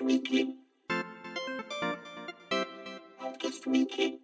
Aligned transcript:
Outcast 0.00 0.54
Weekly. 3.66 4.20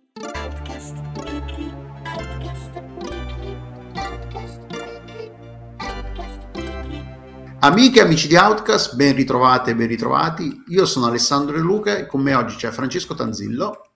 Amiche 7.61 7.99
e 7.99 8.03
amici 8.03 8.29
di 8.29 8.37
Outcast, 8.37 8.95
ben 8.95 9.17
ritrovate 9.17 9.73
e 9.73 9.75
ben 9.75 9.89
ritrovati. 9.89 10.63
Io 10.69 10.87
sono 10.87 11.07
Alessandro 11.07 11.57
De 11.57 11.63
Luca 11.63 11.97
e 11.97 12.07
con 12.07 12.23
me 12.23 12.35
oggi 12.35 12.55
c'è 12.55 12.71
Francesco 12.71 13.15
Tanzillo. 13.15 13.91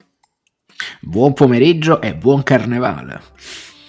Buon 1.01 1.33
pomeriggio 1.33 2.01
e 2.01 2.17
buon 2.17 2.43
carnevale. 2.43 3.23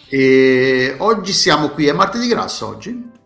E 0.07 0.93
oggi 0.99 1.33
siamo 1.33 1.69
qui, 1.69 1.87
è 1.87 1.93
martedì 1.93 2.27
grasso 2.27 2.67
oggi? 2.67 3.17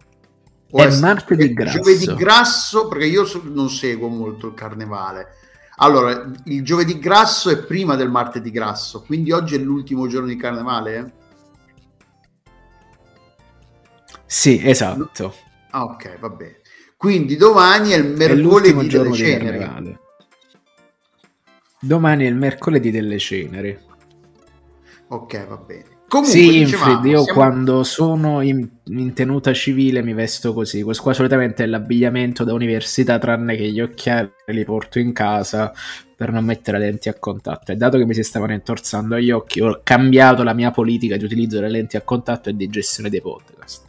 O 0.75 0.81
È 0.81 0.99
martedì 0.99 1.53
grasso. 1.53 1.77
Giovedì 1.77 2.13
grasso, 2.15 2.87
perché 2.87 3.05
io 3.05 3.25
so- 3.25 3.41
non 3.45 3.69
seguo 3.69 4.07
molto 4.07 4.47
il 4.47 4.53
carnevale. 4.55 5.27
Allora, 5.77 6.31
il 6.45 6.63
giovedì 6.63 6.97
grasso 6.97 7.51
è 7.51 7.63
prima 7.63 7.95
del 7.95 8.09
martedì 8.09 8.49
grasso, 8.49 9.01
quindi 9.03 9.31
oggi 9.31 9.53
è 9.55 9.59
l'ultimo 9.59 10.07
giorno 10.07 10.27
di 10.27 10.35
carnevale? 10.35 11.13
Sì, 14.25 14.59
esatto. 14.67 15.35
Ah, 15.71 15.83
ok, 15.83 16.17
va 16.19 16.29
bene. 16.29 16.61
Quindi 16.97 17.35
domani 17.35 17.91
è 17.91 17.97
il 17.97 18.13
È 18.13 18.17
mercoledì 18.17 18.73
delle 18.73 18.87
giorno 18.87 19.11
di 19.11 19.17
ceneri. 19.17 19.57
carnevale. 19.59 19.99
Domani 21.79 22.25
è 22.25 22.27
il 22.29 22.35
mercoledì 22.35 22.89
delle 22.89 23.19
ceneri. 23.19 23.77
Ok, 25.09 25.47
va 25.47 25.57
bene. 25.57 25.92
Comunque, 26.13 26.39
sì, 26.39 26.59
dicevamo, 26.59 26.91
Infrid, 26.91 27.11
io 27.11 27.23
siamo- 27.23 27.39
quando 27.39 27.83
sono 27.83 28.41
in, 28.41 28.69
in 28.83 29.13
tenuta 29.13 29.51
civile 29.51 30.03
mi 30.03 30.13
vesto 30.13 30.53
così. 30.53 30.83
Questo 30.83 31.01
qua 31.01 31.11
solitamente 31.11 31.63
è 31.63 31.65
l'abbigliamento 31.65 32.43
da 32.43 32.53
università, 32.53 33.17
tranne 33.17 33.55
che 33.55 33.71
gli 33.71 33.81
occhiali 33.81 34.29
li 34.45 34.63
porto 34.63 34.99
in 34.99 35.11
casa 35.11 35.73
per 36.15 36.31
non 36.31 36.45
mettere 36.45 36.77
lenti 36.77 37.09
a 37.09 37.15
contatto. 37.15 37.71
E 37.71 37.77
dato 37.77 37.97
che 37.97 38.05
mi 38.05 38.13
si 38.13 38.21
stavano 38.21 38.53
intorzando 38.53 39.15
agli 39.15 39.31
occhi, 39.31 39.59
ho 39.59 39.81
cambiato 39.83 40.43
la 40.43 40.53
mia 40.53 40.69
politica 40.69 41.17
di 41.17 41.23
utilizzo 41.23 41.55
delle 41.55 41.71
lenti 41.71 41.97
a 41.97 42.01
contatto 42.01 42.49
e 42.49 42.55
di 42.55 42.67
gestione 42.67 43.09
dei 43.09 43.19
podcast. 43.19 43.81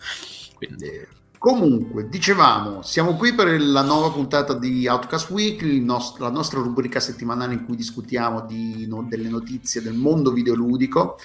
Quindi 0.55 0.89
Comunque, 1.37 2.09
dicevamo, 2.09 2.81
siamo 2.81 3.17
qui 3.17 3.35
per 3.35 3.61
la 3.61 3.83
nuova 3.83 4.11
puntata 4.11 4.55
di 4.55 4.89
Outcast 4.89 5.29
Weekly, 5.29 5.77
il 5.77 5.83
nost- 5.83 6.19
la 6.21 6.31
nostra 6.31 6.59
rubrica 6.61 7.01
settimanale 7.01 7.53
in 7.53 7.67
cui 7.67 7.77
discutiamo 7.77 8.47
di 8.47 8.87
no- 8.87 9.05
delle 9.07 9.29
notizie 9.29 9.83
del 9.83 9.93
mondo 9.93 10.33
videoludico. 10.33 11.19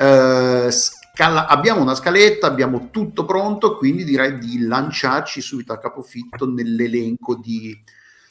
Eh, 0.00 0.70
scala- 0.70 1.46
abbiamo 1.46 1.82
una 1.82 1.94
scaletta, 1.94 2.46
abbiamo 2.46 2.88
tutto 2.90 3.26
pronto, 3.26 3.76
quindi 3.76 4.02
direi 4.02 4.38
di 4.38 4.66
lanciarci 4.66 5.42
subito 5.42 5.74
a 5.74 5.78
capofitto 5.78 6.50
nell'elenco 6.50 7.36
di... 7.36 7.78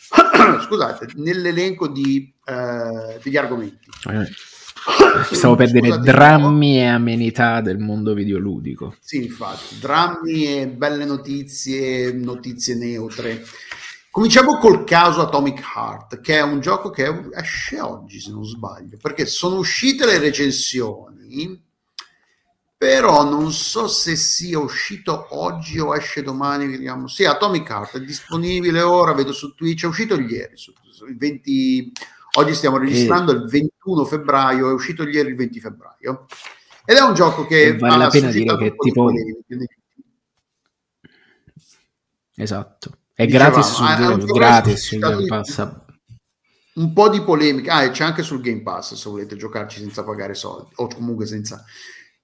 scusate, 0.66 1.10
nell'elenco 1.18 1.88
di, 1.88 2.34
eh, 2.44 3.20
degli 3.22 3.38
argomenti. 3.38 3.88
eh, 4.10 5.36
stavo 5.36 5.54
per 5.54 5.70
dire 5.70 5.90
Scusate, 5.90 6.12
drammi 6.12 6.80
e 6.80 6.86
amenità 6.88 7.62
del 7.62 7.78
mondo 7.78 8.16
videoludico. 8.16 8.96
Sì, 9.00 9.18
infatti, 9.18 9.78
drammi 9.80 10.60
e 10.62 10.68
belle 10.70 11.06
notizie, 11.06 12.12
notizie 12.14 12.74
neutre. 12.74 13.44
Cominciamo 14.10 14.58
col 14.58 14.86
caso 14.86 15.22
Atomic 15.22 15.62
Heart, 15.76 16.22
che 16.22 16.38
è 16.38 16.42
un 16.42 16.62
gioco 16.62 16.90
che 16.90 17.30
esce 17.34 17.80
oggi, 17.80 18.20
se 18.20 18.32
non 18.32 18.44
sbaglio, 18.44 18.98
perché 19.00 19.28
sono 19.28 19.58
uscite 19.58 20.08
le 20.08 20.18
recensioni, 20.18 21.19
però 22.78 23.24
non 23.24 23.52
so 23.52 23.88
se 23.88 24.16
sia 24.16 24.58
uscito 24.58 25.28
oggi 25.32 25.80
o 25.80 25.96
esce 25.96 26.22
domani, 26.24 26.66
vediamo. 26.68 27.08
Sì, 27.08 27.26
Atomic 27.26 27.70
Heart 27.70 27.98
è 27.98 28.02
disponibile 28.02 28.82
ora, 28.82 29.14
vedo 29.14 29.34
su 29.34 29.54
Twitch, 29.54 29.84
è 29.84 29.88
uscito 29.88 30.18
ieri, 30.20 30.56
su- 30.56 30.74
su- 30.90 31.06
il 31.06 31.18
20 31.18 31.92
oggi 32.38 32.54
stiamo 32.54 32.78
registrando 32.78 33.32
il 33.34 33.44
21 33.50 34.06
febbraio, 34.06 34.70
è 34.70 34.74
uscito 34.74 35.04
ieri 35.04 35.30
il 35.30 35.36
20 35.36 35.60
febbraio. 35.60 36.26
Ed 36.86 36.96
è 36.98 37.02
un 37.02 37.14
gioco 37.14 37.46
che 37.46 37.64
E 37.66 37.78
vale 37.78 37.98
la 37.98 38.10
pena 38.10 38.32
dire 38.32 38.56
che 38.58 38.70
di 38.72 38.76
tipo-. 38.78 39.12
Esatto. 42.36 42.98
È 43.14 43.26
Dicevamo, 43.26 43.52
gratis 43.52 43.78
un 43.80 43.86
Game- 43.86 44.06
gioco 44.08 44.26
che 44.26 44.32
gratis 44.32 44.92
un 46.76 46.94
po' 46.94 47.10
di 47.10 47.22
polemica. 47.22 47.76
Ah, 47.76 47.84
e 47.84 47.92
c'è 47.92 48.04
anche 48.04 48.24
sul 48.24 48.42
Game 48.42 48.62
Pass 48.62 48.94
se 48.94 49.10
volete 49.10 49.36
giocarci 49.36 49.80
senza 49.80 50.04
pagare 50.04 50.34
soldi, 50.34 50.72
o 50.76 50.88
comunque 50.88 51.26
senza 51.26 51.64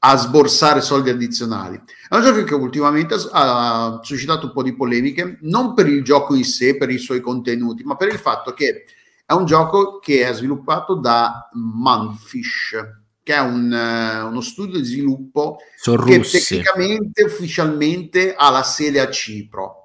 a 0.08 0.18
sborsare 0.18 0.82
soldi 0.82 1.10
addizionali. 1.10 1.82
È 2.08 2.16
un 2.16 2.22
gioco 2.22 2.44
che 2.44 2.54
ultimamente 2.54 3.16
ha 3.32 4.00
suscitato 4.04 4.48
un 4.48 4.54
po' 4.54 4.62
di 4.62 4.76
polemiche, 4.76 5.40
non 5.42 5.74
per 5.74 5.88
il 5.88 6.04
gioco 6.04 6.36
in 6.36 6.46
sé, 6.46 6.78
per 6.78 6.92
i 6.92 7.00
suoi 7.00 7.22
contenuti, 7.22 7.84
ma 7.84 7.96
per 7.96 8.10
il 8.10 8.20
fatto 8.20 8.54
che 8.54 8.86
è 9.26 9.34
un 9.34 9.46
gioco 9.46 9.98
che 9.98 10.28
è 10.28 10.32
sviluppato 10.34 10.94
da 10.94 11.50
Manfish, 11.54 12.76
che 13.24 13.34
è 13.34 13.40
un, 13.40 13.74
eh, 13.74 14.22
uno 14.22 14.42
studio 14.42 14.78
di 14.78 14.86
sviluppo 14.86 15.58
Sono 15.76 16.04
che 16.04 16.18
russi. 16.18 16.38
tecnicamente 16.38 17.24
ufficialmente 17.24 18.36
ha 18.36 18.52
la 18.52 18.62
sede 18.62 19.00
a 19.00 19.10
Cipro, 19.10 19.85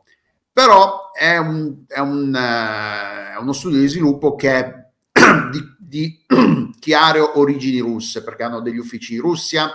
però 0.52 1.10
è, 1.12 1.36
un- 1.36 1.84
è 1.86 1.98
un, 2.00 2.34
eh, 2.34 3.32
è 3.34 3.36
uno 3.38 3.52
studio 3.52 3.80
di 3.80 3.88
sviluppo 3.88 4.34
che 4.34 4.50
è 4.52 4.88
di, 5.50 5.76
di 5.78 6.24
chiare 6.78 7.20
origini 7.20 7.78
russe, 7.80 8.22
perché 8.22 8.42
hanno 8.42 8.60
degli 8.60 8.78
uffici 8.78 9.14
in 9.14 9.20
Russia 9.20 9.70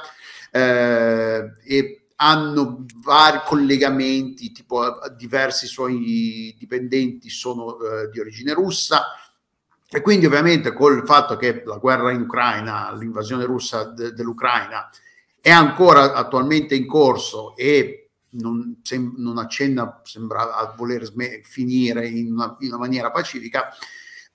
eh, 0.52 1.52
e 1.66 2.00
hanno 2.18 2.86
vari 2.98 3.42
collegamenti, 3.46 4.52
tipo 4.52 5.02
eh, 5.04 5.14
diversi 5.16 5.68
suoi 5.68 6.56
dipendenti 6.58 7.30
sono 7.30 7.78
eh, 7.80 8.10
di 8.10 8.20
origine 8.20 8.54
russa. 8.54 9.06
E 9.88 10.02
quindi 10.02 10.26
ovviamente 10.26 10.74
col 10.74 11.06
fatto 11.06 11.36
che 11.38 11.62
la 11.66 11.78
guerra 11.78 12.12
in 12.12 12.22
Ucraina, 12.22 12.94
l'invasione 12.98 13.46
russa 13.46 13.84
de- 13.84 14.14
dell'Ucraina 14.14 14.90
è 15.40 15.52
ancora 15.52 16.14
attualmente 16.14 16.74
in 16.76 16.88
corso 16.88 17.56
e 17.56 18.05
non, 18.40 18.78
sem- 18.82 19.14
non 19.18 19.38
accenna, 19.38 20.02
sembra 20.04 20.56
a 20.56 20.74
voler 20.76 21.04
sme- 21.06 21.42
finire 21.44 22.08
in 22.08 22.32
una, 22.32 22.56
in 22.60 22.68
una 22.70 22.78
maniera 22.78 23.12
pacifica, 23.12 23.70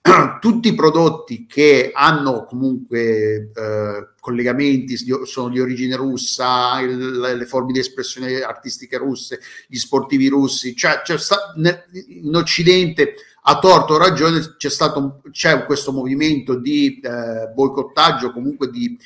tutti 0.40 0.68
i 0.68 0.74
prodotti 0.74 1.46
che 1.46 1.90
hanno 1.92 2.44
comunque 2.44 3.50
eh, 3.54 4.08
collegamenti 4.18 4.96
sono 5.26 5.48
di 5.50 5.60
origine 5.60 5.96
russa, 5.96 6.80
il- 6.80 7.18
le 7.36 7.46
forme 7.46 7.72
di 7.72 7.78
espressione 7.80 8.40
artistiche 8.40 8.96
russe, 8.96 9.40
gli 9.66 9.76
sportivi 9.76 10.28
russi, 10.28 10.74
cioè 10.74 11.02
c'è 11.02 11.18
sta- 11.18 11.52
nel- 11.56 11.84
in 12.06 12.34
Occidente 12.34 13.14
a 13.42 13.58
torto 13.58 13.94
o 13.94 13.98
ragione 13.98 14.56
c'è 14.58 14.68
stato 14.68 15.22
c'è 15.30 15.64
questo 15.64 15.92
movimento 15.92 16.56
di 16.56 17.00
eh, 17.00 17.48
boicottaggio, 17.54 18.32
comunque 18.32 18.70
di 18.70 18.98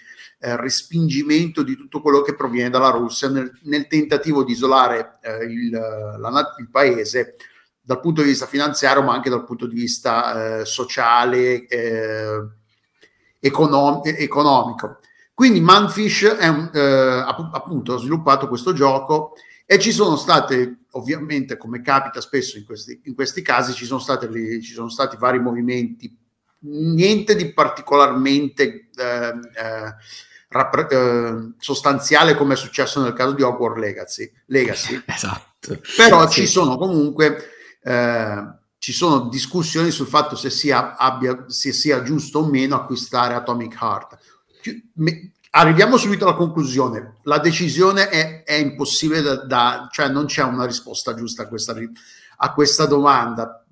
eh, 0.44 0.56
respingimento 0.56 1.62
di 1.62 1.75
tutto 1.75 2.03
quello 2.03 2.21
che 2.21 2.34
proviene 2.34 2.69
dalla 2.69 2.91
Russia 2.91 3.31
nel, 3.31 3.50
nel 3.62 3.87
tentativo 3.87 4.44
di 4.44 4.53
isolare 4.53 5.19
eh, 5.22 5.44
il, 5.44 5.71
la 5.71 6.55
il 6.59 6.69
paese 6.69 7.37
dal 7.81 8.00
punto 8.00 8.21
di 8.21 8.28
vista 8.28 8.44
finanziario, 8.44 9.03
ma 9.03 9.15
anche 9.15 9.31
dal 9.31 9.44
punto 9.44 9.66
di 9.66 9.75
vista 9.75 10.60
eh, 10.60 10.65
sociale, 10.66 11.66
eh, 11.66 12.47
econom- 13.41 14.06
economico. 14.06 14.99
Quindi 15.33 15.60
Manfish 15.60 16.37
un, 16.38 16.71
eh, 16.75 16.81
app- 17.27 17.54
appunto 17.54 17.94
ha 17.94 17.99
sviluppato 17.99 18.47
questo 18.47 18.75
gioco 18.75 19.33
e 19.65 19.78
ci 19.78 19.93
sono 19.93 20.16
state, 20.16 20.81
ovviamente, 20.91 21.56
come 21.56 21.81
capita 21.81 22.21
spesso 22.21 22.59
in 22.59 22.66
questi, 22.66 23.00
in 23.04 23.15
questi 23.15 23.41
casi, 23.41 23.72
ci 23.72 23.87
sono, 23.87 24.03
le- 24.31 24.60
ci 24.60 24.75
sono 24.75 24.91
stati 24.91 25.16
vari 25.16 25.41
movimenti, 25.41 26.15
niente 26.60 27.34
di 27.34 27.53
particolarmente 27.53 28.91
eh, 28.94 29.33
eh, 29.56 29.94
rappre- 30.54 30.88
eh, 30.88 31.53
sostanziale 31.59 32.34
come 32.34 32.54
è 32.54 32.56
successo 32.56 33.03
nel 33.03 33.12
caso 33.12 33.32
di 33.32 33.42
Hogwarts 33.42 33.78
Legacy, 33.81 34.32
Legacy 34.47 35.03
Esatto. 35.06 35.81
però 35.97 36.26
Sì. 36.28 36.41
ci 36.42 36.47
sono 36.47 36.76
comunque 36.76 37.38
eh, 37.82 38.44
ci 38.78 38.92
sono 38.92 39.28
discussioni 39.28 39.91
sul 39.91 40.06
fatto 40.06 40.36
se 40.36 40.51
sia, 40.51 40.97
abbia, 40.97 41.45
se 41.48 41.72
sia 41.72 42.03
giusto 42.03 42.41
o 42.41 42.47
meno 42.47 42.77
acquistare 42.77 43.34
Atomic 43.34 43.77
Heart. 43.80 44.18
Chi- 44.62 44.91
me- 44.95 45.30
Arriviamo 45.56 45.97
subito 45.97 46.24
alla 46.27 46.34
conclusione. 46.34 47.18
La 47.22 47.39
decisione 47.39 48.09
è, 48.09 48.42
è 48.42 48.54
impossibile 48.54 49.22
da, 49.22 49.36
da- 49.36 49.89
cioè 49.92 50.09
non 50.09 50.27
c'è 50.27 50.42
una 50.42 50.66
risposta 50.66 51.15
giusta 51.15 51.45
a 51.45 51.47
questa, 51.47 51.74
a 52.39 52.53
questa 52.53 52.86
domanda. 52.86 53.65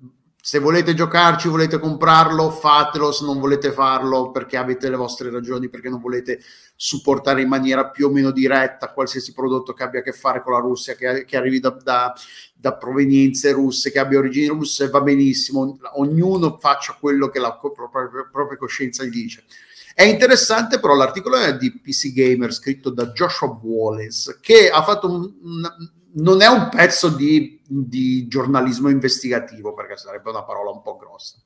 Se 0.45 0.59
volete 0.59 0.93
giocarci, 0.93 1.47
volete 1.47 1.79
comprarlo, 1.79 2.51
fatelo. 2.51 3.13
Se 3.13 3.23
non 3.23 3.39
volete 3.39 3.71
farlo 3.71 4.29
perché 4.29 4.57
avete 4.57 4.89
le 4.89 4.97
vostre 4.97 5.31
ragioni, 5.31 5.69
perché 5.69 5.87
non 5.87 6.01
volete 6.01 6.41
supportare 6.75 7.41
in 7.41 7.47
maniera 7.47 7.89
più 7.89 8.07
o 8.07 8.11
meno 8.11 8.29
diretta 8.29 8.91
qualsiasi 8.91 9.31
prodotto 9.31 9.71
che 9.71 9.83
abbia 9.83 10.01
a 10.01 10.03
che 10.03 10.11
fare 10.11 10.41
con 10.41 10.51
la 10.51 10.59
Russia, 10.59 10.95
che, 10.95 11.23
che 11.23 11.37
arrivi 11.37 11.61
da, 11.61 11.69
da- 11.81 12.13
da 12.53 12.75
provenienze 12.75 13.53
russe, 13.53 13.89
che 13.89 13.99
abbia 13.99 14.19
origini 14.19 14.47
russe, 14.47 14.89
va 14.89 14.99
benissimo. 14.99 15.77
Ognuno 15.93 16.57
faccia 16.59 16.97
quello 16.99 17.29
che 17.29 17.39
la 17.39 17.55
propria, 17.55 18.27
propria 18.29 18.57
coscienza 18.57 19.05
gli 19.05 19.11
dice. 19.11 19.45
È 19.95 20.03
interessante 20.03 20.77
però 20.81 20.93
l'articolo 20.93 21.37
è 21.37 21.55
di 21.55 21.71
PC 21.79 22.11
Gamer 22.11 22.53
scritto 22.53 22.89
da 22.89 23.05
Joshua 23.11 23.47
Wallace 23.61 24.39
che 24.41 24.69
ha 24.69 24.83
fatto 24.83 25.09
un, 25.09 25.21
un- 25.41 25.91
non 26.15 26.41
è 26.41 26.47
un 26.47 26.69
pezzo 26.69 27.07
di 27.07 27.61
di 27.81 28.27
giornalismo 28.27 28.89
investigativo, 28.89 29.73
perché 29.73 29.97
sarebbe 29.97 30.29
una 30.29 30.43
parola 30.43 30.69
un 30.69 30.81
po' 30.81 30.95
grossa. 30.95 31.37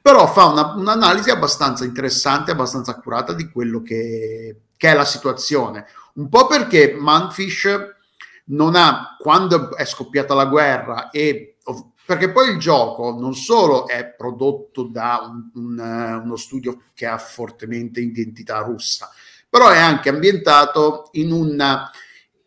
Però 0.00 0.26
fa 0.26 0.46
una, 0.46 0.74
un'analisi 0.74 1.30
abbastanza 1.30 1.84
interessante, 1.84 2.52
abbastanza 2.52 2.92
accurata 2.92 3.32
di 3.32 3.50
quello 3.50 3.82
che, 3.82 4.62
che 4.76 4.90
è 4.90 4.94
la 4.94 5.04
situazione. 5.04 5.86
Un 6.14 6.28
po' 6.28 6.46
perché 6.46 6.94
Manfish 6.98 7.68
non 8.46 8.76
ha, 8.76 9.16
quando 9.18 9.74
è 9.74 9.84
scoppiata 9.84 10.34
la 10.34 10.46
guerra 10.46 11.10
e 11.10 11.56
perché 12.04 12.30
poi 12.30 12.50
il 12.50 12.58
gioco 12.58 13.16
non 13.18 13.34
solo 13.34 13.86
è 13.86 14.06
prodotto 14.06 14.82
da 14.82 15.20
un, 15.22 15.50
un, 15.54 16.20
uno 16.24 16.36
studio 16.36 16.82
che 16.94 17.06
ha 17.06 17.16
fortemente 17.16 18.00
identità 18.00 18.58
russa, 18.58 19.08
però 19.48 19.70
è 19.70 19.78
anche 19.78 20.08
ambientato 20.08 21.08
in 21.12 21.32
una, 21.32 21.90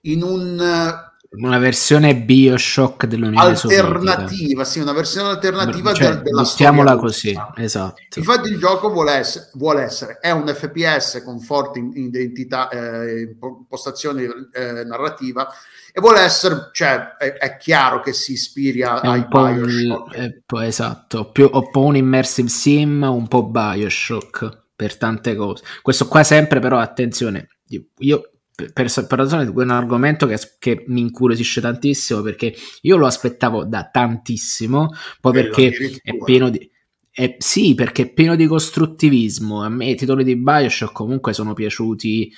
in 0.01 0.23
un 0.23 1.13
una 1.37 1.57
versione 1.57 2.15
Bioshock 2.15 3.05
dell'Unione 3.05 3.47
alternativa, 3.47 4.27
Sovietica. 4.27 4.63
sì, 4.63 4.79
una 4.79 4.93
versione 4.93 5.29
alternativa 5.29 5.93
cioè, 5.93 6.07
del, 6.09 6.21
della 6.21 6.43
storia 6.43 6.95
così, 6.95 7.29
russa. 7.33 7.53
esatto. 7.57 8.19
Infatti 8.19 8.49
il 8.49 8.57
gioco 8.57 8.89
vuole 8.89 9.13
essere, 9.13 9.49
vuole 9.53 9.83
essere 9.83 10.17
è 10.19 10.31
un 10.31 10.47
FPS 10.47 11.21
con 11.23 11.39
forte 11.39 11.79
identità, 11.79 12.69
eh, 12.69 13.35
impostazione 13.41 14.23
eh, 14.53 14.83
narrativa 14.83 15.47
e 15.91 16.01
vuole 16.01 16.21
essere, 16.21 16.69
cioè 16.73 17.15
è, 17.17 17.33
è 17.33 17.57
chiaro 17.57 18.01
che 18.01 18.13
si 18.13 18.33
ispira 18.33 18.99
È 18.99 19.07
ai 19.07 19.19
un 19.19 19.27
po' 19.27 19.43
Bioshock. 19.43 20.07
un, 20.07 20.21
è 20.21 20.41
po' 20.45 20.59
esatto, 20.61 21.31
più, 21.31 21.49
un 21.51 21.69
po' 21.71 21.83
un 21.83 21.95
immersive 21.95 22.49
sim, 22.49 23.03
un 23.03 23.27
po' 23.27 23.43
Bioshock 23.43 24.63
per 24.75 24.97
tante 24.97 25.35
cose. 25.35 25.63
Questo 25.81 26.07
qua 26.07 26.23
sempre 26.23 26.59
però 26.59 26.79
attenzione, 26.79 27.47
io, 27.67 27.85
io 27.99 28.29
per, 28.55 29.05
per, 29.07 29.17
ragione 29.17 29.45
di 29.45 29.51
un 29.53 29.69
argomento 29.69 30.25
che, 30.27 30.39
che, 30.59 30.83
mi 30.87 31.01
incuriosisce 31.01 31.61
tantissimo 31.61 32.21
perché 32.21 32.53
io 32.81 32.97
lo 32.97 33.05
aspettavo 33.05 33.65
da 33.65 33.89
tantissimo, 33.91 34.89
poi 35.19 35.33
perché 35.33 35.99
è 36.01 36.17
pieno 36.23 36.49
di... 36.49 36.71
È, 37.11 37.35
sì, 37.37 37.75
perché 37.75 38.03
è 38.03 38.13
pieno 38.13 38.35
di 38.35 38.45
costruttivismo. 38.45 39.63
A 39.63 39.69
me 39.69 39.85
i 39.85 39.95
titoli 39.95 40.25
di 40.25 40.35
Bioshock 40.35 40.91
comunque 40.91 41.33
sono 41.33 41.53
piaciuti 41.53 42.29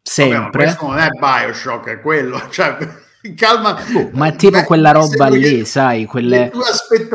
sempre. 0.00 0.64
Vabbè, 0.66 0.78
non 0.80 0.98
è 0.98 1.08
Bioshock, 1.10 1.88
è 1.88 2.00
quello. 2.00 2.40
Cioè, 2.50 2.76
calma. 3.36 3.78
Oh, 3.94 4.10
ma 4.12 4.28
è 4.28 4.36
tipo 4.36 4.58
Beh, 4.58 4.64
quella 4.64 4.92
roba 4.92 5.28
lì, 5.28 5.64
sai, 5.64 6.06
quelle, 6.06 6.50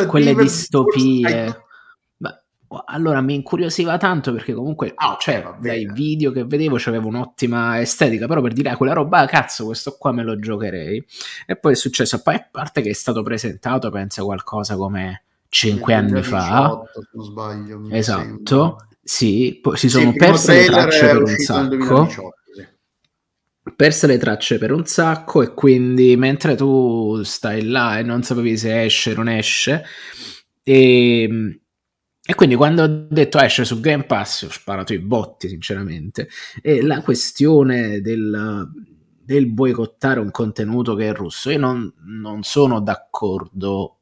quelle 0.07 0.35
distopie. 0.35 1.67
Allora 2.85 3.21
mi 3.21 3.33
incuriosiva 3.35 3.97
tanto 3.97 4.31
perché 4.31 4.53
comunque, 4.53 4.91
Ah, 4.95 5.17
cioè, 5.19 5.55
dai 5.59 5.85
video 5.91 6.31
che 6.31 6.45
vedevo 6.45 6.75
c'avevo 6.77 7.07
un'ottima 7.07 7.79
estetica, 7.81 8.27
però 8.27 8.41
per 8.41 8.53
dire 8.53 8.69
ah, 8.69 8.77
quella 8.77 8.93
roba, 8.93 9.25
cazzo, 9.25 9.65
questo 9.65 9.97
qua 9.97 10.11
me 10.11 10.23
lo 10.23 10.37
giocherei. 10.39 11.03
E 11.45 11.55
poi 11.55 11.73
è 11.73 11.75
successo, 11.75 12.21
poi 12.21 12.35
a 12.35 12.47
parte 12.51 12.81
che 12.81 12.89
è 12.89 12.93
stato 12.93 13.23
presentato, 13.23 13.89
penso 13.89 14.23
qualcosa 14.25 14.75
come 14.75 15.23
5 15.49 15.95
nel 15.95 16.03
anni 16.03 16.23
fa. 16.23 16.83
2018, 16.91 17.01
se 17.01 17.07
non 17.13 17.25
sbaglio. 17.25 17.85
Esatto, 17.89 18.55
sembra. 18.55 18.87
sì, 19.01 19.59
poi 19.61 19.77
si 19.77 19.89
Sì, 19.89 19.89
sono 19.89 20.13
primo 20.13 20.25
perse 20.27 20.53
le 20.53 20.65
tracce 20.65 21.07
per 21.09 21.21
un 21.23 21.37
sacco. 21.37 21.67
2018, 21.67 22.35
sì. 22.55 22.67
perse 23.75 24.07
le 24.07 24.17
tracce 24.17 24.57
per 24.57 24.71
un 24.71 24.85
sacco 24.85 25.41
e 25.41 25.53
quindi 25.53 26.15
mentre 26.17 26.55
tu 26.55 27.21
stai 27.23 27.63
là 27.65 27.99
e 27.99 28.03
non 28.03 28.23
sapevi 28.23 28.57
se 28.57 28.83
esce 28.83 29.11
o 29.11 29.15
non 29.15 29.27
esce 29.29 29.83
e, 30.63 31.59
e 32.29 32.35
quindi 32.35 32.53
quando 32.53 32.83
ho 32.83 32.87
detto 33.09 33.39
esce 33.39 33.65
su 33.65 33.79
Game 33.79 34.03
Pass 34.03 34.43
ho 34.43 34.51
sparato 34.51 34.93
i 34.93 34.99
botti 34.99 35.47
sinceramente. 35.49 36.29
E 36.61 36.83
la 36.83 37.01
questione 37.01 38.01
del, 38.01 38.69
del 39.23 39.47
boicottare 39.47 40.19
un 40.19 40.29
contenuto 40.29 40.93
che 40.93 41.09
è 41.09 41.13
russo 41.13 41.49
io 41.49 41.57
non, 41.57 41.91
non 42.05 42.43
sono 42.43 42.81
d'accordo 42.81 43.95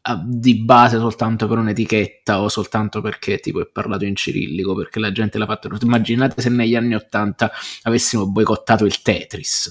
a- 0.00 0.22
di 0.26 0.54
base 0.62 0.96
soltanto 0.96 1.46
per 1.46 1.58
un'etichetta 1.58 2.40
o 2.40 2.48
soltanto 2.48 3.02
perché 3.02 3.40
tipo 3.40 3.60
è 3.60 3.66
parlato 3.66 4.06
in 4.06 4.16
cirillico 4.16 4.74
perché 4.74 4.98
la 4.98 5.12
gente 5.12 5.36
l'ha 5.36 5.44
fatto 5.44 5.68
immaginate 5.82 6.40
se 6.40 6.48
negli 6.48 6.74
anni 6.74 6.94
80 6.94 7.52
avessimo 7.82 8.26
boicottato 8.26 8.86
il 8.86 9.02
Tetris. 9.02 9.70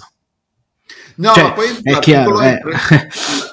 No, 1.16 1.34
Cioè, 1.34 1.44
ma 1.44 1.52
poi 1.54 1.68
è 1.82 1.98
chiaro, 2.00 2.40
è- 2.40 2.54
eh. 2.54 3.08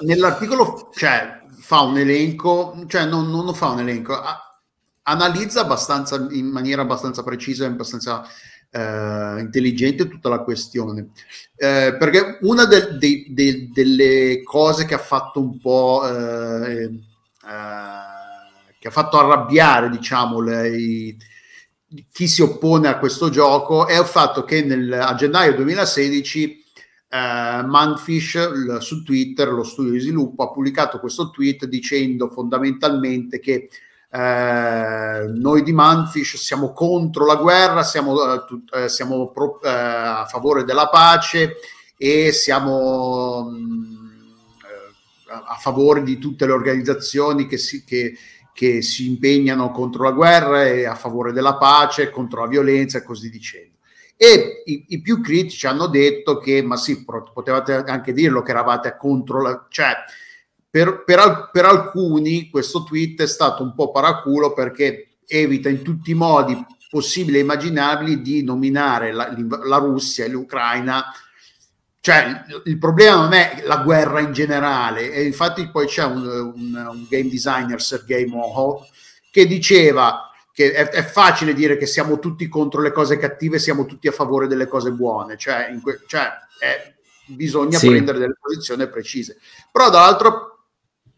nell'articolo 0.05 0.89
cioè, 0.95 1.36
fa 1.67 1.81
un 1.81 1.97
elenco, 1.97 2.85
cioè 2.87 3.03
non, 3.05 3.29
non 3.29 3.53
fa 3.53 3.67
un 3.71 3.79
elenco, 3.81 4.13
a- 4.13 4.57
analizza 5.03 5.61
abbastanza 5.61 6.15
in 6.31 6.45
maniera 6.47 6.81
abbastanza 6.83 7.23
precisa 7.23 7.65
e 7.65 7.67
abbastanza 7.67 8.23
eh, 8.69 9.39
intelligente 9.39 10.07
tutta 10.07 10.29
la 10.29 10.39
questione. 10.39 11.09
Eh, 11.57 11.95
perché 11.99 12.37
una 12.43 12.63
de- 12.65 12.97
de- 12.97 13.25
de- 13.29 13.69
delle 13.73 14.43
cose 14.43 14.85
che 14.85 14.93
ha 14.93 14.97
fatto 14.97 15.41
un 15.41 15.59
po' 15.59 16.03
eh, 16.07 16.83
eh, 16.83 16.99
che 18.79 18.87
ha 18.87 18.91
fatto 18.91 19.19
arrabbiare, 19.19 19.89
diciamo, 19.89 20.39
le- 20.39 20.69
i- 20.77 21.17
chi 22.11 22.27
si 22.29 22.41
oppone 22.41 22.87
a 22.87 22.97
questo 22.97 23.29
gioco 23.29 23.87
è 23.87 23.97
il 23.99 24.05
fatto 24.05 24.43
che 24.45 24.61
nel- 24.63 24.91
a 24.93 25.15
gennaio 25.15 25.53
2016 25.55 26.63
eh, 27.09 27.63
Manfish 27.63 28.35
l- 28.35 28.77
su 28.81 29.03
Twitter, 29.03 29.49
lo 29.51 29.63
studio 29.63 29.91
di 29.91 29.99
sviluppo, 29.99 30.43
ha 30.43 30.51
pubblicato 30.51 30.99
questo 30.99 31.29
tweet 31.29 31.65
dicendo 31.65 32.29
fondamentalmente 32.29 33.39
che 33.39 33.69
eh, 34.09 35.25
noi 35.35 35.63
di 35.63 35.73
Manfish 35.73 36.37
siamo 36.37 36.71
contro 36.73 37.25
la 37.25 37.35
guerra, 37.35 37.83
siamo, 37.83 38.33
eh, 38.33 38.45
tut- 38.45 38.73
eh, 38.75 38.89
siamo 38.89 39.29
pro- 39.31 39.61
eh, 39.61 39.69
a 39.69 40.25
favore 40.25 40.63
della 40.63 40.87
pace 40.89 41.55
e 41.97 42.31
siamo 42.31 43.49
mh, 43.49 43.95
eh, 45.29 45.33
a 45.33 45.43
a 45.49 45.55
favore 45.55 46.03
di 46.03 46.17
tutte 46.19 46.45
le 46.45 46.53
organizzazioni 46.53 47.47
che 47.47 47.57
si, 47.57 47.83
che, 47.83 48.15
che 48.53 48.81
si 48.81 49.07
impegnano 49.07 49.71
contro 49.71 50.03
la 50.03 50.11
guerra 50.11 50.65
e 50.65 50.85
a 50.85 50.95
favore 50.95 51.31
della 51.33 51.57
pace, 51.57 52.09
contro 52.09 52.41
la 52.41 52.47
violenza 52.47 52.97
e 52.99 53.03
così 53.03 53.29
dicendo. 53.29 53.76
E 54.17 54.63
i, 54.65 54.85
i 54.89 55.01
più 55.01 55.21
critici 55.21 55.67
hanno 55.67 55.85
detto 55.85 56.39
che, 56.39 56.63
ma 56.63 56.75
sì, 56.75 57.05
potevate 57.05 57.75
anche 57.85 58.13
dirlo 58.13 58.41
che 58.41 58.49
eravate 58.51 58.97
contro 58.97 59.41
la... 59.41 59.67
cioè 59.69 59.93
per, 60.69 61.03
per 61.03 61.49
per 61.51 61.65
alcuni 61.65 62.49
questo 62.49 62.83
tweet 62.83 63.21
è 63.21 63.27
stato 63.27 63.63
un 63.63 63.73
po' 63.73 63.91
paraculo 63.91 64.53
perché 64.53 65.19
evita 65.27 65.69
in 65.69 65.81
tutti 65.83 66.11
i 66.11 66.15
modi 66.15 66.65
possibili 66.89 67.37
e 67.37 67.41
immaginabili 67.41 68.21
di 68.21 68.43
nominare 68.43 69.13
la, 69.13 69.33
la 69.63 69.77
Russia 69.77 70.25
e 70.25 70.29
l'Ucraina. 70.29 71.05
Cioè, 71.99 72.43
il, 72.47 72.61
il 72.65 72.77
problema 72.77 73.15
non 73.15 73.33
è 73.33 73.63
la 73.65 73.77
guerra 73.77 74.19
in 74.19 74.31
generale, 74.31 75.11
e 75.11 75.25
infatti 75.25 75.69
poi 75.69 75.87
c'è 75.87 76.05
un, 76.05 76.25
un- 76.25 76.87
un 76.91 77.05
game 77.09 77.29
designer, 77.29 77.81
Sergei 77.81 78.25
Moho, 78.25 78.87
che 79.29 79.45
diceva 79.45 80.26
che 80.57 80.71
è, 80.73 80.89
è 80.89 81.03
facile 81.03 81.53
dire 81.53 81.77
che 81.77 81.85
siamo 81.85 82.17
tutti 82.17 82.47
contro 82.47 82.81
le 82.81 82.91
cose 82.91 83.17
cattive, 83.19 83.59
siamo 83.59 83.85
tutti 83.85 84.07
a 84.07 84.11
favore 84.11 84.47
delle 84.47 84.65
cose 84.65 84.89
buone, 84.89 85.37
cioè, 85.37 85.69
in 85.71 85.83
que- 85.83 86.01
cioè, 86.07 86.29
è- 86.57 86.95
bisogna 87.27 87.77
Sì. 87.77 87.89
prendere 87.89 88.17
delle 88.17 88.33
posizioni 88.41 88.89
precise. 88.89 89.37
Però 89.71 89.91
dall'altro 89.91 90.63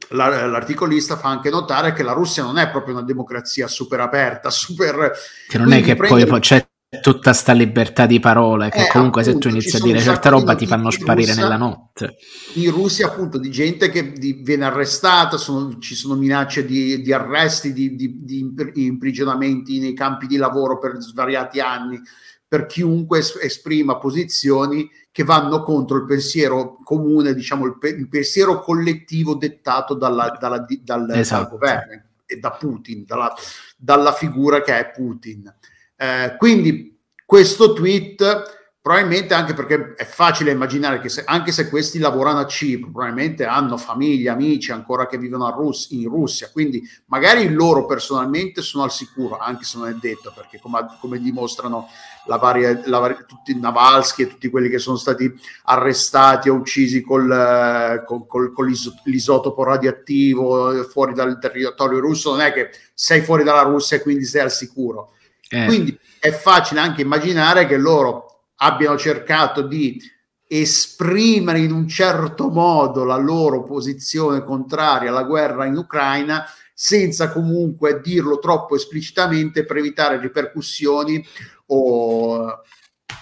la- 0.09 0.45
l'articolista 0.45 1.15
fa 1.15 1.29
anche 1.29 1.49
notare 1.49 1.93
che 1.93 2.03
la 2.03 2.11
Russia 2.11 2.43
non 2.43 2.57
è 2.57 2.69
proprio 2.69 2.95
una 2.95 3.05
democrazia 3.05 3.69
super 3.69 4.01
aperta, 4.01 4.49
super... 4.49 5.13
che 5.47 5.57
non 5.57 5.67
è 5.67 5.69
Quindi 5.75 5.87
che 5.87 5.95
prendere- 5.95 6.29
poi 6.29 6.39
c'è 6.41 6.67
tutta 7.01 7.33
sta 7.33 7.53
libertà 7.53 8.07
di 8.07 8.19
parole 8.19 8.69
che 8.69 8.85
Eh, 8.87 8.89
comunque 8.89 9.21
se 9.23 9.33
tu 9.33 9.37
appunto, 9.37 9.49
inizi 9.49 9.75
a 9.75 9.79
dire 9.79 10.01
di 10.01 10.29
roba 10.29 10.55
ti 10.55 10.65
fanno 10.65 10.89
sparire 10.89 11.27
Russia. 11.27 11.43
nella 11.43 11.57
notte 11.57 12.15
in 12.55 12.71
Russia 12.71 13.05
appunto 13.05 13.37
di 13.37 13.51
gente 13.51 13.89
che 13.89 14.11
di- 14.11 14.39
viene 14.41 14.65
arrestata, 14.65 15.37
sono- 15.37 15.77
ci 15.77 15.93
sono 15.93 16.15
minacce 16.15 16.65
di, 16.65 16.99
di 17.03 17.13
arresti, 17.13 17.73
di, 17.73 17.95
di- 17.95 18.23
di 18.23 18.39
impr- 18.39 18.75
imprigionamenti 18.75 19.77
nei 19.79 19.93
campi 19.93 20.25
di 20.25 20.37
lavoro 20.37 20.79
per 20.79 20.95
svariati 20.99 21.59
anni, 21.59 22.01
per 22.47 22.65
chiunque 22.65 23.19
es- 23.19 23.37
esprima 23.39 23.97
posizioni 23.99 24.89
che 25.11 25.23
vanno 25.23 25.61
contro 25.61 25.95
il 25.97 26.05
pensiero 26.05 26.79
comune, 26.83 27.35
diciamo 27.35 27.65
il, 27.67 27.77
pe- 27.77 27.89
il 27.89 28.09
pensiero 28.09 28.61
collettivo 28.61 29.35
dettato 29.35 29.93
dalla- 29.93 30.35
dalla- 30.39 30.65
dal, 30.83 31.05
dal 31.05 31.17
Esatto. 31.19 31.49
governo 31.51 32.01
e 32.25 32.37
da 32.37 32.49
Putin, 32.51 33.03
dalla, 33.05 33.31
dalla 33.77 34.11
figura 34.11 34.61
che 34.63 34.75
è 34.75 34.89
Putin. 34.89 35.53
Eh, 36.01 36.35
quindi 36.37 36.97
questo 37.25 37.73
tweet 37.73 38.57
probabilmente 38.81 39.33
anche 39.33 39.53
perché 39.53 39.93
è 39.95 40.05
facile 40.05 40.51
immaginare 40.51 41.01
che 41.01 41.09
se- 41.09 41.23
anche 41.25 41.51
se 41.51 41.67
questi 41.67 41.99
lavorano 41.99 42.39
a 42.39 42.47
Cipro, 42.47 42.89
probabilmente 42.89 43.43
hanno 43.45 43.75
famiglie, 43.77 44.29
amici 44.29 44.71
ancora 44.71 45.05
che 45.05 45.17
vivono 45.17 45.45
a 45.45 45.51
Rus- 45.51 45.89
in 45.91 46.07
Russia, 46.07 46.49
quindi 46.51 46.81
magari 47.07 47.49
loro 47.51 47.85
personalmente 47.85 48.61
sono 48.61 48.85
al 48.85 48.91
sicuro, 48.91 49.37
anche 49.37 49.65
se 49.65 49.77
non 49.77 49.89
è 49.89 49.93
detto, 49.93 50.31
perché 50.33 50.59
come, 50.61 50.87
come 51.01 51.19
dimostrano 51.19 51.89
la 52.25 52.37
varia, 52.37 52.81
la 52.85 52.99
vari- 52.99 53.25
tutti 53.27 53.59
Navalsky 53.59 54.23
e 54.23 54.27
tutti 54.27 54.49
quelli 54.49 54.69
che 54.69 54.79
sono 54.79 54.95
stati 54.95 55.31
arrestati 55.65 56.47
o 56.49 56.53
uccisi 56.55 57.01
col, 57.01 57.29
eh, 57.29 58.03
col- 58.05 58.25
col- 58.25 58.53
con 58.53 58.65
l'iso- 58.65 58.95
l'isotopo 59.03 59.63
radioattivo 59.63 60.71
eh, 60.71 60.83
fuori 60.85 61.13
dal 61.13 61.37
territorio 61.39 61.99
russo, 61.99 62.31
non 62.31 62.41
è 62.41 62.53
che 62.53 62.69
sei 62.93 63.21
fuori 63.21 63.43
dalla 63.43 63.63
Russia 63.63 63.97
e 63.97 64.01
quindi 64.01 64.23
sei 64.23 64.41
al 64.41 64.51
sicuro. 64.51 65.11
Eh, 65.49 65.65
Quindi 65.65 65.97
è 66.19 66.31
facile 66.31 66.79
anche 66.79 67.01
immaginare 67.01 67.65
che 67.65 67.77
loro 67.77 68.45
abbiano 68.57 68.97
cercato 68.97 69.61
di 69.61 69.99
esprimere 70.47 71.59
in 71.59 71.71
un 71.71 71.87
certo 71.87 72.49
modo 72.49 73.03
la 73.03 73.17
loro 73.17 73.63
posizione 73.63 74.43
contraria 74.43 75.09
alla 75.09 75.23
guerra 75.23 75.65
in 75.65 75.77
Ucraina 75.77 76.43
senza 76.73 77.31
comunque 77.31 77.99
dirlo 78.01 78.39
troppo 78.39 78.75
esplicitamente 78.75 79.65
per 79.65 79.77
evitare 79.77 80.19
ripercussioni 80.19 81.23
o, 81.67 82.61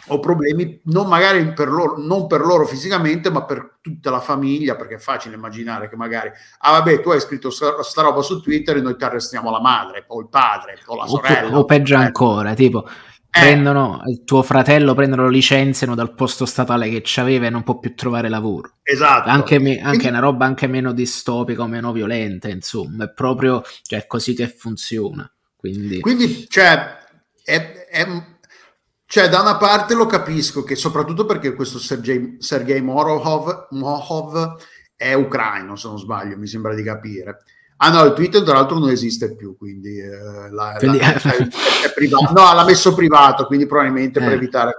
o 0.07 0.19
problemi, 0.19 0.79
non 0.85 1.07
magari 1.07 1.53
per 1.53 1.69
loro, 1.69 1.97
non 1.97 2.27
per 2.27 2.41
loro 2.41 2.65
fisicamente, 2.65 3.29
ma 3.29 3.43
per 3.45 3.77
tutta 3.81 4.09
la 4.09 4.19
famiglia, 4.19 4.75
perché 4.75 4.95
è 4.95 4.99
facile 4.99 5.35
immaginare 5.35 5.89
che 5.89 5.95
magari, 5.95 6.31
ah 6.59 6.71
vabbè, 6.71 7.01
tu 7.01 7.09
hai 7.09 7.19
scritto 7.19 7.49
sta, 7.49 7.81
sta 7.83 8.01
roba 8.01 8.21
su 8.21 8.41
Twitter 8.41 8.77
e 8.77 8.81
noi 8.81 8.95
ti 8.95 9.03
arrestiamo 9.03 9.49
la 9.49 9.61
madre, 9.61 10.05
o 10.07 10.19
il 10.19 10.29
padre, 10.29 10.79
o 10.85 10.95
la 10.95 11.07
sorella. 11.07 11.55
O, 11.55 11.59
o 11.61 11.65
peggio 11.65 11.95
ancora, 11.95 12.53
tipo, 12.53 12.87
eh. 12.87 12.91
prendono 13.29 14.01
il 14.05 14.23
tuo 14.23 14.41
fratello 14.41 14.93
prendono 14.93 15.23
lo 15.23 15.29
licenziano 15.29 15.95
dal 15.95 16.15
posto 16.15 16.45
statale 16.45 16.89
che 16.89 17.01
c'aveva 17.03 17.47
e 17.47 17.49
non 17.49 17.63
può 17.63 17.77
più 17.77 17.93
trovare 17.93 18.29
lavoro 18.29 18.77
esatto 18.83 19.29
anche, 19.29 19.59
me, 19.59 19.79
anche 19.79 19.89
Quindi... 19.89 20.07
una 20.07 20.19
roba 20.19 20.45
anche 20.45 20.67
meno 20.67 20.93
distopica 20.93 21.61
o 21.61 21.67
meno 21.67 21.91
violenta 21.91 22.47
insomma 22.47 23.03
è 23.03 23.11
proprio 23.11 23.61
cioè, 23.83 24.07
così 24.07 24.33
che 24.33 24.47
funziona 24.47 25.29
Quindi, 25.57 25.99
Quindi 25.99 26.47
cioè, 26.47 26.97
è, 27.43 27.87
è, 27.89 28.07
cioè, 29.07 29.29
da 29.29 29.41
una 29.41 29.57
parte 29.57 29.95
lo 29.95 30.05
capisco 30.05 30.63
che 30.63 30.75
soprattutto 30.75 31.25
perché 31.25 31.55
questo 31.55 31.79
Sergei, 31.79 32.35
Sergei 32.39 32.81
Morov, 32.81 33.67
Mohov 33.71 34.57
è 34.95 35.13
ucraino 35.13 35.75
se 35.75 35.87
non 35.87 35.97
sbaglio 35.97 36.37
mi 36.37 36.47
sembra 36.47 36.73
di 36.75 36.83
capire 36.83 37.39
Ah 37.79 37.91
no, 37.91 38.03
il 38.05 38.13
Twitter 38.13 38.41
tra 38.41 38.55
l'altro 38.55 38.79
non 38.79 38.89
esiste 38.89 39.35
più, 39.35 39.55
quindi, 39.55 39.99
eh, 39.99 40.49
la, 40.49 40.75
quindi... 40.79 40.97
La, 40.97 41.13
è, 41.13 41.37
è 41.37 41.93
privato. 41.93 42.33
No, 42.33 42.53
l'ha 42.53 42.63
messo 42.65 42.95
privato, 42.95 43.45
quindi 43.45 43.67
probabilmente 43.67 44.19
eh. 44.19 44.23
per 44.23 44.31
evitare 44.33 44.71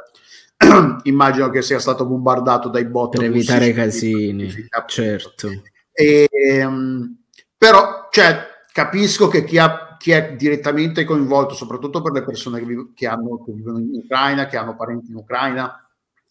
immagino 1.05 1.49
che 1.51 1.63
sia 1.63 1.79
stato 1.79 2.05
bombardato 2.05 2.69
dai 2.69 2.87
bot 2.87 3.17
per 3.17 3.27
evitare 3.27 3.73
casini, 3.73 4.53
certo. 4.87 5.63
E, 5.93 6.29
um, 6.65 7.19
però, 7.57 8.09
cioè, 8.11 8.47
capisco 8.73 9.29
che 9.29 9.45
chi, 9.45 9.59
ha, 9.59 9.88
chi, 9.99 10.13
è 10.13 10.35
direttamente 10.37 11.05
coinvolto, 11.05 11.55
soprattutto 11.55 12.01
per 12.01 12.13
le 12.13 12.25
persone 12.25 12.59
che, 12.61 12.65
viv- 12.65 12.95
che, 12.95 13.07
hanno, 13.07 13.43
che 13.45 13.53
vivono 13.53 13.79
in 13.79 13.91
Ucraina, 13.93 14.47
che 14.47 14.57
hanno 14.57 14.77
parenti 14.77 15.11
in 15.11 15.17
Ucraina, 15.17 15.87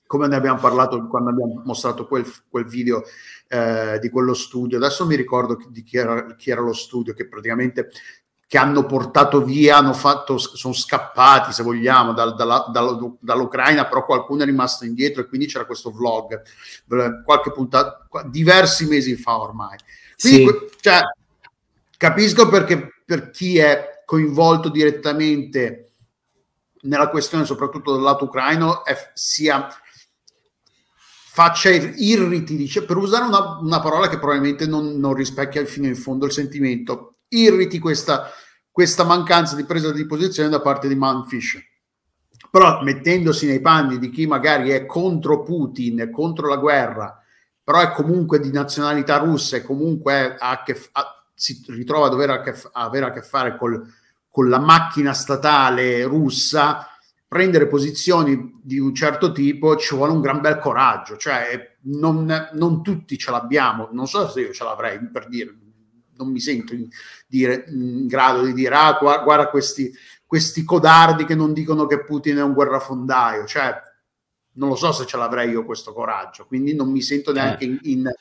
come 0.06 0.28
ne 0.28 0.36
abbiamo 0.36 0.60
parlato 0.60 1.06
quando 1.08 1.30
abbiamo 1.30 1.62
mostrato 1.66 2.08
quel, 2.08 2.26
quel 2.50 2.66
video 2.66 3.04
eh, 3.48 4.00
di 4.00 4.10
quello 4.10 4.34
studio. 4.34 4.78
Adesso 4.78 5.06
mi 5.06 5.16
ricordo 5.16 5.58
di 5.70 5.84
chi 5.84 5.98
era, 5.98 6.36
chi 6.36 6.50
era 6.50 6.62
lo 6.62 6.74
studio 6.74 7.14
che 7.14 7.28
praticamente 7.28 7.90
che 8.48 8.58
hanno 8.58 8.86
portato 8.86 9.44
via, 9.44 9.76
hanno 9.76 9.92
fatto, 9.92 10.38
sono 10.38 10.74
scappati, 10.74 11.52
se 11.52 11.64
vogliamo, 11.64 12.14
dal, 12.14 12.34
dalla, 12.34 12.70
dalla, 12.72 12.98
dall'Ucraina, 13.20 13.86
però 13.88 14.06
qualcuno 14.06 14.44
è 14.44 14.46
rimasto 14.46 14.86
indietro 14.86 15.22
e 15.22 15.28
quindi 15.28 15.48
c'era 15.48 15.66
questo 15.66 15.92
vlog, 15.92 16.42
qualche 17.26 17.52
puntata, 17.52 18.08
diversi 18.28 18.88
mesi 18.88 19.18
fa 19.18 19.38
ormai. 19.38 19.78
Quindi, 20.18 20.46
sì. 20.46 20.78
cioè, 20.80 21.02
capisco 21.98 22.48
perché 22.48 22.97
per 23.08 23.30
chi 23.30 23.58
è 23.58 24.04
coinvolto 24.04 24.68
direttamente 24.68 25.94
nella 26.82 27.08
questione, 27.08 27.46
soprattutto 27.46 27.94
dal 27.94 28.02
lato 28.02 28.26
ucraino, 28.26 28.84
è, 28.84 29.12
sia 29.14 29.66
faccia 31.32 31.70
irriti, 31.70 32.58
dice, 32.58 32.84
per 32.84 32.98
usare 32.98 33.24
una, 33.24 33.60
una 33.62 33.80
parola 33.80 34.10
che 34.10 34.20
probabilmente 34.20 34.68
non, 34.68 34.98
non, 35.00 35.14
rispecchia 35.14 35.64
fino 35.64 35.88
in 35.88 35.96
fondo 35.96 36.26
il 36.26 36.34
sentimento, 36.34 37.20
irriti 37.30 37.80
questa, 37.80 38.30
questa 38.70 39.06
mancanza 39.06 39.56
di 39.56 39.64
presa 39.64 39.94
di 39.94 40.06
posizione 40.06 40.50
da 40.50 40.60
parte 40.60 40.90
di 40.90 40.96
Manfish. 40.96 41.60
Però 42.52 42.82
mettendosi 42.84 43.48
nei 43.48 43.62
panni 43.62 44.00
di 44.00 44.10
chi 44.10 44.28
magari 44.28 44.72
è 44.72 44.86
contro 44.86 45.44
Putin, 45.44 46.10
contro 46.12 46.50
la 46.50 46.58
guerra, 46.58 47.24
però 47.64 47.80
è 47.80 47.92
comunque 47.92 48.42
di 48.42 48.52
nazionalità 48.52 49.16
russa 49.18 49.56
e 49.56 49.62
comunque 49.62 50.36
ha 50.38 50.62
che, 50.64 50.78
ha, 50.92 51.17
si 51.38 51.64
ritrova 51.68 52.08
a 52.08 52.10
dover 52.10 52.32
a 52.32 52.42
che, 52.42 52.50
a 52.50 52.84
avere 52.84 53.06
a 53.06 53.12
che 53.12 53.22
fare 53.22 53.56
col, 53.56 53.88
con 54.28 54.50
la 54.50 54.58
macchina 54.58 55.14
statale 55.14 56.04
russa, 56.04 56.88
prendere 57.28 57.68
posizioni 57.68 58.60
di 58.64 58.80
un 58.80 58.96
certo 58.96 59.32
tipo 59.32 59.76
ci 59.76 59.96
vuole 59.96 60.14
un 60.14 60.22
gran 60.22 60.42
bel 60.42 60.58
coraggio, 60.58 61.16
cioè 61.16 61.78
non, 61.84 62.50
non 62.54 62.82
tutti 62.82 63.20
ce 63.20 63.30
l'abbiamo, 63.30 63.90
non 63.92 64.08
so 64.08 64.28
se 64.30 64.42
io 64.42 64.52
ce 64.52 64.64
l'avrei 64.64 65.00
per 65.12 65.28
dire, 65.28 65.56
non 66.16 66.32
mi 66.32 66.40
sento 66.40 66.74
in, 66.74 66.88
dire, 67.28 67.66
in 67.68 68.08
grado 68.08 68.44
di 68.44 68.54
dire 68.54 68.74
ah 68.74 68.98
guarda, 69.00 69.24
guarda 69.24 69.50
questi, 69.50 69.94
questi 70.26 70.64
codardi 70.64 71.24
che 71.24 71.36
non 71.36 71.54
dicono 71.54 71.86
che 71.86 72.04
Putin 72.04 72.38
è 72.38 72.44
un 72.44 72.54
guerrafondaio, 72.54 73.46
cioè 73.46 73.80
non 74.54 74.70
lo 74.70 74.76
so 74.76 74.92
se 74.92 75.06
ce 75.06 75.18
l'avrei 75.18 75.52
io 75.52 75.66
questo 75.66 75.94
coraggio, 75.94 76.48
quindi 76.48 76.74
non 76.74 76.90
mi 76.90 77.04
sento 77.04 77.32
neanche 77.32 77.66
in, 77.66 77.78
in 77.84 78.12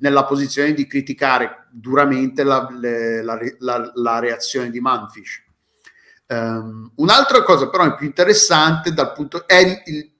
nella 0.00 0.24
posizione 0.24 0.74
di 0.74 0.86
criticare 0.86 1.66
duramente 1.70 2.42
la, 2.42 2.68
la, 2.70 3.38
la, 3.58 3.92
la 3.94 4.18
reazione 4.18 4.70
di 4.70 4.80
Manfish. 4.80 5.42
Um, 6.26 6.92
un'altra 6.96 7.42
cosa 7.42 7.68
però 7.68 7.94
più 7.96 8.06
interessante 8.06 8.92
dal 8.92 9.12
punto 9.12 9.48
è 9.48 9.56
il, 9.56 9.82
il, 9.86 10.12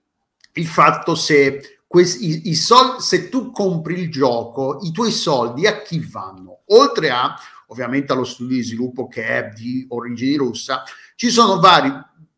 il 0.55 0.67
fatto 0.67 1.15
se, 1.15 1.81
questi, 1.87 2.27
i, 2.27 2.51
i 2.51 2.55
soldi, 2.55 3.01
se 3.01 3.29
tu 3.29 3.53
compri 3.53 3.95
il 4.01 4.11
gioco, 4.11 4.79
i 4.83 4.91
tuoi 4.91 5.13
soldi 5.13 5.67
a 5.67 5.83
chi 5.83 6.01
vanno? 6.01 6.63
Oltre 6.67 7.11
a 7.11 7.35
ovviamente 7.71 8.13
allo 8.13 8.25
studio 8.25 8.57
di 8.57 8.63
sviluppo 8.63 9.07
che 9.09 9.25
è 9.25 9.49
di 9.55 9.87
origini 9.91 10.37
russa, 10.37 10.83
ci 11.15 11.31
sono 11.31 11.61
vari, 11.61 11.93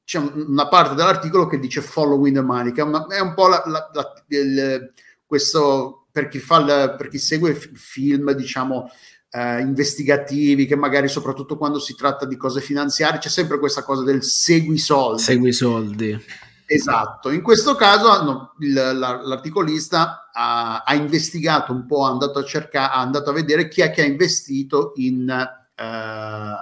c'è 0.05 0.19
una 0.19 0.69
parte 0.69 0.95
dell'articolo 0.95 1.47
che 1.47 1.59
dice 1.59 1.81
following 1.81 2.37
the 2.37 2.43
money, 2.43 2.73
che 2.73 2.83
è, 2.83 2.85
una, 2.85 3.07
è 3.07 3.21
un 3.21 3.33
po' 3.33 3.49
la, 3.49 3.63
la, 3.65 3.91
la, 3.93 4.13
il, 4.29 4.93
questo 5.25 6.02
per 6.13 6.29
chi, 6.29 6.39
fa 6.39 6.59
il, 6.59 6.95
per 6.97 7.09
chi 7.09 7.19
segue 7.19 7.51
il 7.51 7.57
film, 7.57 8.33
diciamo, 8.33 8.91
eh, 9.31 9.61
investigativi, 9.61 10.67
che 10.67 10.77
magari 10.77 11.09
soprattutto 11.09 11.57
quando 11.57 11.81
si 11.81 11.95
tratta 11.95 12.27
di 12.27 12.37
cose 12.37 12.61
finanziarie 12.61 13.19
c'è 13.19 13.31
sempre 13.31 13.59
questa 13.59 13.83
cosa 13.83 14.05
del 14.05 14.23
segui 14.23 14.79
soldi. 14.79 15.23
Segui 15.23 15.53
soldi. 15.53 16.25
Esatto, 16.67 17.31
in 17.31 17.43
questo 17.43 17.75
caso 17.75 18.23
no, 18.23 18.55
il, 18.61 18.73
l'articolista 18.73 20.31
ha, 20.33 20.83
ha, 20.85 20.95
investigato 20.95 21.73
un 21.73 21.87
po', 21.87 22.05
ha 22.05 22.11
andato 22.11 22.39
a 22.39 22.45
cercare, 22.45 22.93
ha 22.93 23.01
andato 23.01 23.31
a 23.31 23.35
vedere 23.35 23.69
chi 23.69 23.83
è 23.83 23.91
che 23.91 24.03
ha 24.03 24.07
investito 24.07 24.93
in 24.97 25.29
eh, 25.29 26.55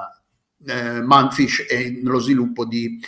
eh, 0.67 1.03
Manfish 1.03 1.67
e 1.69 2.01
nello 2.03 2.19
sviluppo 2.19 2.65
di 2.65 3.01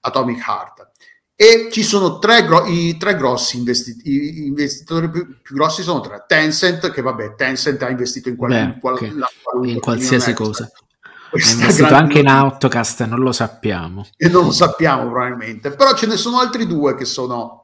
Atomic 0.00 0.46
Heart 0.46 0.90
e 1.36 1.68
ci 1.72 1.82
sono 1.82 2.18
tre, 2.18 2.44
gro- 2.44 2.66
i 2.66 2.96
tre 2.96 3.16
grossi 3.16 3.56
investiti- 3.56 4.08
i 4.08 4.46
investitori 4.46 5.10
più, 5.10 5.40
più, 5.42 5.54
grossi 5.54 5.82
sono 5.82 6.00
tre. 6.00 6.24
Tencent 6.26 6.90
che 6.90 7.02
vabbè 7.02 7.34
Tencent 7.34 7.82
ha 7.82 7.90
investito 7.90 8.28
in, 8.28 8.36
qual- 8.36 8.50
Beh, 8.50 8.60
in, 8.60 8.78
qual- 8.80 8.94
okay. 8.94 9.72
in 9.72 9.80
qualsiasi 9.80 10.32
cosa. 10.32 10.70
ha 11.34 11.50
investito 11.52 11.94
anche 11.94 12.20
in 12.20 12.28
Autocast 12.28 13.04
non 13.06 13.18
lo 13.18 13.32
sappiamo. 13.32 14.06
E 14.16 14.28
non 14.28 14.44
lo 14.44 14.52
sappiamo 14.52 15.10
probabilmente. 15.10 15.70
Però 15.70 15.94
ce 15.94 16.06
ne 16.06 16.16
sono 16.16 16.38
altri 16.38 16.66
due 16.66 16.94
che 16.94 17.04
sono 17.04 17.60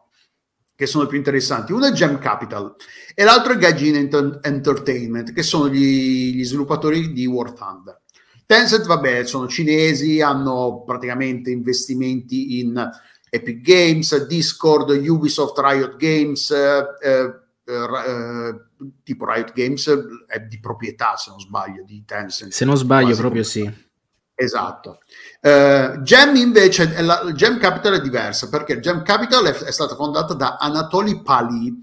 che 0.74 0.86
sono 0.86 1.06
più 1.06 1.18
interessanti. 1.18 1.72
Uno 1.72 1.84
è 1.84 1.92
Gem 1.92 2.18
Capital 2.18 2.74
e 3.14 3.22
l'altro 3.22 3.52
è 3.52 3.58
Gaijin 3.58 3.96
Ent- 3.96 4.38
Entertainment 4.40 5.34
che 5.34 5.42
sono 5.42 5.68
gli, 5.68 6.34
gli 6.34 6.42
sviluppatori 6.42 7.12
di 7.12 7.26
War 7.26 7.52
Thunder. 7.52 8.00
Tencent 8.46 8.86
vabbè 8.86 9.26
sono 9.26 9.46
cinesi 9.46 10.22
hanno 10.22 10.82
praticamente 10.86 11.50
investimenti 11.50 12.60
in 12.60 12.90
Epic 13.30 13.60
Games, 13.60 14.26
Discord, 14.26 14.90
Ubisoft, 14.90 15.58
Riot 15.58 15.96
Games, 15.96 16.50
eh, 16.50 16.84
eh, 17.00 17.34
eh, 17.64 18.60
tipo 19.04 19.24
Riot 19.24 19.52
Games 19.52 19.88
è 20.26 20.40
di 20.40 20.58
proprietà, 20.58 21.16
se 21.16 21.30
non 21.30 21.38
sbaglio, 21.38 21.84
di 21.84 22.04
Tencent. 22.04 22.52
Se 22.52 22.64
non 22.64 22.76
sbaglio, 22.76 23.14
proprio 23.16 23.44
sì. 23.44 23.88
Esatto. 24.34 25.00
Uh, 25.42 26.00
Gem 26.00 26.34
invece, 26.36 27.02
la, 27.02 27.30
Gem 27.34 27.58
Capital 27.58 27.94
è 27.94 28.00
diversa 28.00 28.48
perché 28.48 28.80
Gem 28.80 29.02
Capital 29.02 29.44
è, 29.44 29.52
è 29.52 29.70
stata 29.70 29.94
fondata 29.94 30.32
da 30.32 30.56
Anatoly 30.58 31.22
Pali, 31.22 31.78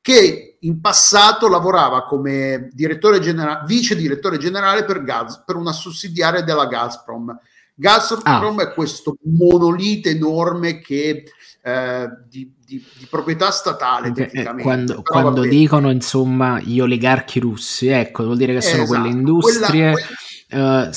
che 0.00 0.58
in 0.60 0.80
passato 0.80 1.48
lavorava 1.48 2.04
come 2.04 2.68
direttore 2.72 3.18
genera- 3.18 3.64
vice 3.66 3.96
direttore 3.96 4.38
generale 4.38 4.84
per, 4.84 5.02
Gaz, 5.02 5.42
per 5.44 5.56
una 5.56 5.72
sussidiaria 5.72 6.42
della 6.42 6.68
Gazprom 6.68 7.36
Gazprom 7.78 8.58
ah. 8.58 8.62
è 8.62 8.72
questo 8.72 9.18
monolite 9.24 10.10
enorme 10.10 10.80
che 10.80 11.24
eh, 11.62 12.08
di, 12.28 12.50
di, 12.64 12.82
di, 12.98 13.06
proprietà 13.10 13.50
statale 13.50 14.12
tecnicamente. 14.12 14.62
Quando, 14.62 15.02
quando 15.02 15.42
dicono 15.42 15.90
insomma 15.90 16.58
gli 16.60 16.80
oligarchi 16.80 17.38
russi, 17.38 17.88
ecco, 17.88 18.24
vuol 18.24 18.38
dire 18.38 18.54
che 18.54 18.62
sono 18.62 18.84
esatto. 18.84 19.00
quelle 19.00 19.14
industrie 19.14 19.92
quella. 19.92 20.08
Uh, 20.48 20.88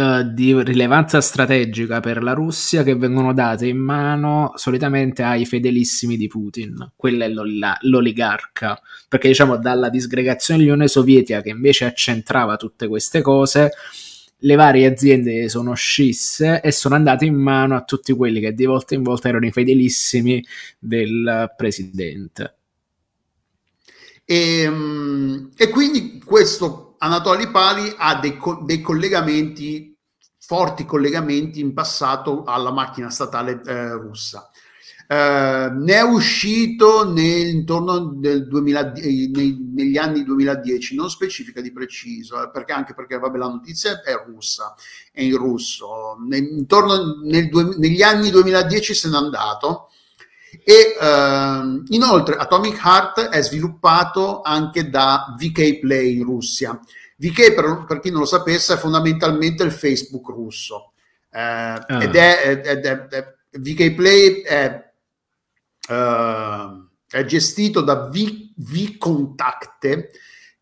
uh, 0.00 0.32
di 0.32 0.60
rilevanza 0.62 1.20
strategica 1.20 2.00
per 2.00 2.22
la 2.22 2.32
Russia 2.32 2.82
che 2.82 2.96
vengono 2.96 3.34
date 3.34 3.66
in 3.66 3.76
mano 3.76 4.52
solitamente 4.54 5.22
ai 5.22 5.44
fedelissimi 5.44 6.16
di 6.16 6.26
Putin. 6.26 6.92
Quella 6.96 7.26
è 7.26 7.28
l'oligarca, 7.28 8.80
perché 9.06 9.28
diciamo 9.28 9.58
dalla 9.58 9.90
disgregazione 9.90 10.58
dell'Unione 10.58 10.88
Sovietica 10.88 11.42
che 11.42 11.50
invece 11.50 11.84
accentrava 11.84 12.56
tutte 12.56 12.88
queste 12.88 13.20
cose 13.20 13.72
le 14.40 14.54
varie 14.54 14.86
aziende 14.86 15.48
sono 15.48 15.74
scisse 15.74 16.60
e 16.60 16.70
sono 16.70 16.94
andate 16.94 17.24
in 17.24 17.34
mano 17.34 17.74
a 17.74 17.82
tutti 17.82 18.12
quelli 18.12 18.40
che 18.40 18.54
di 18.54 18.66
volta 18.66 18.94
in 18.94 19.02
volta 19.02 19.28
erano 19.28 19.46
i 19.46 19.52
fedelissimi 19.52 20.44
del 20.78 21.52
presidente. 21.56 22.54
E, 24.24 24.68
mm, 24.68 25.46
e 25.56 25.68
quindi 25.70 26.22
questo 26.24 26.96
Anatoly 26.98 27.50
Pali 27.50 27.92
ha 27.96 28.16
dei, 28.16 28.36
co- 28.36 28.62
dei, 28.62 28.80
collegamenti, 28.80 29.96
forti 30.38 30.84
collegamenti 30.84 31.60
in 31.60 31.72
passato 31.72 32.44
alla 32.44 32.70
macchina 32.70 33.10
statale 33.10 33.60
eh, 33.64 33.92
russa. 33.92 34.50
Uh, 35.10 35.72
ne 35.72 35.94
è 35.94 36.02
uscito 36.02 37.10
nel, 37.10 37.46
intorno 37.46 37.98
del 37.98 38.46
2000, 38.46 38.92
nei, 38.92 39.56
negli 39.72 39.96
anni 39.96 40.22
2010, 40.22 40.94
non 40.96 41.08
specifica 41.08 41.62
di 41.62 41.72
preciso, 41.72 42.42
eh, 42.42 42.50
perché 42.50 42.72
anche 42.72 42.92
perché 42.92 43.18
vabbè, 43.18 43.38
la 43.38 43.48
notizia 43.48 44.02
è 44.02 44.12
russa, 44.26 44.74
è 45.10 45.22
in 45.22 45.34
russo. 45.34 46.18
Nel, 46.28 46.42
intorno 46.42 47.22
nel, 47.22 47.48
negli 47.78 48.02
anni 48.02 48.28
2010 48.28 48.92
se 48.92 49.08
n'è 49.08 49.16
andato. 49.16 49.88
E 50.62 50.96
uh, 51.00 51.82
inoltre 51.88 52.36
Atomic 52.36 52.78
Heart 52.84 53.28
è 53.30 53.42
sviluppato 53.42 54.42
anche 54.42 54.90
da 54.90 55.34
VK 55.38 55.78
Play 55.78 56.18
in 56.18 56.24
Russia. 56.24 56.78
VK, 57.16 57.54
per, 57.54 57.84
per 57.88 58.00
chi 58.00 58.10
non 58.10 58.20
lo 58.20 58.26
sapesse, 58.26 58.74
è 58.74 58.76
fondamentalmente 58.76 59.62
il 59.62 59.72
Facebook 59.72 60.28
russo. 60.28 60.92
Uh, 61.32 61.38
ah. 61.38 62.02
Ed 62.02 62.14
è, 62.14 62.60
è, 62.60 62.60
è, 62.60 63.06
è 63.08 63.36
VK 63.52 63.94
Play 63.94 64.42
è 64.42 64.86
uh, 65.88 66.88
è 67.08 67.24
gestito 67.24 67.80
da 67.80 68.08
v, 68.08 68.52
Vcontacte, 68.56 70.10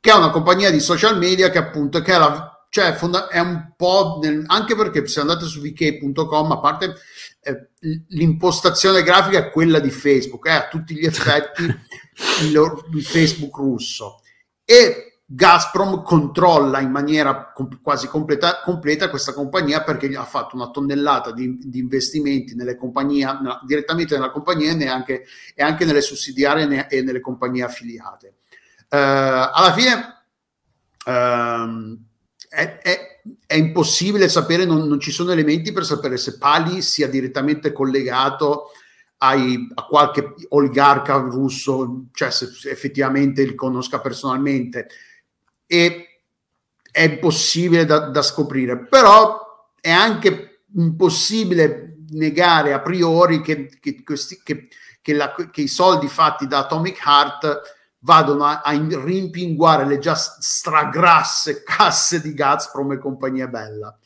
che 0.00 0.10
è 0.10 0.14
una 0.14 0.30
compagnia 0.30 0.70
di 0.70 0.80
social 0.80 1.18
media 1.18 1.50
che 1.50 1.58
appunto 1.58 2.00
che 2.00 2.14
è, 2.14 2.18
la, 2.18 2.66
cioè, 2.68 2.94
fonda- 2.94 3.28
è 3.28 3.40
un 3.40 3.72
po' 3.76 4.18
nel, 4.22 4.44
anche 4.46 4.76
perché 4.76 5.06
se 5.06 5.20
andate 5.20 5.44
su 5.46 5.60
vk.com, 5.60 6.52
a 6.52 6.60
parte 6.60 6.94
eh, 7.40 7.70
l'impostazione 8.08 9.02
grafica 9.02 9.38
è 9.38 9.50
quella 9.50 9.78
di 9.78 9.90
Facebook, 9.90 10.46
è 10.46 10.52
a 10.52 10.68
tutti 10.68 10.94
gli 10.94 11.04
effetti 11.04 11.62
il, 12.42 12.84
il 12.92 13.04
Facebook 13.04 13.56
russo. 13.56 14.20
E 14.64 15.15
Gazprom 15.28 16.04
controlla 16.04 16.78
in 16.78 16.92
maniera 16.92 17.52
quasi 17.82 18.06
completa, 18.06 18.60
completa, 18.62 19.10
questa 19.10 19.32
compagnia 19.32 19.82
perché 19.82 20.06
ha 20.16 20.24
fatto 20.24 20.54
una 20.54 20.70
tonnellata 20.70 21.32
di, 21.32 21.58
di 21.58 21.80
investimenti 21.80 22.54
nelle 22.54 22.76
compagnie, 22.76 23.26
direttamente 23.66 24.14
nella 24.14 24.30
compagnia 24.30 24.70
e, 24.70 24.74
neanche, 24.76 25.24
e 25.52 25.64
anche 25.64 25.84
nelle 25.84 26.00
sussidiarie 26.00 26.86
e 26.88 27.02
nelle 27.02 27.18
compagnie 27.18 27.64
affiliate. 27.64 28.34
Uh, 28.88 29.50
alla 29.52 29.72
fine 29.74 29.94
uh, 31.06 31.98
è, 32.48 32.78
è, 32.78 33.20
è, 33.46 33.54
impossibile 33.56 34.28
sapere, 34.28 34.64
non, 34.64 34.86
non, 34.86 35.00
ci 35.00 35.10
sono 35.10 35.32
elementi 35.32 35.72
per 35.72 35.84
sapere 35.84 36.18
se 36.18 36.38
Pali 36.38 36.82
sia 36.82 37.08
direttamente 37.08 37.72
collegato 37.72 38.70
ai, 39.18 39.66
a 39.74 39.86
qualche 39.86 40.34
oligarca 40.50 41.16
russo, 41.16 42.04
cioè 42.12 42.30
se, 42.30 42.48
effettivamente 42.70 43.42
il 43.42 43.56
conosca 43.56 44.00
personalmente 44.00 44.86
e 45.66 46.22
è 46.90 47.02
impossibile 47.02 47.84
da, 47.84 48.08
da 48.08 48.22
scoprire, 48.22 48.86
però 48.86 49.68
è 49.80 49.90
anche 49.90 50.62
impossibile 50.74 51.98
negare 52.10 52.72
a 52.72 52.80
priori 52.80 53.40
che, 53.42 53.68
che, 53.80 54.02
questi, 54.02 54.40
che, 54.42 54.68
che, 55.02 55.12
la, 55.12 55.34
i 55.54 55.68
soldi 55.68 56.08
fatti 56.08 56.46
da 56.46 56.60
Atomic 56.60 56.98
Heart 57.04 57.74
vadano 58.00 58.44
a, 58.44 58.62
a, 58.62 58.72
rimpinguare 58.72 59.84
le 59.84 59.98
già 59.98 60.14
stragrasse 60.14 61.62
casse 61.62 62.20
di 62.20 62.32
Gazprom 62.32 62.92
e 62.92 62.98
compagnia 62.98 63.48
bella. 63.48 63.96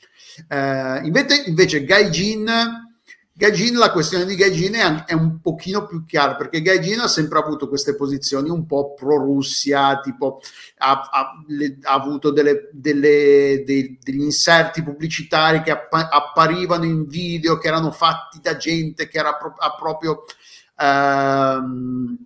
Eh, 0.48 1.00
invece, 1.04 1.44
invece 1.46 1.84
Gaijin 1.84 2.89
Gaijin, 3.32 3.76
la 3.76 3.90
questione 3.90 4.26
di 4.26 4.34
Gaijin 4.34 4.74
è, 4.74 5.04
è, 5.04 5.12
un 5.14 5.40
pochino 5.40 5.86
più 5.86 6.04
chiara 6.04 6.36
perché 6.36 6.60
Gaijin 6.60 7.00
ha 7.00 7.08
sempre 7.08 7.38
avuto 7.38 7.68
queste 7.68 7.94
posizioni 7.94 8.50
un 8.50 8.66
po' 8.66 8.92
pro-Russia, 8.92 9.98
tipo 10.00 10.40
ha, 10.78 11.08
ha, 11.10 11.42
le, 11.46 11.78
ha 11.82 11.94
avuto 11.94 12.30
delle, 12.30 12.68
delle, 12.72 13.62
dei, 13.64 13.98
degli 14.02 14.20
inserti 14.20 14.82
pubblicitari 14.82 15.62
che 15.62 15.70
appa- 15.70 16.10
apparivano 16.10 16.84
in 16.84 17.06
video 17.06 17.56
che 17.56 17.68
erano 17.68 17.90
fatti 17.92 18.40
da 18.42 18.56
gente 18.56 19.08
che 19.08 19.18
era 19.18 19.34
pro- 19.36 19.54
proprio 19.78 20.24
ehm, 20.76 22.16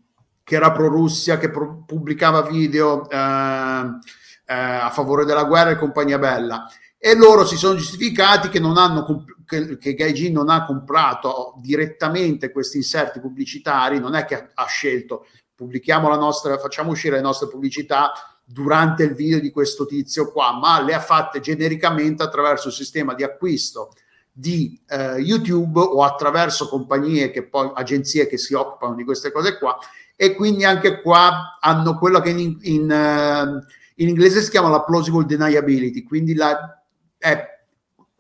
che 0.43 0.55
era 0.55 0.73
pro-Russia, 0.73 1.39
che 1.39 1.51
pro- 1.51 1.85
pubblicava 1.87 2.43
video 2.43 3.09
ehm, 3.09 3.99
eh, 4.47 4.55
a 4.55 4.91
favore 4.91 5.25
della 5.25 5.45
guerra 5.45 5.71
e 5.71 5.77
compagnia 5.77 6.19
bella. 6.19 6.69
E 6.99 7.15
loro 7.15 7.45
si 7.45 7.57
sono 7.57 7.77
giustificati 7.77 8.49
che, 8.49 8.59
non 8.59 8.79
hanno, 8.79 9.05
che, 9.47 9.79
che 9.79 9.95
Gaijin 9.95 10.33
non 10.33 10.49
ha 10.49 10.65
comprato 10.65 11.55
direttamente 11.59 12.51
questi 12.51 12.79
inserti 12.79 13.21
pubblicitari, 13.21 13.99
non 13.99 14.15
è 14.15 14.25
che 14.25 14.35
ha, 14.35 14.51
ha 14.55 14.67
scelto 14.67 15.27
pubblichiamo 15.55 16.09
la 16.09 16.17
nostra, 16.17 16.59
facciamo 16.59 16.91
uscire 16.91 17.17
le 17.17 17.23
nostre 17.23 17.49
pubblicità 17.49 18.13
durante 18.45 19.05
il 19.05 19.15
video 19.15 19.41
di 19.41 19.51
questo 19.51 19.87
tizio 19.87 20.31
qua, 20.31 20.53
ma 20.59 20.83
le 20.83 20.95
ha 20.95 21.01
fatte 21.01 21.41
genericamente 21.41 22.23
attraverso 22.23 22.69
il 22.69 22.75
sistema 22.75 23.15
di 23.15 23.23
acquisto 23.23 23.93
di 24.37 24.79
eh, 24.89 25.19
YouTube 25.19 25.79
o 25.79 26.03
attraverso 26.03 26.69
compagnie 26.69 27.31
che 27.31 27.47
poi 27.47 27.71
agenzie 27.73 28.27
che 28.27 28.37
si 28.37 28.53
occupano 28.53 28.97
di 28.97 29.05
queste 29.05 29.31
cose 29.31 29.59
qua. 29.59 29.79
E 30.17 30.35
quindi 30.35 30.65
anche 30.65 31.01
qua 31.01 31.59
hanno 31.61 31.99
quello 31.99 32.21
che 32.21 32.31
in, 32.31 32.59
in, 32.63 32.83
uh, 32.83 33.65
in 33.97 34.09
inglese 34.09 34.43
si 34.43 34.51
chiama 34.51 34.69
la 34.69 34.83
plausible 34.83 35.25
deniability, 35.25 36.03
quindi 36.03 36.35
la 36.35 36.83
è 37.19 37.54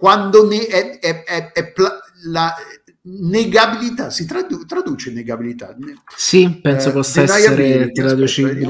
quando 0.05 0.47
ne, 0.47 0.67
è, 0.67 0.99
è, 0.99 1.25
è, 1.25 1.53
è 1.53 1.73
pla, 1.73 1.99
la 2.25 2.55
negabilità, 3.05 4.11
si 4.11 4.27
tradu- 4.27 4.67
traduce 4.67 5.11
negabilità? 5.11 5.75
Sì, 6.15 6.61
penso 6.61 6.91
eh, 6.91 6.93
possa 6.93 7.23
essere 7.23 7.91
traducibile. 7.91 8.69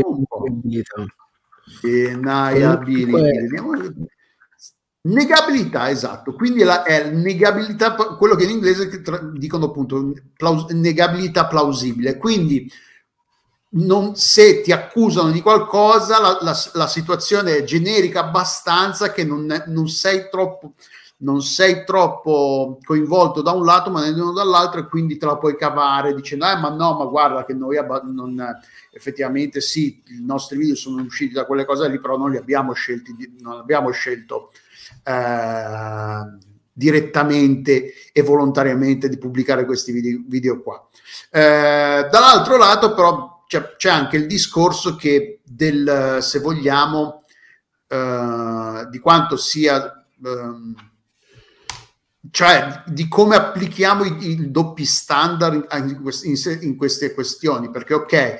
Deniability. 1.82 3.10
Negabilità, 5.00 5.90
esatto, 5.90 6.34
quindi 6.34 6.62
la, 6.62 6.84
è 6.84 7.10
negabilità, 7.10 7.96
quello 7.96 8.36
che 8.36 8.44
in 8.44 8.50
inglese 8.50 9.02
tra, 9.02 9.18
dicono 9.18 9.66
appunto 9.66 10.12
plaus- 10.36 10.70
negabilità 10.70 11.48
plausibile, 11.48 12.16
quindi 12.16 12.70
non, 13.74 14.14
se 14.14 14.60
ti 14.60 14.72
accusano 14.72 15.30
di 15.30 15.40
qualcosa, 15.40 16.20
la, 16.20 16.38
la, 16.40 16.56
la 16.74 16.86
situazione 16.86 17.56
è 17.56 17.64
generica 17.64 18.20
abbastanza 18.20 19.10
che 19.10 19.24
non, 19.24 19.64
non, 19.66 19.88
sei 19.88 20.28
troppo, 20.30 20.74
non 21.24 21.42
sei 21.42 21.84
troppo 21.84 22.78
coinvolto 22.84 23.42
da 23.42 23.52
un 23.52 23.64
lato, 23.64 23.90
ma 23.90 24.02
nemmeno 24.02 24.32
dall'altro, 24.32 24.80
e 24.80 24.86
quindi 24.86 25.16
te 25.16 25.26
la 25.26 25.36
puoi 25.36 25.56
cavare 25.56 26.14
dicendo: 26.14 26.48
eh, 26.48 26.56
ma 26.56 26.68
no, 26.68 26.96
ma 26.96 27.04
guarda 27.06 27.44
che 27.44 27.54
noi 27.54 27.76
non, 28.04 28.40
effettivamente 28.92 29.60
sì, 29.60 30.02
i 30.08 30.24
nostri 30.24 30.56
video 30.58 30.74
sono 30.74 31.02
usciti 31.02 31.32
da 31.32 31.46
quelle 31.46 31.64
cose 31.64 31.88
lì, 31.88 31.98
però 31.98 32.16
non 32.16 32.30
li 32.30 32.36
abbiamo 32.36 32.72
scelti, 32.72 33.36
non 33.40 33.58
abbiamo 33.58 33.90
scelto. 33.90 34.52
Eh, 35.02 36.52
direttamente 36.76 37.92
e 38.12 38.22
volontariamente 38.22 39.08
di 39.08 39.16
pubblicare 39.16 39.64
questi 39.64 39.92
video, 39.92 40.20
video 40.26 40.60
qua. 40.60 40.84
Eh, 41.30 42.08
dall'altro 42.10 42.56
lato, 42.56 42.94
però, 42.94 43.44
c'è, 43.46 43.76
c'è 43.76 43.90
anche 43.90 44.16
il 44.16 44.26
discorso 44.26 44.96
che 44.96 45.40
del, 45.44 46.18
se 46.20 46.40
vogliamo, 46.40 47.22
eh, 47.86 48.88
di 48.90 48.98
quanto 48.98 49.36
sia, 49.36 49.86
eh, 49.86 50.92
cioè 52.34 52.82
di 52.86 53.06
come 53.06 53.36
applichiamo 53.36 54.02
i, 54.02 54.30
i 54.30 54.50
doppi 54.50 54.84
standard 54.84 55.54
in, 55.54 56.02
in, 56.24 56.58
in, 56.62 56.76
queste 56.76 57.14
questioni, 57.14 57.70
perché 57.70 57.94
ok, 57.94 58.34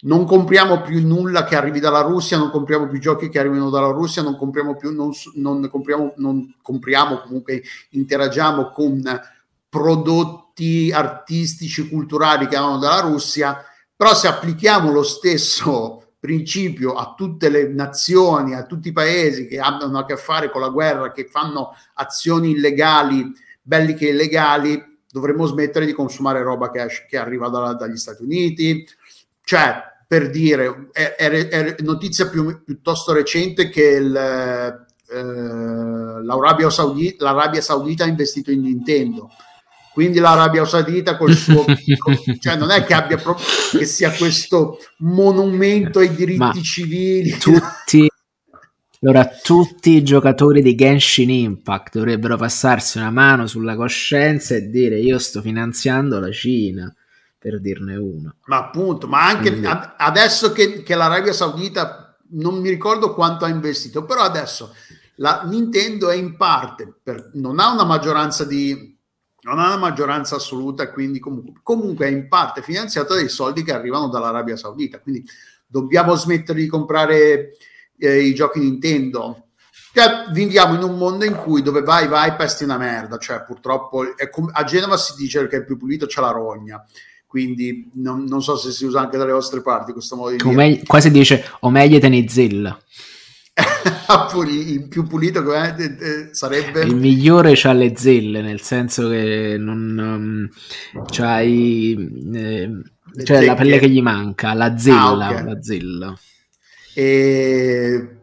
non 0.00 0.26
compriamo 0.26 0.80
più 0.80 1.06
nulla 1.06 1.44
che 1.44 1.54
arrivi 1.54 1.78
dalla 1.78 2.00
Russia, 2.00 2.38
non 2.38 2.50
compriamo 2.50 2.88
più 2.88 2.98
giochi 2.98 3.28
che 3.28 3.38
arrivino 3.38 3.70
dalla 3.70 3.92
Russia, 3.92 4.20
non 4.20 4.36
compriamo 4.36 4.74
più, 4.74 4.92
non, 4.92 5.12
non 5.34 5.68
compriamo, 5.68 6.14
non 6.16 6.56
compriamo 6.60 7.20
comunque, 7.20 7.62
interagiamo 7.90 8.70
con 8.70 9.00
prodotti 9.68 10.90
artistici, 10.92 11.88
culturali 11.88 12.48
che 12.48 12.56
arrivano 12.56 12.78
dalla 12.78 13.02
Russia, 13.02 13.64
però 13.94 14.12
se 14.12 14.26
applichiamo 14.26 14.90
lo 14.90 15.04
stesso 15.04 16.05
principio 16.26 16.94
a 16.94 17.14
tutte 17.16 17.48
le 17.48 17.68
nazioni, 17.68 18.54
a 18.54 18.66
tutti 18.66 18.88
i 18.88 18.92
paesi 18.92 19.46
che 19.46 19.60
hanno 19.60 19.96
a 19.96 20.04
che 20.04 20.16
fare 20.16 20.50
con 20.50 20.60
la 20.60 20.70
guerra, 20.70 21.12
che 21.12 21.28
fanno 21.30 21.72
azioni 21.94 22.50
illegali, 22.50 23.32
belliche 23.62 24.08
illegali, 24.08 24.98
dovremmo 25.08 25.46
smettere 25.46 25.86
di 25.86 25.92
consumare 25.92 26.42
roba 26.42 26.70
che, 26.70 26.84
che 27.08 27.16
arriva 27.16 27.48
da, 27.48 27.74
dagli 27.74 27.96
Stati 27.96 28.24
Uniti. 28.24 28.84
Cioè, 29.42 29.80
per 30.08 30.30
dire, 30.30 30.88
è, 30.90 31.14
è, 31.14 31.30
è 31.30 31.76
notizia 31.82 32.28
più, 32.28 32.64
piuttosto 32.64 33.12
recente 33.12 33.68
che 33.68 33.84
il, 33.84 34.16
eh, 34.16 34.84
Saudita, 36.70 37.24
l'Arabia 37.24 37.60
Saudita 37.60 38.04
ha 38.04 38.08
investito 38.08 38.50
in 38.50 38.62
Nintendo 38.62 39.30
quindi 39.96 40.18
l'Arabia 40.18 40.62
Saudita 40.66 41.16
col 41.16 41.32
suo 41.32 41.64
cioè 42.38 42.54
non 42.56 42.70
è 42.70 42.84
che 42.84 42.92
abbia 42.92 43.16
proprio 43.16 43.46
che 43.70 43.86
sia 43.86 44.12
questo 44.12 44.76
monumento 44.98 46.00
ai 46.00 46.14
diritti 46.14 46.38
Ma 46.38 46.52
civili 46.60 47.30
tutti 47.38 48.06
allora 49.00 49.26
tutti 49.26 49.92
i 49.92 50.02
giocatori 50.02 50.60
di 50.60 50.74
Genshin 50.74 51.30
Impact 51.30 51.96
dovrebbero 51.96 52.36
passarsi 52.36 52.98
una 52.98 53.10
mano 53.10 53.46
sulla 53.46 53.74
coscienza 53.74 54.54
e 54.54 54.68
dire 54.68 54.98
io 54.98 55.18
sto 55.18 55.40
finanziando 55.40 56.20
la 56.20 56.30
Cina 56.30 56.94
per 57.38 57.58
dirne 57.58 57.96
uno. 57.96 58.34
Ma 58.46 58.58
appunto, 58.58 59.06
ma 59.06 59.24
anche 59.24 59.50
Quindi- 59.50 59.66
ad- 59.66 59.94
adesso 59.96 60.52
che, 60.52 60.82
che 60.82 60.94
l'Arabia 60.94 61.32
Saudita, 61.32 62.18
non 62.32 62.60
mi 62.60 62.68
ricordo 62.68 63.14
quanto 63.14 63.44
ha 63.44 63.48
investito, 63.48 64.04
però 64.04 64.22
adesso 64.22 64.74
la 65.16 65.42
Nintendo 65.46 66.10
è 66.10 66.16
in 66.16 66.36
parte, 66.36 66.92
per- 67.02 67.30
non 67.34 67.60
ha 67.60 67.70
una 67.72 67.84
maggioranza 67.84 68.44
di... 68.44 68.95
Non 69.46 69.60
ha 69.60 69.66
una 69.66 69.76
maggioranza 69.76 70.34
assoluta, 70.36 70.90
quindi 70.90 71.20
comunque, 71.20 71.60
comunque 71.62 72.06
è 72.06 72.10
in 72.10 72.26
parte 72.26 72.62
finanziata 72.62 73.14
dai 73.14 73.28
soldi 73.28 73.62
che 73.62 73.72
arrivano 73.72 74.08
dall'Arabia 74.08 74.56
Saudita. 74.56 74.98
Quindi 74.98 75.24
dobbiamo 75.64 76.16
smettere 76.16 76.58
di 76.58 76.66
comprare 76.66 77.52
eh, 77.96 78.18
i 78.22 78.34
giochi 78.34 78.58
Nintendo. 78.58 79.44
Cioè, 79.92 80.32
viviamo 80.32 80.74
in 80.74 80.82
un 80.82 80.98
mondo 80.98 81.24
in 81.24 81.36
cui 81.36 81.62
dove 81.62 81.82
vai, 81.82 82.08
vai, 82.08 82.34
pesti 82.34 82.64
una 82.64 82.76
merda. 82.76 83.18
Cioè, 83.18 83.44
purtroppo 83.44 84.16
è 84.16 84.28
com- 84.30 84.50
a 84.52 84.64
Genova 84.64 84.96
si 84.96 85.14
dice 85.16 85.46
che 85.46 85.56
il 85.56 85.64
più 85.64 85.76
pulito 85.76 86.06
c'è 86.06 86.20
la 86.20 86.32
rogna. 86.32 86.84
Quindi 87.24 87.88
non, 87.94 88.24
non 88.24 88.42
so 88.42 88.56
se 88.56 88.72
si 88.72 88.84
usa 88.84 88.98
anche 88.98 89.16
dalle 89.16 89.32
vostre 89.32 89.62
parti 89.62 89.92
questo 89.92 90.16
modo 90.16 90.30
di 90.30 90.38
dire. 90.38 90.54
meglio- 90.54 90.82
qua 90.86 91.00
si 91.00 91.10
dice 91.12 91.44
o 91.60 91.70
meglio 91.70 92.00
tenizilla. 92.00 92.70
Puli- 92.72 92.84
il 94.48 94.88
più 94.88 95.06
pulito 95.06 95.42
com'è? 95.42 95.74
Eh, 95.78 95.84
eh, 95.84 96.28
sarebbe 96.32 96.82
Il 96.82 96.96
migliore 96.96 97.52
c'ha 97.54 97.72
le 97.72 97.96
zille, 97.96 98.42
nel 98.42 98.60
senso 98.60 99.08
che 99.08 99.56
non 99.58 99.98
um, 99.98 101.04
c'hai 101.10 101.92
eh, 102.34 102.68
Le 103.12 103.24
cioè 103.24 103.44
la 103.44 103.54
pelle 103.54 103.78
che 103.78 103.88
gli 103.88 104.02
manca, 104.02 104.52
la 104.52 104.76
zilla, 104.76 105.26
Ah, 105.26 105.32
ok. 105.32 105.44
la 105.44 105.62
zilla. 105.62 106.18
E 106.94 108.16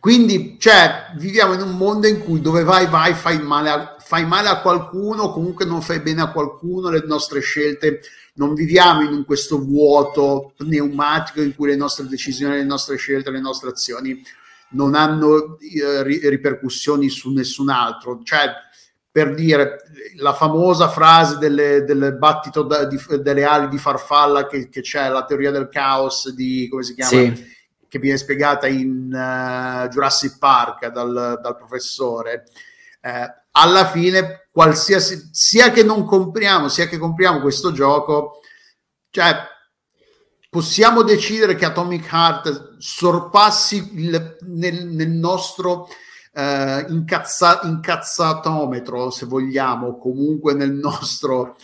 quindi, 0.00 0.56
cioè, 0.58 1.12
viviamo 1.16 1.52
in 1.52 1.60
un 1.60 1.76
mondo 1.76 2.06
in 2.06 2.20
cui 2.20 2.40
dove 2.40 2.64
vai, 2.64 2.86
vai, 2.86 3.12
fai 3.12 3.38
male, 3.40 3.68
a, 3.68 3.96
fai 4.00 4.24
male 4.24 4.48
a 4.48 4.60
qualcuno, 4.60 5.30
comunque 5.30 5.66
non 5.66 5.82
fai 5.82 6.00
bene 6.00 6.22
a 6.22 6.30
qualcuno, 6.30 6.88
le 6.88 7.04
nostre 7.06 7.40
scelte, 7.40 8.00
non 8.34 8.54
viviamo 8.54 9.02
in 9.02 9.24
questo 9.24 9.58
vuoto 9.62 10.54
pneumatico 10.56 11.42
in 11.42 11.54
cui 11.54 11.68
le 11.68 11.76
nostre 11.76 12.06
decisioni, 12.06 12.56
le 12.56 12.64
nostre 12.64 12.96
scelte, 12.96 13.30
le 13.30 13.40
nostre 13.40 13.68
azioni 13.68 14.22
non 14.70 14.94
hanno 14.94 15.58
eh, 15.58 16.02
ri- 16.02 16.28
ripercussioni 16.28 17.08
su 17.08 17.32
nessun 17.32 17.70
altro. 17.70 18.20
Cioè, 18.22 18.52
per 19.10 19.34
dire 19.34 19.78
la 20.16 20.32
famosa 20.32 20.88
frase 20.88 21.38
delle, 21.38 21.84
del 21.84 22.16
battito 22.16 22.62
da- 22.62 22.84
di- 22.84 23.00
delle 23.20 23.44
ali 23.44 23.68
di 23.68 23.78
farfalla 23.78 24.46
che, 24.46 24.68
che 24.68 24.82
c'è, 24.82 25.08
la 25.08 25.24
teoria 25.24 25.50
del 25.50 25.68
caos 25.68 26.30
di, 26.32 26.68
come 26.68 26.82
si 26.82 26.94
chiama? 26.94 27.10
Sì, 27.10 27.58
che 27.88 27.98
viene 27.98 28.18
spiegata 28.18 28.68
in 28.68 29.12
eh, 29.12 29.88
Jurassic 29.88 30.38
Park 30.38 30.86
dal, 30.88 31.40
dal 31.42 31.56
professore, 31.56 32.44
eh, 33.00 33.34
alla 33.50 33.84
fine 33.86 34.46
qualsiasi, 34.52 35.30
sia 35.32 35.72
che 35.72 35.82
non 35.82 36.04
compriamo, 36.04 36.68
sia 36.68 36.86
che 36.86 36.98
compriamo 36.98 37.40
questo 37.40 37.72
gioco, 37.72 38.40
cioè 39.10 39.36
possiamo 40.48 41.02
decidere 41.02 41.56
che 41.56 41.64
Atomic 41.64 42.12
Heart 42.12 42.69
sorpassi 42.80 43.90
il- 43.94 44.36
nel, 44.46 44.86
nel 44.86 45.10
nostro 45.10 45.88
eh, 46.32 46.86
incazza- 46.88 47.60
incazzatometro, 47.64 49.10
se 49.10 49.26
vogliamo, 49.26 49.98
comunque 49.98 50.54
nel 50.54 50.72
nostro 50.72 51.56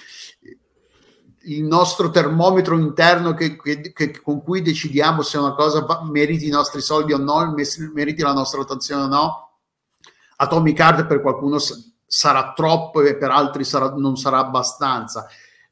il 1.48 1.62
nostro 1.62 2.10
termometro 2.10 2.76
interno 2.76 3.32
che, 3.32 3.56
che- 3.56 3.92
che- 3.92 4.20
con 4.20 4.42
cui 4.42 4.62
decidiamo 4.62 5.22
se 5.22 5.38
una 5.38 5.54
cosa 5.54 5.84
va- 5.84 6.02
meriti 6.02 6.46
i 6.46 6.50
nostri 6.50 6.80
soldi 6.80 7.12
o 7.12 7.18
no, 7.18 7.54
meriti 7.94 8.22
la 8.22 8.32
nostra 8.32 8.62
attenzione 8.62 9.02
o 9.04 9.06
no. 9.06 9.50
Atomic 10.38 10.76
Heart 10.78 11.06
per 11.06 11.20
qualcuno 11.20 11.58
sarà 12.04 12.52
troppo 12.52 13.00
e 13.02 13.16
per 13.16 13.30
altri 13.30 13.62
sarà- 13.64 13.94
non 13.94 14.16
sarà 14.16 14.38
abbastanza. 14.38 15.28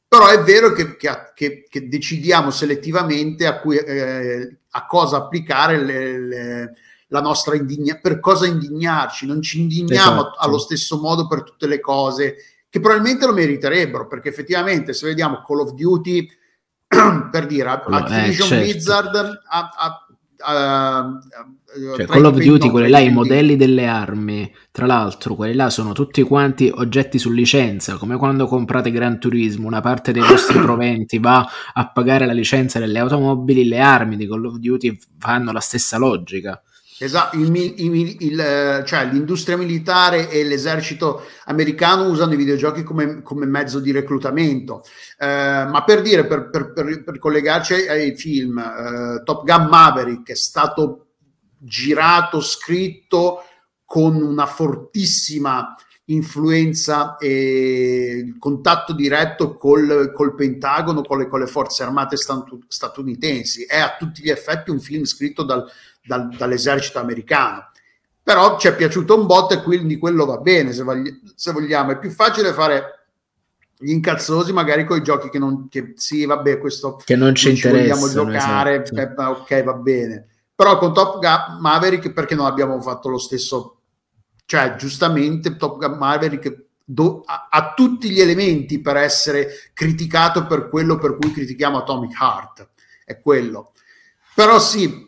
Però 0.06 0.28
è 0.28 0.40
vero 0.42 0.72
che, 0.72 0.96
che- 0.96 1.64
che- 1.68 1.88
decidiamo 1.88 2.50
selettivamente 2.50 3.46
a, 3.46 3.58
cui, 3.58 3.76
eh, 3.76 4.56
a 4.70 4.86
cosa 4.86 5.16
applicare 5.16 5.78
le- 5.78 6.18
le- 6.20 6.74
la 7.08 7.20
nostra 7.20 7.54
indigna, 7.54 7.98
per 8.00 8.20
cosa 8.20 8.46
indignarci. 8.46 9.26
Non 9.26 9.42
ci 9.42 9.60
indigniamo 9.60 10.20
Esatto. 10.20 10.38
allo 10.38 10.58
stesso 10.58 10.98
modo 11.00 11.26
per 11.26 11.42
tutte 11.42 11.66
le 11.66 11.80
cose 11.80 12.36
che 12.68 12.80
probabilmente 12.80 13.26
lo 13.26 13.32
meriterebbero, 13.32 14.06
perché 14.08 14.28
effettivamente 14.28 14.92
se 14.92 15.06
vediamo 15.06 15.42
Call 15.46 15.60
of 15.60 15.72
Duty, 15.74 16.28
per 17.30 17.46
dire, 17.46 17.68
a- 17.68 17.78
Quello- 17.80 17.98
eh, 17.98 18.02
Activision 18.02 18.48
certo. 18.48 18.64
Blizzard 18.64 19.14
ha, 19.48 19.70
ha- 19.76 20.03
ha- 20.44 21.18
Cioè, 21.96 22.04
tra 22.04 22.14
Call 22.14 22.24
of 22.26 22.38
Duty, 22.38 22.70
quelli 22.70 22.88
là, 22.88 23.00
i 23.00 23.10
modelli 23.10 23.56
delle 23.56 23.86
armi, 23.88 24.48
tra 24.70 24.86
l'altro, 24.86 25.34
quelli 25.34 25.54
là 25.54 25.70
sono 25.70 25.92
tutti 25.92 26.22
quanti 26.22 26.70
oggetti 26.72 27.18
su 27.18 27.32
licenza, 27.32 27.96
come 27.96 28.16
quando 28.16 28.46
comprate 28.46 28.92
Gran 28.92 29.18
Turismo, 29.18 29.66
una 29.66 29.80
parte 29.80 30.12
dei 30.12 30.22
vostri 30.22 30.58
proventi 30.62 31.18
va 31.18 31.44
a 31.72 31.90
pagare 31.90 32.26
la 32.26 32.32
licenza 32.32 32.78
delle 32.78 33.00
automobili, 33.00 33.66
le 33.66 33.80
armi 33.80 34.16
di 34.16 34.28
Call 34.28 34.44
of 34.44 34.56
Duty 34.58 34.96
fanno 35.18 35.50
la 35.50 35.58
stessa 35.60 35.98
logica. 35.98 36.62
Esatto, 36.96 37.36
il 37.36 37.50
mi- 37.50 37.82
i 37.84 37.88
mi- 37.88 38.16
il, 38.20 38.38
eh, 38.38 38.84
cioè 38.86 39.04
l'industria 39.06 39.56
militare 39.56 40.30
e 40.30 40.44
l'esercito 40.44 41.22
americano 41.46 42.06
usano 42.08 42.34
i 42.34 42.36
videogiochi 42.36 42.84
come, 42.84 43.20
come 43.22 43.46
mezzo 43.46 43.80
di 43.80 43.90
reclutamento. 43.90 44.84
Eh, 45.18 45.26
ma 45.26 45.82
per 45.84 46.02
dire, 46.02 46.24
per, 46.26 46.50
per- 46.50 46.72
per- 46.72 47.02
per 47.02 47.18
collegarci 47.18 47.74
ai, 47.74 47.88
ai 47.88 48.16
film, 48.16 48.58
eh, 48.58 49.22
Top 49.24 49.44
Gun 49.44 49.66
Maverick 49.66 50.30
è 50.30 50.36
stato 50.36 51.06
girato, 51.58 52.40
scritto 52.40 53.42
con 53.84 54.14
una 54.22 54.46
fortissima 54.46 55.74
influenza 56.08 57.16
e 57.16 58.22
il 58.26 58.38
contatto 58.38 58.92
diretto 58.92 59.56
col, 59.56 60.12
col 60.14 60.34
Pentagono, 60.34 61.00
con 61.02 61.18
le, 61.18 61.28
con 61.28 61.40
le 61.40 61.46
forze 61.46 61.82
armate 61.82 62.16
statu- 62.16 62.64
statunitensi. 62.68 63.64
È 63.64 63.78
a 63.78 63.96
tutti 63.98 64.22
gli 64.22 64.28
effetti 64.30 64.70
un 64.70 64.80
film 64.80 65.04
scritto 65.04 65.42
dal, 65.44 65.64
dal- 66.04 66.28
dall'esercito 66.36 66.98
americano. 66.98 67.70
Però 68.22 68.58
ci 68.58 68.68
è 68.68 68.74
piaciuto 68.74 69.18
un 69.18 69.26
botto 69.26 69.54
e 69.54 69.62
quindi 69.62 69.98
quello 69.98 70.24
va 70.24 70.38
bene 70.38 70.72
se, 70.72 70.82
vogli- 70.82 71.20
se 71.34 71.52
vogliamo. 71.52 71.92
È 71.92 71.98
più 71.98 72.10
facile 72.10 72.52
fare 72.52 73.00
gli 73.76 73.90
incazzosi 73.90 74.52
magari 74.52 74.84
con 74.84 74.96
i 74.98 75.02
giochi 75.02 75.28
che 75.28 75.38
non 75.38 75.68
che 75.68 75.92
sì 75.96 76.24
vabbè 76.24 76.58
questo 76.58 76.96
Che 77.04 77.16
non 77.16 77.34
ci 77.34 77.48
non 77.48 77.56
ci 77.56 77.68
vogliamo 77.68 78.08
giocare 78.08 78.82
esatto. 78.84 79.20
eh, 79.20 79.24
ok 79.24 79.64
va 79.64 79.72
bene 79.74 80.28
però 80.54 80.78
con 80.78 80.94
Top 80.94 81.18
Gun 81.18 81.58
Maverick 81.60 82.12
perché 82.12 82.36
non 82.36 82.46
abbiamo 82.46 82.80
fatto 82.80 83.08
lo 83.08 83.18
stesso 83.18 83.80
cioè 84.46 84.76
giustamente 84.76 85.56
Top 85.56 85.78
Gun 85.78 85.98
Maverick 85.98 86.66
do- 86.84 87.22
ha, 87.26 87.48
ha 87.50 87.74
tutti 87.74 88.10
gli 88.10 88.20
elementi 88.20 88.80
per 88.80 88.96
essere 88.96 89.48
criticato 89.74 90.46
per 90.46 90.68
quello 90.68 90.96
per 90.96 91.16
cui 91.18 91.32
critichiamo 91.32 91.78
Atomic 91.78 92.18
Heart 92.18 92.68
è 93.04 93.20
quello 93.20 93.72
però 94.36 94.60
sì 94.60 95.04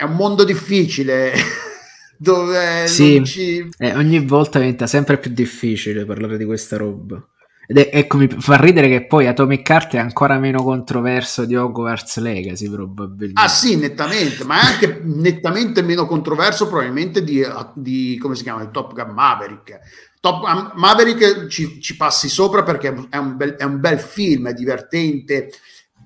è, 0.00 0.04
un 0.04 0.16
mondo 0.16 0.44
difficile 0.44 1.32
dove 2.16 2.86
Sì. 2.86 3.22
ci 3.24 3.68
Eh, 3.78 3.94
ogni 3.94 4.20
volta 4.20 4.58
diventa 4.58 4.86
sempre 4.86 5.18
più 5.18 5.30
difficile 5.32 6.04
parlare 6.04 6.36
di 6.36 6.44
questa 6.44 6.76
roba. 6.76 7.22
Ed 7.70 7.78
è, 7.78 7.90
ecco, 7.92 8.16
mi 8.16 8.26
fa 8.26 8.56
ridere 8.56 8.88
che 8.88 9.06
poi 9.06 9.28
Atomic 9.28 9.68
Heart 9.68 9.94
è 9.94 9.98
ancora 9.98 10.40
meno 10.40 10.60
controverso 10.64 11.44
di 11.44 11.54
Hogwarts 11.54 12.18
Legacy, 12.18 12.68
probabilmente. 12.68 13.40
Ah 13.40 13.46
sì, 13.46 13.76
nettamente, 13.76 14.42
ma 14.42 14.60
è 14.60 14.72
anche 14.72 15.00
nettamente 15.04 15.80
meno 15.80 16.04
controverso 16.04 16.66
probabilmente 16.66 17.22
di, 17.22 17.46
di 17.74 18.18
come 18.20 18.34
si 18.34 18.42
chiama, 18.42 18.62
il 18.62 18.72
Top 18.72 18.92
Gun 18.92 19.14
Maverick. 19.14 19.78
Top 20.18 20.44
Gun 20.44 20.72
Maverick 20.74 21.46
ci, 21.46 21.80
ci 21.80 21.96
passi 21.96 22.28
sopra 22.28 22.64
perché 22.64 22.92
è 23.08 23.16
un, 23.18 23.36
bel, 23.36 23.54
è 23.54 23.62
un 23.62 23.78
bel 23.78 24.00
film, 24.00 24.48
è 24.48 24.52
divertente, 24.52 25.50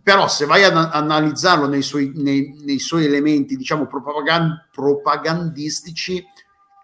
però 0.04 0.28
se 0.28 0.44
vai 0.44 0.62
ad 0.62 0.76
analizzarlo 0.76 1.66
nei 1.66 1.82
suoi, 1.82 2.12
nei, 2.14 2.54
nei 2.64 2.78
suoi 2.78 3.06
elementi, 3.06 3.56
diciamo, 3.56 3.86
propagand- 3.86 4.68
propagandistici, 4.70 6.22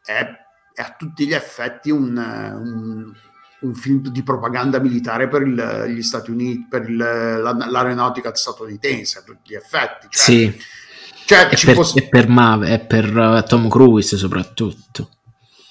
è, 0.04 0.26
è 0.74 0.80
a 0.80 0.94
tutti 0.98 1.26
gli 1.26 1.35
effetti 1.35 1.90
un, 1.90 2.16
un, 2.16 3.12
un 3.61 3.74
film 3.74 4.00
di 4.09 4.22
propaganda 4.22 4.78
militare 4.80 5.28
per 5.28 5.42
il- 5.42 5.85
gli 5.94 6.02
Stati 6.02 6.30
Uniti, 6.30 6.66
per 6.68 6.88
il- 6.88 6.96
la- 6.96 7.66
l'aeronautica 7.68 8.35
statunitense, 8.35 9.18
a 9.18 9.22
tutti 9.22 9.52
gli 9.52 9.54
effetti. 9.54 10.06
Cioè, 10.09 10.22
Sì, 10.24 10.61
cioè, 11.26 11.54
ci 11.54 11.66
per, 11.66 11.74
poss- 11.74 11.96
e 11.96 12.09
per 12.09 12.26
Mave, 12.28 12.72
e 12.72 12.78
per 12.80 13.14
uh, 13.16 13.42
Tom 13.46 13.68
Cruise 13.68 14.16
soprattutto. 14.16 15.11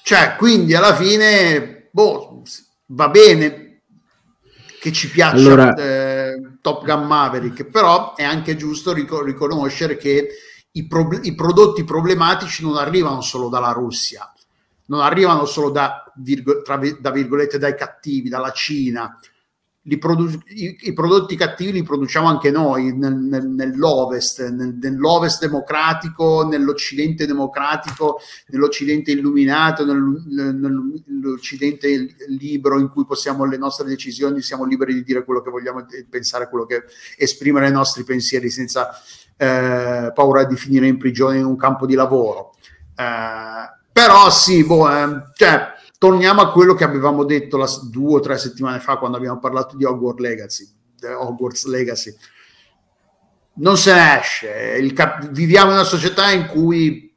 cioè, 0.03 0.35
quindi 0.37 0.75
alla 0.75 0.95
fine, 0.95 1.89
boh, 1.91 2.43
va 2.91 3.09
bene 3.09 3.81
che 4.79 4.91
ci 4.93 5.09
piaccia 5.09 5.35
Allora- 5.35 5.73
eh, 5.73 6.08
Top 6.61 6.83
Gun 6.83 7.05
Maverick, 7.05 7.65
però 7.65 8.15
è 8.15 8.23
anche 8.23 8.55
giusto 8.55 8.93
rico- 8.93 9.23
riconoscere 9.23 9.97
che 9.97 10.29
i, 10.71 10.87
prob- 10.87 11.23
i 11.23 11.33
prodotti 11.33 11.83
problematici 11.83 12.63
non 12.63 12.77
arrivano 12.77 13.21
solo 13.21 13.49
dalla 13.49 13.71
Russia, 13.71 14.31
non 14.85 15.01
arrivano 15.01 15.45
solo 15.45 15.69
da, 15.69 16.11
virgo- 16.17 16.61
tra 16.61 16.79
da 16.99 17.11
virgolette 17.11 17.57
dai 17.57 17.75
cattivi, 17.75 18.29
dalla 18.29 18.51
Cina. 18.51 19.19
Produ- 19.97 20.43
i, 20.47 20.77
i, 20.81 20.93
prodotti 20.93 21.35
cattivi 21.35 21.71
li 21.71 21.83
produciamo 21.83 22.27
anche 22.27 22.51
noi 22.51 22.95
nel, 22.95 23.15
nel, 23.15 23.47
nell'Ovest, 23.47 24.47
nel, 24.49 24.77
nell'Ovest 24.79 25.41
democratico, 25.41 26.45
nell'Occidente 26.45 27.25
democratico, 27.25 28.19
nell'Occidente 28.47 29.11
illuminato, 29.11 29.85
nell'Occidente 29.85 32.15
libero 32.27 32.79
in 32.79 32.89
cui 32.89 33.05
possiamo 33.05 33.45
le 33.45 33.57
nostre 33.57 33.87
decisioni, 33.87 34.41
siamo 34.41 34.65
liberi 34.65 34.93
di 34.93 35.03
dire 35.03 35.23
quello 35.23 35.41
che 35.41 35.49
vogliamo 35.49 35.87
e 35.89 36.05
pensare 36.09 36.49
quello 36.49 36.65
che 36.65 36.83
esprimere 37.17 37.69
i 37.69 37.71
nostri 37.71 38.03
pensieri 38.03 38.49
senza 38.49 38.89
eh, 39.37 40.11
paura 40.13 40.43
di 40.43 40.55
finire 40.55 40.87
in 40.87 40.97
prigione 40.97 41.37
in 41.37 41.45
un 41.45 41.55
campo 41.55 41.85
di 41.85 41.95
lavoro. 41.95 42.55
Eh, 42.95 43.77
però 43.91 44.29
sì, 44.29 44.63
boh, 44.63 44.91
eh, 44.91 45.23
cioè, 45.35 45.77
torniamo 45.99 46.41
a 46.41 46.51
quello 46.51 46.73
che 46.73 46.85
avevamo 46.85 47.25
detto 47.25 47.57
la, 47.57 47.69
due 47.83 48.15
o 48.15 48.19
tre 48.21 48.37
settimane 48.39 48.79
fa 48.79 48.97
quando 48.97 49.17
abbiamo 49.17 49.37
parlato 49.37 49.75
di 49.75 49.83
Hogwarts 49.83 50.21
Legacy. 50.21 50.67
Hogwarts 51.03 51.65
Legacy. 51.65 52.15
Non 53.55 53.77
se 53.77 53.93
ne 53.93 54.19
esce. 54.19 54.93
Cap- 54.93 55.29
viviamo 55.29 55.71
in 55.71 55.75
una 55.75 55.83
società 55.83 56.31
in 56.31 56.47
cui 56.47 57.13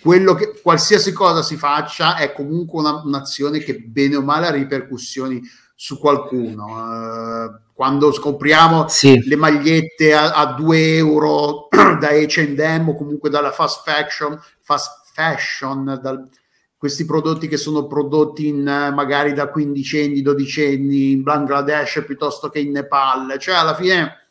quello 0.00 0.34
che, 0.34 0.58
qualsiasi 0.62 1.12
cosa 1.12 1.42
si 1.42 1.56
faccia 1.56 2.16
è 2.16 2.32
comunque 2.32 2.80
una, 2.80 3.02
un'azione 3.04 3.58
che 3.58 3.80
bene 3.80 4.16
o 4.16 4.22
male 4.22 4.46
ha 4.46 4.50
ripercussioni 4.50 5.42
su 5.74 5.98
qualcuno. 5.98 6.64
Uh, 6.64 7.58
quando 7.74 8.12
scopriamo 8.12 8.88
sì. 8.88 9.20
le 9.26 9.36
magliette 9.36 10.14
a, 10.14 10.32
a 10.32 10.54
2 10.54 10.96
euro 10.96 11.68
da 11.68 12.08
H&M 12.12 12.88
o 12.88 12.94
comunque 12.94 13.28
dalla 13.28 13.52
fast 13.52 13.82
fashion, 13.84 14.40
fast 14.62 15.10
fashion 15.12 15.98
dal, 16.00 16.26
questi 16.76 17.04
prodotti 17.04 17.48
che 17.48 17.56
sono 17.56 17.86
prodotti 17.86 18.48
in, 18.48 18.62
magari 18.62 19.32
da 19.32 19.48
quindicenni, 19.48 20.22
dodicenni 20.22 21.12
in 21.12 21.22
Bangladesh 21.22 22.04
piuttosto 22.06 22.48
che 22.48 22.60
in 22.60 22.72
Nepal, 22.72 23.38
cioè 23.38 23.54
alla 23.54 23.74
fine 23.74 24.26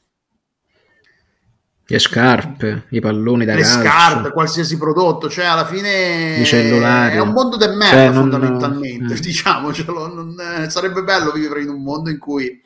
le 1.88 1.99
scarpe, 1.99 2.86
i 2.89 2.99
palloni 2.99 3.45
da 3.45 3.53
le 3.53 3.62
calcio. 3.62 3.79
scarpe, 3.79 4.31
qualsiasi 4.31 4.75
prodotto, 4.77 5.29
cioè 5.29 5.45
alla 5.45 5.65
fine 5.65 6.36
è 7.12 7.19
un 7.19 7.29
mondo 7.29 7.58
del 7.58 7.75
merda 7.75 8.05
cioè, 8.05 8.12
fondamentalmente, 8.12 9.03
non, 9.03 9.12
eh. 9.12 9.19
diciamocelo, 9.21 10.13
non, 10.13 10.36
eh, 10.39 10.69
sarebbe 10.71 11.03
bello 11.03 11.31
vivere 11.31 11.62
in 11.62 11.69
un 11.69 11.84
mondo 11.84 12.10
in 12.10 12.17
cui 12.17 12.60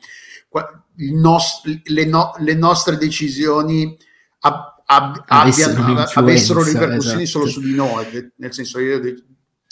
nost- 1.12 1.82
le, 1.84 2.04
no- 2.06 2.34
le, 2.38 2.54
nostre 2.54 2.96
decisioni 2.96 3.94
ab- 4.40 4.82
ab- 4.86 5.24
abbiano, 5.26 6.06
avessero 6.14 6.62
ripercussioni 6.62 7.22
esatto. 7.22 7.44
solo 7.44 7.46
su 7.46 7.60
di 7.60 7.74
noi, 7.74 8.32
nel 8.36 8.54
senso 8.54 8.78
io 8.78 8.98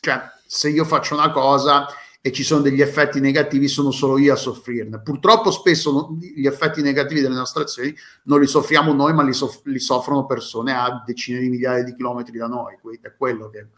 cioè, 0.01 0.21
se 0.47 0.69
io 0.69 0.85
faccio 0.85 1.15
una 1.15 1.31
cosa 1.31 1.87
e 2.21 2.33
ci 2.33 2.43
sono 2.43 2.63
degli 2.63 2.81
effetti 2.81 3.21
negativi, 3.21 3.69
sono 3.69 3.93
solo 3.93 4.19
io 4.19 4.33
a 4.33 4.37
soffrirne. 4.37 5.01
Purtroppo 5.03 5.53
spesso 5.53 5.93
non, 5.93 6.19
gli 6.19 6.47
effetti 6.47 6.83
negativi 6.83 7.21
delle 7.21 7.37
nostre 7.37 7.63
azioni 7.63 7.95
non 8.25 8.41
li 8.41 8.47
soffriamo 8.49 8.93
noi, 8.93 9.15
ma 9.15 9.23
li, 9.23 9.33
soff- 9.33 9.65
li, 9.67 9.79
soffrono 9.79 10.27
persone 10.27 10.73
a 10.73 11.03
decine 11.07 11.39
di 11.39 11.49
migliaia 11.49 11.85
di 11.85 11.95
chilometri 11.95 12.37
da 12.37 12.49
noi. 12.49 12.75
È 13.01 13.13
quello 13.17 13.49
che... 13.51 13.69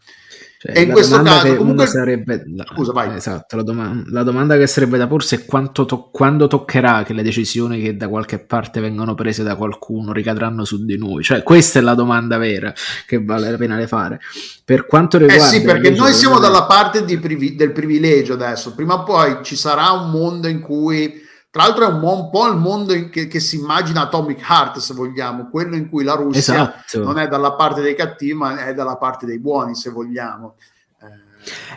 Cioè, 0.57 0.77
e 0.77 0.81
in 0.81 0.91
questo 0.91 1.21
caso 1.21 1.55
comunque... 1.55 1.85
sarebbe... 1.85 2.43
Scusa, 2.73 2.91
vai. 2.91 3.15
Esatto, 3.15 3.55
la, 3.55 3.63
doma- 3.63 4.03
la, 4.07 4.23
domanda 4.23 4.57
che 4.57 4.67
sarebbe 4.67 4.97
da 4.97 5.07
porsi 5.07 5.35
è 5.35 5.45
to- 5.71 6.09
quando 6.11 6.47
toccherà 6.47 7.03
che 7.03 7.13
le 7.13 7.23
decisioni 7.23 7.79
che 7.79 7.95
da 7.95 8.07
qualche 8.09 8.39
parte 8.39 8.81
vengono 8.81 9.13
prese 9.13 9.43
da 9.43 9.55
qualcuno 9.55 10.11
ricadranno 10.13 10.65
su 10.65 10.83
di 10.83 10.97
noi. 10.97 11.23
Cioè, 11.23 11.43
questa 11.43 11.77
è 11.77 11.81
la 11.81 11.95
domanda 11.95 12.37
vera 12.37 12.73
che 13.05 13.23
vale 13.23 13.51
la 13.51 13.57
pena 13.57 13.75
le 13.75 13.87
fare. 13.87 14.19
Per 14.65 14.85
quanto 14.87 15.17
riguarda... 15.17 15.45
Eh 15.45 15.47
sì, 15.47 15.61
perché 15.61 15.91
noi 15.91 16.13
siamo 16.13 16.39
dalla 16.39 16.63
parte 16.63 17.03
privi- 17.19 17.55
del 17.55 17.71
privilegio 17.71 18.30
adesso. 18.33 18.73
Prima 18.73 18.95
o 18.95 19.03
poi 19.03 19.39
ci 19.43 19.55
sarà 19.55 19.91
un 19.91 20.11
mondo 20.11 20.47
in 20.47 20.59
cui 20.59 21.29
tra 21.51 21.63
l'altro 21.63 21.85
è 21.85 21.87
un, 21.87 22.01
un 22.01 22.29
po' 22.29 22.47
il 22.47 22.55
mondo 22.55 22.93
che, 23.09 23.27
che, 23.27 23.39
si 23.41 23.57
immagina 23.57 24.03
Atomic 24.03 24.39
Heart, 24.39 24.77
se 24.77 24.93
vogliamo, 24.93 25.49
quello 25.49 25.75
in 25.75 25.89
cui 25.89 26.05
la 26.05 26.13
Russia 26.13 26.75
esatto. 26.85 27.03
non 27.03 27.19
è 27.19 27.27
dalla 27.27 27.53
parte 27.53 27.81
dei 27.81 27.93
cattivi, 27.93 28.33
ma 28.33 28.65
è 28.65 28.73
dalla 28.73 28.95
parte 28.95 29.25
dei 29.25 29.37
buoni, 29.37 29.75
se 29.75 29.89
vogliamo. 29.89 30.55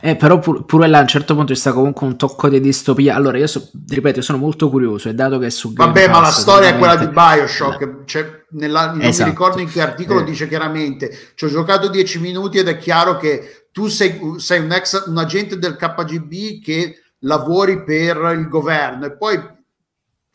Eh, 0.01 0.15
però 0.15 0.39
pur, 0.39 0.65
pure 0.65 0.87
là 0.87 0.99
a 0.99 1.01
un 1.01 1.09
certo 1.09 1.35
punto 1.35 1.55
ci 1.55 1.61
sta 1.61 1.73
comunque 1.73 2.07
un 2.07 2.17
tocco 2.17 2.49
di 2.49 2.61
distopia. 2.61 3.15
Allora, 3.15 3.39
io 3.39 3.47
so, 3.47 3.71
ripeto, 3.89 4.21
sono 4.21 4.39
molto 4.39 4.69
curioso 4.69 5.09
e 5.09 5.15
dato 5.15 5.39
che 5.39 5.51
su 5.51 5.73
Game 5.73 5.91
Vabbè, 5.91 6.07
Pass, 6.07 6.15
ma 6.15 6.21
la 6.21 6.31
storia 6.31 6.69
è 6.69 6.79
quella 6.79 6.97
di 6.97 7.09
Bioshock. 7.09 8.05
Cioè, 8.05 8.45
nella, 8.51 8.93
non 8.93 9.01
esatto. 9.01 9.25
mi 9.25 9.31
ricordo 9.31 9.61
in 9.61 9.71
che 9.71 9.81
articolo 9.81 10.21
eh. 10.21 10.25
dice 10.25 10.47
chiaramente: 10.47 11.33
ci 11.35 11.47
ho 11.47 11.49
giocato 11.49 11.89
10 11.89 12.21
minuti 12.21 12.59
ed 12.59 12.69
è 12.69 12.77
chiaro 12.77 13.17
che 13.17 13.64
tu 13.75 13.89
sei, 13.89 14.21
sei 14.37 14.61
un, 14.61 14.71
ex, 14.71 15.09
un 15.09 15.19
agente 15.19 15.59
del 15.59 15.75
KGB 15.75 16.63
che 16.63 17.03
lavori 17.19 17.83
per 17.83 18.37
il 18.39 18.47
governo 18.49 19.07
e 19.07 19.17
poi 19.17 19.37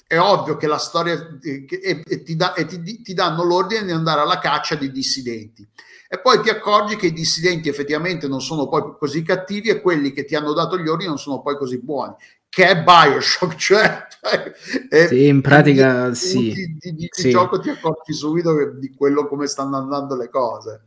è 0.06 0.20
ovvio 0.20 0.58
che 0.58 0.68
la 0.68 0.78
storia 0.78 1.14
eh, 1.42 1.66
e, 1.70 2.04
e, 2.06 2.24
ti, 2.24 2.36
da, 2.36 2.54
e 2.54 2.66
ti, 2.66 3.02
ti, 3.02 3.14
danno 3.14 3.46
l'ordine 3.46 3.86
di 3.86 3.92
andare 3.94 4.20
alla 4.20 4.40
caccia 4.40 4.76
dei 4.76 4.92
dissidenti 4.92 5.66
e 6.10 6.20
poi 6.20 6.42
ti 6.42 6.50
accorgi 6.50 6.98
che 6.98 7.06
i 7.06 7.14
dissidenti 7.14 7.70
effettivamente 7.70 8.28
non 8.28 8.42
sono 8.42 8.68
poi 8.68 8.96
così 9.00 9.24
cattivi 9.24 9.70
e 9.70 9.80
quelli 9.80 10.12
che 10.12 10.26
ti 10.26 10.36
hanno 10.36 10.52
dato 10.52 10.78
gli 10.78 10.90
ordini 10.90 11.08
non 11.08 11.18
sono 11.18 11.42
poi 11.42 11.56
così 11.56 11.80
buoni 11.80 12.16
che 12.50 12.68
è 12.68 12.84
Bioshock 12.84 13.56
cioè, 13.56 14.06
cioè 14.20 15.08
sì, 15.08 15.28
in 15.28 15.40
pratica 15.40 16.10
di, 16.10 16.16
sì, 16.16 16.52
di, 16.52 16.78
di, 16.78 16.94
di 16.94 17.08
sì. 17.10 17.30
gioco 17.30 17.58
ti 17.62 17.70
accorgi 17.70 18.12
subito 18.12 18.74
di 18.78 18.94
quello 18.94 19.30
come 19.30 19.48
stanno 19.48 19.78
andando 19.78 20.18
le 20.18 20.30
cose 20.30 20.82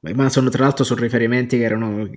ma 0.00 0.28
sono 0.28 0.48
tra 0.50 0.64
l'altro 0.64 0.84
sono 0.84 1.00
riferimenti 1.00 1.56
che 1.56 1.64
erano 1.64 2.08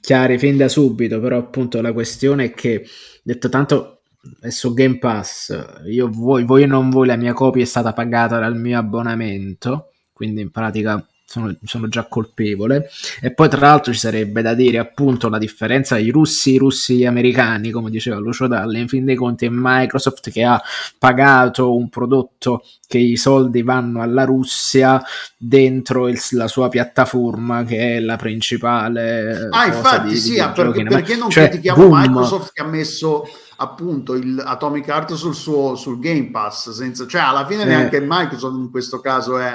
chiari 0.00 0.38
fin 0.38 0.56
da 0.56 0.68
subito 0.68 1.20
però 1.20 1.38
appunto 1.38 1.80
la 1.80 1.92
questione 1.92 2.44
è 2.46 2.52
che 2.52 2.84
detto 3.22 3.48
tanto 3.48 3.98
è 4.40 4.50
su 4.50 4.74
Game 4.74 4.98
Pass, 4.98 5.84
io 5.86 6.08
voi, 6.10 6.44
voi 6.44 6.66
non 6.66 6.90
voi, 6.90 7.06
la 7.06 7.16
mia 7.16 7.32
copia 7.32 7.62
è 7.62 7.66
stata 7.66 7.92
pagata 7.92 8.38
dal 8.38 8.56
mio 8.56 8.78
abbonamento, 8.78 9.92
quindi 10.12 10.40
in 10.40 10.50
pratica 10.50 11.04
sono, 11.28 11.54
sono, 11.62 11.88
già 11.88 12.06
colpevole. 12.08 12.88
E 13.20 13.34
poi, 13.34 13.50
tra 13.50 13.60
l'altro, 13.60 13.92
ci 13.92 13.98
sarebbe 13.98 14.40
da 14.40 14.54
dire 14.54 14.78
appunto 14.78 15.28
la 15.28 15.36
differenza 15.36 15.96
dei 15.96 16.08
russi, 16.08 16.52
i 16.52 16.56
russi 16.56 16.96
gli 16.96 17.70
come 17.70 17.90
diceva 17.90 18.16
Lucio 18.16 18.46
Dalle. 18.46 18.78
In 18.78 18.88
fin 18.88 19.04
dei 19.04 19.14
conti, 19.14 19.44
è 19.44 19.50
Microsoft 19.52 20.30
che 20.30 20.42
ha 20.42 20.60
pagato 20.98 21.76
un 21.76 21.90
prodotto 21.90 22.64
che 22.86 22.96
i 22.96 23.18
soldi 23.18 23.62
vanno 23.62 24.00
alla 24.00 24.24
Russia 24.24 25.02
dentro 25.36 26.08
il, 26.08 26.18
la 26.30 26.48
sua 26.48 26.70
piattaforma, 26.70 27.62
che 27.64 27.96
è 27.96 28.00
la 28.00 28.16
principale. 28.16 29.48
Ah, 29.50 29.66
infatti, 29.66 30.08
di, 30.08 30.16
sì, 30.16 30.30
di 30.30 30.50
perché, 30.54 30.82
perché 30.84 31.16
non 31.16 31.28
cioè, 31.28 31.48
critichiamo 31.48 31.88
boom. 31.88 32.00
Microsoft 32.00 32.52
che 32.54 32.62
ha 32.62 32.66
messo 32.66 33.28
appunto 33.56 34.14
il 34.14 34.42
Atomic 34.42 34.86
Heart 34.86 35.14
sul 35.14 35.34
suo 35.34 35.74
sul 35.74 35.98
Game 35.98 36.30
Pass 36.30 36.70
senza, 36.70 37.06
cioè 37.06 37.20
alla 37.20 37.44
fine 37.44 37.62
eh. 37.62 37.66
neanche 37.66 38.00
Microsoft 38.00 38.56
in 38.56 38.70
questo 38.70 39.00
caso 39.00 39.36
è 39.38 39.52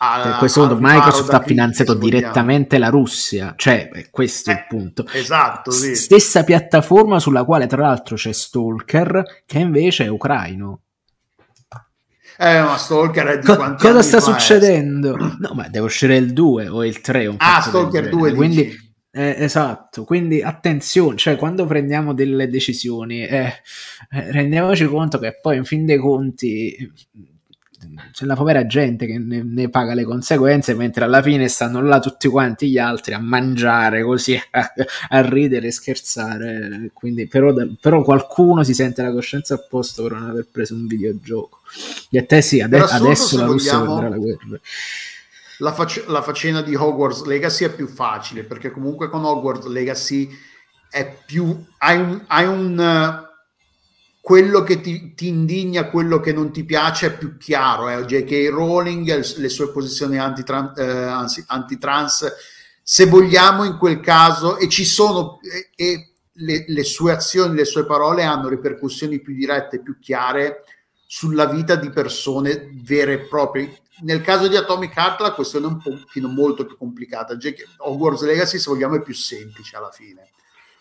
a, 0.01 0.37
questo 0.37 0.61
punto 0.65 0.77
Microsoft 0.79 1.33
ha 1.33 1.41
finanziato 1.41 1.93
direttamente 1.93 2.77
la 2.77 2.89
Russia, 2.89 3.53
cioè 3.57 3.89
questo 4.09 4.49
è 4.49 4.53
il 4.53 4.59
eh, 4.59 4.65
punto. 4.67 5.05
Esatto, 5.11 5.71
sì. 5.71 5.95
Stessa 5.95 6.43
piattaforma 6.43 7.19
sulla 7.19 7.43
quale 7.43 7.67
tra 7.67 7.81
l'altro 7.81 8.15
c'è 8.15 8.31
Stalker, 8.31 9.43
che 9.45 9.59
invece 9.59 10.05
è 10.05 10.07
ucraino. 10.07 10.81
Eh, 12.37 12.61
ma 12.61 12.77
Stalker 12.77 13.27
è 13.27 13.39
di 13.39 13.45
Co- 13.45 13.75
Cosa 13.75 14.01
sta 14.01 14.19
succedendo? 14.21 15.17
È? 15.17 15.35
No, 15.39 15.51
ma 15.53 15.67
deve 15.67 15.85
uscire 15.85 16.15
il 16.15 16.31
2 16.31 16.69
o 16.69 16.85
il 16.85 17.01
3. 17.01 17.35
ah, 17.37 17.61
Stalker 17.61 18.07
2, 18.07 18.33
quindi 18.33 18.87
eh, 19.11 19.35
esatto, 19.39 20.05
quindi 20.05 20.41
attenzione, 20.41 21.17
cioè 21.17 21.35
quando 21.35 21.65
prendiamo 21.65 22.13
delle 22.13 22.47
decisioni 22.47 23.25
eh, 23.25 23.53
eh, 24.11 24.31
rendiamoci 24.31 24.85
conto 24.85 25.19
che 25.19 25.39
poi 25.41 25.57
in 25.57 25.65
fin 25.65 25.85
dei 25.85 25.97
conti 25.97 26.89
c'è 28.11 28.25
la 28.25 28.35
povera 28.35 28.65
gente 28.65 29.05
che 29.05 29.17
ne, 29.17 29.41
ne, 29.43 29.69
paga 29.69 29.93
le 29.93 30.03
conseguenze, 30.03 30.73
mentre 30.73 31.05
alla 31.05 31.21
fine 31.21 31.47
stanno 31.47 31.81
là 31.81 31.99
tutti 31.99 32.27
quanti 32.27 32.69
gli 32.69 32.77
altri 32.77 33.13
a 33.13 33.19
mangiare 33.19 34.03
così, 34.03 34.39
a, 34.51 34.73
a 35.09 35.21
ridere 35.21 35.67
e 35.67 35.71
scherzare. 35.71 36.91
Quindi, 36.93 37.27
però, 37.27 37.53
però, 37.79 38.01
qualcuno 38.03 38.63
si 38.63 38.73
sente 38.73 39.01
la 39.01 39.11
coscienza 39.11 39.55
a 39.55 39.57
posto 39.57 40.03
per 40.03 40.13
non 40.13 40.29
aver 40.29 40.47
preso 40.51 40.73
un 40.73 40.87
videogioco. 40.87 41.59
E 42.09 42.17
a 42.17 42.23
te 42.23 42.41
sì, 42.41 42.59
ade- 42.59 42.79
adesso 42.79 43.37
la 43.37 43.45
Russia 43.45 43.79
vedrà 43.79 44.09
la 44.09 44.17
guerra. 44.17 44.59
La, 45.59 45.73
fac- 45.73 46.07
la 46.07 46.21
faccenda 46.21 46.61
di 46.61 46.75
Hogwarts 46.75 47.23
Legacy 47.25 47.65
è 47.65 47.73
più 47.73 47.87
facile 47.87 48.43
perché 48.43 48.71
comunque 48.71 49.09
con 49.09 49.25
Hogwarts 49.25 49.67
Legacy 49.67 50.29
è 50.89 51.17
più 51.25 51.65
hai 51.79 51.99
un, 51.99 52.23
hai 52.27 52.45
un 52.45 53.27
quello 54.29 54.61
che 54.61 54.79
ti, 54.79 55.15
ti, 55.15 55.27
indigna, 55.27 55.89
quello 55.89 56.19
che 56.19 56.31
non 56.31 56.51
ti 56.51 56.63
piace 56.63 57.07
è 57.07 57.17
più 57.17 57.35
chiaro. 57.37 57.89
Eh? 57.89 58.05
J.K. 58.05 58.49
Rowling, 58.51 59.07
le 59.37 59.49
sue 59.49 59.71
posizioni 59.71 60.19
antitrans, 60.19 60.77
eh, 60.77 61.43
antitrans, 61.47 62.31
se 62.83 63.05
vogliamo 63.07 63.63
in 63.63 63.75
quel 63.75 63.99
caso, 63.99 64.59
e 64.59 64.69
ci 64.69 64.85
sono, 64.85 65.39
e, 65.41 65.71
e 65.75 66.11
le, 66.33 66.63
le, 66.67 66.83
sue 66.83 67.11
azioni, 67.11 67.55
le 67.55 67.65
sue 67.65 67.87
parole 67.87 68.21
hanno 68.21 68.49
ripercussioni 68.49 69.19
più 69.19 69.33
dirette, 69.33 69.81
più 69.81 69.97
chiare 69.97 70.63
sulla 71.07 71.47
vita 71.47 71.73
di 71.73 71.89
persone 71.89 72.69
vere 72.83 73.13
e 73.13 73.19
proprie. 73.21 73.79
Nel 74.01 74.21
caso 74.21 74.47
di 74.47 74.55
Atomic 74.55 74.95
Heart 74.95 75.21
la 75.21 75.33
questione 75.33 75.65
è 75.65 75.69
un 75.69 75.81
pochino 75.81 76.27
molto 76.27 76.67
più 76.67 76.77
complicata. 76.77 77.35
Hogwarts 77.77 78.21
Legacy, 78.21 78.59
se 78.59 78.69
vogliamo, 78.69 78.93
è 78.93 79.01
più 79.01 79.15
semplice 79.15 79.75
alla 79.75 79.89
fine 79.89 80.33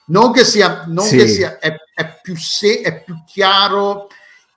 Non 0.09 0.33
che 0.33 0.45
sia, 0.45 0.85
non 0.87 1.05
Sì. 1.05 1.17
che 1.17 1.29
sia 1.29 1.59
è, 1.59 1.75
è 1.95 2.21
più 2.23 2.37
se, 2.37 2.81
è 2.81 3.03
più 3.03 3.23
chiaro 3.27 4.09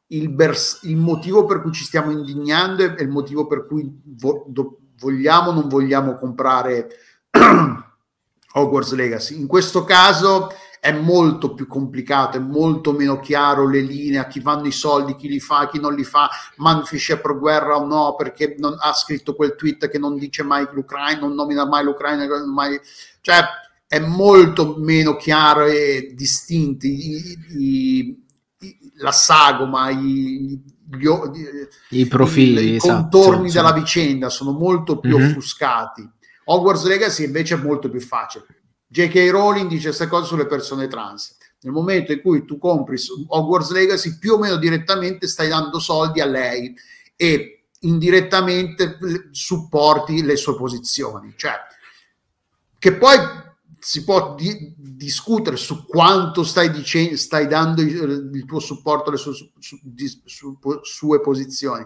il, 0.08 0.30
bers- 0.30 0.80
il 0.84 0.98
motivo 0.98 1.46
per 1.46 1.62
cui 1.62 1.72
ci 1.72 1.84
stiamo 1.84 2.12
indignando 2.12 2.84
e 2.84 3.02
il 3.02 3.10
motivo 3.10 3.48
per 3.48 3.66
cui 3.66 3.90
vo- 4.04 4.46
do- 4.48 4.80
vogliamo 5.00 5.50
o 5.50 5.54
non 5.54 5.68
vogliamo 5.68 6.16
comprare 6.16 6.90
Hogwarts 8.54 8.94
Legacy. 8.94 9.40
In 9.40 9.48
questo 9.48 9.84
caso 9.84 10.50
è 10.80 10.92
molto 10.92 11.54
più 11.54 11.68
complicato, 11.68 12.38
è 12.38 12.40
molto 12.40 12.92
meno 12.92 13.20
chiaro 13.20 13.68
le 13.68 13.82
linee, 13.82 14.20
a 14.20 14.26
chi 14.28 14.40
vanno 14.40 14.66
i 14.66 14.72
soldi, 14.72 15.16
chi 15.16 15.28
li 15.28 15.40
fa, 15.40 15.68
chi 15.68 15.80
non 15.80 15.94
li 15.94 16.04
fa, 16.04 16.28
Manfish 16.58 17.12
è 17.12 17.20
pro 17.20 17.38
guerra 17.38 17.78
o 17.78 17.86
no, 17.86 18.16
perché 18.16 18.56
non, 18.58 18.76
ha 18.80 18.92
scritto 18.94 19.36
quel 19.36 19.56
tweet 19.56 19.90
che 19.90 20.00
non 20.00 20.18
dice 20.18 20.42
mai 20.42 20.68
l'Ucraina, 20.72 21.20
non 21.20 21.36
nomina 21.36 21.66
mai 21.68 21.84
l'Ucraina, 21.84 22.26
mai... 22.46 22.80
cioè 23.22 23.44
è 23.94 24.00
molto 24.00 24.76
meno 24.78 25.18
chiaro 25.18 25.66
e 25.66 26.14
distinti 26.16 26.88
i- 26.88 27.38
i- 27.58 28.26
i- 28.60 28.92
la 28.96 29.12
sagoma, 29.12 29.90
i, 29.90 30.58
gli 30.98 32.00
I 32.00 32.06
profili, 32.08 32.70
i, 32.70 32.76
esatto, 32.76 32.94
contorni 33.20 33.48
insomma. 33.48 33.70
della 33.70 33.82
vicenda 33.82 34.30
sono 34.30 34.52
molto 34.54 34.98
più 34.98 35.18
Mhm. 35.18 35.26
offuscati. 35.32 36.10
Hogwarts 36.46 36.86
Legacy 36.86 37.26
invece 37.26 37.56
è 37.56 37.58
molto 37.58 37.90
più 37.90 38.00
facile. 38.00 38.46
J.K. 38.88 39.30
Rowling 39.30 39.68
dice 39.68 39.88
queste 39.88 40.08
cose 40.08 40.26
sulle 40.28 40.46
persone 40.48 40.88
trans. 40.88 41.36
Nel 41.64 41.74
momento 41.74 42.14
in 42.14 42.22
cui 42.22 42.46
tu 42.46 42.58
compri 42.58 42.96
Hogwarts 43.28 43.72
Legacy, 43.72 44.18
più 44.20 44.36
o 44.36 44.38
meno 44.38 44.56
direttamente 44.56 45.28
stai 45.28 45.50
dando 45.50 45.80
soldi 45.80 46.22
a 46.22 46.26
lei 46.26 46.74
e 47.18 47.66
indirettamente 47.82 48.98
supporti 49.32 50.24
le 50.24 50.38
sue 50.38 50.56
posizioni. 50.56 51.34
Cioè, 51.36 51.56
che 52.80 52.94
poi 52.96 53.18
si 53.84 54.04
può 54.04 54.36
di- 54.36 54.74
discutere 54.78 55.56
su 55.58 55.86
quanto 55.88 56.44
stai, 56.44 56.70
dicendo, 56.70 57.18
stai 57.18 57.48
dando 57.48 57.82
il, 57.82 58.30
il 58.32 58.46
tuo 58.46 58.60
supporto 58.60 59.10
alle 59.10 59.18
sue, 59.18 59.34
su- 59.34 59.50
su- 59.58 59.80
su- 60.26 60.60
sue 60.84 61.20
posizioni. 61.20 61.84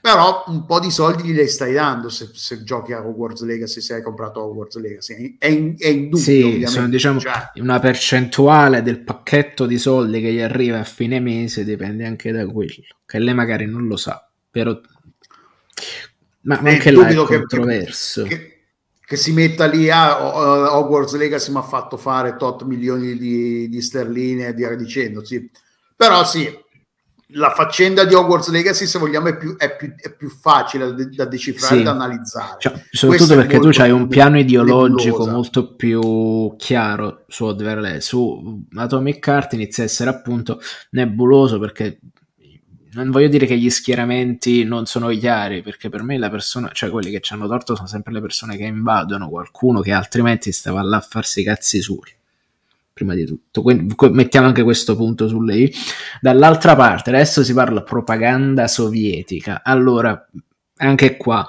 Però 0.00 0.42
un 0.48 0.66
po' 0.66 0.80
di 0.80 0.90
soldi 0.90 1.22
glieli 1.22 1.46
stai 1.46 1.74
dando 1.74 2.08
se, 2.08 2.30
se 2.32 2.64
giochi 2.64 2.92
a 2.92 3.06
Hogwarts 3.06 3.42
Legacy 3.42 3.80
se 3.80 3.94
hai 3.94 4.02
comprato 4.02 4.42
Hogwarts 4.42 4.76
Legacy. 4.80 5.36
È 5.38 5.46
in, 5.46 5.76
è 5.78 5.86
in 5.86 6.08
dubbio 6.08 6.18
Sì, 6.18 6.64
sono, 6.66 6.88
diciamo, 6.88 7.20
Cioè, 7.20 7.52
una 7.60 7.78
percentuale 7.78 8.82
del 8.82 8.98
pacchetto 9.04 9.64
di 9.64 9.78
soldi 9.78 10.20
che 10.20 10.32
gli 10.32 10.40
arriva 10.40 10.80
a 10.80 10.84
fine 10.84 11.20
mese 11.20 11.62
dipende 11.64 12.04
anche 12.04 12.32
da 12.32 12.44
quello, 12.46 12.82
che 13.06 13.18
lei 13.20 13.32
magari 13.34 13.66
non 13.66 13.86
lo 13.86 13.96
sa, 13.96 14.28
però... 14.50 14.76
Ma 16.44 16.60
ma 16.60 16.70
anche 16.70 16.90
là 16.90 17.02
è 17.02 17.04
dubito 17.04 17.24
che- 17.24 17.36
controverso. 17.38 18.24
che, 18.24 18.51
che 19.12 19.18
si 19.18 19.32
metta 19.32 19.66
lì 19.66 19.90
a 19.90 20.16
uh, 20.16 20.74
Hogwarts 20.78 21.16
Legacy 21.16 21.52
mi 21.52 21.58
ha 21.58 21.62
fatto 21.62 21.98
fare 21.98 22.36
tot 22.36 22.62
milioni 22.62 23.18
di, 23.18 23.68
di 23.68 23.82
sterline 23.82 24.46
e 24.46 24.52
via 24.54 24.74
dicendo 24.74 25.22
sì. 25.22 25.50
però 25.94 26.24
sì 26.24 26.50
la 27.34 27.50
faccenda 27.50 28.06
di 28.06 28.14
Hogwarts 28.14 28.48
Legacy 28.48 28.86
se 28.86 28.98
vogliamo 28.98 29.28
è 29.28 29.36
più, 29.36 29.54
è 29.58 29.76
più, 29.76 29.92
è 29.96 30.14
più 30.14 30.30
facile 30.30 30.94
da, 30.94 31.04
da 31.04 31.24
decifrare 31.26 31.74
Sì. 31.74 31.80
e 31.82 31.84
da 31.84 31.90
analizzare 31.90 32.56
Cioè, 32.58 32.72
Questo 32.72 32.96
soprattutto 32.96 33.32
è 33.34 33.36
perché 33.36 33.58
tu 33.58 33.82
hai 33.82 33.90
un 33.90 34.08
piano 34.08 34.38
ideologico 34.38 35.18
nebulosa. 35.18 35.30
molto 35.32 35.74
più 35.74 36.54
chiaro 36.56 37.24
su 37.28 37.44
Odverley. 37.44 38.00
Su 38.00 38.64
Atomic 38.74 39.26
Heart 39.26 39.52
inizia 39.52 39.82
a 39.82 39.86
essere 39.86 40.08
appunto 40.08 40.58
nebuloso 40.92 41.58
perché 41.58 41.98
non 42.92 43.10
voglio 43.10 43.28
dire 43.28 43.46
che 43.46 43.56
gli 43.56 43.70
schieramenti 43.70 44.64
non 44.64 44.86
sono 44.86 45.08
chiari, 45.08 45.62
perché 45.62 45.88
per 45.88 46.02
me 46.02 46.18
la 46.18 46.28
persona, 46.28 46.70
cioè 46.72 46.90
quelli 46.90 47.10
che 47.10 47.20
ci 47.20 47.32
hanno 47.32 47.46
torto 47.46 47.74
sono 47.74 47.88
sempre 47.88 48.12
le 48.12 48.20
persone 48.20 48.56
che 48.56 48.64
invadono 48.64 49.28
qualcuno 49.28 49.80
che 49.80 49.92
altrimenti 49.92 50.52
stava 50.52 50.82
là 50.82 50.98
a 50.98 51.00
farsi 51.00 51.40
i 51.40 51.44
cazzi 51.44 51.80
suoi. 51.80 52.14
Prima 52.92 53.14
di 53.14 53.24
tutto, 53.24 53.62
quindi 53.62 53.94
mettiamo 54.10 54.46
anche 54.46 54.62
questo 54.62 54.94
punto 54.96 55.26
su 55.26 55.40
lei. 55.40 55.72
Dall'altra 56.20 56.76
parte, 56.76 57.08
adesso 57.08 57.42
si 57.42 57.54
parla 57.54 57.82
propaganda 57.82 58.68
sovietica. 58.68 59.62
Allora, 59.64 60.28
anche 60.76 61.16
qua 61.16 61.46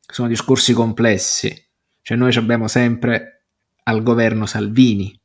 sono 0.00 0.26
discorsi 0.26 0.72
complessi. 0.72 1.66
Cioè, 2.02 2.16
noi 2.16 2.34
abbiamo 2.34 2.66
sempre 2.66 3.44
al 3.84 4.02
governo 4.02 4.46
Salvini, 4.46 5.17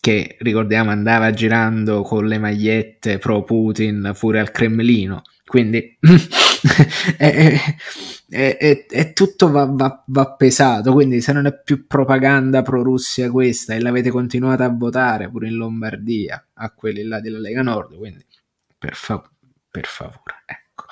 che 0.00 0.36
ricordiamo 0.40 0.90
andava 0.90 1.30
girando 1.30 2.02
con 2.02 2.26
le 2.26 2.38
magliette 2.38 3.18
pro 3.18 3.42
Putin 3.44 4.12
fuori 4.14 4.38
al 4.38 4.50
Cremlino. 4.50 5.22
Quindi 5.44 5.98
è, 7.16 7.60
è- 8.28 8.56
è- 8.56 8.86
è 8.86 9.12
tutto 9.12 9.50
va, 9.50 9.66
va- 9.66 10.02
va 10.06 10.34
pesato. 10.34 10.92
Quindi, 10.92 11.20
se 11.20 11.32
non 11.32 11.46
è 11.46 11.60
più 11.62 11.86
propaganda 11.86 12.62
pro 12.62 12.82
Russia 12.82 13.30
questa 13.30 13.74
e 13.74 13.80
l'avete 13.80 14.10
continuata 14.10 14.64
a 14.64 14.68
votare 14.74 15.28
pure 15.30 15.48
in 15.48 15.54
Lombardia 15.56 16.46
a 16.54 16.70
quelli 16.72 17.02
là 17.02 17.20
della 17.20 17.38
Lega 17.38 17.62
Nord, 17.62 17.96
quindi 17.96 18.24
per, 18.78 18.94
fa- 18.94 19.22
per 19.70 19.86
favore, 19.86 20.42
ecco. 20.46 20.84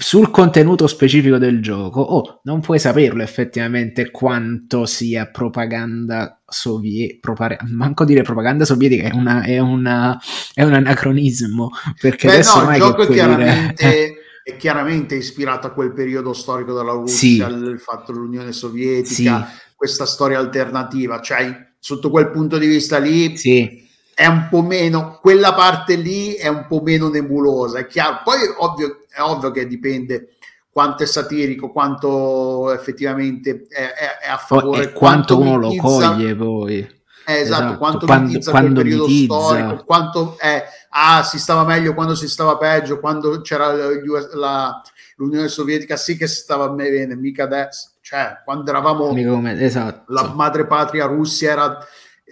Eh, 0.00 0.02
Sul 0.02 0.30
contenuto 0.30 0.86
specifico 0.86 1.36
del 1.36 1.60
gioco, 1.60 2.00
oh, 2.00 2.40
non 2.44 2.60
puoi 2.60 2.78
saperlo 2.78 3.22
effettivamente 3.22 4.10
quanto 4.10 4.86
sia 4.86 5.26
propaganda 5.26 6.40
sovietica, 6.46 7.58
manco 7.68 8.04
dire 8.04 8.22
propaganda 8.22 8.64
sovietica 8.64 9.08
è, 9.08 9.12
una, 9.12 9.42
è, 9.42 9.58
una, 9.58 10.18
è 10.54 10.62
un 10.62 10.72
anacronismo, 10.72 11.70
perché 12.00 12.26
Beh, 12.28 12.32
adesso 12.34 12.64
no, 12.64 12.70
il 12.72 12.78
gioco 12.78 13.02
è 13.02 13.06
dire- 13.06 13.18
chiaramente, 13.18 14.14
è 14.42 14.56
chiaramente 14.56 15.14
ispirato 15.16 15.66
a 15.66 15.70
quel 15.70 15.92
periodo 15.92 16.32
storico 16.32 16.72
della 16.74 16.92
Russia, 16.92 17.48
Sì. 17.48 17.54
il 17.54 17.78
fatto 17.78 18.12
dell'Unione 18.12 18.52
Sovietica, 18.52 19.46
sì, 19.46 19.58
questa 19.76 20.06
storia 20.06 20.38
alternativa, 20.38 21.20
cioè 21.20 21.68
sotto 21.78 22.10
quel 22.10 22.30
punto 22.30 22.58
di 22.58 22.66
vista 22.66 22.98
lì 22.98 23.36
sì, 23.36 23.88
è 24.14 24.26
un 24.26 24.48
po' 24.50 24.62
meno, 24.62 25.18
quella 25.20 25.54
parte 25.54 25.94
lì 25.94 26.34
è 26.34 26.48
un 26.48 26.66
po' 26.68 26.80
meno 26.82 27.08
nebulosa, 27.08 27.78
è 27.78 27.86
chiaro. 27.86 28.20
Poi 28.24 28.36
ovvio, 28.58 29.04
è 29.10 29.20
ovvio 29.20 29.50
che 29.50 29.66
dipende 29.66 30.34
quanto 30.70 31.02
è 31.02 31.06
satirico, 31.06 31.70
quanto 31.70 32.72
effettivamente 32.72 33.66
è, 33.68 33.82
è- 33.82 34.18
è 34.26 34.28
a 34.30 34.36
favore, 34.36 34.84
e 34.84 34.92
quanto 34.92 35.38
uno 35.40 35.56
lo 35.56 35.74
coglie 35.76 36.34
poi. 36.36 36.78
eh, 37.26 37.34
esatto, 37.34 37.62
Esatto, 37.64 37.78
quanto 37.78 38.06
quando- 38.06 38.26
mitizza 38.28 38.50
quel 38.50 38.72
periodo 38.72 39.06
mitizza. 39.06 39.34
storico, 39.40 39.84
quanto 39.84 40.36
è, 40.38 40.64
ah, 40.90 41.22
si 41.22 41.38
stava 41.38 41.64
meglio 41.64 41.94
quando 41.94 42.14
si 42.14 42.28
stava 42.28 42.56
peggio, 42.56 42.98
quando 42.98 43.40
c'era 43.40 43.68
US 44.04 44.32
la- 44.34 44.80
l'Unione 45.16 45.48
Sovietica, 45.48 45.96
sì 45.96 46.16
che 46.16 46.26
si 46.26 46.36
stava 46.36 46.68
bene, 46.70 47.14
mica 47.14 47.44
adesso, 47.44 47.90
cioè 48.00 48.40
quando 48.44 48.70
eravamo 48.70 49.08
come- 49.08 49.60
esatto. 49.60 50.04
la 50.12 50.32
madrepatria 50.34 51.04
Russia 51.06 51.50
era, 51.52 51.78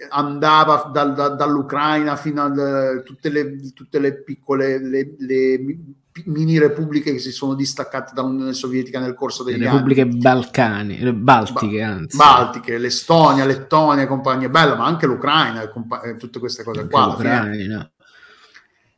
andava 0.09 0.89
dal- 0.93 1.13
da- 1.13 1.29
dall'Ucraina 1.29 2.15
fino 2.15 2.43
a 2.43 3.01
tutte 3.03 3.29
le, 3.29 3.73
tutte 3.73 3.99
le 3.99 4.21
piccole 4.23 4.79
le, 4.79 5.15
le 5.17 5.57
mi- 5.59 5.97
mini 6.25 6.57
repubbliche 6.57 7.11
che 7.13 7.19
si 7.19 7.31
sono 7.31 7.53
distaccate 7.53 8.11
dall'Unione 8.13 8.53
Sovietica 8.53 8.99
nel 8.99 9.13
corso 9.13 9.43
Le 9.43 9.51
degli 9.53 9.63
repubbliche 9.63 10.01
anni. 10.01 10.17
balcani, 10.17 11.13
baltiche 11.13 11.81
anzi. 11.81 12.17
Baltiche, 12.17 12.77
l'Estonia, 12.77 13.45
Lettonia 13.45 14.03
e 14.03 14.07
compagnia 14.07 14.49
bella, 14.49 14.75
ma 14.75 14.85
anche 14.85 15.05
l'Ucraina 15.05 15.61
e 15.61 15.69
compa- 15.69 16.01
tutte 16.17 16.39
queste 16.39 16.63
cose 16.63 16.81
Anche 16.81 16.91
qua. 16.91 17.15
fine. 17.15 17.35
l'Ucraina. 17.35 17.91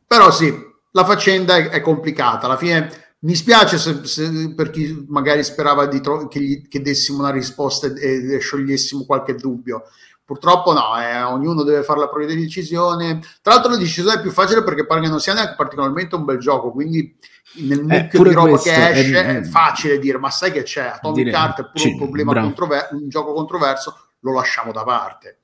Però 0.07 0.31
sì, 0.31 0.53
la 0.91 1.05
faccenda 1.05 1.55
è, 1.57 1.69
è 1.69 1.81
complicata. 1.81 2.45
Alla 2.47 2.57
fine 2.57 2.89
mi 3.19 3.35
spiace 3.35 3.77
se- 3.77 4.03
se- 4.05 4.53
per 4.55 4.69
chi 4.71 5.05
magari 5.07 5.43
sperava 5.43 5.85
di 5.85 6.01
tro- 6.01 6.27
che, 6.27 6.39
gli, 6.41 6.67
che 6.67 6.81
dessimo 6.81 7.19
una 7.19 7.29
risposta 7.29 7.87
e, 7.87 8.33
e 8.35 8.39
sciogliessimo 8.39 9.05
qualche 9.05 9.35
dubbio. 9.35 9.83
Purtroppo 10.31 10.71
no, 10.71 10.97
eh, 10.97 11.21
ognuno 11.23 11.63
deve 11.63 11.83
fare 11.83 11.99
la 11.99 12.07
propria 12.07 12.33
decisione. 12.33 13.19
Tra 13.41 13.51
l'altro 13.53 13.71
la 13.71 13.75
decisione 13.77 14.13
è 14.13 14.21
più 14.21 14.31
facile 14.31 14.63
perché 14.63 14.85
pare 14.85 15.01
che 15.01 15.09
non 15.09 15.19
sia 15.19 15.33
neanche 15.33 15.55
particolarmente 15.57 16.15
un 16.15 16.23
bel 16.23 16.37
gioco, 16.37 16.71
quindi 16.71 17.13
nel 17.55 17.83
mucchio 17.83 18.21
Eh, 18.23 18.29
di 18.29 18.33
roba 18.33 18.49
questo 18.51 18.69
che 18.69 18.89
esce 18.91 19.23
è, 19.25 19.37
è- 19.39 19.43
facile 19.43 19.99
dire 19.99 20.17
ma 20.19 20.29
sai 20.29 20.53
che 20.53 20.63
c'è, 20.63 20.85
Atomic 20.85 21.23
Dire- 21.25 21.31
Heart 21.35 21.59
è 21.59 21.65
pure 21.65 21.79
sì, 21.79 21.89
un 21.89 21.97
problema 21.97 22.33
controver- 22.33 22.91
un 22.93 23.09
gioco 23.09 23.33
controverso, 23.33 23.97
lo 24.21 24.33
lasciamo 24.33 24.71
da 24.71 24.83
parte. 24.85 25.39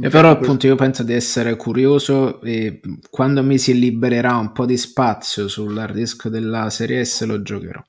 E 0.00 0.08
però 0.08 0.30
appunto 0.30 0.66
io 0.66 0.76
penso 0.76 1.02
di 1.02 1.12
essere 1.12 1.56
curioso 1.56 2.40
e 2.40 2.80
quando 3.10 3.42
mi 3.42 3.58
si 3.58 3.78
libererà 3.78 4.34
un 4.36 4.52
po' 4.52 4.64
di 4.64 4.78
spazio 4.78 5.46
sull'hard 5.46 5.92
disk 5.94 6.28
della 6.28 6.70
serie 6.70 7.04
S 7.04 7.22
lo 7.26 7.42
giocherò. 7.42 7.84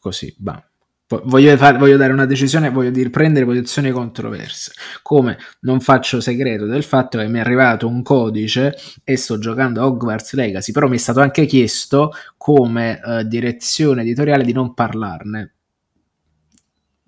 Così, 0.00 0.34
bam. 0.36 0.60
Vo- 1.10 1.22
Voglio, 1.24 1.56
far- 1.56 1.76
voglio 1.76 1.96
dare 1.96 2.12
una 2.12 2.24
decisione, 2.24 2.70
voglio 2.70 2.90
dire, 2.90 3.10
prendere 3.10 3.44
posizioni 3.44 3.90
controverse. 3.90 4.72
Come 5.02 5.36
non 5.60 5.80
faccio 5.80 6.20
segreto 6.20 6.66
del 6.66 6.84
fatto 6.84 7.18
che 7.18 7.26
mi 7.26 7.38
è 7.38 7.40
arrivato 7.40 7.88
un 7.88 8.02
codice 8.02 8.76
e 9.02 9.16
sto 9.16 9.38
giocando 9.38 9.80
a 9.80 9.86
Hogwarts 9.86 10.34
Legacy, 10.34 10.70
però 10.70 10.86
mi 10.86 10.94
è 10.96 10.98
stato 10.98 11.20
anche 11.20 11.46
chiesto 11.46 12.12
come 12.36 13.00
eh, 13.04 13.24
direzione 13.26 14.02
editoriale 14.02 14.44
di 14.44 14.52
non 14.52 14.72
parlarne. 14.72 15.54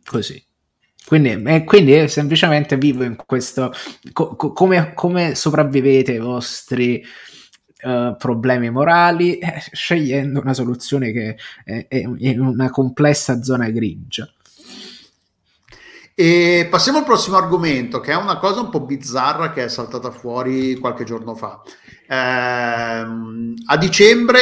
Così. 0.04 0.42
Quindi, 1.04 1.42
e 1.44 1.64
quindi 1.64 1.96
eh, 1.98 2.08
semplicemente 2.08 2.76
vivo 2.76 3.04
in 3.04 3.16
questo. 3.16 3.72
co- 4.12 4.34
co- 4.34 4.52
come, 4.52 4.92
come 4.94 5.34
sopravvivete 5.34 6.12
ai 6.12 6.18
vostri 6.18 7.04
eh, 7.82 8.14
problemi 8.16 8.70
morali? 8.70 9.38
Eh, 9.38 9.62
scegliendo 9.72 10.40
una 10.40 10.54
soluzione 10.54 11.10
che 11.12 11.36
è, 11.64 11.86
è 11.88 11.96
in 11.96 12.40
una 12.40 12.70
complessa 12.70 13.42
zona 13.42 13.68
grigia. 13.70 14.28
E 16.14 16.68
passiamo 16.70 16.98
al 16.98 17.04
prossimo 17.04 17.36
argomento, 17.36 17.98
che 18.00 18.12
è 18.12 18.16
una 18.16 18.36
cosa 18.36 18.60
un 18.60 18.68
po' 18.68 18.80
bizzarra 18.80 19.50
che 19.50 19.64
è 19.64 19.68
saltata 19.68 20.10
fuori 20.10 20.76
qualche 20.76 21.04
giorno 21.04 21.34
fa. 21.34 21.62
Ehm, 22.06 23.54
a 23.64 23.76
dicembre, 23.78 24.40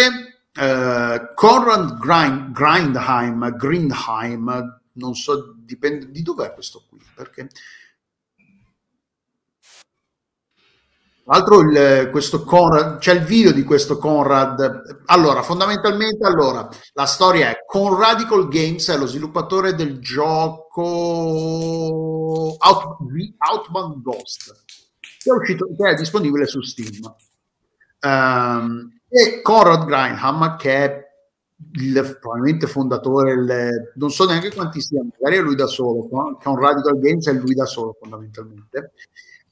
eh, 0.53 1.30
Conrad 1.34 1.99
Grind, 1.99 2.53
Grindheim, 2.53 3.57
Grindheim, 3.57 4.80
non 4.95 5.14
so, 5.14 5.55
dipende 5.57 6.11
di 6.11 6.22
dov'è 6.22 6.53
questo 6.53 6.84
qui, 6.88 6.99
perché 7.14 7.49
Tra 11.31 11.39
l'altro 11.39 11.61
il, 11.61 12.09
questo 12.11 12.43
Conrad, 12.43 12.99
c'è 12.99 13.12
il 13.12 13.20
video 13.22 13.53
di 13.53 13.62
questo 13.62 13.99
Conrad. 13.99 15.03
Allora, 15.07 15.43
fondamentalmente, 15.43 16.26
allora, 16.26 16.68
la 16.95 17.05
storia 17.07 17.51
è 17.51 17.59
con 17.64 17.97
Radical 17.97 18.49
Games, 18.49 18.91
è 18.91 18.99
lo 18.99 19.07
sviluppatore 19.07 19.76
del 19.76 20.01
gioco 20.01 20.83
Out, 22.59 22.97
Outbound 23.49 24.03
Ghost, 24.03 24.64
che 24.99 25.31
è, 25.31 25.33
uscito, 25.33 25.68
che 25.78 25.91
è 25.91 25.95
disponibile 25.95 26.47
su 26.47 26.61
Steam. 26.62 27.14
Um, 28.01 28.99
e 29.09 29.41
Conrad 29.41 29.85
Grindham, 29.85 30.57
che 30.57 30.85
è 30.85 31.01
il, 31.74 32.18
probabilmente 32.20 32.66
fondatore, 32.66 33.33
il, 33.35 33.93
non 33.95 34.11
so 34.11 34.26
neanche 34.26 34.53
quanti 34.53 34.81
siano, 34.81 35.11
magari 35.16 35.41
è 35.41 35.45
lui 35.45 35.55
da 35.55 35.68
solo, 35.68 36.09
con 36.09 36.59
Radical 36.59 36.99
Games 36.99 37.28
è 37.28 37.33
lui 37.35 37.55
da 37.55 37.66
solo 37.66 37.97
fondamentalmente 38.01 38.95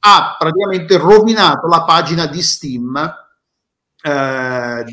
ha 0.01 0.37
praticamente 0.39 0.97
rovinato 0.97 1.67
la 1.67 1.85
pagina 1.85 2.27
di 2.27 2.43
Steam 2.43 3.15
eh, 4.01 4.85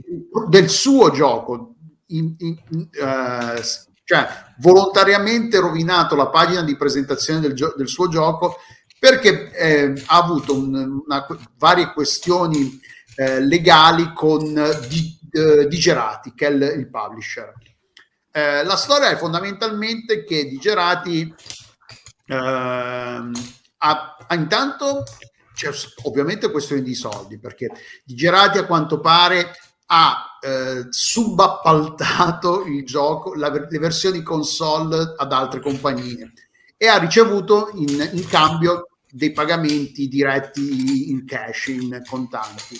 del 0.47 0.69
suo 0.69 1.11
gioco, 1.11 1.75
in, 2.07 2.35
in, 2.37 2.57
eh, 2.91 3.61
cioè 4.03 4.27
volontariamente 4.59 5.59
rovinato 5.59 6.15
la 6.15 6.27
pagina 6.27 6.63
di 6.63 6.75
presentazione 6.77 7.39
del, 7.39 7.53
gio- 7.53 7.73
del 7.75 7.87
suo 7.87 8.07
gioco 8.07 8.57
perché 8.99 9.51
eh, 9.51 10.03
ha 10.07 10.17
avuto 10.17 10.55
un, 10.55 11.01
una, 11.05 11.25
varie 11.57 11.91
questioni 11.91 12.79
eh, 13.15 13.39
legali 13.41 14.13
con 14.13 14.41
di, 14.87 15.19
eh, 15.31 15.67
Digerati, 15.67 16.33
che 16.33 16.47
è 16.47 16.49
il, 16.49 16.61
il 16.77 16.89
publisher. 16.89 17.53
Eh, 18.31 18.63
la 18.63 18.75
storia 18.75 19.09
è 19.09 19.15
fondamentalmente 19.15 20.23
che 20.23 20.45
Digerati 20.45 21.33
ehm, 22.27 23.31
ha, 23.85 24.17
ha 24.27 24.35
intanto 24.35 25.03
c'è 25.53 25.69
ovviamente 26.03 26.51
questione 26.51 26.81
di 26.81 26.95
soldi 26.95 27.39
perché 27.39 27.69
Digerati 28.03 28.57
a 28.57 28.65
quanto 28.65 28.99
pare 28.99 29.53
ha 29.87 30.37
eh, 30.41 30.87
subappaltato 30.89 32.65
il 32.65 32.83
gioco, 32.85 33.35
la, 33.35 33.49
le 33.49 33.79
versioni 33.79 34.23
console 34.23 35.13
ad 35.15 35.31
altre 35.31 35.61
compagnie 35.61 36.33
e 36.75 36.87
ha 36.87 36.97
ricevuto 36.97 37.69
in, 37.75 38.09
in 38.13 38.27
cambio 38.27 38.89
dei 39.09 39.31
pagamenti 39.31 40.07
diretti 40.07 41.11
in 41.11 41.25
cash, 41.25 41.67
in 41.67 42.01
contanti. 42.09 42.77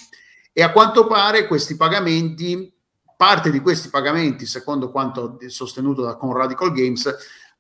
E 0.52 0.64
a 0.64 0.72
quanto 0.72 1.06
pare 1.06 1.48
questi 1.48 1.78
pagamenti, 1.78 2.74
parte 3.16 3.52
di 3.52 3.62
questi 3.62 3.90
pagamenti, 3.90 4.46
secondo 4.46 4.92
quanto 4.92 5.38
sostenuto 5.48 6.02
da 6.02 6.16
Con 6.16 6.34
Radical 6.34 6.74
Games, 6.74 7.10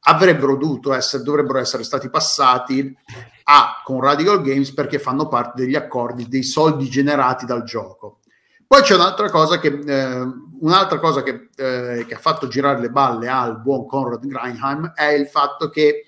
avrebbero 0.07 0.57
dovuto 0.57 0.93
essere, 0.93 1.23
dovrebbero 1.23 1.59
essere 1.59 1.83
stati 1.83 2.09
passati 2.09 2.95
a 3.47 3.81
con 3.83 4.01
Radical 4.01 4.41
Games 4.41 4.73
perché 4.73 4.99
fanno 4.99 5.27
parte 5.27 5.63
degli 5.63 5.75
accordi 5.75 6.27
dei 6.27 6.43
soldi 6.43 6.89
generati 6.89 7.45
dal 7.45 7.63
gioco. 7.63 8.19
Poi 8.67 8.81
c'è 8.81 8.95
un'altra 8.95 9.29
cosa 9.29 9.59
che, 9.59 9.67
eh, 9.67 10.21
un'altra 10.59 10.99
cosa 10.99 11.21
che, 11.21 11.49
eh, 11.55 12.05
che, 12.07 12.13
ha 12.15 12.19
fatto 12.19 12.47
girare 12.47 12.79
le 12.79 12.89
balle 12.89 13.27
al 13.27 13.61
buon 13.61 13.85
Conrad 13.85 14.25
Grindheim 14.25 14.93
è 14.93 15.05
il 15.05 15.27
fatto 15.27 15.69
che 15.69 16.05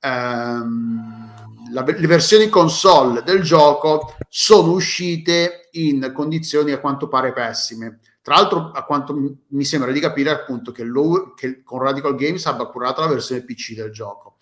ehm, 0.00 1.72
la, 1.72 1.84
le 1.86 2.06
versioni 2.06 2.48
console 2.48 3.22
del 3.22 3.42
gioco 3.42 4.16
sono 4.28 4.72
uscite 4.72 5.68
in 5.72 6.10
condizioni 6.12 6.72
a 6.72 6.80
quanto 6.80 7.06
pare 7.06 7.32
pessime 7.32 8.00
tra 8.22 8.34
l'altro, 8.34 8.70
a 8.72 8.84
quanto 8.84 9.14
mi 9.48 9.64
sembra 9.64 9.90
di 9.92 9.98
capire, 9.98 10.30
appunto, 10.30 10.72
che, 10.72 10.84
lo, 10.84 11.32
che 11.34 11.62
con 11.62 11.80
Radical 11.80 12.14
Games 12.14 12.44
abbia 12.46 12.66
curato 12.66 13.00
la 13.00 13.06
versione 13.06 13.42
PC 13.42 13.74
del 13.74 13.90
gioco, 13.90 14.36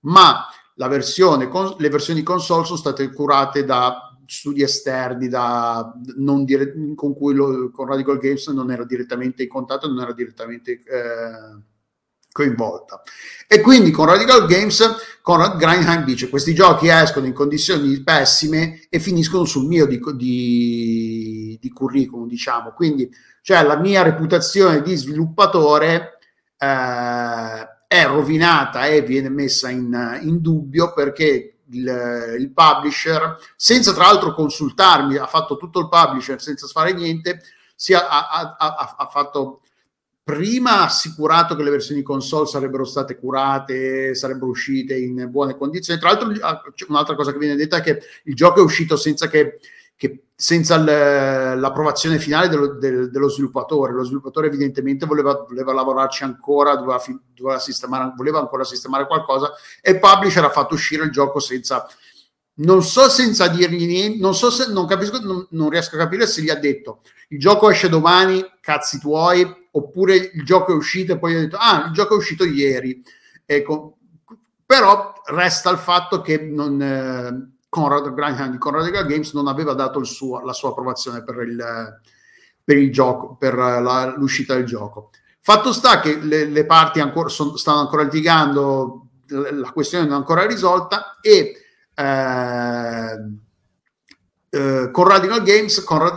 ma 0.00 0.46
versione, 0.76 1.48
con, 1.48 1.76
le 1.78 1.88
versioni 1.88 2.22
console 2.22 2.64
sono 2.64 2.78
state 2.78 3.12
curate 3.12 3.64
da 3.64 4.14
studi 4.26 4.62
esterni 4.62 5.28
da, 5.28 5.92
dire, 6.44 6.74
con 6.94 7.14
cui 7.14 7.34
lo, 7.34 7.70
con 7.70 7.86
Radical 7.86 8.18
Games 8.18 8.46
non 8.48 8.70
era 8.70 8.84
direttamente 8.84 9.42
in 9.42 9.48
contatto, 9.48 9.86
non 9.86 10.00
era 10.00 10.12
direttamente 10.12 10.72
eh, 10.72 11.62
coinvolta. 12.32 13.00
E 13.46 13.60
quindi 13.60 13.90
con 13.90 14.06
Radical 14.06 14.46
Games, 14.46 14.82
Conrad 15.22 15.56
Grindheim 15.56 16.04
dice 16.04 16.28
questi 16.28 16.54
giochi 16.54 16.88
escono 16.88 17.26
in 17.26 17.32
condizioni 17.32 18.02
pessime 18.02 18.86
e 18.88 18.98
finiscono 18.98 19.44
sul 19.44 19.66
mio 19.66 19.86
di, 19.86 20.00
di, 20.14 21.58
di 21.60 21.70
curriculum, 21.70 22.26
diciamo. 22.26 22.72
Quindi, 22.72 23.08
cioè 23.42 23.62
la 23.62 23.76
mia 23.76 24.02
reputazione 24.02 24.82
di 24.82 24.96
sviluppatore 24.96 26.18
eh, 26.58 27.68
è 27.86 28.06
rovinata 28.06 28.86
e 28.86 29.02
viene 29.02 29.28
messa 29.28 29.70
in, 29.70 30.20
in 30.22 30.40
dubbio 30.40 30.92
perché 30.92 31.58
il, 31.70 32.36
il, 32.38 32.52
publisher, 32.52 33.36
senza 33.56 33.92
tra 33.92 34.04
l'altro 34.04 34.34
consultarmi, 34.34 35.16
ha 35.16 35.26
fatto 35.26 35.56
tutto 35.56 35.80
il 35.80 35.88
publisher 35.88 36.40
senza 36.40 36.66
fare 36.66 36.92
niente, 36.92 37.42
si 37.74 37.94
ha, 37.94 38.06
ha, 38.08 38.56
ha, 38.58 38.96
ha 38.98 39.06
fatto 39.06 39.60
prima 40.24 40.84
assicurato 40.84 41.54
che 41.54 41.62
le 41.62 41.70
versioni 41.70 42.02
console 42.02 42.46
sarebbero 42.46 42.84
state 42.84 43.18
curate, 43.18 44.14
sarebbero 44.14 44.46
uscite 44.46 44.96
in 44.96 45.28
buone 45.30 45.54
condizioni. 45.54 46.00
Tra 46.00 46.12
l'altro, 46.12 46.32
un'altra 46.88 47.14
cosa 47.14 47.30
che 47.30 47.38
viene 47.38 47.56
detta 47.56 47.76
è 47.76 47.82
che 47.82 48.00
il 48.24 48.34
gioco 48.34 48.60
è 48.60 48.62
uscito 48.62 48.96
senza 48.96 49.28
che, 49.28 49.60
che 50.08 50.24
senza 50.36 50.76
l'approvazione 50.76 52.18
finale 52.18 52.48
dello, 52.48 52.74
del, 52.74 53.10
dello, 53.10 53.28
sviluppatore. 53.28 53.92
Lo 53.92 54.04
sviluppatore, 54.04 54.48
evidentemente, 54.48 55.06
voleva, 55.06 55.44
voleva 55.48 55.72
lavorarci 55.72 56.24
ancora, 56.24 56.74
doveva, 56.76 57.00
doveva 57.34 58.12
voleva 58.16 58.38
ancora 58.40 58.64
sistemare 58.64 59.06
qualcosa, 59.06 59.52
e 59.80 59.92
il 59.92 59.98
publisher 59.98 60.44
ha 60.44 60.50
fatto 60.50 60.74
uscire 60.74 61.04
il 61.04 61.10
gioco 61.10 61.38
senza. 61.40 61.86
Non 62.56 62.84
so 62.84 63.08
senza 63.08 63.48
dirgli 63.48 63.84
niente, 63.84 64.20
non 64.20 64.32
so 64.32 64.48
se 64.48 64.70
non 64.70 64.86
capisco, 64.86 65.18
non, 65.18 65.44
non 65.50 65.70
riesco 65.70 65.96
a 65.96 65.98
capire 65.98 66.24
se 66.26 66.40
gli 66.40 66.50
ha 66.50 66.54
detto 66.54 67.00
il 67.28 67.40
gioco 67.40 67.68
esce 67.68 67.88
domani, 67.88 68.44
cazzi 68.60 69.00
tuoi, 69.00 69.44
oppure 69.72 70.14
il 70.14 70.44
gioco 70.44 70.70
è 70.70 70.74
uscito 70.76 71.12
e 71.12 71.18
poi 71.18 71.34
ho 71.34 71.40
detto 71.40 71.56
ah 71.58 71.86
il 71.88 71.92
gioco 71.92 72.14
è 72.14 72.16
uscito 72.16 72.44
ieri 72.44 73.02
ecco, 73.44 73.96
però 74.64 75.12
resta 75.26 75.70
il 75.70 75.78
fatto 75.78 76.20
che 76.20 76.38
non, 76.38 76.80
eh, 76.80 77.53
Conrad 77.74 78.14
Grindheim 78.14 78.52
di 78.52 78.58
Conrad 78.58 78.88
Games 78.88 79.32
non 79.32 79.48
aveva 79.48 79.74
dato 79.74 80.04
suo, 80.04 80.44
la 80.44 80.52
sua 80.52 80.68
approvazione 80.68 81.24
per 81.24 81.40
il, 81.40 82.00
per 82.62 82.76
il 82.76 82.92
gioco 82.92 83.34
per 83.34 83.54
la, 83.54 84.14
l'uscita 84.16 84.54
del 84.54 84.64
gioco. 84.64 85.10
Fatto 85.40 85.72
sta 85.72 85.98
che 85.98 86.18
le, 86.20 86.44
le 86.44 86.66
parti 86.66 87.00
ancora, 87.00 87.28
son, 87.28 87.58
stanno 87.58 87.80
ancora 87.80 88.04
litigando 88.04 89.08
la 89.26 89.70
questione 89.72 90.04
non 90.04 90.14
è 90.14 90.16
ancora 90.18 90.46
risolta 90.46 91.18
e 91.20 91.54
eh, 91.94 93.16
eh, 94.50 94.90
con 94.92 95.08
Radical 95.08 95.42
Games, 95.42 95.82
Conrad 95.82 96.14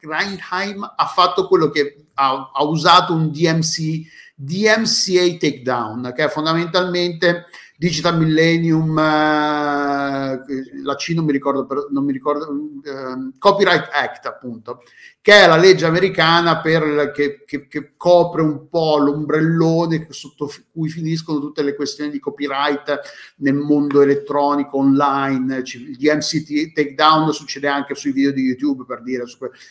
Grindheim 0.00 0.92
ha 0.96 1.06
fatto 1.06 1.46
quello 1.46 1.68
che 1.70 2.06
ha, 2.14 2.50
ha 2.52 2.64
usato 2.64 3.14
un 3.14 3.30
DMC, 3.30 4.08
DMCA 4.34 5.36
takedown, 5.38 6.12
che 6.16 6.24
è 6.24 6.28
fondamentalmente 6.28 7.46
Digital 7.80 8.18
Millennium, 8.18 8.90
eh, 8.98 10.42
la 10.82 10.96
C 10.96 11.12
non 11.14 11.24
mi 11.24 11.32
ricordo, 11.32 11.64
per, 11.64 11.86
non 11.88 12.04
mi 12.04 12.12
ricordo 12.12 12.44
eh, 12.84 13.32
Copyright 13.38 13.88
Act 13.90 14.26
appunto, 14.26 14.82
che 15.22 15.32
è 15.32 15.46
la 15.46 15.56
legge 15.56 15.86
americana 15.86 16.60
per, 16.60 17.10
che, 17.12 17.42
che, 17.46 17.68
che, 17.68 17.92
copre 17.96 18.42
un 18.42 18.68
po' 18.68 18.98
l'ombrellone 18.98 20.08
sotto 20.10 20.52
cui 20.70 20.90
finiscono 20.90 21.40
tutte 21.40 21.62
le 21.62 21.74
questioni 21.74 22.10
di 22.10 22.18
copyright 22.18 23.00
nel 23.36 23.54
mondo 23.54 24.02
elettronico, 24.02 24.76
online, 24.76 25.62
il 25.64 25.96
DMC 25.96 26.72
takedown 26.74 27.32
succede 27.32 27.68
anche 27.68 27.94
sui 27.94 28.12
video 28.12 28.32
di 28.32 28.42
YouTube 28.42 28.84
per 28.84 29.00
dire 29.00 29.24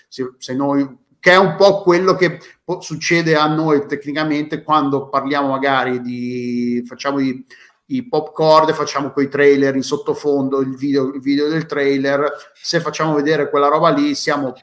se, 0.07 0.33
se 0.35 0.53
noi 0.55 0.97
che 1.19 1.31
è 1.31 1.37
un 1.37 1.55
po' 1.57 1.81
quello 1.81 2.15
che 2.15 2.39
succede 2.79 3.35
a 3.35 3.45
noi 3.45 3.85
tecnicamente 3.87 4.63
quando 4.63 5.09
parliamo 5.09 5.49
magari 5.49 5.99
di 6.01 6.81
facciamo 6.87 7.19
i, 7.19 7.45
i 7.89 8.07
popcorn, 8.07 8.73
facciamo 8.73 9.11
quei 9.11 9.29
trailer 9.29 9.75
in 9.75 9.81
sottofondo, 9.81 10.59
il 10.59 10.75
video, 10.75 11.13
il 11.13 11.21
video 11.21 11.47
del 11.47 11.65
trailer, 11.65 12.51
se 12.53 12.79
facciamo 12.81 13.13
vedere 13.13 13.49
quella 13.49 13.67
roba 13.67 13.89
lì 13.89 14.13
siamo 14.15 14.53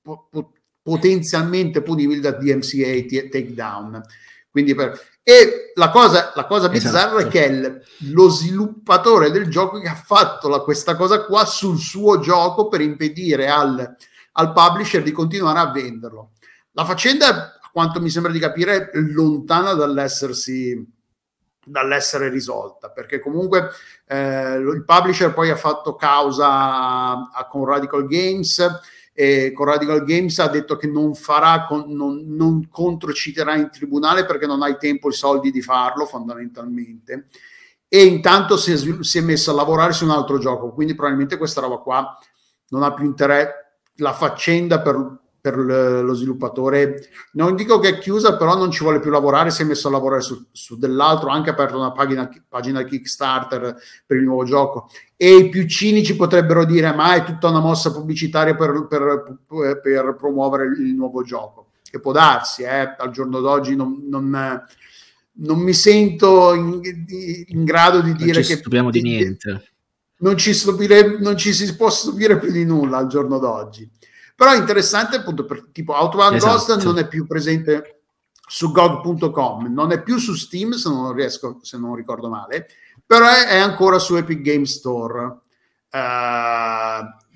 po- 0.00 0.28
potenzialmente 0.82 1.82
punibili 1.82 2.20
da 2.20 2.32
DMCA 2.32 3.06
t- 3.06 3.28
takedown. 3.28 4.00
Quindi 4.50 4.74
per, 4.74 4.98
e 5.22 5.72
la 5.74 5.90
cosa, 5.90 6.32
la 6.34 6.46
cosa 6.46 6.68
bizzarra 6.68 7.18
esatto. 7.18 7.26
è 7.26 7.28
che 7.28 7.46
è 7.46 7.80
lo 8.12 8.28
sviluppatore 8.28 9.30
del 9.30 9.48
gioco 9.48 9.78
che 9.78 9.88
ha 9.88 9.94
fatto 9.94 10.48
la, 10.48 10.60
questa 10.60 10.96
cosa 10.96 11.24
qua 11.24 11.44
sul 11.44 11.78
suo 11.78 12.18
gioco 12.20 12.68
per 12.68 12.80
impedire 12.80 13.48
al, 13.48 13.96
al 14.32 14.52
publisher 14.52 15.02
di 15.02 15.12
continuare 15.12 15.58
a 15.58 15.70
venderlo. 15.70 16.30
La 16.72 16.84
faccenda, 16.84 17.58
a 17.60 17.70
quanto 17.72 18.00
mi 18.00 18.08
sembra 18.08 18.32
di 18.32 18.38
capire, 18.38 18.90
è 18.90 18.98
lontana 18.98 19.74
dall'essersi 19.74 20.96
dall'essere 21.68 22.28
risolta, 22.28 22.90
perché 22.90 23.20
comunque 23.20 23.70
eh, 24.06 24.56
il 24.56 24.84
publisher 24.84 25.32
poi 25.32 25.50
ha 25.50 25.56
fatto 25.56 25.94
causa 25.94 27.30
a, 27.30 27.46
con 27.48 27.64
Radical 27.64 28.06
Games 28.06 28.80
e 29.12 29.52
con 29.52 29.66
Radical 29.66 30.04
Games 30.04 30.38
ha 30.38 30.48
detto 30.48 30.76
che 30.76 30.86
non 30.86 31.14
farà, 31.14 31.64
con, 31.64 31.86
non, 31.88 32.24
non 32.26 32.68
controciterà 32.68 33.56
in 33.56 33.68
tribunale 33.70 34.24
perché 34.24 34.46
non 34.46 34.62
ha 34.62 34.68
il 34.68 34.76
tempo 34.76 35.08
e 35.08 35.12
soldi 35.12 35.50
di 35.50 35.60
farlo 35.60 36.06
fondamentalmente. 36.06 37.26
E 37.88 38.04
intanto 38.04 38.56
si 38.56 38.72
è, 38.72 38.76
si 38.76 39.18
è 39.18 39.20
messo 39.22 39.50
a 39.50 39.54
lavorare 39.54 39.92
su 39.92 40.04
un 40.04 40.10
altro 40.10 40.38
gioco, 40.38 40.72
quindi 40.72 40.94
probabilmente 40.94 41.36
questa 41.36 41.60
roba 41.60 41.78
qua 41.78 42.16
non 42.68 42.82
ha 42.82 42.92
più 42.92 43.06
interesse, 43.06 43.50
la 43.96 44.12
faccenda 44.12 44.80
per 44.80 44.94
per 45.50 46.02
lo 46.04 46.14
sviluppatore. 46.14 47.08
Non 47.32 47.56
dico 47.56 47.78
che 47.78 47.88
è 47.88 47.98
chiusa, 47.98 48.36
però 48.36 48.56
non 48.56 48.70
ci 48.70 48.82
vuole 48.82 49.00
più 49.00 49.10
lavorare, 49.10 49.50
si 49.50 49.62
è 49.62 49.64
messo 49.64 49.88
a 49.88 49.92
lavorare 49.92 50.22
su, 50.22 50.46
su 50.52 50.76
dell'altro, 50.76 51.30
ha 51.30 51.34
anche 51.34 51.50
aperto 51.50 51.76
una 51.76 51.92
pagina, 51.92 52.28
pagina, 52.48 52.84
Kickstarter 52.84 53.76
per 54.06 54.16
il 54.16 54.24
nuovo 54.24 54.44
gioco. 54.44 54.90
E 55.16 55.34
i 55.34 55.48
più 55.48 55.66
cinici 55.66 56.16
potrebbero 56.16 56.64
dire, 56.64 56.92
ma 56.94 57.14
è 57.14 57.24
tutta 57.24 57.48
una 57.48 57.60
mossa 57.60 57.92
pubblicitaria 57.92 58.54
per, 58.54 58.86
per, 58.88 59.38
per 59.82 60.16
promuovere 60.18 60.66
il 60.66 60.94
nuovo 60.94 61.22
gioco. 61.22 61.70
Che 61.82 62.00
può 62.00 62.12
darsi, 62.12 62.62
eh, 62.62 62.94
al 62.98 63.10
giorno 63.10 63.40
d'oggi 63.40 63.74
non, 63.74 64.04
non, 64.08 64.62
non 65.32 65.58
mi 65.58 65.72
sento 65.72 66.52
in, 66.52 66.80
in, 67.46 67.64
grado 67.64 68.02
di 68.02 68.12
dire 68.12 68.32
non 68.32 68.42
ci 68.42 68.52
che... 68.52 68.58
stupiamo 68.58 68.90
di 68.90 69.00
niente. 69.00 69.72
Non 70.20 70.36
ci, 70.36 70.52
stupire, 70.52 71.18
non 71.20 71.36
ci 71.36 71.52
si 71.52 71.76
può 71.76 71.88
stupire 71.90 72.38
più 72.38 72.50
di 72.50 72.64
nulla 72.64 72.98
al 72.98 73.06
giorno 73.06 73.38
d'oggi 73.38 73.88
però 74.38 74.52
è 74.52 74.56
interessante 74.56 75.16
appunto 75.16 75.44
per 75.44 75.64
tipo 75.72 75.94
Outbound 75.94 76.36
esatto. 76.36 76.52
Ghost 76.52 76.84
non 76.84 76.98
è 76.98 77.08
più 77.08 77.26
presente 77.26 78.02
su 78.46 78.70
GOG.com, 78.70 79.66
non 79.66 79.90
è 79.90 80.00
più 80.00 80.16
su 80.18 80.32
Steam 80.34 80.74
se 80.74 80.88
non 80.88 81.12
riesco, 81.12 81.58
se 81.62 81.76
non 81.76 81.96
ricordo 81.96 82.28
male, 82.28 82.68
però 83.04 83.26
è, 83.26 83.48
è 83.48 83.58
ancora 83.58 83.98
su 83.98 84.14
Epic 84.14 84.40
Game 84.40 84.64
Store. 84.64 85.40
Uh, 85.90 87.26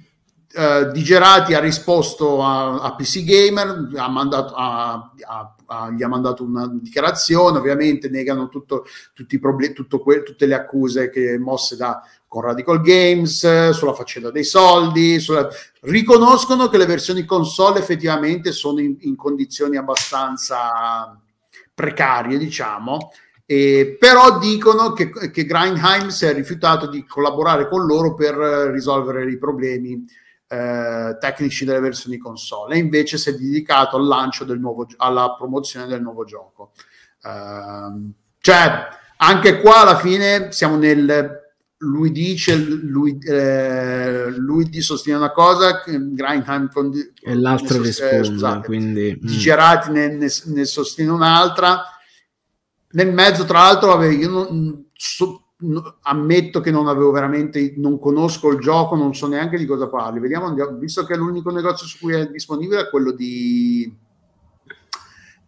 Uh, 0.55 0.90
Digerati 0.90 1.55
ha 1.55 1.61
risposto 1.61 2.44
a, 2.44 2.82
a 2.82 2.94
PC 2.94 3.24
Gamer, 3.24 3.88
ha 3.96 4.09
mandato, 4.11 4.53
a, 4.53 5.11
a, 5.22 5.90
gli 5.90 6.03
ha 6.03 6.09
mandato 6.09 6.44
una 6.44 6.68
dichiarazione, 6.68 7.57
ovviamente 7.57 8.11
negano 8.11 8.50
tutto, 8.50 8.84
tutti 9.14 9.36
i 9.36 9.38
problemi, 9.38 9.72
tutto 9.72 10.00
que- 10.00 10.22
tutte 10.22 10.44
le 10.44 10.53
accuse 10.53 11.09
che 11.09 11.38
mosse 11.38 11.76
da 11.76 12.03
con 12.32 12.40
Radical 12.40 12.80
Games, 12.80 13.68
sulla 13.72 13.92
faccenda 13.92 14.30
dei 14.30 14.42
soldi, 14.42 15.20
sulla... 15.20 15.46
riconoscono 15.80 16.68
che 16.68 16.78
le 16.78 16.86
versioni 16.86 17.26
console 17.26 17.80
effettivamente 17.80 18.52
sono 18.52 18.80
in, 18.80 18.96
in 19.00 19.16
condizioni 19.16 19.76
abbastanza 19.76 21.14
precarie, 21.74 22.38
diciamo, 22.38 23.12
e, 23.44 23.98
però 24.00 24.38
dicono 24.38 24.94
che, 24.94 25.10
che 25.30 25.44
Grindheim 25.44 26.08
si 26.08 26.24
è 26.24 26.32
rifiutato 26.32 26.86
di 26.86 27.04
collaborare 27.04 27.68
con 27.68 27.84
loro 27.84 28.14
per 28.14 28.34
risolvere 28.34 29.30
i 29.30 29.36
problemi 29.36 30.02
eh, 30.48 31.18
tecnici 31.20 31.66
delle 31.66 31.80
versioni 31.80 32.16
console 32.16 32.76
e 32.76 32.78
invece 32.78 33.18
si 33.18 33.28
è 33.28 33.34
dedicato 33.34 33.96
al 33.96 34.06
lancio 34.06 34.44
del 34.44 34.58
nuovo 34.58 34.86
alla 34.96 35.34
promozione 35.34 35.86
del 35.86 36.00
nuovo 36.00 36.24
gioco. 36.24 36.72
Uh, 37.22 38.10
cioè, 38.38 38.88
anche 39.18 39.60
qua 39.60 39.82
alla 39.82 39.98
fine 39.98 40.50
siamo 40.50 40.76
nel 40.76 41.41
lui 41.82 42.12
dice, 42.12 42.56
lui, 42.56 43.18
eh, 43.18 44.30
lui 44.30 44.80
sostiene 44.80 45.18
una 45.18 45.32
cosa, 45.32 45.82
Grindheim 45.84 46.68
con, 46.70 46.92
e 47.20 47.34
l'altro 47.34 47.78
ne 47.78 47.86
risponde, 47.86 48.18
eh, 48.18 48.24
scusate, 48.24 48.66
quindi... 48.66 49.18
Digerati 49.20 49.90
ne, 49.90 50.08
ne, 50.08 50.28
ne, 50.44 50.64
sostiene 50.64 51.10
un'altra. 51.10 51.82
Nel 52.92 53.12
mezzo, 53.12 53.44
tra 53.44 53.60
l'altro, 53.60 53.88
vabbè, 53.88 54.08
io 54.08 54.28
non, 54.28 54.86
so, 54.92 55.54
no, 55.58 55.98
ammetto 56.02 56.60
che 56.60 56.70
non 56.70 56.86
avevo 56.86 57.10
veramente, 57.10 57.74
non 57.76 57.98
conosco 57.98 58.50
il 58.50 58.60
gioco, 58.60 58.94
non 58.94 59.14
so 59.14 59.26
neanche 59.26 59.58
di 59.58 59.66
cosa 59.66 59.88
parli. 59.88 60.20
Vediamo, 60.20 60.54
visto 60.78 61.04
che 61.04 61.16
l'unico 61.16 61.50
negozio 61.50 61.86
su 61.86 61.98
cui 61.98 62.14
è 62.14 62.28
disponibile 62.28 62.82
è 62.82 62.90
quello 62.90 63.10
di... 63.12 63.92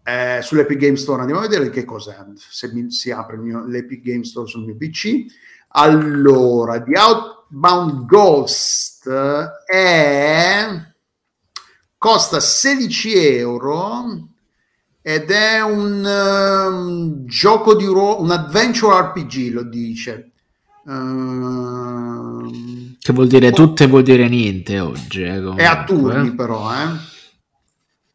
Eh, 0.07 0.41
sull'Epic 0.43 0.79
Game 0.79 0.97
Store 0.97 1.21
andiamo 1.21 1.41
a 1.41 1.49
vedere 1.49 1.71
che 1.71 1.85
cos'è 1.85 2.15
se 2.37 2.71
mi, 2.75 2.91
si 2.91 3.11
apre 3.11 3.39
mio, 3.39 3.65
l'Epic 3.65 4.03
Game 4.03 4.23
Store 4.25 4.47
sul 4.47 4.67
mio 4.67 4.77
PC 4.77 5.25
allora, 5.77 6.81
The 6.83 6.97
Outbound 6.97 8.07
Ghost 8.07 9.09
è 9.09 10.67
costa 11.99 12.39
16 12.39 13.15
euro 13.37 14.29
ed 15.03 15.31
è 15.31 15.61
un 15.63 16.05
um, 16.05 17.27
gioco 17.27 17.75
di 17.75 17.87
ruolo, 17.87 18.23
un 18.23 18.31
adventure 18.31 19.01
RPG 19.01 19.53
lo 19.53 19.65
dice. 19.65 20.31
Uh, 20.85 22.51
che 22.99 23.13
vuol 23.13 23.27
dire 23.27 23.51
tutto 23.51 23.83
e 23.83 23.87
vuol 23.87 24.03
dire 24.03 24.29
niente 24.29 24.79
oggi. 24.79 25.23
Eh, 25.23 25.55
è 25.57 25.65
a 25.65 25.85
turni 25.85 26.29
eh. 26.29 26.35
però, 26.35 26.73
eh. 26.73 27.14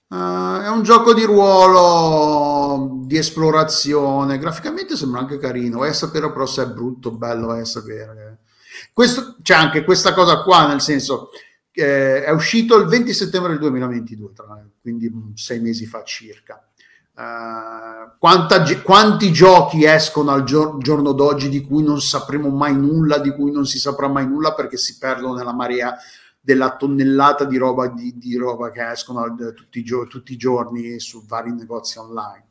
Uh, 0.10 0.62
è 0.62 0.70
un 0.70 0.82
gioco 0.82 1.14
di 1.14 1.24
ruolo 1.24 3.02
di 3.06 3.18
esplorazione. 3.18 4.40
Graficamente 4.40 4.96
sembra 4.96 5.20
anche 5.20 5.38
carino. 5.38 5.84
A 5.84 5.94
sapere 5.94 6.32
però 6.32 6.48
se 6.48 6.64
è 6.64 6.68
brutto 6.68 7.12
bello, 7.12 7.52
a 7.52 7.64
sapere. 7.64 8.40
Questo, 8.92 9.36
c'è 9.44 9.54
anche 9.54 9.84
questa 9.84 10.14
cosa 10.14 10.42
qua, 10.42 10.68
nel 10.68 10.82
senso 10.82 11.30
che 11.72 12.24
è 12.24 12.32
uscito 12.32 12.76
il 12.78 12.88
20 12.88 13.14
settembre 13.14 13.52
del 13.52 13.60
2022, 13.60 14.34
tra, 14.34 14.66
quindi 14.82 15.12
sei 15.36 15.60
mesi 15.60 15.86
fa 15.86 16.04
circa. 16.04 16.64
Uh, 17.14 18.18
quanta, 18.18 18.64
quanti 18.82 19.32
giochi 19.32 19.84
escono 19.84 20.32
al 20.32 20.44
gior- 20.44 20.82
giorno 20.82 21.12
d'oggi 21.12 21.50
di 21.50 21.62
cui 21.62 21.84
non 21.84 22.02
sapremo 22.02 22.50
mai 22.50 22.76
nulla, 22.76 23.20
di 23.20 23.30
cui 23.32 23.52
non 23.52 23.68
si 23.68 23.78
saprà 23.78 24.08
mai 24.08 24.26
nulla 24.26 24.56
perché 24.56 24.78
si 24.78 24.98
perdono 24.98 25.36
nella 25.36 25.54
marea 25.54 25.96
della 26.40 26.76
tonnellata 26.76 27.44
di 27.44 27.58
roba, 27.58 27.88
di, 27.88 28.18
di 28.18 28.36
roba 28.36 28.72
che 28.72 28.90
escono 28.90 29.36
tutti, 29.54 29.84
tutti, 29.84 30.34
i 30.34 30.38
giorni 30.38 31.00
su 31.00 31.26
vari 31.26 31.52
negozi 31.52 31.98
online. 31.98 32.46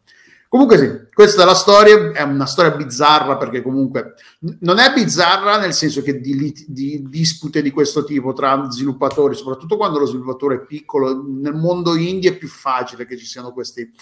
Comunque 0.48 0.78
sì, 0.78 1.12
questa 1.12 1.42
è 1.42 1.44
la 1.44 1.54
storia, 1.54 2.12
è 2.12 2.22
una 2.22 2.46
storia 2.46 2.74
bizzarra 2.74 3.36
perché 3.36 3.60
comunque 3.60 4.14
non 4.60 4.78
è 4.78 4.94
bizzarra 4.94 5.58
nel 5.58 5.74
senso 5.74 6.00
che 6.00 6.20
di, 6.20 6.54
di, 6.66 7.04
dispute 7.06 7.60
di 7.60 7.70
questo 7.70 8.02
tipo 8.02 8.32
tra 8.32 8.66
sviluppatori, 8.70 9.34
soprattutto 9.34 9.76
quando 9.76 9.98
lo 9.98 10.06
sviluppatore 10.06 10.54
è 10.54 10.60
piccolo, 10.64 11.22
nel 11.22 11.52
mondo 11.52 11.96
indie 11.96 12.30
è 12.30 12.38
più 12.38 12.48
facile 12.48 13.04
che 13.04 13.18
ci 13.18 13.26
siano 13.26 13.52
questi, 13.52 13.92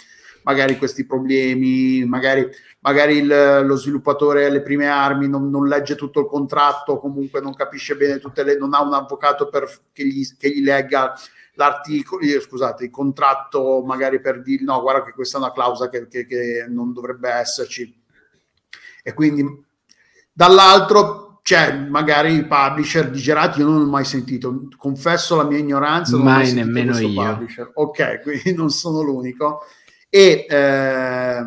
magari 0.47 0.77
questi 0.77 1.05
problemi, 1.05 2.05
magari, 2.05 2.49
magari 2.79 3.17
il, 3.17 3.63
lo 3.65 3.75
sviluppatore 3.75 4.45
alle 4.45 4.61
prime 4.61 4.87
armi 4.87 5.27
non, 5.27 5.49
non, 5.49 5.67
legge 5.67 5.95
tutto 5.95 6.21
il 6.21 6.27
contratto, 6.27 6.99
comunque 6.99 7.41
non 7.41 7.53
capisce 7.53 7.97
bene 7.97 8.17
tutte 8.17 8.43
le, 8.43 8.57
non 8.57 8.73
ha 8.73 8.81
un 8.81 8.93
avvocato 8.93 9.49
per, 9.49 9.69
che, 9.91 10.05
gli, 10.07 10.25
che 10.37 10.49
gli 10.49 10.63
legga 10.63 11.13
l'articolo, 11.55 12.23
scusate, 12.39 12.85
il 12.85 12.91
contratto 12.91 13.83
magari 13.85 14.21
per 14.21 14.41
dire 14.41 14.63
no, 14.63 14.79
guarda 14.79 15.03
che 15.03 15.11
questa 15.11 15.37
è 15.37 15.41
una 15.41 15.51
clausola 15.51 15.89
che, 15.89 16.07
che, 16.07 16.25
che 16.25 16.65
non 16.69 16.93
dovrebbe 16.93 17.29
esserci. 17.29 17.93
E 19.03 19.13
quindi 19.13 19.65
dall'altro 20.31 21.41
c'è 21.41 21.75
magari 21.75 22.31
il 22.31 22.47
publisher 22.47 23.09
di 23.09 23.19
Gerati, 23.19 23.59
io 23.59 23.65
non 23.65 23.79
l'ho 23.79 23.89
mai 23.89 24.05
sentito, 24.05 24.69
confesso 24.77 25.35
la 25.35 25.43
mia 25.43 25.57
ignoranza. 25.57 26.15
Non 26.15 26.23
mai, 26.25 26.43
mai 26.45 26.53
nemmeno 26.53 26.97
io. 26.97 27.21
Publisher. 27.21 27.71
Ok, 27.73 28.21
quindi 28.23 28.53
non 28.53 28.69
sono 28.69 29.01
l'unico 29.01 29.65
e 30.17 30.47
eh, 30.49 31.43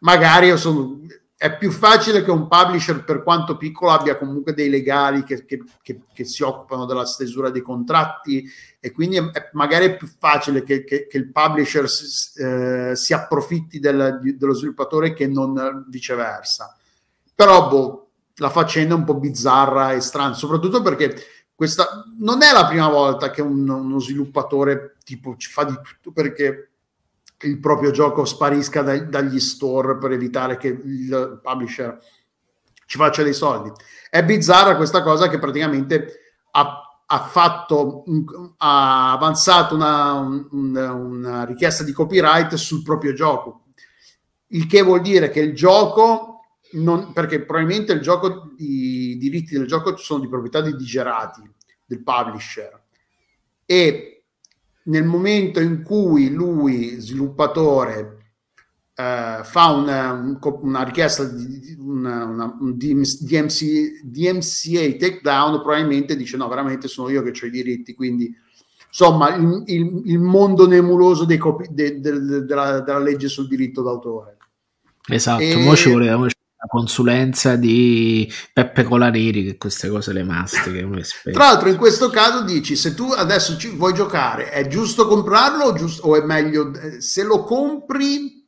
magari 0.00 0.58
sono, 0.58 0.98
è 1.36 1.56
più 1.56 1.70
facile 1.70 2.24
che 2.24 2.30
un 2.32 2.48
publisher, 2.48 3.04
per 3.04 3.22
quanto 3.22 3.56
piccolo, 3.56 3.92
abbia 3.92 4.16
comunque 4.16 4.52
dei 4.52 4.68
legali 4.68 5.22
che, 5.22 5.44
che, 5.44 5.62
che, 5.80 6.00
che 6.12 6.24
si 6.24 6.42
occupano 6.42 6.86
della 6.86 7.04
stesura 7.04 7.50
dei 7.50 7.62
contratti 7.62 8.44
e 8.80 8.90
quindi 8.90 9.18
è, 9.18 9.30
è, 9.30 9.50
magari 9.52 9.86
è 9.86 9.96
più 9.96 10.08
facile 10.08 10.64
che, 10.64 10.84
il 11.08 11.30
publisher 11.30 11.88
si, 11.88 12.42
eh, 12.42 12.96
si 12.96 13.12
approfitti 13.12 13.78
del, 13.78 14.18
dello 14.36 14.54
sviluppatore 14.54 15.12
che 15.12 15.28
non 15.28 15.86
viceversa. 15.88 16.76
Però 17.32 17.68
boh, 17.68 18.08
la 18.38 18.50
faccenda 18.50 18.94
è 18.94 18.96
un 18.96 19.04
po' 19.04 19.14
bizzarra 19.14 19.92
e 19.92 20.00
strana, 20.00 20.34
soprattutto 20.34 20.82
perché 20.82 21.14
questa 21.54 22.04
non 22.18 22.42
è 22.42 22.50
la 22.50 22.66
prima 22.66 22.88
volta 22.88 23.30
che 23.30 23.40
un, 23.40 23.68
uno 23.68 24.00
sviluppatore 24.00 24.96
tipo 25.04 25.36
ci 25.36 25.48
fa 25.48 25.62
di 25.62 25.74
tutto 25.80 26.10
perché 26.10 26.70
il 27.44 27.60
proprio 27.60 27.90
gioco 27.90 28.24
sparisca 28.24 28.82
dai, 28.82 29.08
dagli 29.08 29.40
store 29.40 29.98
per 29.98 30.12
evitare 30.12 30.56
che 30.56 30.68
il 30.68 31.40
publisher 31.42 31.98
ci 32.86 32.98
faccia 32.98 33.22
dei 33.22 33.32
soldi. 33.32 33.72
È 34.10 34.24
bizzarra 34.24 34.76
questa 34.76 35.02
cosa 35.02 35.28
che 35.28 35.38
praticamente 35.38 36.36
ha, 36.52 37.02
ha 37.06 37.20
fatto, 37.20 38.04
ha 38.58 39.12
avanzato 39.12 39.74
una, 39.74 40.12
un, 40.14 40.76
una 40.76 41.44
richiesta 41.44 41.82
di 41.82 41.92
copyright 41.92 42.54
sul 42.54 42.82
proprio 42.82 43.12
gioco, 43.12 43.64
il 44.48 44.66
che 44.66 44.82
vuol 44.82 45.00
dire 45.00 45.30
che 45.30 45.40
il 45.40 45.54
gioco 45.54 46.34
non, 46.72 47.12
perché 47.12 47.44
probabilmente 47.44 47.92
il 47.92 48.00
gioco, 48.00 48.52
i 48.58 49.16
diritti 49.18 49.56
del 49.56 49.66
gioco 49.66 49.96
sono 49.96 50.20
di 50.20 50.28
proprietà 50.28 50.60
di 50.60 50.74
digerati 50.74 51.42
del 51.84 52.02
publisher 52.02 52.82
e 53.64 54.13
nel 54.84 55.04
momento 55.04 55.60
in 55.60 55.82
cui 55.82 56.30
lui, 56.30 57.00
sviluppatore, 57.00 58.18
eh, 58.94 59.40
fa 59.42 59.70
una, 59.70 60.12
un, 60.12 60.38
una, 60.40 60.82
richiesta 60.82 61.24
di 61.24 61.76
una, 61.78 62.24
una, 62.24 62.56
un 62.60 62.76
DMC, 62.76 64.02
DMCA 64.02 64.96
takedown, 64.98 65.62
probabilmente 65.62 66.16
dice 66.16 66.36
no, 66.36 66.48
veramente 66.48 66.88
sono 66.88 67.08
io 67.08 67.22
che 67.22 67.30
ho 67.30 67.46
i 67.46 67.50
diritti, 67.50 67.94
quindi 67.94 68.32
insomma 68.86 69.34
il, 69.34 69.64
il, 69.66 70.02
il 70.04 70.18
mondo 70.20 70.68
nebuloso 70.68 71.26
copi, 71.38 71.66
de, 71.70 72.00
de, 72.00 72.20
de, 72.20 72.44
della, 72.44 72.80
della, 72.80 73.00
legge 73.00 73.28
sul 73.28 73.48
diritto 73.48 73.82
d'autore. 73.82 74.36
Esatto, 75.08 75.42
e... 75.42 75.66
ora 75.66 75.76
ci 75.76 75.90
voleva 75.90 76.16
consulenza 76.66 77.56
di 77.56 78.30
Peppe 78.52 78.84
Colaneri 78.84 79.44
che 79.44 79.56
queste 79.56 79.88
cose 79.88 80.12
le 80.12 80.24
mastiche. 80.24 80.86
Tra 81.32 81.44
l'altro 81.44 81.68
in 81.68 81.76
questo 81.76 82.10
caso 82.10 82.42
dici 82.42 82.76
se 82.76 82.94
tu 82.94 83.10
adesso 83.10 83.56
ci 83.56 83.68
vuoi 83.70 83.94
giocare 83.94 84.50
è 84.50 84.66
giusto 84.66 85.06
comprarlo 85.06 85.64
o, 85.64 85.72
giusto, 85.72 86.06
o 86.08 86.16
è 86.16 86.24
meglio 86.24 86.72
eh, 86.74 87.00
se 87.00 87.22
lo 87.22 87.44
compri 87.44 88.42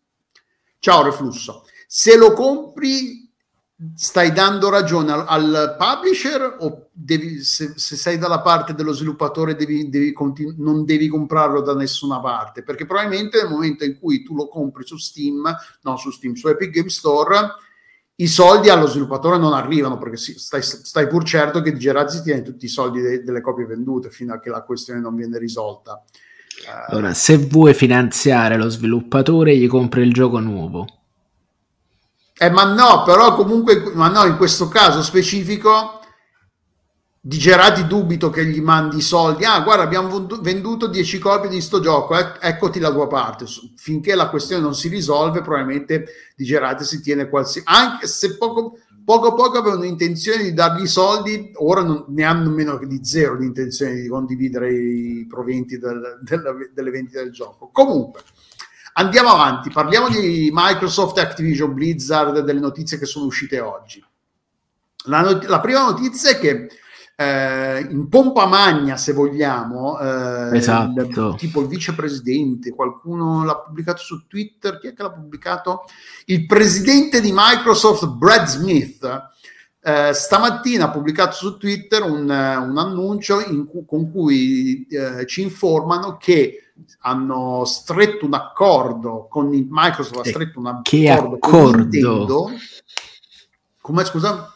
Ciao 0.87 1.03
Reflusso. 1.03 1.65
Se 1.89 2.17
lo 2.17 2.33
compri, 2.33 3.29
stai 3.97 4.31
dando 4.33 4.69
ragione 4.69 5.11
al, 5.11 5.25
al 5.27 5.77
publisher 5.77 6.59
o 6.61 6.91
devi, 6.93 7.43
se, 7.43 7.73
se, 7.75 7.97
sei 7.97 8.19
dalla 8.19 8.41
parte 8.41 8.73
dello 8.73 8.93
sviluppatore 8.93 9.57
devi, 9.57 9.89
devi 9.89 10.13
continu- 10.13 10.57
non 10.59 10.85
devi 10.85 11.09
comprarlo 11.09 11.61
da 11.61 11.75
nessuna 11.75 12.21
parte? 12.21 12.63
Perché 12.63 12.87
probabilmente 12.87 13.43
nel 13.43 13.51
momento 13.51 13.85
in 13.85 13.99
cui 13.99 14.23
tu 14.23 14.37
lo 14.37 14.47
compri 14.47 14.87
su 14.87 14.97
Steam, 14.97 15.53
no 15.83 15.97
su 15.97 16.13
Steam, 16.13 16.35
su 16.35 16.47
Epic 16.47 16.71
Game 16.71 16.89
Store, 16.89 17.55
i 18.19 18.29
soldi 18.29 18.71
allo 18.71 18.87
sviluppatore 18.87 19.37
non 19.37 19.53
arrivano 19.53 19.99
perché 19.99 20.17
stai, 20.17 20.63
stai 20.63 21.07
pur 21.07 21.25
certo 21.25 21.61
che 21.61 21.77
Gerazzi 21.77 22.23
tiene 22.23 22.43
tutti 22.43 22.65
i 22.65 22.69
soldi 22.69 23.01
de, 23.01 23.23
delle 23.23 23.43
copie 23.43 23.67
vendute 23.67 24.11
fino 24.11 24.33
a 24.33 24.41
che 24.41 24.49
la 24.49 24.63
questione 24.63 25.01
non 25.01 25.15
viene 25.15 25.39
risolta. 25.39 26.03
Allora, 26.89 27.13
se 27.13 27.37
vuoi 27.37 27.75
finanziare 27.75 28.57
lo 28.57 28.71
sviluppatore, 28.71 29.57
gli 29.57 29.69
compri 29.69 30.03
il 30.03 30.13
gioco 30.13 30.39
nuovo. 30.39 30.87
Eh, 32.39 32.51
ma 32.51 32.65
no, 32.65 33.03
però 33.05 33.35
comunque, 33.35 33.93
ma 33.95 34.09
no, 34.09 34.25
in 34.25 34.37
questo 34.37 34.69
caso 34.69 35.03
specifico 35.03 35.96
di 37.27 37.39
Gerardi 37.39 37.89
dubito 37.89 38.31
che 38.31 38.45
gli 38.45 38.61
mandi 38.61 38.99
i 38.99 39.03
soldi. 39.03 39.45
Ah, 39.45 39.59
guarda, 39.59 39.83
abbiamo 39.83 40.29
venduto 40.43 40.87
10 40.87 41.19
copie 41.19 41.51
di 41.51 41.61
sto 41.61 41.81
gioco, 41.81 42.17
eh, 42.17 42.35
eccoti 42.41 42.79
la 42.79 42.93
tua 42.93 43.09
parte. 43.09 43.47
Finché 43.75 44.15
la 44.15 44.29
questione 44.29 44.63
non 44.63 44.77
si 44.77 44.87
risolve, 44.87 45.41
probabilmente 45.41 46.07
di 46.37 46.45
Gerardi 46.45 46.85
si 46.85 47.01
tiene 47.01 47.29
qualsiasi... 47.29 47.67
Anche 47.69 48.07
se 48.07 48.37
poco 48.37 48.79
poco 49.05 49.29
a 49.29 49.35
poco 49.35 49.59
avevano 49.59 49.83
intenzione 49.83 50.45
di 50.45 50.53
dargli 50.53 50.83
i 50.83 50.87
soldi, 50.87 51.51
ora 51.57 51.83
non, 51.83 52.05
ne 52.09 52.23
hanno 52.23 52.51
meno 52.51 52.79
di 52.79 53.05
zero 53.05 53.37
l'intenzione 53.37 53.95
di 53.95 54.07
condividere 54.07 54.73
i 54.73 55.27
proventi 55.29 55.79
del, 55.79 56.21
del, 56.23 56.71
delle 56.73 56.91
vendite 56.91 57.25
del 57.25 57.33
gioco. 57.33 57.71
Comunque, 57.73 58.23
andiamo 58.95 59.31
avanti, 59.31 59.71
parliamo 59.71 60.09
di 60.09 60.51
Microsoft 60.53 61.19
Activision 61.19 61.75
Blizzard, 61.75 62.39
delle 62.39 62.61
notizie 62.61 62.99
che 62.99 63.07
sono 63.07 63.27
uscite 63.27 63.59
oggi. 63.59 64.01
La, 65.07 65.23
not- 65.23 65.45
la 65.47 65.61
prima 65.61 65.83
notizia 65.83 66.31
è 66.31 66.39
che 66.39 66.69
eh, 67.19 67.81
in 67.91 68.09
pompa 68.09 68.45
magna, 68.45 68.99
se 68.99 69.15
vogliamo, 69.15 69.99
eh, 69.99 70.57
esatto. 70.59 71.01
il, 71.01 71.35
tipo 71.39 71.63
il 71.63 71.67
vicepresidente, 71.67 72.71
qualcuno 72.71 73.43
l'ha 73.43 73.57
pubblicato 73.57 74.03
su 74.03 74.27
Twitter, 74.27 74.79
chi 74.79 74.89
è 74.89 74.93
che 74.93 75.03
l'ha 75.03 75.13
pubblicato? 75.13 75.85
Il 76.27 76.45
presidente 76.45 77.23
di 77.23 77.33
Microsoft, 77.35 78.07
Brad 78.07 78.47
Smith, 78.47 79.31
eh, 79.81 80.13
stamattina 80.13 80.87
ha 80.87 80.91
pubblicato 80.91 81.35
su 81.35 81.57
Twitter 81.57 82.03
un, 82.03 82.25
un 82.25 82.77
annuncio 82.77 83.43
cu- 83.67 83.87
con 83.87 84.11
cui 84.11 84.87
eh, 84.89 85.25
ci 85.27 85.41
informano 85.41 86.19
che 86.19 86.73
hanno 87.01 87.65
stretto 87.65 88.27
un 88.27 88.35
accordo 88.35 89.27
con 89.31 89.49
Microsoft, 89.49 90.27
ha 90.27 90.29
stretto 90.29 90.59
un 90.59 90.67
accordo, 90.67 91.37
accordo? 91.37 91.39
con 91.39 91.77
Nintendo. 91.79 92.51
Come 93.81 94.05
scusa? 94.05 94.53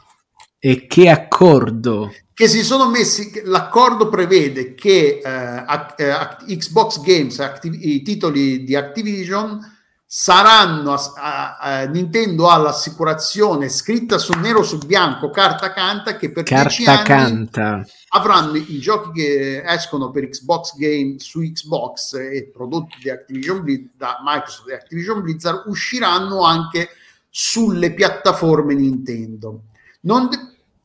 E 0.59 0.87
che 0.87 1.09
accordo? 1.09 2.11
Che 2.41 2.49
si 2.49 2.65
sono 2.65 2.89
messi, 2.89 3.43
l'accordo 3.45 4.09
prevede 4.09 4.73
che 4.73 5.21
eh, 5.23 5.65
eh, 5.97 6.57
Xbox 6.57 7.03
Games, 7.03 7.39
Activ- 7.39 7.85
i 7.85 8.01
titoli 8.01 8.65
di 8.65 8.75
Activision, 8.75 9.61
saranno, 10.07 10.95
a, 11.17 11.85
Nintendo 11.85 12.49
ha 12.49 12.57
l'assicurazione 12.57 13.69
scritta 13.69 14.17
su 14.17 14.33
nero 14.39 14.63
su 14.63 14.79
bianco, 14.79 15.29
carta 15.29 15.71
canta, 15.75 16.17
che 16.17 16.33
per 16.33 16.45
carta 16.45 17.03
canta. 17.03 17.85
avranno 18.09 18.57
i 18.57 18.79
giochi 18.79 19.21
che 19.21 19.63
escono 19.63 20.11
per 20.11 20.31
Xbox 20.31 20.77
Game 20.77 21.17
su 21.19 21.41
Xbox 21.41 22.15
e 22.15 22.49
prodotti 22.51 22.97
di 23.03 23.11
Activision 23.11 23.63
Blizzard, 23.63 23.97
da 23.99 24.19
Microsoft 24.25 24.71
e 24.71 24.75
Activision 24.77 25.21
Blizzard 25.21 25.65
usciranno 25.67 26.43
anche 26.43 26.89
sulle 27.29 27.93
piattaforme 27.93 28.73
Nintendo. 28.73 29.65
Non, 30.03 30.31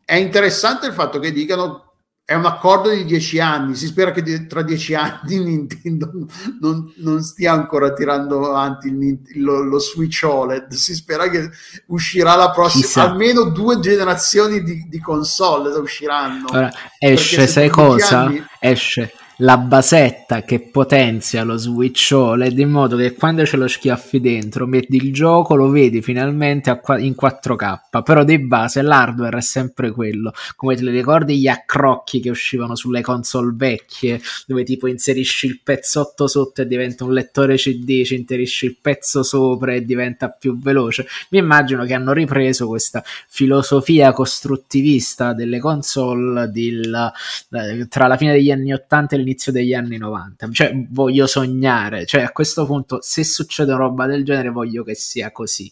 è 0.05 0.15
interessante 0.15 0.85
il 0.85 0.93
fatto 0.93 1.17
che 1.17 1.31
dicano 1.31 1.81
è 2.23 2.33
un 2.33 2.45
accordo 2.45 2.89
di 2.89 3.05
dieci 3.05 3.39
anni. 3.39 3.75
Si 3.75 3.85
spera 3.87 4.11
che 4.11 4.47
tra 4.47 4.63
dieci 4.63 4.95
anni 4.95 5.37
Nintendo 5.43 6.11
non, 6.59 6.91
non 6.97 7.21
stia 7.21 7.51
ancora 7.51 7.93
tirando 7.93 8.47
avanti 8.47 8.87
il, 8.87 9.19
lo, 9.35 9.61
lo, 9.63 9.79
Switch 9.79 10.23
OLED. 10.23 10.73
Si 10.73 10.95
spera 10.95 11.29
che 11.29 11.49
uscirà 11.87 12.35
la 12.35 12.49
prossima, 12.49 12.83
Chissà. 12.83 13.09
almeno 13.09 13.43
due 13.45 13.79
generazioni 13.79 14.63
di, 14.63 14.87
di 14.87 14.99
console 14.99 15.69
usciranno. 15.77 16.47
Allora, 16.49 16.71
esce, 16.97 17.45
sai 17.45 17.69
cosa? 17.69 18.21
Anni... 18.21 18.43
Esce 18.59 19.13
la 19.39 19.57
basetta 19.57 20.43
che 20.43 20.61
potenzia 20.61 21.43
lo 21.43 21.57
Switch 21.57 22.11
OLED 22.13 22.57
in 22.57 22.69
modo 22.69 22.95
che 22.95 23.13
quando 23.13 23.45
ce 23.45 23.57
lo 23.57 23.67
schiaffi 23.67 24.21
dentro 24.21 24.65
metti 24.65 24.95
il 24.95 25.11
gioco 25.11 25.55
lo 25.55 25.69
vedi 25.69 26.01
finalmente 26.01 26.69
in 26.99 27.15
4K 27.19 28.03
però 28.03 28.23
di 28.23 28.39
base 28.39 28.81
l'hardware 28.81 29.38
è 29.38 29.41
sempre 29.41 29.91
quello. 29.91 30.33
Come 30.55 30.75
te 30.75 30.83
li 30.83 30.91
ricordi 30.91 31.38
gli 31.38 31.47
accrocchi 31.47 32.19
che 32.19 32.29
uscivano 32.29 32.75
sulle 32.75 33.01
console 33.01 33.53
vecchie 33.55 34.21
dove 34.45 34.63
tipo 34.63 34.88
inserisci 34.88 35.47
il 35.47 35.59
pezzotto 35.63 36.27
sotto 36.27 36.61
e 36.61 36.67
diventa 36.67 37.03
un 37.03 37.13
lettore 37.13 37.55
CD 37.55 38.03
ci 38.03 38.15
inserisci 38.15 38.65
il 38.65 38.77
pezzo 38.81 39.23
sopra 39.23 39.73
e 39.73 39.83
diventa 39.83 40.29
più 40.29 40.57
veloce. 40.57 41.07
Mi 41.29 41.39
immagino 41.39 41.83
che 41.86 41.93
hanno 41.93 42.13
ripreso 42.13 42.67
questa 42.67 43.03
filosofia 43.27 44.11
costruttivista 44.11 45.33
delle 45.33 45.59
console 45.59 46.49
del, 46.49 47.11
eh, 47.51 47.88
tra 47.88 48.07
la 48.07 48.17
fine 48.17 48.33
degli 48.33 48.51
anni 48.51 48.73
80 48.73 49.15
e 49.15 49.17
all'inizio 49.26 49.51
degli 49.51 49.73
anni 49.73 49.97
90. 49.97 50.49
Cioè, 50.51 50.86
voglio 50.89 51.26
sognare. 51.26 52.05
Cioè, 52.05 52.21
a 52.21 52.32
questo 52.32 52.65
punto, 52.65 52.99
se 53.01 53.23
succede 53.23 53.73
una 53.73 53.82
roba 53.82 54.05
del 54.05 54.23
genere, 54.23 54.49
voglio 54.49 54.84
che 54.84 54.93
sia 54.93 55.32
così. 55.32 55.71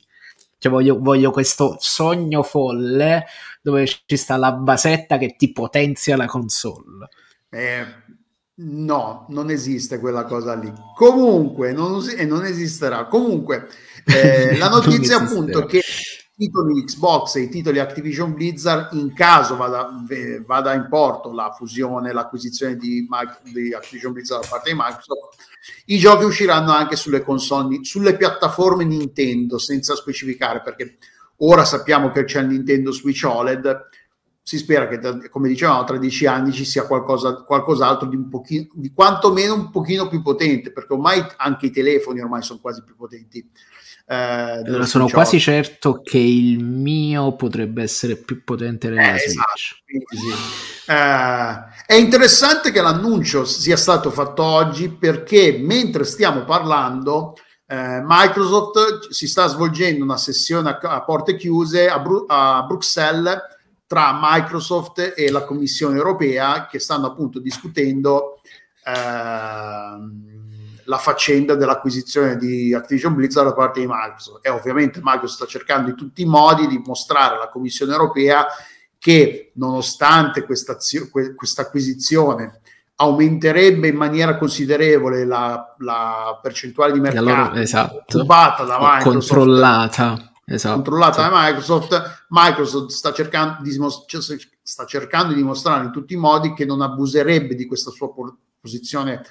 Cioè, 0.58 0.72
voglio, 0.72 1.00
voglio 1.00 1.32
questo 1.32 1.78
sogno 1.80 2.42
folle 2.42 3.26
dove 3.62 3.86
ci 3.86 4.18
sta 4.18 4.36
la 4.38 4.52
basetta 4.52 5.18
che 5.18 5.36
ti 5.38 5.52
potenzia 5.52 6.18
la 6.18 6.26
console. 6.26 7.08
Eh, 7.50 7.86
no, 8.56 9.26
non 9.30 9.50
esiste 9.50 10.00
quella 10.00 10.24
cosa 10.24 10.56
lì. 10.56 10.72
Comunque, 10.96 11.72
non, 11.72 12.04
e 12.18 12.26
non 12.26 12.44
esisterà. 12.46 13.06
Comunque, 13.06 13.68
eh, 14.06 14.56
la 14.58 14.70
notizia 14.70 15.18
appunto 15.18 15.66
che 15.66 15.82
titoli 16.36 16.84
Xbox 16.84 17.36
e 17.36 17.42
i 17.42 17.50
titoli 17.50 17.80
Activision 17.80 18.34
Blizzard 18.34 18.94
in 18.94 19.14
caso 19.14 19.56
vada, 19.56 19.90
vada 20.46 20.74
in 20.74 20.88
porto 20.90 21.32
la 21.32 21.52
fusione, 21.52 22.12
l'acquisizione 22.12 22.76
di, 22.76 23.08
di, 23.52 23.74
Activision 23.74 24.14
Blizzard 24.14 24.42
da 24.42 24.48
parte 24.50 24.72
di 24.72 24.78
Microsoft, 24.78 25.36
i 25.86 25.98
giochi 25.98 26.26
usciranno 26.26 26.72
anche 26.72 26.96
sulle 26.96 27.22
console, 27.22 27.84
sulle 27.84 28.18
piattaforme 28.18 28.84
Nintendo, 28.84 29.58
senza 29.58 29.96
specificare, 29.96 30.62
perché 30.62 30.98
ora 31.38 31.66
sappiamo 31.66 32.10
che 32.10 32.24
c'è 32.24 32.42
il 32.42 32.48
Nintendo 32.48 32.92
Switch 32.92 33.24
OLED, 33.24 33.90
si 34.46 34.58
spera 34.58 34.90
che, 34.90 35.30
come 35.30 35.48
dicevamo, 35.48 35.86
tra 35.86 35.98
dieci 35.98 36.26
anni 36.26 36.52
ci 36.52 36.66
sia 36.66 36.86
qualcosa, 36.86 37.44
qualcos'altro 37.44 38.10
di 38.10 38.18
un 38.18 38.28
pochino, 38.28 38.68
di 38.74 38.92
quantomeno 38.92 39.54
un 39.54 39.70
pochino 39.70 40.10
più 40.10 40.22
potente, 40.22 40.74
perché 40.74 40.94
ormai 40.94 41.24
anche 41.38 41.68
i 41.68 41.72
telefoni 41.72 42.20
ormai 42.20 42.42
sono 42.42 42.60
quasi 42.60 42.84
più 42.84 42.96
potenti 42.96 43.50
eh, 44.06 44.86
sono 44.86 45.08
quasi 45.08 45.40
certo 45.40 46.02
che 46.02 46.18
il 46.18 46.62
mio 46.62 47.36
potrebbe 47.36 47.84
essere 47.84 48.18
più 48.18 48.44
potente 48.44 48.90
della 48.90 49.14
eh, 49.14 49.24
esatto. 49.24 49.56
sì. 49.56 50.92
eh, 50.92 51.86
è 51.86 51.94
interessante 51.94 52.72
che 52.72 52.82
l'annuncio 52.82 53.46
sia 53.46 53.78
stato 53.78 54.12
fatto 54.12 54.44
oggi 54.44 54.90
perché 54.90 55.58
mentre 55.58 56.04
stiamo 56.04 56.44
parlando 56.44 57.36
eh, 57.66 58.02
Microsoft 58.04 59.08
si 59.10 59.26
sta 59.26 59.48
svolgendo 59.48 60.04
una 60.04 60.18
sessione 60.18 60.70
a, 60.70 60.80
a 60.82 61.04
porte 61.04 61.38
chiuse 61.38 61.88
a, 61.88 61.98
Bru- 62.00 62.26
a 62.28 62.62
Bruxelles 62.68 63.40
tra 63.88 64.20
Microsoft 64.22 65.14
e 65.16 65.32
la 65.32 65.46
Commissione 65.46 65.96
europea 65.96 66.68
che 66.68 66.80
stanno 66.80 67.08
appunto 67.08 67.40
discutendo 67.40 68.42
eh, 68.86 70.33
la 70.86 70.98
faccenda 70.98 71.56
dell'acquisizione 71.56 72.38
di 72.38 72.74
Activision 72.74 73.16
Blizzard 73.16 73.48
da 73.48 73.54
parte 73.54 73.80
di 73.80 73.88
Microsoft 73.88 74.46
e 74.46 74.50
ovviamente 74.50 75.00
Microsoft 75.02 75.36
sta 75.36 75.46
cercando 75.46 75.90
in 75.90 75.96
tutti 75.96 76.22
i 76.22 76.26
modi 76.26 76.68
di 76.68 76.82
mostrare 76.86 77.36
alla 77.36 77.50
Commissione 77.50 77.92
europea 77.92 78.46
che 78.98 79.52
nonostante 79.56 80.46
questa, 80.46 80.78
acquisizione 81.58 82.62
aumenterebbe 82.96 83.88
in 83.88 83.96
maniera 83.96 84.38
considerevole 84.38 85.26
la, 85.26 85.76
la 85.80 86.40
percentuale 86.42 86.94
di 86.94 87.00
mercato 87.00 87.26
loro, 87.26 87.54
esatto. 87.56 88.18
occupata 88.18 88.64
da 88.64 88.78
Microsoft 88.80 89.28
controllata 89.28 90.34
esatto. 90.46 90.76
controllata 90.76 91.28
da 91.28 91.30
Microsoft 91.32 92.26
Microsoft 92.30 92.92
sta 92.92 93.12
cercando, 93.12 93.64
di 93.64 93.72
dimostrare, 93.72 94.40
sta 94.62 94.86
cercando 94.86 95.34
di 95.34 95.40
dimostrare 95.40 95.86
in 95.86 95.92
tutti 95.92 96.14
i 96.14 96.18
modi 96.18 96.54
che 96.54 96.66
non 96.66 96.82
abuserebbe 96.82 97.56
di 97.56 97.66
questa 97.66 97.92
sua 97.92 98.10
posizione 98.62 99.22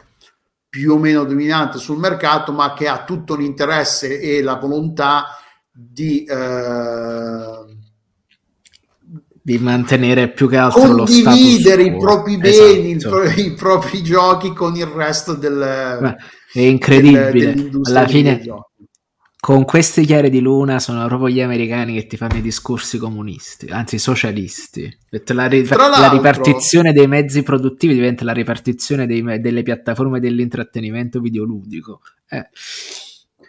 più 0.73 0.95
o 0.95 0.99
meno 0.99 1.25
dominante 1.25 1.77
sul 1.77 1.99
mercato 1.99 2.51
ma 2.51 2.73
che 2.73 2.89
ha 2.89 3.05
tutto 3.05 3.37
l'interesse 3.37 4.19
e 4.19 4.41
la 4.41 4.55
volontà 4.55 5.37
di 5.71 6.25
eh, 6.25 7.77
di 9.43 9.59
mantenere 9.59 10.31
più 10.31 10.49
che 10.49 10.57
altro 10.57 10.95
condividere 10.95 11.83
i 11.83 11.95
propri 11.95 12.39
beni, 12.39 12.95
esatto. 12.95 13.23
i, 13.23 13.49
i, 13.49 13.53
propri 13.53 14.03
giochi 14.03 14.55
con 14.55 14.75
il 14.75 14.87
resto 14.87 15.35
del 15.35 15.99
Beh, 16.01 16.17
è 16.55 16.61
incredibile. 16.61 17.53
del, 17.53 17.81
alla 17.83 18.07
fine 18.07 18.41
con 19.45 19.65
queste 19.65 20.03
chiare 20.03 20.31
di 20.31 20.39
luna 20.39 20.79
sono 20.79 21.05
proprio 21.09 21.29
gli 21.29 21.41
americani 21.41 21.95
che 21.95 22.07
ti 22.07 22.17
fanno 22.17 22.37
i 22.37 22.41
discorsi 22.41 22.97
comunisti 22.97 23.67
anzi 23.67 23.99
socialisti 23.99 24.99
la, 25.11 25.47
ri- 25.47 25.67
la 25.67 26.11
ripartizione 26.13 26.93
dei 26.93 27.09
mezzi 27.09 27.43
produttivi 27.43 27.95
diventa 27.95 28.23
la 28.23 28.33
ripartizione 28.33 29.05
dei, 29.05 29.41
delle 29.41 29.65
piattaforme 29.65 30.21
dell'intrattenimento 30.21 31.19
videoludico 31.19 32.03
eh. 32.29 32.51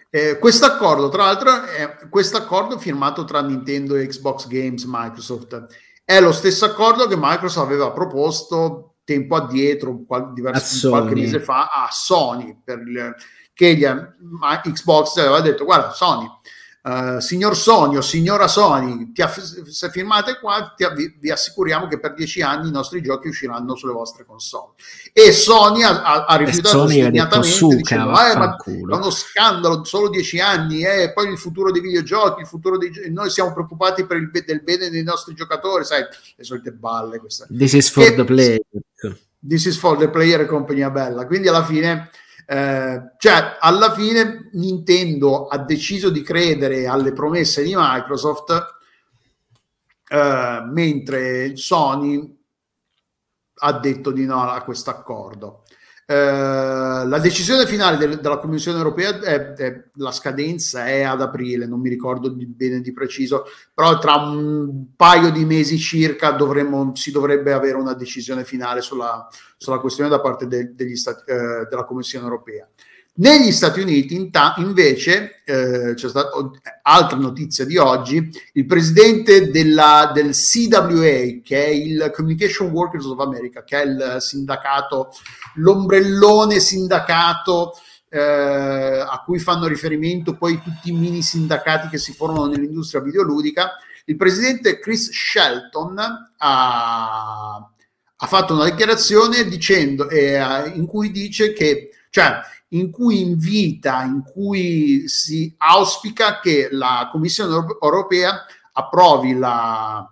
Eh, 0.09 0.39
questo 0.39 0.65
accordo, 0.65 1.09
tra 1.09 1.25
l'altro, 1.25 1.63
è 1.63 2.07
questo 2.07 2.37
accordo 2.37 2.77
firmato 2.77 3.25
tra 3.25 3.41
Nintendo 3.41 3.95
e 3.95 4.05
Xbox 4.05 4.45
Games 4.45 4.83
Microsoft. 4.85 5.65
È 6.05 6.21
lo 6.21 6.31
stesso 6.31 6.65
accordo 6.65 7.07
che 7.07 7.15
Microsoft 7.17 7.65
aveva 7.65 7.91
proposto 7.91 8.97
tempo 9.03 9.35
addietro, 9.35 10.03
qual- 10.05 10.31
diverso, 10.33 10.89
qualche 10.89 11.15
mese 11.15 11.39
fa, 11.39 11.65
a 11.65 11.87
Sony, 11.89 12.55
per 12.63 12.79
il, 12.79 13.15
che 13.53 13.75
gli, 13.75 13.85
Xbox 13.85 15.17
aveva 15.17 15.41
detto, 15.41 15.65
guarda, 15.65 15.91
Sony, 15.91 16.27
Uh, 16.85 17.19
signor 17.19 17.55
Sony 17.55 17.95
o 17.95 18.01
signora 18.01 18.49
Sony, 18.49 19.13
ti 19.13 19.23
se 19.69 19.89
firmate 19.89 20.37
qua, 20.37 20.73
ti, 20.75 20.85
vi, 21.17 21.31
assicuriamo 21.31 21.87
che 21.87 21.97
per 21.97 22.13
dieci 22.13 22.41
anni 22.41 22.67
i 22.67 22.71
nostri 22.73 23.01
giochi 23.01 23.29
usciranno 23.29 23.73
sulle 23.77 23.93
vostre 23.93 24.25
console. 24.25 24.73
E 25.13 25.31
Sony 25.31 25.81
ha, 25.83 26.03
ha, 26.03 26.25
ha 26.25 26.35
rifiutato 26.35 26.85
segnatamente 26.89 27.67
dicendo: 27.77 28.03
eh, 28.09 28.35
ma 28.35 28.57
è 28.57 28.69
uno 28.81 29.09
scandalo, 29.11 29.85
solo 29.85 30.09
dieci 30.09 30.41
anni, 30.41 30.83
e 30.83 31.03
eh, 31.03 31.13
poi 31.13 31.31
il 31.31 31.37
futuro 31.37 31.71
dei 31.71 31.79
videogiochi, 31.79 32.41
il 32.41 32.47
futuro 32.47 32.77
dei 32.77 32.91
noi 33.13 33.29
siamo 33.29 33.53
preoccupati 33.53 34.05
per 34.05 34.17
il 34.17 34.29
del 34.29 34.61
bene 34.61 34.89
dei 34.89 35.03
nostri 35.03 35.35
giocatori, 35.35 35.85
sai, 35.85 36.03
le 36.35 36.43
solite 36.43 36.73
balle 36.73 37.17
queste. 37.19 37.47
This 37.49 37.71
is 37.71 37.89
for 37.89 38.03
e, 38.03 38.13
the 38.13 38.25
player. 38.25 38.59
This 39.39 39.63
is 39.67 39.77
for 39.77 39.95
the 39.97 40.09
player 40.09 40.41
e 40.41 40.47
compagnia 40.47 40.89
bella. 40.89 41.25
Quindi 41.25 41.47
alla 41.47 41.63
fine 41.63 42.09
eh, 42.45 43.01
cioè, 43.17 43.57
alla 43.59 43.93
fine 43.93 44.49
Nintendo 44.53 45.47
ha 45.47 45.57
deciso 45.57 46.09
di 46.09 46.21
credere 46.21 46.87
alle 46.87 47.13
promesse 47.13 47.63
di 47.63 47.73
Microsoft, 47.75 48.79
eh, 50.09 50.61
mentre 50.65 51.55
Sony 51.55 52.41
ha 53.55 53.73
detto 53.73 54.11
di 54.11 54.25
no 54.25 54.49
a 54.49 54.61
questo 54.61 54.89
accordo. 54.89 55.62
Eh, 56.05 56.15
la 56.15 57.19
decisione 57.19 57.65
finale 57.65 57.97
del, 57.97 58.19
della 58.19 58.37
Commissione 58.37 58.77
europea 58.77 59.19
è, 59.19 59.53
è, 59.53 59.83
la 59.95 60.11
scadenza 60.11 60.85
è 60.85 61.03
ad 61.03 61.21
aprile, 61.21 61.65
non 61.65 61.79
mi 61.79 61.89
ricordo 61.89 62.29
di, 62.29 62.45
bene 62.45 62.81
di 62.81 62.91
preciso, 62.91 63.45
però 63.73 63.97
tra 63.99 64.15
un 64.15 64.95
paio 64.95 65.31
di 65.31 65.45
mesi 65.45 65.77
circa 65.77 66.31
dovremmo, 66.31 66.93
si 66.95 67.11
dovrebbe 67.11 67.53
avere 67.53 67.77
una 67.77 67.93
decisione 67.93 68.43
finale 68.43 68.81
sulla, 68.81 69.27
sulla 69.57 69.79
questione 69.79 70.09
da 70.09 70.19
parte 70.19 70.47
de, 70.47 70.73
degli 70.75 70.95
stati, 70.95 71.29
eh, 71.31 71.67
della 71.69 71.85
Commissione 71.85 72.25
europea. 72.25 72.67
Negli 73.15 73.51
Stati 73.51 73.79
Uniti, 73.79 74.15
in 74.15 74.31
ta- 74.31 74.55
invece, 74.57 75.43
eh, 75.45 75.93
c'è 75.93 76.09
stata 76.09 76.31
altra 76.81 77.15
notizia 77.15 77.63
di 77.63 77.77
oggi, 77.77 78.27
il 78.53 78.65
presidente 78.65 79.51
della, 79.51 80.09
del 80.11 80.31
CWA, 80.33 81.41
che 81.43 81.63
è 81.63 81.67
il 81.67 82.11
Communication 82.11 82.71
Workers 82.71 83.05
of 83.05 83.19
America, 83.19 83.63
che 83.63 83.81
è 83.83 83.85
il 83.85 84.17
sindacato, 84.19 85.11
l'ombrellone 85.55 86.59
sindacato 86.59 87.73
eh, 88.09 88.19
a 88.19 89.21
cui 89.23 89.37
fanno 89.37 89.67
riferimento 89.67 90.35
poi 90.35 90.59
tutti 90.63 90.89
i 90.89 90.93
mini 90.93 91.21
sindacati 91.21 91.89
che 91.89 91.99
si 91.99 92.13
formano 92.13 92.47
nell'industria 92.47 93.01
videoludica, 93.01 93.73
il 94.05 94.15
presidente 94.15 94.79
Chris 94.79 95.11
Shelton 95.11 95.99
ha, 96.37 97.55
ha 97.55 98.27
fatto 98.27 98.53
una 98.55 98.65
dichiarazione 98.65 99.45
dicendo, 99.45 100.09
eh, 100.09 100.71
in 100.73 100.87
cui 100.87 101.11
dice 101.11 101.53
che, 101.53 101.91
cioè, 102.09 102.39
in 102.73 102.91
cui 102.91 103.21
invita, 103.21 104.03
in 104.03 104.23
cui 104.23 105.07
si 105.07 105.53
auspica 105.57 106.39
che 106.39 106.69
la 106.71 107.07
Commissione 107.11 107.53
europea 107.81 108.45
approvi 108.73 109.33
la, 109.33 110.07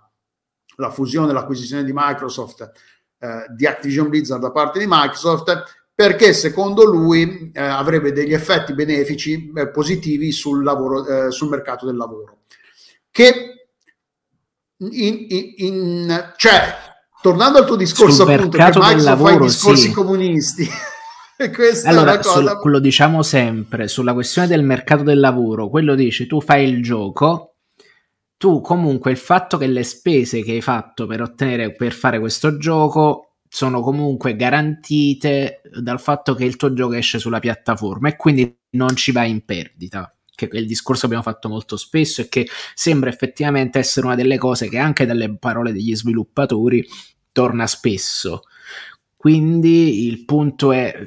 la 0.75 0.91
fusione, 0.91 1.33
l'acquisizione 1.33 1.83
di 1.83 1.91
Microsoft, 1.93 2.71
eh, 3.19 3.45
di 3.55 3.65
Activision 3.65 4.09
Blizzard 4.09 4.41
da 4.41 4.51
parte 4.51 4.79
di 4.79 4.85
Microsoft, 4.87 5.63
perché 5.93 6.33
secondo 6.33 6.83
lui 6.83 7.51
eh, 7.53 7.61
avrebbe 7.61 8.11
degli 8.11 8.33
effetti 8.33 8.73
benefici 8.73 9.51
eh, 9.55 9.69
positivi 9.69 10.31
sul, 10.31 10.63
lavoro, 10.63 11.05
eh, 11.05 11.31
sul 11.31 11.49
mercato 11.49 11.85
del 11.85 11.97
lavoro. 11.97 12.39
Che 13.09 13.55
in, 14.77 15.25
in, 15.29 15.53
in, 15.57 16.33
cioè, 16.37 16.75
tornando 17.21 17.59
al 17.59 17.65
tuo 17.65 17.75
discorso 17.75 18.23
sul 18.23 18.31
appunto 18.31 18.57
che 18.57 18.63
Microsoft 18.63 19.03
lavoro, 19.03 19.29
fa 19.29 19.35
i 19.35 19.47
discorsi 19.47 19.87
sì. 19.87 19.93
comunisti 19.93 20.69
Questa 21.53 21.89
allora, 21.89 22.13
è 22.13 22.19
cosa... 22.19 22.59
sul, 22.59 22.71
lo 22.71 22.79
diciamo 22.79 23.23
sempre, 23.23 23.87
sulla 23.87 24.13
questione 24.13 24.47
del 24.47 24.63
mercato 24.63 25.03
del 25.03 25.19
lavoro, 25.19 25.69
quello 25.69 25.95
dice 25.95 26.27
tu 26.27 26.41
fai 26.41 26.67
il 26.67 26.83
gioco, 26.83 27.55
tu 28.37 28.61
comunque 28.61 29.11
il 29.11 29.17
fatto 29.17 29.57
che 29.57 29.67
le 29.67 29.83
spese 29.83 30.43
che 30.43 30.51
hai 30.51 30.61
fatto 30.61 31.05
per 31.07 31.21
ottenere, 31.21 31.73
per 31.73 31.93
fare 31.93 32.19
questo 32.19 32.57
gioco 32.57 33.35
sono 33.47 33.81
comunque 33.81 34.35
garantite 34.35 35.61
dal 35.81 35.99
fatto 35.99 36.33
che 36.35 36.45
il 36.45 36.55
tuo 36.55 36.73
gioco 36.73 36.93
esce 36.93 37.19
sulla 37.19 37.39
piattaforma 37.39 38.07
e 38.07 38.15
quindi 38.15 38.57
non 38.71 38.95
ci 38.95 39.11
vai 39.11 39.29
in 39.29 39.43
perdita. 39.43 40.15
Che 40.33 40.49
il 40.53 40.65
discorso 40.65 41.05
abbiamo 41.05 41.23
fatto 41.23 41.49
molto 41.49 41.77
spesso 41.77 42.21
e 42.21 42.29
che 42.29 42.47
sembra 42.73 43.09
effettivamente 43.09 43.77
essere 43.77 44.07
una 44.07 44.15
delle 44.15 44.37
cose 44.37 44.69
che 44.69 44.79
anche 44.79 45.05
dalle 45.05 45.37
parole 45.37 45.71
degli 45.71 45.95
sviluppatori 45.95 46.83
torna 47.31 47.67
spesso. 47.67 48.43
Quindi 49.15 50.07
il 50.07 50.25
punto 50.25 50.71
è 50.71 50.97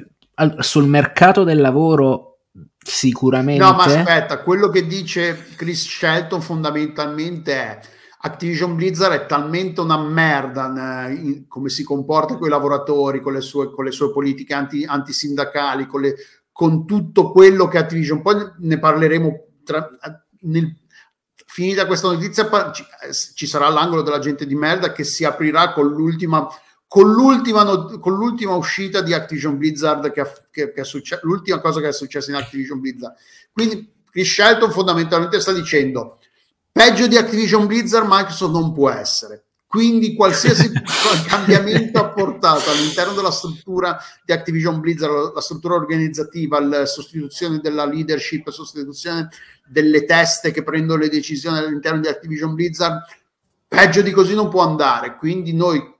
sul 0.59 0.87
mercato 0.87 1.43
del 1.43 1.61
lavoro 1.61 2.39
sicuramente... 2.77 3.63
No, 3.63 3.73
ma 3.73 3.83
aspetta, 3.83 4.41
quello 4.41 4.69
che 4.69 4.85
dice 4.85 5.47
Chris 5.55 5.87
Shelton 5.87 6.41
fondamentalmente 6.41 7.53
è 7.53 7.79
Activision 8.25 8.75
Blizzard 8.75 9.13
è 9.13 9.25
talmente 9.27 9.81
una 9.81 9.99
merda 9.99 11.07
in, 11.09 11.47
come 11.47 11.69
si 11.69 11.83
comporta 11.83 12.37
con 12.37 12.47
i 12.47 12.49
lavoratori, 12.49 13.21
con 13.21 13.33
le 13.33 13.41
sue, 13.41 13.71
con 13.71 13.85
le 13.85 13.91
sue 13.91 14.11
politiche 14.11 14.53
anti, 14.53 14.83
antisindacali, 14.83 15.85
con, 15.85 16.01
le, 16.01 16.15
con 16.51 16.85
tutto 16.85 17.31
quello 17.31 17.67
che 17.67 17.77
Activision... 17.77 18.21
Poi 18.21 18.35
ne 18.59 18.79
parleremo 18.79 19.45
tra, 19.63 19.89
nel, 20.41 20.75
finita 21.45 21.85
questa 21.85 22.07
notizia 22.07 22.71
ci, 22.71 22.83
ci 23.35 23.45
sarà 23.47 23.69
l'angolo 23.69 24.01
della 24.01 24.19
gente 24.19 24.45
di 24.45 24.55
merda 24.55 24.91
che 24.91 25.03
si 25.03 25.23
aprirà 25.23 25.71
con 25.71 25.87
l'ultima 25.87 26.47
con 26.95 27.11
l'ultima, 27.11 27.65
con 27.99 28.15
l'ultima 28.15 28.55
uscita 28.55 29.01
di 29.01 29.11
Activision 29.11 29.57
Blizzard, 29.57 30.13
che, 30.13 30.23
che, 30.49 30.71
che 30.71 30.79
è 30.79 30.85
succe- 30.85 31.19
l'ultima 31.23 31.59
cosa 31.59 31.81
che 31.81 31.89
è 31.89 31.91
successa 31.91 32.31
in 32.31 32.37
Activision 32.37 32.79
Blizzard. 32.79 33.15
Quindi 33.51 33.91
Chris 34.09 34.31
Shelton 34.31 34.71
fondamentalmente 34.71 35.41
sta 35.41 35.51
dicendo 35.51 36.19
peggio 36.71 37.07
di 37.07 37.17
Activision 37.17 37.67
Blizzard 37.67 38.05
Microsoft 38.07 38.53
non 38.53 38.71
può 38.71 38.89
essere. 38.89 39.43
Quindi 39.67 40.15
qualsiasi 40.15 40.71
cambiamento 41.27 41.99
apportato 41.99 42.69
all'interno 42.69 43.11
della 43.11 43.31
struttura 43.31 43.97
di 44.23 44.31
Activision 44.31 44.79
Blizzard, 44.79 45.33
la 45.33 45.41
struttura 45.41 45.75
organizzativa, 45.75 46.61
la 46.61 46.85
sostituzione 46.85 47.59
della 47.59 47.83
leadership, 47.83 48.45
la 48.45 48.53
sostituzione 48.53 49.27
delle 49.65 50.05
teste 50.05 50.51
che 50.51 50.63
prendono 50.63 51.01
le 51.01 51.09
decisioni 51.09 51.57
all'interno 51.57 51.99
di 51.99 52.07
Activision 52.07 52.53
Blizzard, 52.53 53.01
peggio 53.67 54.01
di 54.01 54.11
così 54.11 54.33
non 54.33 54.47
può 54.47 54.61
andare. 54.61 55.17
Quindi 55.17 55.53
noi 55.53 55.93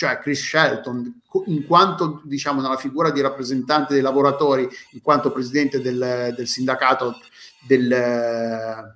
cioè 0.00 0.18
Chris 0.18 0.42
Shelton, 0.42 1.20
in 1.44 1.66
quanto 1.66 2.22
diciamo 2.24 2.62
nella 2.62 2.78
figura 2.78 3.10
di 3.10 3.20
rappresentante 3.20 3.92
dei 3.92 4.02
lavoratori, 4.02 4.66
in 4.92 5.02
quanto 5.02 5.30
presidente 5.30 5.82
del, 5.82 6.32
del 6.34 6.48
sindacato 6.48 7.18
del, 7.66 8.94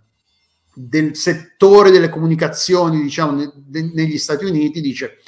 del, 0.73 1.15
settore 1.15 1.91
delle 1.91 2.09
comunicazioni, 2.09 3.03
diciamo, 3.03 3.33
ne, 3.33 3.53
de, 3.55 3.91
negli 3.93 4.17
Stati 4.17 4.47
Uniti, 4.47 4.81
dice 4.81 5.19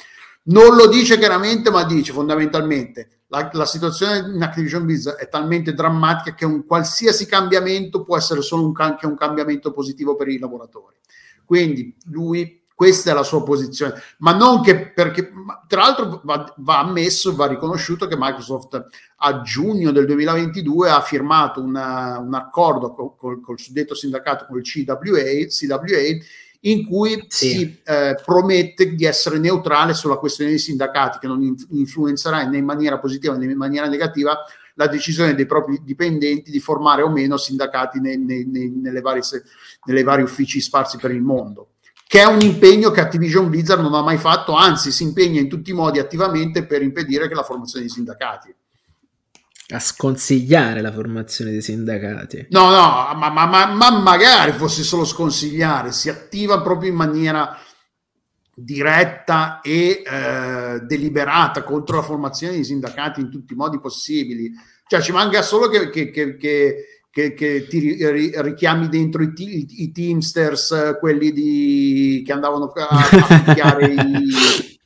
non 0.45 0.75
lo 0.75 0.87
dice 0.87 1.19
chiaramente, 1.19 1.69
ma 1.69 1.83
dice 1.83 2.11
fondamentalmente 2.11 3.19
la, 3.27 3.47
la 3.53 3.65
situazione 3.67 4.33
in 4.33 4.41
Activision 4.41 4.83
Blizzard 4.83 5.17
è 5.17 5.29
talmente 5.29 5.75
drammatica 5.75 6.33
che 6.35 6.45
un 6.45 6.65
qualsiasi 6.65 7.27
cambiamento 7.27 8.01
può 8.01 8.17
essere 8.17 8.41
solo 8.41 8.65
un, 8.65 8.73
anche 8.77 9.05
un 9.05 9.15
cambiamento 9.15 9.71
positivo 9.71 10.15
per 10.15 10.29
i 10.29 10.39
lavoratori. 10.39 10.95
Quindi 11.45 11.95
lui 12.05 12.63
questa 12.77 13.09
è 13.09 13.13
la 13.15 13.23
sua 13.23 13.41
posizione, 13.41 13.99
ma 14.19 14.33
non 14.33 14.61
che 14.61 14.91
perché, 14.91 15.31
tra 15.65 15.81
l'altro 15.81 16.21
va, 16.23 16.53
va 16.57 16.77
ammesso, 16.81 17.35
va 17.35 17.47
riconosciuto 17.47 18.05
che 18.05 18.15
Microsoft 18.15 18.85
a 19.15 19.41
giugno 19.41 19.89
del 19.89 20.05
2022 20.05 20.87
ha 20.87 21.01
firmato 21.01 21.59
una, 21.59 22.19
un 22.19 22.35
accordo 22.35 22.91
col, 22.91 23.15
col, 23.17 23.41
col 23.41 23.59
suddetto 23.59 23.95
sindacato, 23.95 24.45
con 24.45 24.59
il 24.59 24.63
CWA, 24.63 25.47
CWA 25.47 26.17
in 26.59 26.85
cui 26.85 27.25
sì. 27.29 27.49
si 27.49 27.81
eh, 27.83 28.15
promette 28.23 28.93
di 28.93 29.05
essere 29.05 29.39
neutrale 29.39 29.95
sulla 29.95 30.17
questione 30.17 30.51
dei 30.51 30.59
sindacati, 30.59 31.17
che 31.17 31.25
non 31.25 31.55
influenzerà 31.71 32.43
né 32.43 32.57
in 32.57 32.65
maniera 32.65 32.99
positiva 32.99 33.35
né 33.35 33.45
in 33.45 33.57
maniera 33.57 33.87
negativa 33.87 34.37
la 34.75 34.85
decisione 34.85 35.33
dei 35.33 35.47
propri 35.47 35.81
dipendenti 35.81 36.51
di 36.51 36.59
formare 36.59 37.01
o 37.01 37.09
meno 37.09 37.37
sindacati 37.37 37.99
nei, 37.99 38.19
nei, 38.19 38.45
nei, 38.45 38.69
nelle, 38.69 39.01
varie, 39.01 39.23
nelle 39.85 40.03
vari 40.03 40.21
uffici 40.21 40.61
sparsi 40.61 40.97
per 40.97 41.09
il 41.09 41.23
mondo 41.23 41.69
che 42.07 42.21
è 42.21 42.25
un 42.25 42.39
impegno 42.39 42.89
che 42.89 43.01
Activision 43.01 43.49
Blizzard 43.49 43.81
non 43.81 43.93
ha 43.93 44.01
mai 44.01 44.17
fatto, 44.17 44.55
anzi 44.55 44.91
si 44.91 45.03
impegna 45.03 45.41
in 45.41 45.49
tutti 45.49 45.71
i 45.71 45.73
modi 45.73 45.99
attivamente 45.99 46.65
per 46.65 46.81
impedire 46.81 47.27
che 47.27 47.33
la 47.33 47.43
formazione 47.43 47.85
dei 47.85 47.93
sindacati. 47.93 48.55
A 49.69 49.79
sconsigliare 49.79 50.79
la 50.79 50.93
formazione 50.93 51.51
dei 51.51 51.61
sindacati. 51.61 52.47
No, 52.51 52.69
no, 52.69 53.13
ma, 53.13 53.29
ma, 53.29 53.45
ma, 53.45 53.65
ma 53.65 53.99
magari 53.99 54.53
fosse 54.53 54.83
solo 54.83 55.03
sconsigliare, 55.03 55.91
si 55.91 56.07
attiva 56.07 56.61
proprio 56.61 56.89
in 56.89 56.95
maniera 56.95 57.59
diretta 58.55 59.59
e 59.59 60.01
eh, 60.05 60.79
deliberata 60.83 61.63
contro 61.63 61.97
la 61.97 62.01
formazione 62.01 62.53
dei 62.53 62.63
sindacati 62.63 63.19
in 63.19 63.29
tutti 63.29 63.51
i 63.51 63.57
modi 63.57 63.81
possibili. 63.81 64.49
Cioè 64.87 65.01
ci 65.01 65.11
manca 65.11 65.41
solo 65.41 65.67
che, 65.67 65.89
che, 65.89 66.09
che, 66.09 66.37
che 66.37 66.96
che, 67.17 67.33
che 67.33 67.65
ti 67.67 67.97
richiami 68.41 68.89
dentro 68.89 69.23
i, 69.23 69.33
i, 69.35 69.67
i 69.81 69.91
Teamsters, 69.91 70.97
quelli 70.99 71.31
di, 71.31 72.21
che 72.23 72.31
andavano 72.31 72.65
a, 72.65 72.87
a 72.87 73.43
picchiare 73.43 73.87
i... 73.87 74.79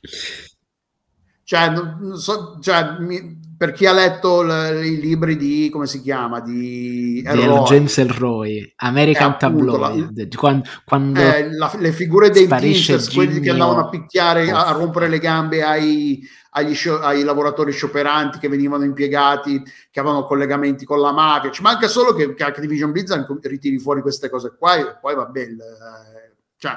Cioè, 1.44 1.68
non 1.68 2.16
so, 2.16 2.58
cioè, 2.62 2.96
mi, 3.00 3.38
per 3.62 3.70
chi 3.70 3.86
ha 3.86 3.92
letto 3.92 4.42
l, 4.42 4.80
i 4.84 4.98
libri 4.98 5.36
di, 5.36 5.70
come 5.70 5.86
si 5.86 6.00
chiama, 6.02 6.40
di 6.40 7.22
Elroy, 7.24 7.62
James 7.62 7.96
Elroy, 7.96 8.72
American 8.78 9.38
Tabloid, 9.38 10.34
quando, 10.34 10.68
quando 10.84 11.20
eh, 11.20 11.48
la, 11.52 11.72
le 11.78 11.92
figure 11.92 12.30
dei 12.30 12.48
Teamsters, 12.48 13.12
quelli 13.14 13.38
che 13.38 13.50
andavano 13.50 13.82
a 13.82 13.88
picchiare, 13.88 14.50
a, 14.50 14.66
a 14.66 14.72
rompere 14.72 15.06
le 15.06 15.20
gambe 15.20 15.62
ai 15.62 16.20
agli, 16.50 16.76
ai 17.02 17.22
lavoratori 17.22 17.70
scioperanti 17.70 18.40
che 18.40 18.48
venivano 18.48 18.82
impiegati, 18.82 19.62
che 19.92 20.00
avevano 20.00 20.24
collegamenti 20.24 20.84
con 20.84 21.00
la 21.00 21.12
mafia. 21.12 21.52
Ci 21.52 21.62
manca 21.62 21.86
solo 21.86 22.14
che, 22.14 22.34
che 22.34 22.42
Activision 22.42 22.90
Blizzard 22.90 23.24
ritiri 23.42 23.78
fuori 23.78 24.00
queste 24.00 24.28
cose 24.28 24.56
qua 24.58 24.74
e 24.74 24.96
poi 25.00 25.14
va 25.14 25.26
bene. 25.26 25.52
Eh, 25.52 26.34
cioè, 26.56 26.72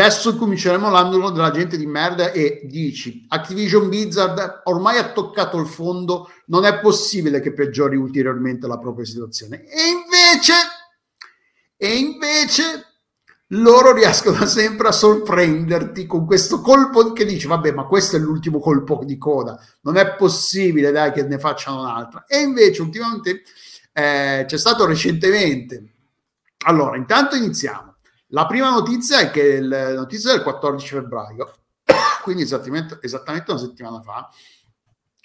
adesso 0.00 0.36
cominceremo 0.36 0.90
l'anno 0.90 1.30
della 1.30 1.52
gente 1.52 1.76
di 1.76 1.86
merda 1.86 2.32
e 2.32 2.62
dici 2.64 3.24
Activision 3.28 3.88
Blizzard 3.88 4.62
ormai 4.64 4.98
ha 4.98 5.12
toccato 5.12 5.58
il 5.58 5.66
fondo, 5.66 6.30
non 6.46 6.64
è 6.64 6.80
possibile 6.80 7.40
che 7.40 7.52
peggiori 7.52 7.96
ulteriormente 7.96 8.66
la 8.66 8.78
propria 8.78 9.04
situazione. 9.04 9.64
E 9.64 9.82
invece, 9.88 10.54
e 11.76 11.96
invece 11.96 12.86
loro 13.48 13.92
riescono 13.92 14.44
sempre 14.46 14.88
a 14.88 14.92
sorprenderti 14.92 16.06
con 16.06 16.26
questo 16.26 16.60
colpo 16.60 17.12
che 17.12 17.24
dici 17.24 17.46
vabbè 17.46 17.72
ma 17.72 17.84
questo 17.84 18.16
è 18.16 18.18
l'ultimo 18.18 18.58
colpo 18.58 19.02
di 19.04 19.16
coda 19.16 19.58
non 19.82 19.96
è 19.96 20.14
possibile 20.16 20.90
dai 20.90 21.12
che 21.12 21.22
ne 21.22 21.38
facciano 21.38 21.80
un'altra. 21.80 22.24
E 22.26 22.40
invece 22.40 22.82
ultimamente 22.82 23.42
eh, 23.92 24.44
c'è 24.44 24.58
stato 24.58 24.86
recentemente. 24.86 25.92
Allora 26.66 26.96
intanto 26.96 27.36
iniziamo 27.36 27.93
la 28.34 28.46
prima 28.46 28.70
notizia 28.70 29.20
è 29.20 29.30
che 29.30 29.60
la 29.60 29.94
notizia 29.94 30.32
del 30.32 30.42
14 30.42 30.94
febbraio 30.96 31.52
quindi 32.22 32.42
esattamente, 32.42 32.98
esattamente 33.00 33.52
una 33.52 33.60
settimana 33.60 34.02
fa. 34.02 34.28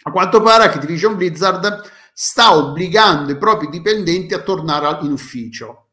A 0.03 0.11
quanto 0.11 0.41
pare 0.41 0.63
Activision 0.63 1.17
Blizzard 1.17 1.81
sta 2.13 2.55
obbligando 2.55 3.31
i 3.31 3.37
propri 3.37 3.67
dipendenti 3.67 4.33
a 4.33 4.41
tornare 4.41 5.03
in 5.05 5.11
ufficio 5.11 5.87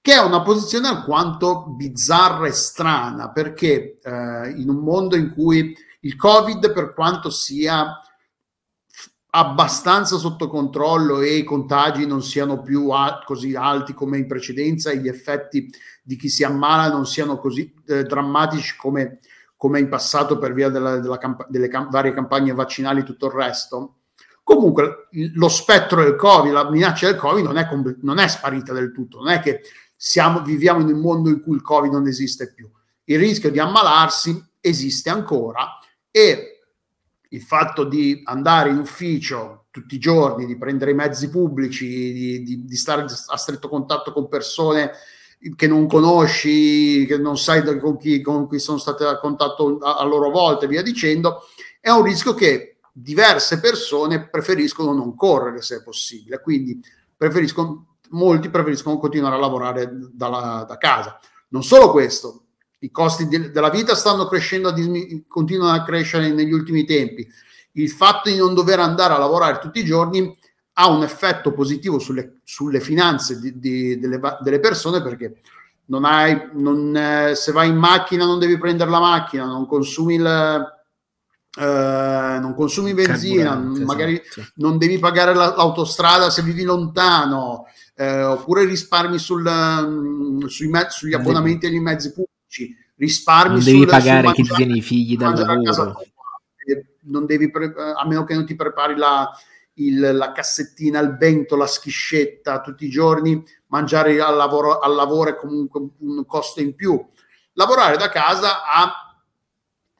che 0.00 0.12
è 0.12 0.18
una 0.18 0.42
posizione 0.42 0.88
alquanto 0.88 1.64
bizzarra 1.68 2.46
e 2.46 2.52
strana, 2.52 3.32
perché 3.32 3.98
eh, 4.02 4.50
in 4.50 4.68
un 4.68 4.76
mondo 4.76 5.16
in 5.16 5.32
cui 5.32 5.74
il 6.00 6.14
Covid, 6.14 6.74
per 6.74 6.92
quanto 6.92 7.30
sia 7.30 8.02
abbastanza 9.30 10.18
sotto 10.18 10.48
controllo 10.48 11.20
e 11.20 11.36
i 11.36 11.42
contagi 11.42 12.06
non 12.06 12.22
siano 12.22 12.60
più 12.60 12.90
al- 12.90 13.24
così 13.24 13.54
alti 13.54 13.94
come 13.94 14.18
in 14.18 14.26
precedenza 14.26 14.90
e 14.90 14.98
gli 14.98 15.08
effetti 15.08 15.72
di 16.06 16.16
chi 16.16 16.28
si 16.28 16.44
ammala 16.44 16.88
non 16.88 17.06
siano 17.06 17.38
così 17.38 17.72
eh, 17.86 18.02
drammatici 18.02 18.76
come, 18.76 19.20
come, 19.56 19.80
in 19.80 19.88
passato 19.88 20.38
per 20.38 20.52
via 20.52 20.68
della, 20.68 20.98
della 20.98 21.16
camp- 21.16 21.48
delle 21.48 21.68
cam- 21.68 21.90
varie 21.90 22.12
campagne 22.12 22.52
vaccinali 22.52 23.00
e 23.00 23.04
tutto 23.04 23.26
il 23.26 23.32
resto. 23.32 23.94
Comunque 24.42 25.08
lo 25.32 25.48
spettro 25.48 26.02
del 26.02 26.16
Covid, 26.16 26.52
la 26.52 26.70
minaccia 26.70 27.06
del 27.06 27.16
Covid 27.16 27.42
non 27.42 27.56
è, 27.56 27.66
com- 27.66 27.96
non 28.02 28.18
è 28.18 28.28
sparita 28.28 28.74
del 28.74 28.92
tutto, 28.92 29.18
non 29.18 29.30
è 29.30 29.40
che 29.40 29.62
siamo, 29.96 30.42
viviamo 30.42 30.80
in 30.80 30.92
un 30.92 31.00
mondo 31.00 31.30
in 31.30 31.40
cui 31.40 31.56
il 31.56 31.62
Covid 31.62 31.90
non 31.90 32.06
esiste 32.06 32.52
più. 32.52 32.70
Il 33.04 33.18
rischio 33.18 33.50
di 33.50 33.58
ammalarsi 33.58 34.38
esiste 34.60 35.08
ancora 35.08 35.78
e 36.10 36.60
il 37.30 37.40
fatto 37.40 37.84
di 37.84 38.20
andare 38.24 38.68
in 38.68 38.76
ufficio 38.76 39.64
tutti 39.70 39.94
i 39.94 39.98
giorni, 39.98 40.44
di 40.44 40.58
prendere 40.58 40.90
i 40.90 40.94
mezzi 40.94 41.30
pubblici, 41.30 41.86
di, 41.88 42.42
di, 42.42 42.64
di 42.66 42.76
stare 42.76 43.02
a 43.04 43.36
stretto 43.36 43.70
contatto 43.70 44.12
con 44.12 44.28
persone 44.28 44.92
che 45.56 45.66
non 45.66 45.86
conosci, 45.86 47.04
che 47.06 47.18
non 47.18 47.36
sai 47.36 47.78
con 47.78 47.98
chi, 47.98 48.20
con 48.20 48.46
cui 48.46 48.58
sono 48.58 48.78
state 48.78 49.04
a 49.04 49.18
contatto 49.18 49.78
a, 49.78 49.96
a 49.98 50.04
loro 50.04 50.30
volta 50.30 50.64
e 50.64 50.68
via 50.68 50.82
dicendo, 50.82 51.42
è 51.80 51.90
un 51.90 52.02
rischio 52.02 52.34
che 52.34 52.78
diverse 52.92 53.60
persone 53.60 54.28
preferiscono 54.28 54.92
non 54.92 55.14
correre 55.14 55.60
se 55.60 55.76
è 55.76 55.82
possibile. 55.82 56.40
Quindi 56.40 56.80
preferiscono 57.16 57.94
molti 58.10 58.48
preferiscono 58.48 58.98
continuare 58.98 59.34
a 59.34 59.38
lavorare 59.38 59.90
dalla, 60.12 60.64
da 60.66 60.76
casa. 60.78 61.18
Non 61.48 61.62
solo 61.62 61.90
questo, 61.90 62.44
i 62.80 62.90
costi 62.90 63.26
de- 63.28 63.50
della 63.50 63.70
vita 63.70 63.94
stanno 63.94 64.26
crescendo, 64.26 64.72
continuano 65.26 65.72
a 65.72 65.82
crescere 65.82 66.32
negli 66.32 66.52
ultimi 66.52 66.84
tempi. 66.84 67.26
Il 67.72 67.90
fatto 67.90 68.30
di 68.30 68.36
non 68.36 68.54
dover 68.54 68.78
andare 68.78 69.14
a 69.14 69.18
lavorare 69.18 69.58
tutti 69.58 69.80
i 69.80 69.84
giorni 69.84 70.36
ha 70.74 70.88
un 70.88 71.02
effetto 71.02 71.52
positivo 71.52 71.98
sulle, 71.98 72.40
sulle 72.44 72.80
finanze 72.80 73.38
di, 73.38 73.58
di, 73.58 73.98
delle, 73.98 74.20
delle, 74.40 74.60
persone 74.60 75.02
perché 75.02 75.40
non 75.86 76.04
hai, 76.04 76.50
non, 76.54 76.96
eh, 76.96 77.34
se 77.34 77.52
vai 77.52 77.68
in 77.68 77.76
macchina 77.76 78.24
non 78.24 78.38
devi 78.38 78.58
prendere 78.58 78.90
la 78.90 79.00
macchina, 79.00 79.44
non 79.44 79.66
consumi 79.66 80.14
il, 80.14 80.72
Uh, 81.56 82.40
non 82.40 82.52
consumi 82.56 82.94
benzina, 82.94 83.54
magari 83.54 84.20
esatto. 84.20 84.48
non 84.56 84.76
devi 84.76 84.98
pagare 84.98 85.32
la, 85.34 85.54
l'autostrada 85.54 86.28
se 86.28 86.42
vivi 86.42 86.64
lontano, 86.64 87.66
eh, 87.94 88.24
oppure 88.24 88.64
risparmi 88.64 89.18
sul, 89.18 89.46
um, 89.46 90.44
sui 90.46 90.66
me- 90.66 90.88
sugli 90.90 91.14
abbonamenti 91.14 91.66
agli 91.66 91.78
mezzi 91.78 92.12
pubblici, 92.12 92.76
risparmi 92.96 93.54
non 93.54 93.62
devi 93.62 93.78
sul, 93.78 93.86
pagare 93.86 94.32
chi 94.32 94.42
ti 94.42 94.52
tiene 94.52 94.76
i 94.78 94.82
figli 94.82 95.16
dal 95.16 95.38
lavoro. 95.62 96.00
Non 97.02 97.24
devi 97.24 97.48
pre- 97.52 97.72
a 97.72 98.04
meno 98.04 98.24
che 98.24 98.34
non 98.34 98.46
ti 98.46 98.56
prepari 98.56 98.96
la, 98.96 99.30
il, 99.74 99.98
la 100.12 100.32
cassettina, 100.32 101.00
il 101.00 101.16
bento, 101.16 101.56
la 101.56 101.66
schiscetta 101.66 102.60
tutti 102.60 102.84
i 102.84 102.90
giorni, 102.90 103.42
mangiare 103.68 104.20
al 104.20 104.36
lavoro, 104.36 104.78
al 104.78 104.94
lavoro 104.94 105.30
è 105.30 105.34
comunque 105.34 105.80
un 105.98 106.24
costo 106.26 106.60
in 106.60 106.74
più. 106.74 107.02
Lavorare 107.52 107.96
da 107.96 108.08
casa 108.08 108.64
ha 108.64 108.98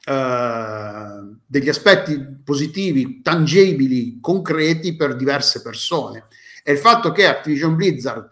Uh, 0.07 1.35
degli 1.47 1.67
aspetti 1.67 2.23
positivi, 2.43 3.23
tangibili, 3.23 4.19
concreti 4.21 4.95
per 4.95 5.15
diverse 5.15 5.63
persone. 5.63 6.27
E 6.63 6.73
il 6.73 6.77
fatto 6.77 7.11
che 7.11 7.25
Activision 7.25 7.75
Blizzard 7.75 8.29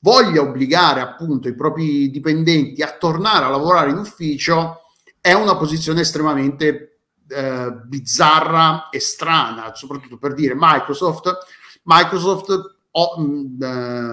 voglia 0.00 0.40
obbligare 0.40 1.00
appunto 1.00 1.46
i 1.46 1.54
propri 1.54 2.10
dipendenti 2.10 2.82
a 2.82 2.96
tornare 2.98 3.44
a 3.44 3.50
lavorare 3.50 3.90
in 3.90 3.98
ufficio 3.98 4.80
è 5.20 5.32
una 5.32 5.56
posizione 5.56 6.00
estremamente 6.00 6.91
eh, 7.34 7.72
bizzarra 7.86 8.88
e 8.90 9.00
strana, 9.00 9.74
soprattutto 9.74 10.18
per 10.18 10.34
dire 10.34 10.54
Microsoft, 10.56 11.38
Microsoft 11.84 12.76
o, 12.90 13.20
mh, 13.20 13.24
mm, 13.24 13.62
eh, 13.62 14.10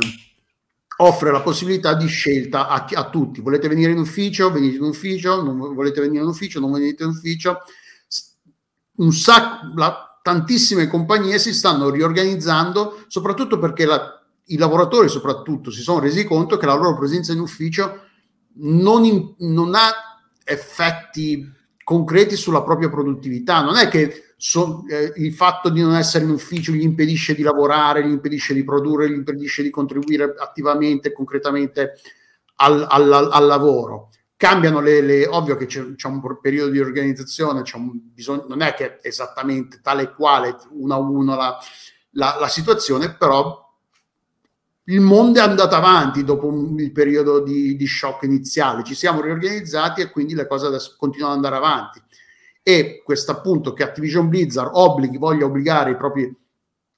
offre 0.98 1.32
la 1.32 1.42
possibilità 1.42 1.94
di 1.94 2.08
scelta 2.08 2.68
a, 2.68 2.86
a, 2.92 3.10
tutti. 3.10 3.42
Volete 3.42 3.68
venire 3.68 3.92
in 3.92 4.00
ufficio? 4.00 4.52
Venite 4.52 4.78
in 4.78 4.84
ufficio, 4.84 5.42
non 5.42 5.58
volete 5.74 6.02
venire 6.02 6.24
in 6.24 6.30
ufficio, 6.30 6.60
non 6.60 6.72
venite 6.72 7.04
in 7.04 7.10
ufficio. 7.10 7.60
Un 8.98 9.14
sacco, 9.14 9.72
la, 9.76 10.10
tantissime 10.22 10.88
compagnie 10.88 11.40
si 11.40 11.54
stanno 11.54 11.90
riorganizzando, 11.90 13.06
soprattutto 13.08 13.58
perché 13.58 13.86
la, 13.86 14.22
i 14.46 14.58
lavoratori 14.58 15.10
soprattutto 15.10 15.72
si 15.72 15.82
sono 15.82 16.00
resi 16.00 16.26
conto 16.26 16.58
che 16.58 16.66
la 16.66 16.76
loro 16.76 16.98
presenza 16.98 17.32
in 17.32 17.40
ufficio 17.40 18.08
non, 18.56 19.06
in, 19.06 19.36
non 19.40 19.74
ha 19.76 19.92
effetti 20.44 21.58
concreti 21.90 22.36
sulla 22.36 22.62
propria 22.62 22.88
produttività. 22.88 23.64
Non 23.64 23.76
è 23.76 23.88
che 23.88 24.34
so, 24.38 24.84
eh, 24.88 25.12
il 25.16 25.34
fatto 25.34 25.70
di 25.70 25.82
non 25.82 25.96
essere 25.96 26.24
in 26.24 26.30
ufficio 26.30 26.72
gli 26.72 26.84
impedisce 26.84 27.34
di 27.34 27.42
lavorare, 27.42 28.06
gli 28.06 28.12
impedisce 28.12 28.54
di 28.54 28.64
produrre, 28.64 29.10
gli 29.10 29.16
impedisce 29.16 29.64
di 29.64 29.72
contribuire 29.72 30.36
attivamente 30.38 31.08
e 31.08 31.14
concretamente 31.14 31.94
al, 32.58 32.86
al, 32.88 33.12
al 33.32 33.46
lavoro 33.48 34.10
cambiano 34.38 34.82
le, 34.82 35.02
le 35.02 35.26
ovvio 35.26 35.58
che 35.58 35.66
c'è, 35.66 35.96
c'è, 35.96 36.08
un 36.08 36.22
periodo 36.40 36.70
di 36.70 36.80
organizzazione, 36.80 37.64
bisogno, 37.90 38.46
non 38.48 38.62
è 38.62 38.76
che 38.76 39.00
è 39.00 39.08
esattamente 39.08 39.80
tale 39.82 40.04
e 40.04 40.14
quale 40.14 40.58
uno 40.70 40.94
a 40.94 40.98
uno 40.98 41.36
la, 41.36 41.58
la, 42.12 42.38
la 42.40 42.48
situazione, 42.48 43.16
però 43.16 43.59
il 44.90 45.02
mondo 45.02 45.40
è 45.40 45.44
andato 45.44 45.76
avanti 45.76 46.24
dopo 46.24 46.52
il 46.78 46.92
periodo 46.92 47.42
di, 47.42 47.76
di, 47.76 47.88
shock 47.88 48.24
iniziale, 48.24 48.84
ci 48.84 48.96
siamo 48.96 49.22
riorganizzati 49.22 50.02
e 50.02 50.10
quindi 50.10 50.34
le 50.34 50.48
cose 50.48 50.66
adesso 50.66 50.96
continuano 50.98 51.34
ad 51.34 51.44
andare 51.44 51.56
avanti. 51.56 52.02
E 52.64 53.02
questo 53.04 53.32
appunto 53.32 53.74
che 53.74 53.84
Activision 53.84 54.28
Blizzard 54.28 54.72
obblighi, 54.74 55.18
voglia 55.18 55.46
obbligare 55.46 55.92
i 55.92 55.98
propri 55.98 56.36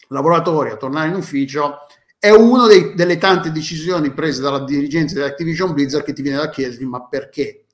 lavoratori 0.08 0.70
a 0.70 0.78
tornare 0.78 1.10
in 1.10 1.16
ufficio 1.16 1.86
è 2.18 2.30
una 2.30 2.68
delle 2.68 3.18
tante 3.18 3.52
decisioni 3.52 4.14
prese 4.14 4.42
dalla 4.42 4.64
dirigenza 4.64 5.16
di 5.16 5.22
Activision 5.24 5.74
Blizzard 5.74 6.04
che 6.04 6.14
ti 6.14 6.22
viene 6.22 6.38
da 6.38 6.50
chiederti 6.50 6.86
ma 6.86 7.06
perché? 7.08 7.66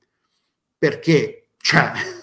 Perché? 0.78 1.50
Cioè... 1.58 2.16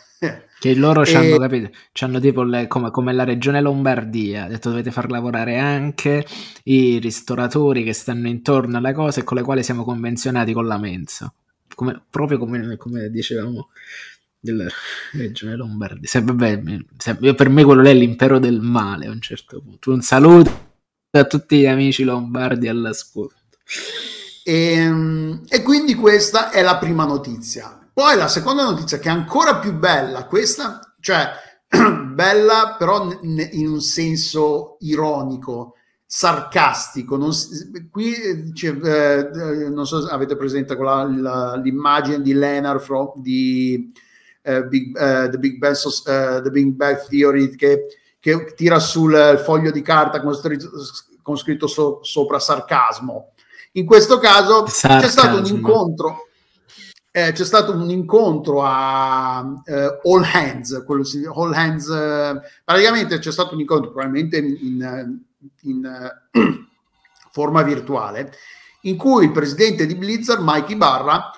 Che 0.65 0.75
loro 0.75 1.03
e... 1.03 1.05
ci 1.05 1.15
hanno 1.15 1.37
capito, 1.37 1.69
ci 1.93 2.05
hanno 2.05 2.19
tipo 2.19 2.43
le, 2.43 2.67
come, 2.69 2.91
come, 2.91 3.13
la 3.13 3.25
regione 3.25 3.61
Lombardia, 3.61 4.45
ha 4.45 4.49
detto 4.49 4.71
dovete 4.71 4.91
far 4.91 5.11
lavorare 5.11 5.59
anche 5.59 6.25
i 6.63 6.99
ristoratori 7.01 7.85
che 7.85 7.93
stanno 7.93 8.29
intorno 8.29 8.79
alle 8.79 8.95
cose 8.95 9.25
con 9.25 9.37
le 9.37 9.43
quali 9.43 9.63
siamo 9.63 9.85
convenzionati 9.85 10.55
con 10.55 10.67
la 10.67 10.79
mensa, 10.79 11.31
come, 11.75 12.03
proprio 12.09 12.39
come, 12.39 12.79
come 12.79 13.11
dicevamo 13.11 13.69
della 14.41 14.67
regione 15.13 15.55
Lombardia. 15.55 16.09
Se, 16.09 16.23
vabbè, 16.23 16.63
se, 16.97 17.15
per 17.35 17.49
me 17.51 17.63
quello 17.63 17.83
lì 17.83 17.91
è 17.91 17.95
l'impero 17.95 18.39
del 18.39 18.63
male 18.63 19.05
a 19.05 19.11
un 19.11 19.21
certo 19.21 19.61
punto. 19.61 19.93
Un 19.93 20.01
saluto 20.01 20.77
a 21.11 21.25
tutti 21.27 21.59
gli 21.59 21.67
amici 21.67 22.05
lombardi 22.05 22.69
all'ascolto. 22.69 23.59
E, 24.43 24.73
ehm, 24.73 25.43
e 25.47 25.63
quindi 25.63 25.95
questa 25.95 26.49
è 26.49 26.63
la 26.63 26.79
prima 26.79 27.05
notizia. 27.05 27.84
Poi 27.95 28.17
la 28.17 28.29
seconda 28.29 28.65
notizia 28.65 28.99
che 28.99 29.09
è 29.09 29.13
ancora 29.13 29.57
più 29.57 29.73
bella, 29.73 30.27
questa, 30.27 30.81
cioè 31.01 31.31
bella 32.13 32.75
però 32.79 33.09
in 33.23 33.69
un 33.69 33.81
senso 33.81 34.77
ironico, 34.81 35.77
sarcastico. 36.05 37.17
Non, 37.17 37.31
qui 37.91 38.53
cioè, 38.53 38.77
eh, 38.83 39.69
non 39.71 39.87
so 39.87 40.03
se 40.03 40.13
avete 40.13 40.37
presente 40.37 40.75
la, 40.75 41.09
la, 41.09 41.57
l'immagine 41.57 42.21
di 42.21 42.33
Leonard 42.35 42.81
from, 42.81 43.13
di 43.15 43.93
uh, 44.43 44.67
Big, 44.67 44.89
uh, 44.97 45.31
The, 45.31 45.39
Big 45.39 45.59
Bang, 45.59 45.77
uh, 45.77 46.43
The 46.43 46.51
Big 46.51 46.73
Bang 46.73 47.07
Theory 47.09 47.55
che 47.55 47.87
che 48.25 48.55
tira 48.55 48.79
sul 48.79 49.39
foglio 49.45 49.71
di 49.71 49.83
carta 49.83 50.23
con 50.23 50.35
scritto, 50.35 50.71
con 51.21 51.37
scritto 51.37 51.67
so, 51.67 51.99
sopra 52.01 52.39
sarcasmo. 52.39 53.33
In 53.73 53.85
questo 53.85 54.17
caso 54.17 54.65
sarcasmo. 54.67 55.01
c'è 55.03 55.09
stato 55.09 55.37
un 55.37 55.45
incontro. 55.45 56.29
Eh, 57.17 57.31
c'è 57.31 57.45
stato 57.45 57.73
un 57.73 57.89
incontro 57.91 58.65
a 58.65 59.41
uh, 59.41 60.11
All 60.11 60.25
Hands, 60.25 60.83
quello, 60.85 61.05
All 61.33 61.53
Hands 61.53 61.87
uh, 61.87 62.41
praticamente 62.65 63.21
c'è 63.21 63.31
stato 63.31 63.55
un 63.55 63.61
incontro 63.61 63.93
probabilmente 63.93 64.39
in, 64.39 65.21
in, 65.61 66.11
uh, 66.33 66.41
forma 67.31 67.63
virtuale 67.63 68.33
in 68.81 68.97
cui 68.97 69.27
il 69.27 69.31
presidente 69.31 69.87
di 69.87 69.95
Blizzard, 69.95 70.43
Mikey 70.43 70.75
Barra, 70.75 71.31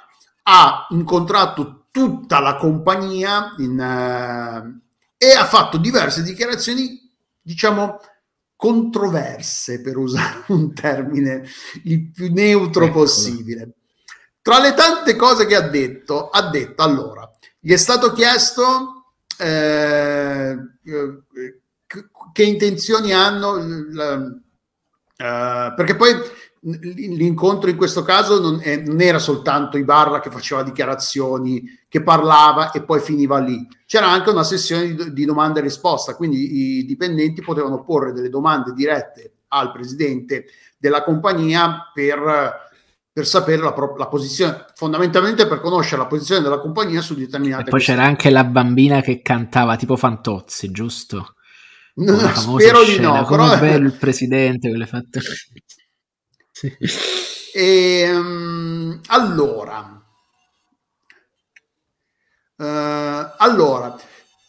ha 0.45 0.87
incontrato 0.93 1.89
tutta 1.91 2.41
la 2.41 2.57
compagnia 2.57 3.55
in, 3.59 4.81
e 5.19 5.33
ha 5.33 5.45
fatto 5.45 5.77
diverse 5.77 6.23
dichiarazioni, 6.23 6.99
diciamo, 7.43 7.99
controverse, 8.57 9.83
per 9.83 9.99
usare 9.99 10.45
un 10.49 10.73
termine 10.73 11.47
il 11.85 12.11
più 12.11 12.33
neutro 12.33 12.85
Eccolo. 12.85 13.03
possibile. 13.03 13.75
Tra 14.47 14.61
le 14.61 14.75
tante 14.75 15.17
cose 15.17 15.45
che 15.45 15.57
ha 15.57 15.69
detto, 15.69 16.29
ha 16.29 16.49
detto 16.49 16.81
allora, 16.85 17.29
gli 17.59 17.73
è 17.73 17.77
stato 17.77 18.13
chiesto 18.13 19.15
eh, 19.41 20.57
che 22.33 22.43
intenzioni 22.45 23.13
hanno, 23.13 23.55
uh, 23.55 24.41
perché 25.75 25.97
poi 25.97 26.15
l'incontro 26.61 27.71
in 27.71 27.77
questo 27.77 28.05
caso 28.05 28.41
non, 28.41 28.61
è, 28.63 28.77
non, 28.77 29.01
era 29.01 29.19
soltanto 29.19 29.79
Ibarra 29.79 30.21
che 30.21 30.31
faceva 30.31 30.63
dichiarazioni, 30.63 31.65
che 31.89 32.05
parlava 32.05 32.71
e 32.71 32.85
poi 32.85 33.01
finiva 33.01 33.41
lì. 33.41 33.67
C'era 33.85 34.09
anche 34.09 34.31
una 34.31 34.45
sessione 34.45 34.95
di, 34.95 35.13
di 35.13 35.25
domanda 35.25 35.59
e 35.59 35.63
risposta, 35.63 36.15
quindi 36.15 36.79
i 36.79 36.85
dipendenti 36.85 37.43
potevano 37.43 37.83
porre 37.83 38.13
delle 38.13 38.29
domande 38.29 38.73
dirette 38.73 39.33
al 39.49 39.73
presidente 39.73 40.45
della 40.79 41.03
compagnia 41.03 41.91
per, 41.93 42.66
per 43.17 43.27
sapere 43.27 43.63
la, 43.63 43.75
la, 43.97 44.09
posizione, 44.09 44.67
fondamentalmente 44.75 45.47
per 45.47 45.59
conoscere 45.61 46.03
la 46.03 46.07
posizione 46.07 46.43
della 46.43 46.59
compagnia 46.59 47.01
su 47.01 47.15
determinate 47.15 47.63
cose. 47.63 47.71
Poi 47.71 47.81
questioni. 47.81 47.99
c'era 47.99 48.11
anche 48.11 48.29
la 48.29 48.45
bambina 48.45 49.01
che 49.01 49.23
cantava 49.23 49.77
tipo 49.77 49.97
Fantozzi, 49.97 50.71
giusto? 50.71 51.33
No, 51.97 52.15
spero 52.37 52.83
scena. 52.83 52.83
di 52.83 52.99
no. 53.01 53.25
Come 53.25 53.49
però... 53.49 53.59
bello 53.59 53.87
il 53.87 53.95
presidente 53.95 54.71
che 54.71 54.77
le 54.77 54.87
fatte. 54.87 55.21
Sì. 56.57 56.75
E, 57.53 58.11
um, 58.15 59.01
allora, 59.07 60.03
uh, 62.57 63.35
allora, 63.37 63.97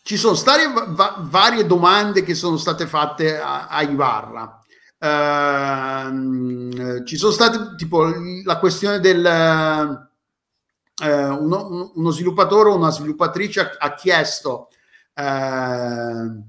ci 0.03 0.15
sono 0.15 0.35
state 0.35 0.71
va- 0.87 1.17
varie 1.19 1.65
domande 1.65 2.23
che 2.23 2.33
sono 2.33 2.55
state 2.55 2.85
fatte 2.85 3.37
a, 3.37 3.67
a 3.67 3.81
Ibarra. 3.81 4.61
Uh, 4.99 7.03
ci 7.03 7.17
sono 7.17 7.31
state 7.31 7.75
tipo 7.77 8.03
la 8.43 8.57
questione 8.57 8.99
del 8.99 9.23
uh, 9.23 11.05
uno, 11.05 11.91
uno, 11.93 12.09
sviluppatore 12.09 12.69
o 12.69 12.77
una 12.77 12.89
sviluppatrice 12.89 13.59
ha, 13.59 13.75
ha 13.77 13.93
chiesto 13.93 14.69
uh, 15.13 16.43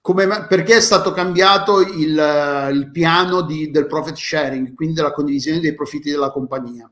come, 0.00 0.46
perché 0.48 0.76
è 0.76 0.80
stato 0.80 1.12
cambiato 1.12 1.80
il, 1.80 2.70
il 2.72 2.90
piano 2.92 3.42
di, 3.42 3.70
del 3.70 3.86
profit 3.86 4.16
sharing, 4.16 4.74
quindi 4.74 4.94
della 4.94 5.12
condivisione 5.12 5.60
dei 5.60 5.74
profitti 5.74 6.10
della 6.10 6.30
compagnia. 6.30 6.90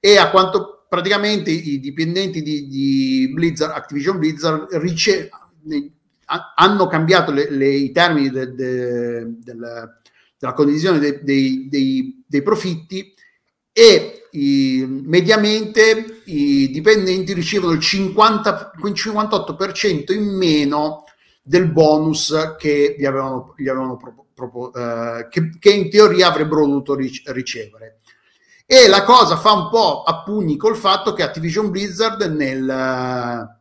E 0.00 0.16
a 0.16 0.30
quanto 0.30 0.86
praticamente 0.88 1.50
i 1.50 1.80
dipendenti 1.80 2.42
di, 2.42 2.66
di 2.66 3.30
Blizzard, 3.32 3.72
Activision 3.72 4.18
Blizzard, 4.18 4.72
rice- 4.74 5.28
hanno 6.56 6.86
cambiato 6.86 7.30
le, 7.30 7.50
le, 7.50 7.68
i 7.68 7.92
termini 7.92 8.30
de, 8.30 8.54
de, 8.54 9.24
del, 9.38 10.00
della 10.38 10.52
condivisione 10.52 10.98
dei, 10.98 11.20
dei, 11.22 11.68
dei, 11.68 12.24
dei 12.26 12.42
profitti 12.42 13.14
e 13.72 14.28
i, 14.32 14.84
mediamente 14.86 16.22
i 16.24 16.70
dipendenti 16.70 17.32
ricevono 17.32 17.72
il, 17.72 17.80
50, 17.80 18.72
il 18.82 18.92
58% 18.92 20.12
in 20.12 20.36
meno 20.36 21.04
del 21.42 21.70
bonus 21.70 22.54
che 22.58 22.96
gli 22.98 23.04
avevano, 23.04 23.54
gli 23.56 23.68
avevano 23.68 23.96
propo, 23.96 24.26
propo, 24.34 24.72
eh, 24.72 25.28
che, 25.30 25.50
che, 25.58 25.70
in 25.70 25.88
teoria 25.90 26.28
avrebbero 26.28 26.66
dovuto 26.66 26.94
ricevere. 26.94 28.00
E 28.66 28.88
la 28.88 29.04
cosa 29.04 29.36
fa 29.36 29.52
un 29.52 29.68
po' 29.70 30.02
a 30.02 30.22
pugni 30.24 30.56
col 30.56 30.76
fatto 30.76 31.12
che 31.12 31.22
Activision 31.22 31.70
Blizzard 31.70 32.22
nel, 32.22 32.64
uh, 32.64 33.56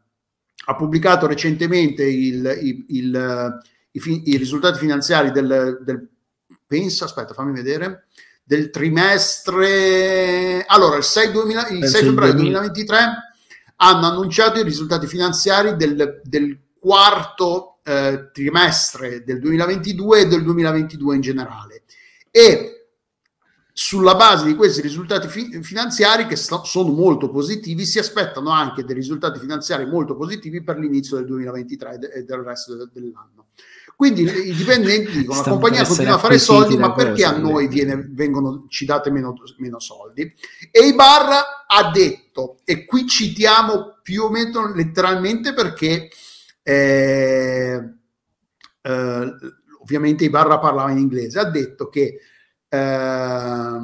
ha 0.68 0.76
pubblicato 0.76 1.28
recentemente 1.28 2.04
il, 2.04 2.58
il, 2.60 2.86
il, 2.88 3.60
i, 3.92 4.22
i, 4.32 4.38
risultati 4.38 4.80
finanziari 4.80 5.32
del, 5.32 5.80
del 5.84 6.10
penso, 6.80 7.06
aspetta, 7.06 7.34
fammi 7.34 7.54
vedere, 7.54 8.08
del 8.44 8.70
trimestre. 8.70 10.64
Allora, 10.68 10.98
il 10.98 11.04
6, 11.04 11.32
2000, 11.32 11.68
il 11.70 11.86
6 11.86 12.04
febbraio 12.04 12.34
2023 12.34 12.98
hanno 13.78 14.08
annunciato 14.08 14.60
i 14.60 14.64
risultati 14.64 15.08
finanziari 15.08 15.76
del, 15.76 16.22
del 16.24 16.60
quarto 16.80 17.80
eh, 17.84 18.30
trimestre 18.32 19.24
del 19.24 19.40
2022 19.40 20.20
e 20.22 20.28
del 20.28 20.44
2022 20.44 21.16
in 21.16 21.22
generale. 21.22 21.84
E 22.32 22.72
sulla 23.72 24.16
base 24.16 24.46
di 24.46 24.56
questi 24.56 24.82
risultati 24.82 25.28
fi- 25.28 25.62
finanziari 25.62 26.28
che 26.28 26.36
st- 26.38 26.64
sono 26.64 26.92
molto 26.92 27.30
positivi, 27.30 27.86
si 27.86 28.00
aspettano 28.00 28.50
anche 28.50 28.84
dei 28.86 28.96
risultati 28.96 29.40
finanziari 29.40 29.86
molto 29.86 30.16
positivi 30.16 30.64
per 30.64 30.78
l'inizio 30.78 31.18
del 31.18 31.26
2023 31.26 31.94
e, 31.94 31.98
de- 31.98 32.08
e 32.14 32.24
del 32.24 32.40
resto 32.40 32.76
de- 32.76 32.90
dell'anno. 32.94 33.48
Quindi 33.96 34.24
i 34.24 34.54
dipendenti 34.54 35.20
dicono 35.20 35.42
la 35.42 35.50
compagnia 35.50 35.86
continua 35.86 36.16
a 36.16 36.20
fare 36.20 36.38
soldi, 36.38 36.76
ma 36.76 36.92
perché 36.92 37.24
a 37.24 37.38
noi 37.38 37.70
viene, 37.70 38.06
vengono, 38.10 38.66
ci 38.68 38.84
date 38.84 39.10
meno, 39.10 39.34
meno 39.58 39.80
soldi? 39.80 40.34
E 40.70 40.88
Ibarra 40.88 41.66
ha 41.66 41.92
detto, 41.92 42.58
e 42.66 42.84
qui 42.84 43.08
citiamo 43.08 44.00
più 44.04 44.24
o 44.24 44.30
meno 44.30 44.74
letteralmente 44.74 45.54
perché 45.54 46.10
eh, 46.62 47.82
eh, 48.82 49.34
ovviamente 49.82 50.26
Ibarra 50.26 50.60
parlava 50.60 50.92
in 50.92 50.98
inglese, 50.98 51.40
ha 51.40 51.50
detto 51.50 51.88
che, 51.88 52.20
eh, 52.68 53.80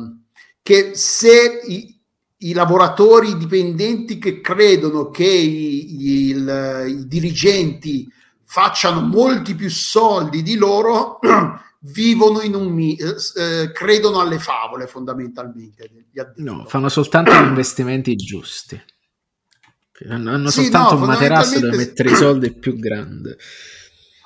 che 0.61 0.91
se 0.93 1.61
i, 1.67 1.99
i, 2.37 2.53
lavoratori 2.53 3.29
i 3.29 3.37
dipendenti 3.37 4.17
che 4.17 4.41
credono 4.41 5.09
che 5.09 5.23
i, 5.23 6.29
il, 6.29 6.85
i 6.87 7.07
dirigenti 7.07 8.11
facciano 8.51 8.99
molti 8.99 9.55
più 9.55 9.69
soldi 9.69 10.43
di 10.43 10.55
loro 10.57 11.19
vivono 11.83 12.41
in 12.41 12.53
un 12.53 12.67
eh, 12.97 13.71
credono 13.71 14.19
alle 14.19 14.39
favole 14.39 14.87
fondamentalmente 14.87 15.89
no 16.35 16.65
fanno 16.67 16.89
soltanto 16.89 17.31
investimenti 17.31 18.13
giusti 18.17 18.77
Hanno, 20.09 20.33
hanno 20.33 20.49
Sì, 20.49 20.63
soltanto 20.63 20.95
no, 20.95 21.01
un 21.01 21.07
materasso 21.07 21.59
dove 21.59 21.61
fondamentalmente- 21.61 21.77
mettere 21.77 22.11
i 22.11 22.15
soldi 22.15 22.51
più 22.51 22.75
grande. 22.75 23.37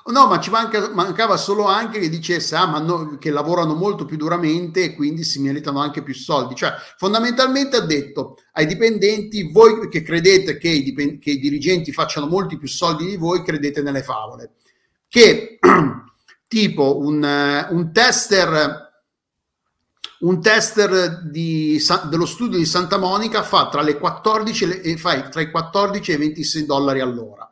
No, 0.08 0.28
ma 0.28 0.39
ci 0.39 0.51
manca- 0.51 0.91
mancava 0.93 1.36
solo 1.36 1.66
anche 1.66 1.97
che 1.99 2.10
dicesse 2.10 2.56
ah, 2.56 2.66
no- 2.80 3.18
che 3.18 3.32
lavorano 3.32 3.74
molto 3.74 4.06
più 4.06 4.18
duramente 4.18 4.84
e 4.84 4.93
quindi 4.93 5.24
si 5.24 5.39
meritano 5.41 5.80
anche 5.80 6.03
più 6.03 6.14
soldi. 6.14 6.53
Cioè, 6.53 6.74
fondamentalmente 6.97 7.76
ha 7.78 7.82
detto 7.82 8.38
ai 8.51 8.68
dipendenti, 8.68 9.51
voi 9.51 9.89
che 9.89 10.03
credete 10.03 10.58
che 10.58 10.70
i, 10.70 10.84
dipen- 10.84 11.18
che 11.18 11.32
i 11.32 11.39
dirigenti 11.39 11.91
facciano 11.91 12.28
molti 12.28 12.56
più 12.58 12.68
soldi 12.68 13.06
di 13.06 13.16
voi, 13.18 13.41
credete 13.43 13.82
nelle 13.82 14.03
favole. 14.03 14.51
Che 15.08 15.58
tipo 16.47 16.99
un, 16.99 17.68
un 17.72 17.91
tester 17.91 18.84
un 20.20 20.41
tester 20.41 21.22
di 21.30 21.80
dello 22.10 22.26
studio 22.26 22.58
di 22.58 22.66
Santa 22.66 22.97
Monica 22.97 23.43
fa 23.43 23.68
tra 23.70 23.82
le 23.82 23.97
14 23.97 24.64
e 24.64 24.68
le- 24.68 24.82
e 24.82 24.97
fai 24.97 25.30
tra 25.30 25.41
i 25.41 25.51
14 25.51 26.12
e 26.12 26.16
i 26.16 26.18
26 26.18 26.66
dollari 26.66 26.99
all'ora. 27.01 27.49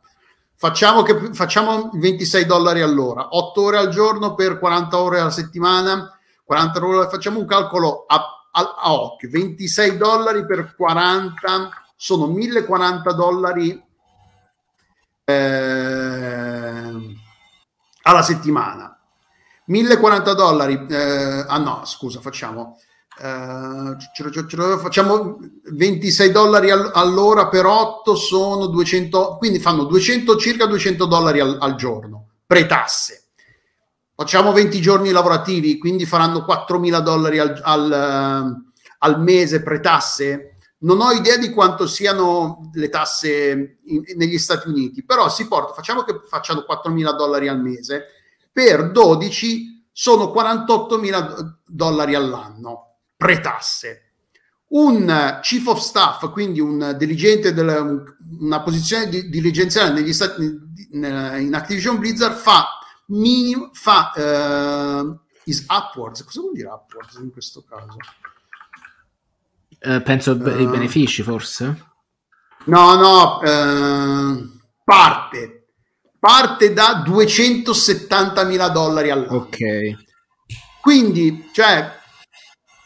Facciamo, 0.56 1.02
che, 1.02 1.34
facciamo 1.34 1.90
26 1.94 2.46
dollari 2.46 2.80
all'ora, 2.80 3.28
8 3.30 3.60
ore 3.62 3.78
al 3.78 3.88
giorno 3.88 4.34
per 4.34 4.58
40 4.58 4.98
ore 4.98 5.20
alla 5.20 5.30
settimana, 5.30 6.16
40 6.44 6.84
ore, 6.84 7.08
facciamo 7.10 7.38
un 7.40 7.46
calcolo 7.46 8.04
a, 8.06 8.48
a- 8.52 8.74
a 8.78 8.92
occhio, 8.92 9.28
26 9.30 9.96
dollari 9.96 10.46
per 10.46 10.74
40 10.76 11.70
sono 11.96 12.26
1040 12.26 13.12
dollari 13.12 13.82
eh, 15.24 16.92
alla 18.02 18.22
settimana. 18.22 18.96
1040 19.66 20.34
dollari, 20.34 20.86
eh, 20.88 21.44
ah 21.46 21.58
no, 21.58 21.84
scusa, 21.84 22.20
facciamo, 22.20 22.78
eh, 23.20 23.96
c- 23.96 24.28
c- 24.30 24.46
c- 24.46 24.78
facciamo 24.78 25.38
26 25.72 26.30
dollari 26.32 26.70
all- 26.70 26.90
all'ora 26.94 27.48
per 27.48 27.64
8 27.66 28.14
sono 28.16 28.66
200, 28.66 29.36
quindi 29.38 29.58
fanno 29.60 29.84
200, 29.84 30.36
circa 30.36 30.66
200 30.66 31.06
dollari 31.06 31.40
al, 31.40 31.56
al 31.60 31.74
giorno, 31.76 32.28
pre-tasse. 32.46 33.20
Facciamo 34.16 34.52
20 34.52 34.80
giorni 34.80 35.10
lavorativi, 35.10 35.78
quindi 35.78 36.06
faranno 36.06 36.44
4.000 36.44 37.00
dollari 37.00 37.38
al, 37.38 37.60
al, 37.62 37.92
eh, 37.92 38.70
al 38.98 39.20
mese 39.20 39.62
pre-tasse. 39.62 40.56
Non 40.78 41.00
ho 41.00 41.10
idea 41.12 41.36
di 41.36 41.50
quanto 41.50 41.86
siano 41.86 42.70
le 42.74 42.88
tasse 42.90 43.78
in- 43.86 44.02
negli 44.16 44.38
Stati 44.38 44.68
Uniti, 44.68 45.04
però 45.04 45.28
si 45.28 45.46
porta, 45.48 45.72
facciamo 45.72 46.02
che 46.02 46.20
facciano 46.28 46.62
4.000 46.62 47.12
dollari 47.12 47.48
al 47.48 47.60
mese, 47.60 48.04
per 48.52 48.90
12 48.92 49.86
sono 49.92 50.30
48.000 50.30 51.60
dollari 51.66 52.14
all'anno 52.14 52.93
pre-tasse. 53.24 54.00
Un 54.66 55.38
chief 55.40 55.66
of 55.66 55.78
staff, 55.78 56.30
quindi 56.30 56.60
un 56.60 56.94
dirigente 56.98 57.54
della 57.54 57.80
una 58.40 58.62
posizione 58.62 59.08
di, 59.08 59.30
dirigenziale 59.30 59.92
negli 59.92 60.12
stati, 60.12 60.42
in 60.90 61.50
Activision 61.54 61.98
Blizzard 61.98 62.34
fa 62.34 62.66
minimo 63.06 63.70
fa 63.72 64.12
eh, 64.12 65.18
is 65.44 65.64
upwards. 65.68 66.22
Cosa 66.24 66.40
vuol 66.40 66.52
dire 66.52 66.68
upwards 66.68 67.16
in 67.16 67.30
questo 67.30 67.64
caso? 67.66 67.96
Eh, 69.78 70.00
penso 70.02 70.32
ai 70.32 70.64
Eh. 70.64 70.66
benefici, 70.66 71.22
forse. 71.22 71.92
No, 72.64 72.94
no, 72.96 73.42
eh, 73.42 74.48
parte 74.82 75.66
parte 76.18 76.72
da 76.72 77.02
270 77.04 78.44
mila 78.44 78.68
dollari 78.70 79.10
all'anno. 79.10 79.36
Ok. 79.36 79.58
Quindi, 80.80 81.50
cioè, 81.52 82.00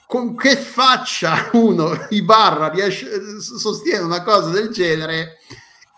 con 0.09 0.35
che 0.35 0.57
faccia 0.57 1.51
uno 1.53 1.91
i 2.09 2.23
barra 2.23 2.71
riesce, 2.71 3.43
sostiene 3.43 4.03
una 4.03 4.23
cosa 4.23 4.49
del 4.49 4.71
genere 4.71 5.37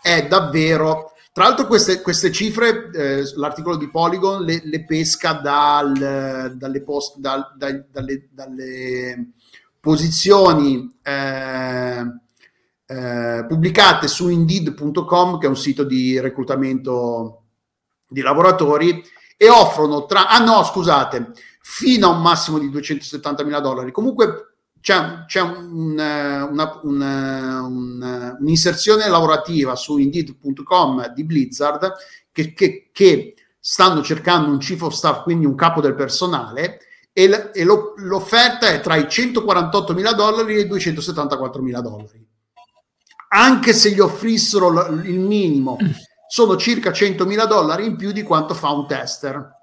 è 0.01 0.27
davvero. 0.27 1.13
Tra 1.31 1.45
l'altro, 1.45 1.65
queste, 1.65 2.01
queste 2.01 2.29
cifre, 2.29 2.89
eh, 2.93 3.23
l'articolo 3.35 3.77
di 3.77 3.89
Polygon 3.89 4.43
le, 4.43 4.63
le 4.65 4.83
pesca 4.83 5.31
dal, 5.31 6.57
dalle, 6.57 6.81
post, 6.83 7.19
dal, 7.19 7.53
dai- 7.55 7.85
dalle, 7.89 8.27
dalle 8.31 9.29
posizioni 9.79 10.93
eh, 11.01 12.03
eh, 12.85 13.45
pubblicate 13.47 14.09
su 14.09 14.27
Indeed.com, 14.27 15.39
che 15.39 15.45
è 15.45 15.49
un 15.49 15.55
sito 15.55 15.85
di 15.85 16.19
reclutamento 16.19 17.43
di 18.09 18.19
lavoratori, 18.19 19.01
e 19.37 19.49
offrono 19.49 20.05
tra, 20.05 20.27
ah 20.27 20.43
no, 20.43 20.65
scusate, 20.65 21.31
fino 21.61 22.07
a 22.07 22.11
un 22.11 22.21
massimo 22.21 22.57
di 22.59 22.69
270 22.69 23.43
mila 23.43 23.59
dollari. 23.59 23.91
Comunque 23.91 24.55
c'è, 24.81 25.25
c'è 25.27 25.41
un, 25.41 25.97
eh, 25.99 26.41
una, 26.41 26.79
un, 26.83 27.01
eh, 27.01 27.57
un, 27.59 28.37
un'inserzione 28.39 29.07
lavorativa 29.07 29.75
su 29.75 29.97
Indeed.com 29.97 31.13
di 31.13 31.23
Blizzard 31.23 31.93
che, 32.31 32.53
che, 32.53 32.89
che 32.91 33.35
stanno 33.59 34.01
cercando 34.01 34.49
un 34.49 34.57
chief 34.57 34.81
of 34.81 34.93
staff, 34.93 35.23
quindi 35.23 35.45
un 35.45 35.55
capo 35.55 35.81
del 35.81 35.93
personale, 35.95 36.79
e, 37.13 37.27
l- 37.27 37.51
e 37.53 37.63
lo- 37.63 37.93
l'offerta 37.97 38.69
è 38.69 38.79
tra 38.81 38.95
i 38.95 39.07
148 39.07 39.93
mila 39.93 40.13
dollari 40.13 40.55
e 40.55 40.61
i 40.61 40.67
274 40.67 41.61
mila 41.61 41.81
dollari. 41.81 42.25
Anche 43.33 43.73
se 43.73 43.91
gli 43.91 43.99
offrissero 43.99 44.69
l- 44.69 45.05
il 45.05 45.19
minimo, 45.19 45.77
sono 46.27 46.57
circa 46.57 46.91
100 46.91 47.25
mila 47.25 47.45
dollari 47.45 47.85
in 47.85 47.95
più 47.97 48.11
di 48.11 48.23
quanto 48.23 48.53
fa 48.53 48.71
un 48.71 48.87
tester. 48.87 49.59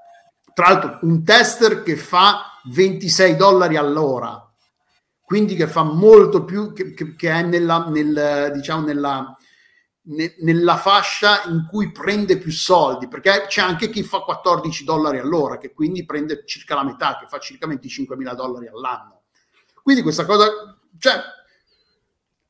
Tra 0.59 0.71
l'altro, 0.71 0.99
un 1.03 1.23
tester 1.23 1.85
che 1.85 1.95
fa 1.97 2.59
26 2.65 3.37
dollari 3.37 3.77
all'ora, 3.77 4.45
quindi 5.21 5.55
che 5.55 5.69
fa 5.69 5.85
molto 5.85 6.43
più, 6.43 6.73
che, 6.73 6.95
che- 6.95 7.15
che 7.15 7.31
è 7.31 7.43
nella, 7.43 7.87
nel, 7.89 8.51
diciamo 8.55 8.85
nella, 8.85 9.37
ne- 10.07 10.35
nella 10.41 10.77
fascia 10.77 11.45
in 11.45 11.65
cui 11.71 11.93
prende 11.93 12.39
più 12.39 12.51
soldi, 12.51 13.07
perché 13.07 13.45
c'è 13.47 13.61
anche 13.61 13.89
chi 13.89 14.03
fa 14.03 14.19
14 14.23 14.83
dollari 14.83 15.21
all'ora, 15.21 15.59
che 15.59 15.73
quindi 15.73 16.05
prende 16.05 16.43
circa 16.45 16.75
la 16.75 16.83
metà, 16.83 17.19
che 17.21 17.27
fa 17.29 17.39
circa 17.39 17.69
25 17.69 18.17
mila 18.17 18.35
dollari 18.35 18.67
all'anno. 18.67 19.27
Quindi 19.81 20.03
questa 20.03 20.25
cosa, 20.27 20.49
cioè, 20.99 21.21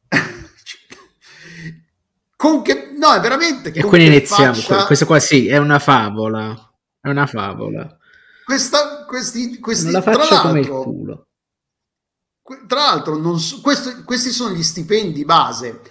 con 2.36 2.62
che, 2.62 2.90
no, 2.96 3.12
è 3.12 3.20
veramente... 3.20 3.70
E 3.70 3.84
quindi 3.84 4.06
iniziamo. 4.06 4.54
faccia- 4.54 4.86
Questo 4.86 5.04
qua 5.04 5.18
sì, 5.18 5.46
è 5.48 5.58
una 5.58 5.78
favola. 5.78 6.56
È 7.00 7.08
una 7.10 7.26
favola. 7.26 7.97
Questa, 8.48 9.04
questi, 9.04 9.58
questi, 9.58 9.84
Non 9.84 9.92
la 9.92 10.00
tra 10.00 10.12
faccio 10.14 10.40
come 10.40 10.60
il 10.60 10.68
l'altro, 10.68 10.82
culo. 10.90 11.26
Tra 12.66 12.80
l'altro, 12.80 13.18
non 13.18 13.38
so- 13.38 13.60
questo- 13.60 14.04
questi 14.04 14.30
sono 14.30 14.54
gli 14.54 14.62
stipendi 14.62 15.22
base. 15.26 15.82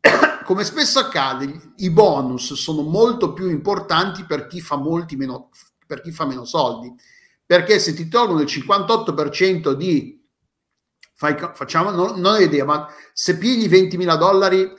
Come 0.44 0.62
spesso 0.62 1.00
accade, 1.00 1.72
i 1.78 1.90
bonus 1.90 2.54
sono 2.54 2.82
molto 2.82 3.32
più 3.32 3.48
importanti 3.50 4.24
per 4.24 4.46
chi 4.46 4.60
fa 4.60 4.76
molti 4.76 5.16
meno, 5.16 5.48
per 5.84 6.00
chi 6.00 6.12
fa 6.12 6.26
meno 6.26 6.44
soldi. 6.44 6.94
Perché 7.44 7.80
se 7.80 7.92
ti 7.92 8.06
tolgono 8.06 8.40
il 8.40 8.46
58% 8.46 9.72
di 9.72 10.24
fai, 11.16 11.34
facciamo, 11.54 11.90
non, 11.90 12.20
non 12.20 12.34
ho 12.34 12.38
idea, 12.38 12.64
ma 12.64 12.86
se 13.12 13.36
pigli 13.36 13.66
20.000 13.68 14.16
dollari, 14.16 14.72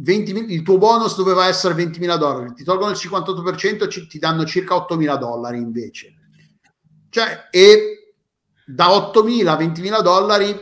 20.000 0.00 0.50
il 0.50 0.62
tuo 0.62 0.78
bonus 0.78 1.16
doveva 1.16 1.48
essere 1.48 1.74
20.000 1.74 2.16
dollari, 2.16 2.54
ti 2.54 2.64
tolgono 2.64 2.92
il 2.92 2.96
58%, 2.96 3.88
ci- 3.88 4.06
ti 4.06 4.18
danno 4.18 4.46
circa 4.46 4.74
8.000 4.74 5.16
dollari 5.18 5.58
invece. 5.58 6.14
Cioè, 7.16 7.48
e 7.50 8.12
da 8.66 8.88
8.000 8.88 9.46
a 9.46 9.56
20.000 9.56 10.02
dollari 10.02 10.54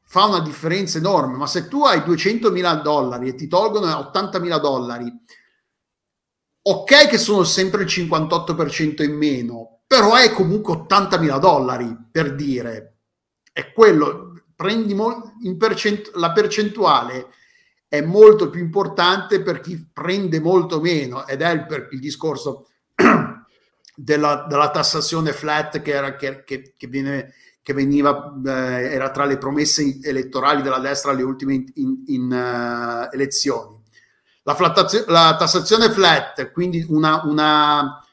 fa 0.00 0.24
una 0.24 0.40
differenza 0.40 0.98
enorme, 0.98 1.36
ma 1.36 1.46
se 1.46 1.68
tu 1.68 1.84
hai 1.84 2.00
200.000 2.00 2.82
dollari 2.82 3.28
e 3.28 3.36
ti 3.36 3.46
tolgono 3.46 3.86
80.000 3.86 4.60
dollari, 4.60 5.12
ok 6.62 7.06
che 7.06 7.18
sono 7.18 7.44
sempre 7.44 7.84
il 7.84 7.88
58% 7.88 9.04
in 9.04 9.14
meno, 9.14 9.82
però 9.86 10.16
è 10.16 10.32
comunque 10.32 10.74
80.000 10.74 11.38
dollari 11.38 11.96
per 12.10 12.34
dire, 12.34 12.96
è 13.52 13.72
quello, 13.72 14.42
prendi 14.56 14.94
mo- 14.94 15.34
percent- 15.56 16.10
la 16.16 16.32
percentuale 16.32 17.28
è 17.86 18.00
molto 18.00 18.50
più 18.50 18.60
importante 18.60 19.40
per 19.40 19.60
chi 19.60 19.88
prende 19.92 20.40
molto 20.40 20.80
meno 20.80 21.28
ed 21.28 21.42
è 21.42 21.50
il, 21.52 21.64
per- 21.64 21.86
il 21.92 22.00
discorso 22.00 22.66
della, 23.94 24.46
della 24.48 24.70
tassazione 24.70 25.32
flat 25.32 25.82
che, 25.82 25.92
era, 25.92 26.16
che, 26.16 26.44
che, 26.44 26.74
che 26.76 26.86
viene 26.86 27.32
che 27.62 27.72
veniva, 27.72 28.34
eh, 28.44 28.50
era 28.92 29.10
tra 29.10 29.24
le 29.24 29.38
promesse 29.38 30.00
elettorali 30.02 30.62
della 30.62 30.80
destra 30.80 31.12
alle 31.12 31.22
ultime 31.22 31.64
in, 31.74 32.02
in, 32.06 32.32
uh, 32.32 33.14
elezioni. 33.14 33.80
La, 34.42 34.56
flattazio- 34.56 35.04
la, 35.06 35.36
tassazione 35.38 35.88
flat, 35.90 36.50
quindi 36.50 36.84
una, 36.88 37.22
una, 37.24 38.04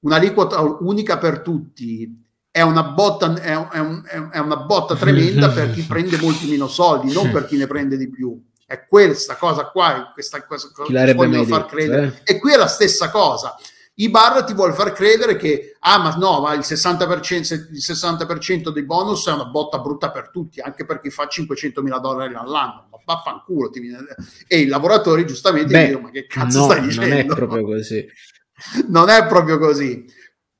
un'aliquota 0.00 0.60
unica 0.60 1.18
per 1.18 1.40
tutti, 1.40 2.20
è 2.50 2.62
una 2.62 2.82
botta, 2.82 3.32
è, 3.34 3.68
è 3.68 3.78
un, 3.78 4.02
è 4.32 4.38
una 4.38 4.56
botta 4.56 4.96
tremenda 4.96 5.50
per 5.50 5.70
chi 5.70 5.82
prende 5.86 6.18
molti 6.18 6.50
meno 6.50 6.66
soldi, 6.66 7.12
non 7.12 7.30
per 7.30 7.46
chi 7.46 7.56
ne 7.56 7.68
prende 7.68 7.96
di 7.96 8.10
più. 8.10 8.42
È 8.66 8.86
questa 8.86 9.36
cosa 9.36 9.66
qua, 9.66 10.10
questa 10.12 10.44
cosa 10.44 10.68
che 10.74 11.14
vogliono 11.14 11.44
far 11.44 11.66
credere. 11.66 12.22
eh? 12.24 12.34
E 12.34 12.38
qui 12.40 12.52
è 12.52 12.56
la 12.56 12.66
stessa 12.66 13.08
cosa 13.08 13.54
Ibarra 14.02 14.44
ti 14.44 14.54
vuole 14.54 14.72
far 14.72 14.92
credere 14.92 15.36
che, 15.36 15.76
ah 15.78 15.98
ma 15.98 16.14
no, 16.16 16.40
ma 16.40 16.54
il 16.54 16.60
60%, 16.60 17.52
il 17.70 17.82
60% 17.84 18.68
dei 18.70 18.84
bonus 18.84 19.28
è 19.28 19.32
una 19.32 19.44
botta 19.44 19.78
brutta 19.78 20.10
per 20.10 20.30
tutti, 20.30 20.60
anche 20.60 20.84
per 20.86 21.00
chi 21.00 21.10
fa 21.10 21.26
500 21.26 21.82
mila 21.82 21.98
dollari 21.98 22.34
all'anno, 22.34 22.88
ma 22.90 22.98
vaffanculo. 23.04 23.68
Ti 23.70 23.80
viene... 23.80 23.98
E 24.46 24.60
i 24.60 24.66
lavoratori 24.66 25.26
giustamente 25.26 25.72
Beh, 25.72 25.86
dicono, 25.86 26.04
ma 26.04 26.10
che 26.10 26.26
cazzo 26.26 26.58
no, 26.60 26.64
stai 26.64 26.80
dicendo? 26.82 27.08
Non 27.08 27.18
è 27.18 27.26
proprio 27.26 27.64
così. 27.64 28.06
non 28.88 29.08
è 29.08 29.26
proprio 29.26 29.58
così. 29.58 30.04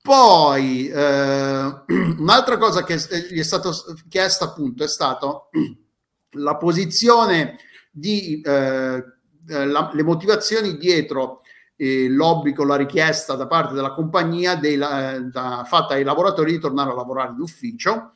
Poi 0.03 0.89
eh, 0.89 1.83
un'altra 2.19 2.57
cosa 2.59 2.85
che 2.85 2.97
gli 3.31 3.39
è 3.39 3.43
stata 3.43 3.71
chiesta 4.09 4.47
appunto 4.47 4.85
è 4.85 4.89
stata 4.89 5.49
la 6.33 6.57
posizione 6.57 7.57
di 7.91 8.41
eh, 8.41 9.05
la, 9.47 9.91
le 9.93 10.03
motivazioni 10.03 10.77
dietro 10.77 11.41
eh, 11.81 12.11
l'obbligo, 12.11 12.63
la 12.65 12.77
richiesta 12.77 13.37
da 13.37 13.47
parte 13.47 13.73
della 13.73 13.93
compagnia 13.93 14.55
dei, 14.55 14.77
da, 14.77 15.65
fatta 15.67 15.95
ai 15.95 16.05
lavoratori 16.05 16.53
di 16.53 16.59
tornare 16.59 16.91
a 16.91 16.95
lavorare 16.95 17.33
in 17.33 17.41
ufficio 17.41 18.13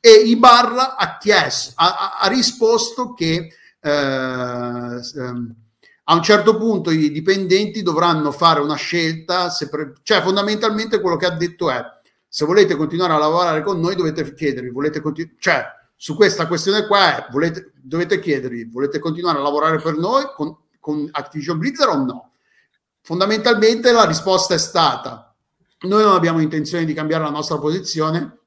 e 0.00 0.10
Ibarra 0.10 0.96
ha, 0.96 1.16
chiesto, 1.18 1.74
ha, 1.76 2.18
ha 2.20 2.26
risposto 2.26 3.12
che 3.12 3.52
eh, 3.80 3.90
ehm, 3.90 5.54
a 6.06 6.14
un 6.14 6.22
certo 6.22 6.56
punto 6.56 6.90
i 6.90 7.12
dipendenti 7.12 7.82
dovranno 7.82 8.32
fare 8.32 8.58
una 8.58 8.74
scelta, 8.74 9.48
pre- 9.70 9.92
cioè 10.02 10.20
fondamentalmente 10.20 11.00
quello 11.00 11.16
che 11.16 11.26
ha 11.26 11.36
detto 11.36 11.70
è 11.70 11.82
se 12.26 12.44
volete 12.46 12.74
continuare 12.74 13.12
a 13.12 13.18
lavorare 13.18 13.62
con 13.62 13.78
noi 13.78 13.94
dovete 13.94 14.34
chiedervi, 14.34 14.70
volete 14.70 15.00
continu- 15.00 15.38
cioè 15.38 15.64
su 15.94 16.16
questa 16.16 16.48
questione 16.48 16.84
qua 16.88 17.16
è, 17.16 17.30
volete, 17.30 17.70
dovete 17.80 18.18
chiedervi, 18.18 18.64
volete 18.64 18.98
continuare 18.98 19.38
a 19.38 19.42
lavorare 19.42 19.80
per 19.80 19.96
noi 19.96 20.24
con, 20.34 20.56
con 20.80 21.08
Activision 21.12 21.58
Blizzard 21.58 21.90
o 21.90 22.04
no? 22.04 22.33
Fondamentalmente 23.04 23.92
la 23.92 24.06
risposta 24.06 24.54
è 24.54 24.58
stata 24.58 25.24
noi 25.84 26.02
non 26.02 26.14
abbiamo 26.14 26.40
intenzione 26.40 26.84
di 26.84 26.94
cambiare 26.94 27.24
la 27.24 27.30
nostra 27.30 27.58
posizione, 27.58 28.38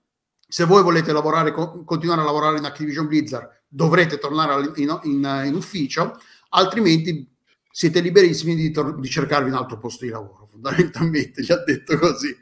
se 0.48 0.64
voi 0.66 0.82
volete 0.82 1.12
lavorare, 1.12 1.52
continuare 1.52 2.22
a 2.22 2.26
lavorare 2.26 2.58
in 2.58 2.66
Activision 2.66 3.08
Blizzard 3.08 3.64
dovrete 3.68 4.18
tornare 4.18 4.72
in, 4.76 5.00
in, 5.04 5.44
in 5.46 5.54
ufficio, 5.54 6.20
altrimenti 6.50 7.30
siete 7.70 8.00
liberissimi 8.00 8.56
di, 8.56 8.72
tor- 8.72 9.00
di, 9.00 9.10
cercarvi 9.10 9.50
un 9.50 9.56
altro 9.56 9.78
posto 9.78 10.06
di 10.06 10.12
lavoro. 10.12 10.48
Fondamentalmente 10.50 11.44
gli 11.44 11.52
ha 11.52 11.64
detto 11.64 11.98
così. 12.00 12.36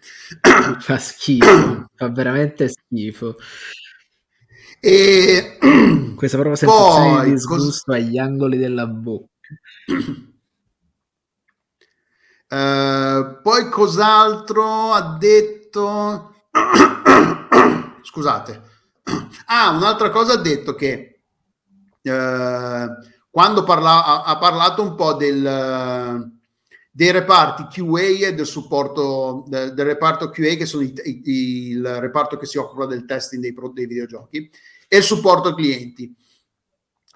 Fa 0.79 0.97
schifo, 0.97 1.87
fa 1.95 2.09
veramente 2.09 2.69
schifo. 2.69 3.35
E 4.79 5.57
questa 6.15 6.37
proprio 6.37 6.55
sensazione 6.55 7.15
poi, 7.15 7.25
di 7.25 7.31
disgusto 7.31 7.91
cos- 7.91 7.95
agli 7.95 8.17
angoli 8.17 8.57
della 8.57 8.87
bocca. 8.87 9.27
Uh, 12.47 13.41
poi 13.41 13.69
cos'altro 13.69 14.91
ha 14.91 15.17
detto? 15.17 16.35
Scusate. 18.01 18.73
Ah, 19.47 19.69
un'altra 19.69 20.09
cosa 20.09 20.34
ha 20.34 20.38
detto 20.38 20.73
che 20.73 21.19
uh, 22.01 22.88
quando 23.30 23.63
parla, 23.63 24.23
ha, 24.23 24.38
parlato 24.38 24.81
un 24.81 24.95
po' 24.95 25.13
del, 25.13 26.31
dei 26.89 27.11
reparti 27.11 27.67
QA 27.69 28.27
e 28.27 28.34
del 28.34 28.45
supporto 28.45 29.43
del, 29.47 29.73
del 29.73 29.85
reparto 29.85 30.30
QA, 30.30 30.55
che 30.55 30.65
sono 30.65 30.84
i, 30.84 30.93
i, 31.03 31.22
il 31.72 31.99
reparto 31.99 32.38
che 32.38 32.45
si 32.45 32.57
occupa 32.57 32.85
del 32.85 33.05
testing 33.05 33.41
dei, 33.41 33.53
dei 33.73 33.85
videogiochi, 33.85 34.49
e 34.88 34.97
il 34.97 35.03
supporto 35.03 35.53
clienti. 35.53 36.15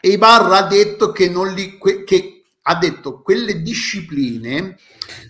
E 0.02 0.10
Ibarra 0.10 0.58
ha 0.58 0.68
detto 0.68 1.12
che, 1.12 1.30
non 1.30 1.54
li, 1.54 1.78
che 2.06 2.39
ha 2.70 2.76
detto 2.76 3.22
quelle 3.22 3.62
discipline 3.62 4.78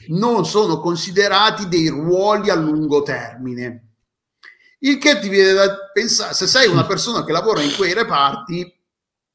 non 0.07 0.45
sono 0.45 0.79
considerati 0.81 1.69
dei 1.69 1.87
ruoli 1.87 2.49
a 2.49 2.55
lungo 2.55 3.01
termine. 3.01 3.85
Il 4.79 4.97
che 4.97 5.19
ti 5.19 5.29
viene 5.29 5.53
da 5.53 5.89
pensare, 5.93 6.33
se 6.33 6.47
sei 6.47 6.67
una 6.67 6.85
persona 6.85 7.23
che 7.23 7.31
lavora 7.31 7.61
in 7.61 7.73
quei 7.75 7.93
reparti, 7.93 8.77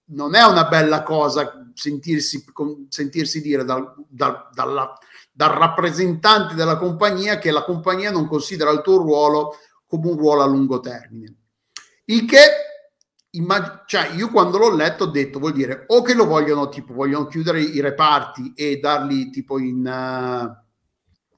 non 0.07 0.35
è 0.35 0.43
una 0.45 0.67
bella 0.67 1.03
cosa 1.03 1.71
sentirsi, 1.73 2.45
sentirsi 2.89 3.41
dire 3.41 3.65
dal, 3.65 3.95
dal, 4.07 4.49
dalla, 4.53 4.99
dal 5.33 5.51
rappresentante 5.51 6.55
della 6.55 6.77
compagnia 6.77 7.39
che 7.39 7.51
la 7.51 7.65
compagnia 7.65 8.11
non 8.11 8.29
considera 8.29 8.71
il 8.71 8.83
tuo 8.83 8.99
ruolo 8.99 9.57
come 9.87 10.11
un 10.11 10.19
ruolo 10.19 10.43
a 10.43 10.47
lungo 10.47 10.79
termine. 10.81 11.37
Il 12.05 12.27
che, 12.27 12.39
immag- 13.37 13.85
cioè 13.87 14.11
io 14.15 14.29
quando 14.31 14.59
l'ho 14.59 14.75
letto 14.75 15.05
ho 15.05 15.09
detto, 15.09 15.39
vuol 15.39 15.53
dire 15.53 15.85
o 15.89 16.03
che 16.03 16.15
lo 16.15 16.27
vogliono, 16.27 16.69
tipo, 16.69 16.93
vogliono 16.95 17.27
chiudere 17.27 17.61
i 17.61 17.81
reparti 17.81 18.53
e 18.55 18.79
darli 18.79 19.31
tipo 19.31 19.59
in... 19.59 19.87
Uh, 19.87 20.63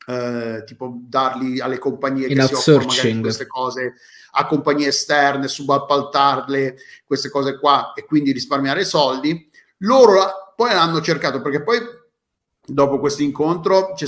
Uh, 0.07 0.63
tipo 0.63 1.01
darli 1.01 1.59
alle 1.59 1.79
compagnie 1.79 2.29
in 2.29 2.37
che 2.37 2.55
si 2.55 2.71
occupano 2.71 3.03
di 3.03 3.21
queste 3.21 3.49
cose 3.49 3.95
a 4.31 4.47
compagnie 4.47 4.87
esterne, 4.87 5.49
subappaltarle, 5.49 6.77
queste 7.05 7.29
cose 7.29 7.59
qua 7.59 7.93
e 7.93 8.05
quindi 8.05 8.31
risparmiare 8.31 8.85
soldi. 8.85 9.51
Loro 9.79 10.53
poi 10.55 10.71
hanno 10.71 11.01
cercato, 11.01 11.43
perché 11.43 11.65
poi 11.65 11.81
dopo 12.67 12.99
questo 12.99 13.23
incontro 13.23 13.95
ci 13.97 14.07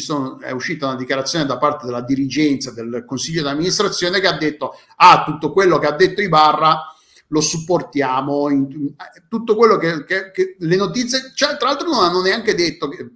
sono, 0.00 0.40
è 0.40 0.50
uscita 0.50 0.86
una 0.86 0.96
dichiarazione 0.96 1.44
da 1.44 1.58
parte 1.58 1.86
della 1.86 2.00
dirigenza 2.00 2.72
del 2.72 3.04
consiglio 3.06 3.42
di 3.42 3.48
amministrazione 3.48 4.20
che 4.20 4.26
ha 4.26 4.36
detto, 4.36 4.74
ah, 4.96 5.22
tutto 5.24 5.52
quello 5.52 5.78
che 5.78 5.86
ha 5.86 5.92
detto 5.92 6.22
Ibarra 6.22 6.86
lo 7.28 7.40
supportiamo, 7.40 8.50
in, 8.50 8.94
tutto 9.28 9.56
quello 9.56 9.76
che, 9.76 10.04
che, 10.04 10.30
che 10.30 10.56
le 10.58 10.76
notizie, 10.76 11.32
cioè, 11.34 11.56
tra 11.56 11.68
l'altro 11.68 11.88
non 11.88 12.04
hanno 12.04 12.20
neanche 12.20 12.54
detto 12.54 12.88
che 12.88 13.10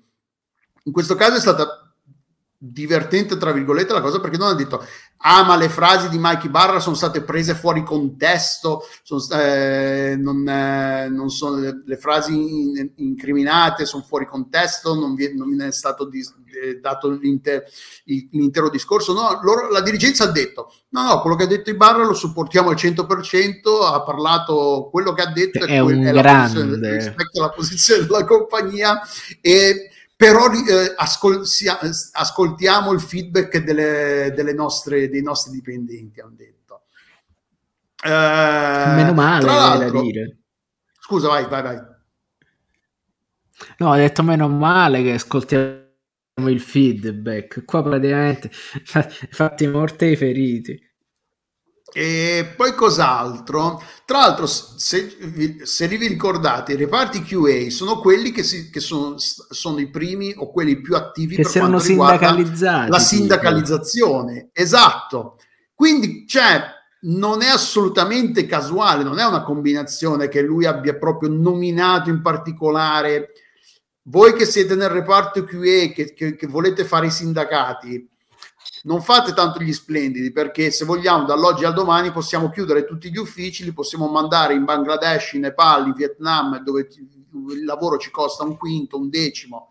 in 0.83 0.93
questo 0.93 1.15
caso 1.15 1.37
è 1.37 1.41
stata 1.41 1.86
divertente 2.73 3.37
tra 3.37 3.53
virgolette 3.53 3.93
la 3.93 4.01
cosa 4.01 4.21
perché 4.21 4.37
non 4.37 4.49
ha 4.49 4.55
detto 4.55 4.85
ah 5.19 5.45
ma 5.45 5.57
le 5.57 5.69
frasi 5.69 6.09
di 6.09 6.19
Mikey 6.19 6.51
Barra 6.51 6.81
sono 6.81 6.95
state 6.95 7.23
prese 7.23 7.55
fuori 7.55 7.83
contesto 7.83 8.83
sono, 9.03 9.23
eh, 9.41 10.17
non, 10.19 10.49
eh, 10.49 11.09
non 11.09 11.31
sono 11.31 11.57
le, 11.57 11.83
le 11.85 11.97
frasi 11.97 12.33
in, 12.35 12.91
incriminate 12.97 13.87
sono 13.87 14.03
fuori 14.03 14.27
contesto 14.27 14.95
non, 14.95 15.15
vi, 15.15 15.35
non 15.35 15.49
viene 15.49 15.73
stato 15.73 16.07
di, 16.07 16.23
eh, 16.63 16.79
dato 16.81 17.11
l'inter, 17.11 17.65
l'intero 18.05 18.71
discorso. 18.71 19.13
No, 19.13 19.41
loro, 19.43 19.71
la 19.71 19.81
dirigenza 19.81 20.25
ha 20.25 20.31
detto 20.31 20.73
no 20.91 21.03
no 21.03 21.21
quello 21.21 21.37
che 21.37 21.45
ha 21.45 21.49
detto 21.49 21.71
Ibarra 21.71 22.05
lo 22.05 22.15
supportiamo 22.15 22.71
al 22.71 22.77
100% 22.77 23.93
ha 23.93 24.03
parlato 24.03 24.89
quello 24.91 25.13
che 25.13 25.23
ha 25.23 25.31
detto 25.31 25.65
è, 25.65 25.69
è 25.69 25.79
un 25.81 26.03
è 26.03 26.13
grande. 26.13 26.97
rispetto 26.97 27.41
alla 27.41 27.51
posizione 27.51 28.07
della 28.07 28.25
compagnia 28.25 29.01
e 29.41 29.91
però 30.17 30.51
eh, 30.51 30.95
ascol- 30.97 31.45
ascoltiamo 32.13 32.93
il 32.93 33.01
feedback 33.01 33.59
delle, 33.59 34.33
delle 34.35 34.55
nostre, 34.55 35.09
dei 35.11 35.23
nostri 35.23 35.53
dipendenti, 35.53 36.21
hanno 36.21 36.35
detto. 36.35 36.83
Eh, 38.03 38.09
Meno 38.11 39.13
male, 39.13 39.47
da 39.47 39.91
dire. 39.91 40.39
Scusa, 40.99 41.29
vai, 41.29 41.47
vai, 41.49 41.63
vai. 41.63 41.81
No, 43.79 43.91
ho 43.91 43.97
detto 43.97 44.23
meno 44.23 44.49
male 44.49 45.03
che 45.03 45.13
ascoltiamo 45.15 45.85
il 46.49 46.61
feedback. 46.61 47.65
Qua 47.65 47.83
praticamente 47.83 48.51
fatti 49.31 49.67
morti 49.67 50.11
e 50.13 50.17
feriti. 50.17 50.86
E 51.99 52.53
poi 52.55 52.75
cos'altro? 52.75 53.83
Tra 54.05 54.19
l'altro, 54.19 54.45
se, 54.45 55.17
se 55.63 55.89
vi 55.89 56.07
ricordate, 56.07 56.75
i 56.75 56.77
reparti 56.77 57.23
QA 57.23 57.71
sono 57.71 58.01
quelli 58.01 58.33
che, 58.33 58.43
si, 58.43 58.69
che 58.69 58.81
sono, 58.81 59.15
sono, 59.17 59.79
i 59.79 59.89
primi 59.89 60.35
o 60.37 60.51
quelli 60.51 60.79
più 60.83 60.95
attivi 60.95 61.37
che 61.37 61.43
per 61.45 61.53
quanto 61.53 61.83
riguarda 61.83 62.87
la 62.87 62.99
sindacalizzazione. 62.99 64.51
Esatto. 64.53 65.39
Quindi, 65.75 66.27
cioè, 66.29 66.65
non 67.05 67.41
è 67.41 67.49
assolutamente 67.49 68.45
casuale, 68.45 69.03
non 69.03 69.19
è 69.19 69.25
una 69.25 69.43
combinazione 69.43 70.29
che 70.29 70.43
lui 70.43 70.67
abbia 70.67 70.97
proprio 70.97 71.31
nominato 71.31 72.11
in 72.11 72.21
particolare. 72.21 73.31
Voi 74.03 74.35
che 74.35 74.45
siete 74.45 74.75
nel 74.75 74.91
reparto 74.91 75.45
QA, 75.45 75.93
che, 75.95 76.13
che, 76.15 76.37
che 76.37 76.47
volete 76.47 76.85
fare 76.85 77.07
i 77.07 77.11
sindacati, 77.11 78.07
non 78.87 79.03
fate 79.03 79.33
tanto 79.33 79.61
gli 79.61 79.73
splendidi 79.73 80.33
perché 80.33 80.71
se 80.71 80.85
vogliamo 80.85 81.25
dall'oggi 81.25 81.65
al 81.65 81.75
domani 81.75 82.13
possiamo 82.13 82.51
chiudere 82.51 82.85
tutti 82.85 83.11
gli 83.11 83.19
uffici, 83.19 83.65
li 83.65 83.73
possiamo 83.73 84.09
mandare 84.09 84.55
in 84.55 84.65
Bangladesh, 84.65 85.35
in 85.35 85.43
Nepal, 85.43 85.87
in 85.87 85.93
Vietnam 85.93 86.63
dove 86.63 86.89
il 87.51 87.65
lavoro 87.65 87.99
ci 87.99 88.11
costa 88.11 88.45
un 88.45 88.57
quinto, 88.57 88.97
un 88.97 89.09
decimo 89.11 89.71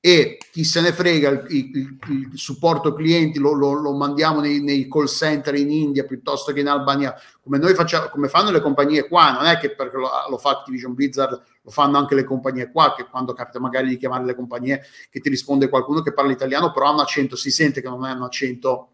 e 0.00 0.38
chi 0.52 0.62
se 0.62 0.80
ne 0.80 0.92
frega 0.92 1.28
il, 1.30 1.46
il, 1.48 1.98
il 2.08 2.30
supporto 2.34 2.92
clienti 2.92 3.38
lo, 3.38 3.52
lo, 3.52 3.72
lo 3.72 3.92
mandiamo 3.92 4.40
nei, 4.40 4.62
nei, 4.62 4.88
call 4.88 5.06
center 5.06 5.54
in 5.56 5.70
India 5.70 6.04
piuttosto 6.04 6.52
che 6.52 6.60
in 6.60 6.68
Albania. 6.68 7.12
Come 7.42 7.58
noi 7.58 7.74
facciamo 7.74 8.08
come 8.08 8.28
fanno 8.28 8.50
le 8.50 8.60
compagnie 8.60 9.08
qua 9.08 9.32
non 9.32 9.46
è 9.46 9.58
che 9.58 9.74
perché 9.74 9.96
lo, 9.96 10.08
lo 10.28 10.38
fa 10.38 10.50
Activision 10.50 10.94
Blizzard 10.94 11.40
lo 11.66 11.72
fanno 11.72 11.98
anche 11.98 12.14
le 12.14 12.22
compagnie 12.22 12.70
qua 12.70 12.94
che 12.94 13.06
quando 13.10 13.32
capita 13.32 13.58
magari 13.58 13.88
di 13.88 13.96
chiamare 13.96 14.24
le 14.24 14.36
compagnie 14.36 14.86
che 15.10 15.18
ti 15.18 15.28
risponde 15.28 15.68
qualcuno 15.68 16.00
che 16.00 16.12
parla 16.12 16.30
italiano 16.30 16.70
però 16.70 16.86
ha 16.86 16.92
un 16.92 17.00
accento 17.00 17.34
si 17.34 17.50
sente 17.50 17.82
che 17.82 17.88
non 17.88 18.06
è 18.06 18.12
un 18.12 18.22
accento 18.22 18.90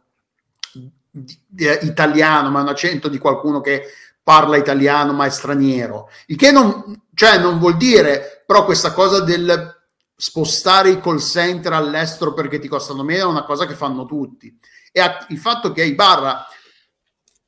di, 1.10 1.38
italiano 1.82 2.48
ma 2.48 2.60
è 2.60 2.62
un 2.62 2.68
accento 2.68 3.08
di 3.08 3.18
qualcuno 3.18 3.60
che 3.60 3.84
parla 4.22 4.56
italiano 4.56 5.12
ma 5.12 5.26
è 5.26 5.30
straniero 5.30 6.08
il 6.26 6.36
che 6.36 6.50
non, 6.50 7.02
cioè 7.12 7.38
non 7.38 7.58
vuol 7.58 7.76
dire 7.76 8.42
però 8.46 8.64
questa 8.64 8.94
cosa 8.94 9.20
del 9.20 9.80
spostare 10.22 10.90
i 10.90 11.00
call 11.00 11.18
center 11.18 11.72
all'estero 11.72 12.32
perché 12.32 12.60
ti 12.60 12.68
costano 12.68 13.02
meno 13.02 13.24
è 13.24 13.26
una 13.26 13.42
cosa 13.42 13.66
che 13.66 13.74
fanno 13.74 14.04
tutti. 14.04 14.56
E 14.92 15.02
il 15.30 15.38
fatto 15.38 15.72
che 15.72 15.84
Ibarra 15.84 16.46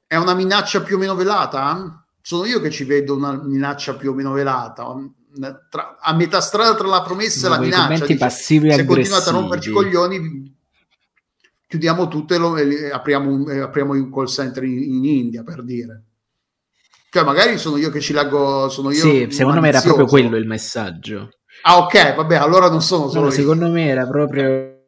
è 0.09 0.17
una 0.17 0.35
minaccia 0.35 0.83
più 0.83 0.97
o 0.97 0.99
meno 0.99 1.15
velata, 1.15 2.04
sono 2.27 2.47
io 2.47 2.59
che 2.59 2.71
ci 2.71 2.85
vedo 2.85 3.15
una 3.15 3.39
minaccia 3.45 3.97
più 3.97 4.13
o 4.13 4.15
meno 4.15 4.33
velata. 4.33 4.87
Tra, 5.69 5.99
a 6.01 6.15
metà 6.15 6.41
strada 6.41 6.75
tra 6.75 6.87
la 6.87 7.03
promessa 7.03 7.49
no, 7.49 7.55
e 7.55 7.57
la 7.59 7.63
minaccia. 7.63 8.07
Dice, 8.07 8.17
passivi 8.17 8.73
se 8.73 8.87
continuate 8.87 9.29
a 9.29 9.33
romperci 9.33 9.69
i 9.69 9.73
coglioni, 9.73 10.57
chiudiamo 11.67 12.09
tutto 12.09 12.33
e, 12.33 12.39
lo, 12.39 12.57
e 12.57 12.91
apriamo, 12.91 13.31
un, 13.31 13.51
e 13.51 13.61
apriamo 13.61 13.93
un 13.93 14.11
call 14.11 14.25
center 14.25 14.65
in, 14.65 14.95
in 14.95 15.05
India, 15.05 15.43
per 15.43 15.63
dire. 15.63 16.05
Cioè, 17.11 17.25
magari 17.25 17.59
sono 17.59 17.77
io 17.77 17.91
che 17.91 18.01
ci 18.01 18.15
leggo. 18.15 18.71
Sono 18.71 18.91
io 18.91 19.03
sì, 19.03 19.29
secondo 19.31 19.61
me 19.61 19.69
era 19.69 19.83
proprio 19.83 20.07
quello 20.07 20.39
il 20.39 20.47
messaggio. 20.47 21.29
Ah, 21.65 21.77
ok, 21.77 22.15
vabbè, 22.15 22.37
allora 22.37 22.71
non 22.71 22.81
sono 22.81 23.11
solo. 23.11 23.27
No, 23.27 23.31
secondo 23.33 23.69
me 23.69 23.87
era 23.87 24.07
proprio. 24.07 24.79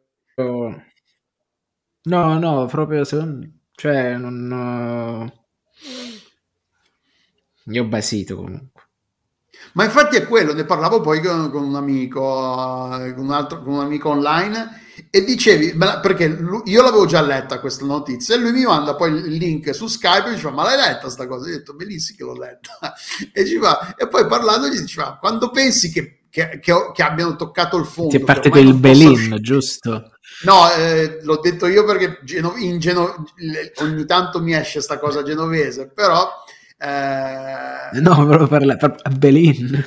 No, 2.01 2.39
no, 2.39 2.65
proprio 2.65 3.03
secondo. 3.03 3.47
Cioè, 3.73 4.17
non. 4.17 5.31
Io 7.69 7.83
ho 7.83 7.87
basito 7.87 8.35
comunque. 8.35 8.81
Ma 9.73 9.83
infatti 9.83 10.15
è 10.15 10.25
quello, 10.25 10.53
ne 10.53 10.65
parlavo 10.65 11.01
poi 11.01 11.21
con, 11.21 11.51
con 11.51 11.63
un 11.63 11.75
amico, 11.75 12.21
con 12.21 13.13
un, 13.17 13.31
altro, 13.31 13.61
con 13.61 13.73
un 13.73 13.79
amico 13.81 14.09
online 14.09 14.85
e 15.09 15.23
dicevi, 15.23 15.75
perché 15.75 16.27
lui, 16.27 16.61
io 16.65 16.81
l'avevo 16.81 17.05
già 17.05 17.21
letta 17.21 17.59
questa 17.59 17.85
notizia 17.85 18.35
e 18.35 18.39
lui 18.39 18.51
mi 18.51 18.65
manda 18.65 18.95
poi 18.95 19.11
il 19.11 19.33
link 19.33 19.73
su 19.75 19.87
Skype 19.87 20.29
e 20.29 20.33
dice 20.33 20.49
ma 20.49 20.63
l'hai 20.63 20.77
letta 20.77 21.09
sta 21.09 21.27
cosa? 21.27 21.47
Io 21.47 21.55
ho 21.55 21.57
detto 21.57 21.75
bellissimo 21.75 22.17
che 22.17 22.23
l'ho 22.23 22.43
letta 22.43 22.79
e, 23.31 23.59
fa, 23.59 23.95
e 23.95 24.07
poi 24.07 24.25
parlando 24.25 24.67
gli 24.67 24.79
diceva 24.79 25.17
quando 25.19 25.51
pensi 25.51 25.91
che, 25.91 26.21
che, 26.29 26.59
che, 26.59 26.73
che, 26.93 27.03
abbiano 27.03 27.35
toccato 27.35 27.77
il 27.77 27.85
fondo 27.85 28.09
ti 28.09 28.17
è 28.17 28.23
partito 28.23 28.57
il 28.57 28.73
Belin 28.73 29.29
posso... 29.29 29.41
giusto? 29.41 30.11
no 30.43 30.71
eh, 30.71 31.19
l'ho 31.21 31.39
detto 31.39 31.67
io 31.67 31.83
perché 31.85 32.19
Geno, 32.23 32.55
in 32.57 32.79
Geno, 32.79 33.23
ogni 33.81 34.05
tanto 34.05 34.41
mi 34.41 34.55
esce 34.55 34.81
sta 34.81 34.97
cosa 34.97 35.21
genovese 35.21 35.91
però 35.93 36.27
eh... 36.77 37.99
no 37.99 38.25
proprio 38.25 38.47
per, 38.47 38.65
la, 38.65 38.75
per 38.75 38.95
Belin. 39.17 39.83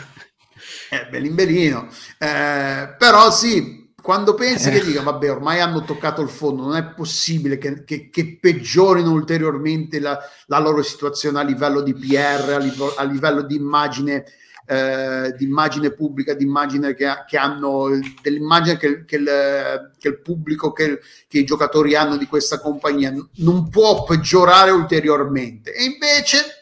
Eh, 0.90 1.06
Belin 1.08 1.34
Belino. 1.34 1.88
Eh, 2.18 2.94
però 2.98 3.30
sì 3.30 3.78
quando 4.00 4.34
pensi 4.34 4.68
eh. 4.68 4.72
che 4.72 4.84
dica 4.84 5.02
vabbè 5.02 5.30
ormai 5.30 5.60
hanno 5.60 5.84
toccato 5.84 6.22
il 6.22 6.28
fondo 6.28 6.62
non 6.62 6.76
è 6.76 6.84
possibile 6.94 7.58
che, 7.58 7.84
che, 7.84 8.08
che 8.08 8.38
peggiorino 8.40 9.10
ulteriormente 9.10 10.00
la, 10.00 10.18
la, 10.46 10.58
loro 10.58 10.82
situazione 10.82 11.38
a 11.38 11.42
livello 11.42 11.82
di 11.82 11.94
PR 11.94 12.54
a 12.54 12.58
livello, 12.58 12.94
a 12.96 13.04
livello 13.04 13.42
di 13.42 13.56
immagine 13.56 14.24
eh, 14.66 15.34
di 15.36 15.44
immagine 15.44 15.90
pubblica 15.90 16.32
di 16.32 16.44
immagine 16.44 16.94
che, 16.94 17.08
che 17.26 17.36
hanno 17.36 17.88
dell'immagine 18.22 18.76
che, 18.76 19.04
che, 19.04 19.16
il, 19.16 19.90
che 19.98 20.08
il 20.08 20.20
pubblico 20.20 20.72
che, 20.72 21.00
che 21.26 21.38
i 21.38 21.44
giocatori 21.44 21.96
hanno 21.96 22.16
di 22.16 22.26
questa 22.26 22.60
compagnia 22.60 23.12
non 23.38 23.68
può 23.68 24.04
peggiorare 24.04 24.70
ulteriormente. 24.70 25.74
E 25.74 25.84
invece 25.84 26.59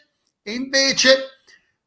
e 0.49 0.55
invece 0.55 1.41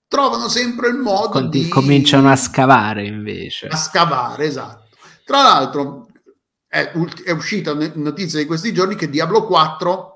trovano 0.09 0.49
sempre 0.49 0.89
il 0.89 0.97
modo 0.97 1.29
Con, 1.29 1.49
di 1.49 1.69
cominciano 1.69 2.31
a 2.31 2.37
scavare 2.37 3.07
invece 3.07 3.69
a 3.69 3.77
scavare 3.77 4.45
esatto 4.45 4.89
tra 5.25 5.43
l'altro 5.43 6.09
è, 6.67 6.93
è 7.25 7.31
uscita 7.31 7.75
notizia 7.95 8.39
di 8.39 8.47
questi 8.47 8.73
giorni 8.73 8.95
che 8.95 9.11
Diablo 9.11 9.45
4 9.45 10.13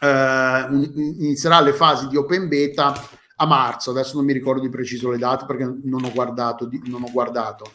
eh, 0.00 0.66
inizierà 0.70 1.60
le 1.60 1.72
fasi 1.72 2.08
di 2.08 2.16
open 2.16 2.48
beta 2.48 3.08
a 3.38 3.46
marzo, 3.46 3.90
adesso 3.90 4.16
non 4.16 4.24
mi 4.24 4.32
ricordo 4.32 4.62
di 4.62 4.70
preciso 4.70 5.10
le 5.10 5.18
date 5.18 5.44
perché 5.44 5.64
non 5.64 6.04
ho 6.04 6.12
guardato, 6.12 6.68
non 6.84 7.02
ho 7.02 7.10
guardato. 7.10 7.70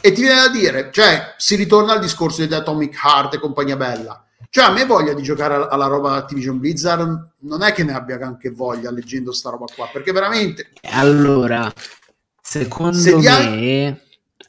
E 0.00 0.10
ti 0.10 0.22
viene 0.22 0.40
da 0.40 0.48
dire, 0.48 0.90
cioè, 0.92 1.34
si 1.36 1.54
ritorna 1.54 1.92
al 1.92 2.00
discorso 2.00 2.44
di 2.44 2.52
Atomic 2.52 2.98
Heart 3.00 3.34
e 3.34 3.38
compagnia 3.38 3.76
bella. 3.76 4.23
Cioè, 4.54 4.66
a 4.66 4.70
me 4.70 4.86
voglia 4.86 5.14
di 5.14 5.22
giocare 5.24 5.66
alla 5.68 5.86
roba 5.86 6.12
Activision 6.12 6.60
Blizzard 6.60 7.30
non 7.40 7.62
è 7.64 7.72
che 7.72 7.82
ne 7.82 7.92
abbia 7.92 8.24
anche 8.24 8.50
voglia 8.50 8.92
leggendo 8.92 9.32
sta 9.32 9.50
roba 9.50 9.64
qua, 9.74 9.88
perché 9.92 10.12
veramente... 10.12 10.70
Allora, 10.92 11.72
secondo 12.40 12.96
se 12.96 13.16
me... 13.16 13.26
Hai 13.26 14.00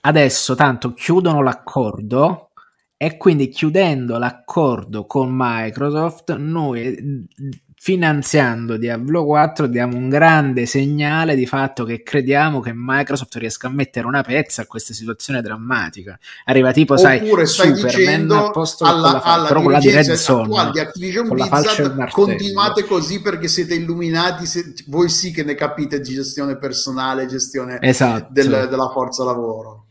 adesso 0.02 0.54
tanto 0.54 0.94
chiudono 0.94 1.42
l'accordo 1.42 2.52
e 2.96 3.18
quindi 3.18 3.50
chiudendo 3.50 4.20
l'accordo 4.20 5.08
con 5.08 5.32
Microsoft 5.32 6.36
noi 6.36 7.26
finanziando 7.78 8.78
Diablo 8.78 9.26
4 9.26 9.68
diamo 9.68 9.96
un 9.98 10.10
grande 10.10 10.66
segnale 10.66 11.36
di 11.36 11.46
fatto 11.46 11.84
che 11.84 12.02
crediamo 12.02 12.60
che 12.60 12.72
Microsoft 12.74 13.36
riesca 13.36 13.68
a 13.68 13.70
mettere 13.70 14.08
una 14.08 14.24
pezza 14.24 14.64
a 14.64 14.66
questa 14.66 14.94
situazione 14.94 15.42
drammatica. 15.42 16.18
Arriva 16.46 16.72
tipo, 16.72 16.94
Oppure 16.94 17.46
sai, 17.46 17.76
stai 17.76 17.84
dicendo 17.84 18.52
alla, 18.80 19.22
alla 19.22 19.48
però 19.48 19.62
con 19.62 19.72
la 19.74 19.80
di 19.80 19.92
Red 19.92 20.14
Zone, 20.14 20.72
di 20.72 20.80
Activision 20.80 21.28
Blizzard, 21.28 22.10
continuate 22.10 22.86
così 22.86 23.22
perché 23.22 23.48
siete 23.48 23.76
illuminati, 23.76 24.46
se, 24.46 24.74
voi 24.88 25.10
sì 25.10 25.32
che 25.32 25.44
ne 25.44 25.56
capite 25.56 26.00
di 26.00 26.14
gestione 26.14 26.58
personale, 26.58 27.28
gestione 27.28 27.80
esatto. 27.82 28.28
del, 28.32 28.68
della 28.70 28.90
forza 28.90 29.24
lavoro. 29.24 29.88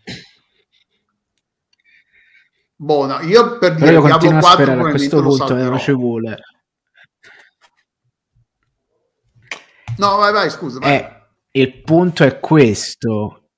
Buona, 2.77 3.20
io 3.23 3.56
per 3.59 3.74
dire 3.77 3.93
Però 3.93 4.09
io 4.09 4.19
Diablo 4.19 4.40
4 4.40 4.73
a, 4.73 4.74
a 4.74 4.90
questo 4.90 5.23
punto 5.23 5.55
non 5.55 5.78
ci 5.78 5.93
vuole. 5.93 6.36
No, 9.99 10.16
vai, 10.16 10.33
vai, 10.33 10.51
scusa. 10.51 10.79
Vai. 10.79 10.97
Eh, 10.97 11.23
il 11.53 11.83
punto 11.83 12.25
è 12.25 12.41
questo. 12.41 13.51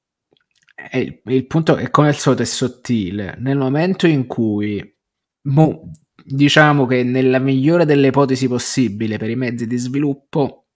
È 0.74 0.96
il, 0.98 1.20
il, 1.24 1.46
punto 1.46 1.76
è 1.76 1.90
come 1.90 2.08
al 2.08 2.16
solito 2.16 2.42
è 2.42 2.46
sottile. 2.46 3.36
Nel 3.38 3.56
momento 3.56 4.06
in 4.06 4.26
cui 4.26 4.94
mo, 5.42 5.90
diciamo 6.24 6.86
che 6.86 7.02
nella 7.02 7.38
migliore 7.38 7.84
delle 7.84 8.08
ipotesi 8.08 8.48
possibili 8.48 9.16
per 9.16 9.30
i 9.30 9.36
mezzi 9.36 9.66
di 9.66 9.76
sviluppo 9.76 10.66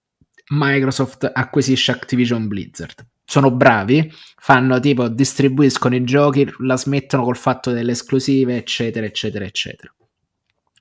Microsoft 0.50 1.30
acquisisce 1.32 1.92
Activision 1.92 2.48
Blizzard. 2.48 3.06
Sono 3.24 3.52
bravi, 3.52 4.12
fanno 4.36 4.80
tipo 4.80 5.08
distribuiscono 5.08 5.94
i 5.94 6.02
giochi, 6.04 6.50
la 6.60 6.76
smettono 6.76 7.22
col 7.22 7.36
fatto 7.36 7.70
delle 7.70 7.92
esclusive, 7.92 8.56
eccetera, 8.56 9.06
eccetera, 9.06 9.44
eccetera. 9.44 9.94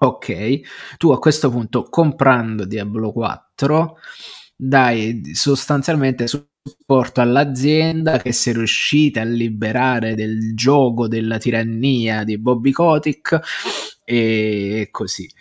Ok, 0.01 0.61
tu 0.97 1.11
a 1.11 1.19
questo 1.19 1.49
punto 1.51 1.83
comprando 1.83 2.65
Diablo 2.65 3.11
4 3.11 3.97
dai 4.61 5.21
sostanzialmente 5.33 6.27
supporto 6.27 7.21
all'azienda 7.21 8.17
che 8.17 8.33
si 8.33 8.49
è 8.49 8.53
riuscita 8.53 9.21
a 9.21 9.23
liberare 9.23 10.15
del 10.15 10.53
gioco 10.53 11.07
della 11.07 11.37
tirannia 11.37 12.25
di 12.25 12.37
Bobby 12.37 12.71
Kotick 12.71 13.39
e 14.03 14.89
così. 14.91 15.31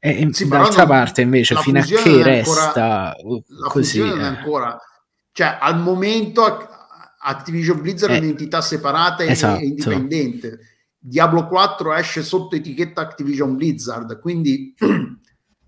E 0.00 0.28
sì, 0.32 0.48
d'altra 0.48 0.84
non, 0.84 0.88
parte 0.88 1.20
invece 1.20 1.54
fino 1.56 1.78
a 1.78 1.82
che 1.82 2.22
resta 2.22 3.14
ancora, 3.14 3.68
così 3.68 3.98
non 3.98 4.18
è 4.18 4.22
eh. 4.22 4.26
ancora 4.26 4.78
cioè 5.30 5.58
al 5.60 5.78
momento 5.78 6.42
Activision 7.22 7.82
Blizzard 7.82 8.12
è 8.12 8.16
eh, 8.16 8.20
un'entità 8.20 8.62
separata 8.62 9.24
esatto. 9.24 9.60
e 9.60 9.66
indipendente 9.66 10.58
Diablo 10.98 11.46
4 11.46 11.92
esce 11.92 12.22
sotto 12.22 12.56
etichetta 12.56 13.02
Activision 13.02 13.56
Blizzard 13.56 14.18
quindi 14.20 14.74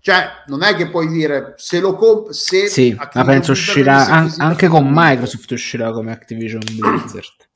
Cioè, 0.05 0.43
non 0.47 0.63
è 0.63 0.75
che 0.75 0.89
puoi 0.89 1.07
dire 1.07 1.53
se 1.55 1.79
lo 1.79 1.95
compri. 1.95 2.33
Se 2.33 2.67
sì, 2.67 2.93
ma 2.93 3.23
penso 3.23 3.53
uscirà 3.53 4.05
an- 4.05 4.33
anche 4.39 4.67
con 4.67 4.85
Microsoft 4.91 5.49
uscirà 5.51 5.93
come 5.93 6.11
Activision 6.11 6.59
Blizzard. 6.61 7.47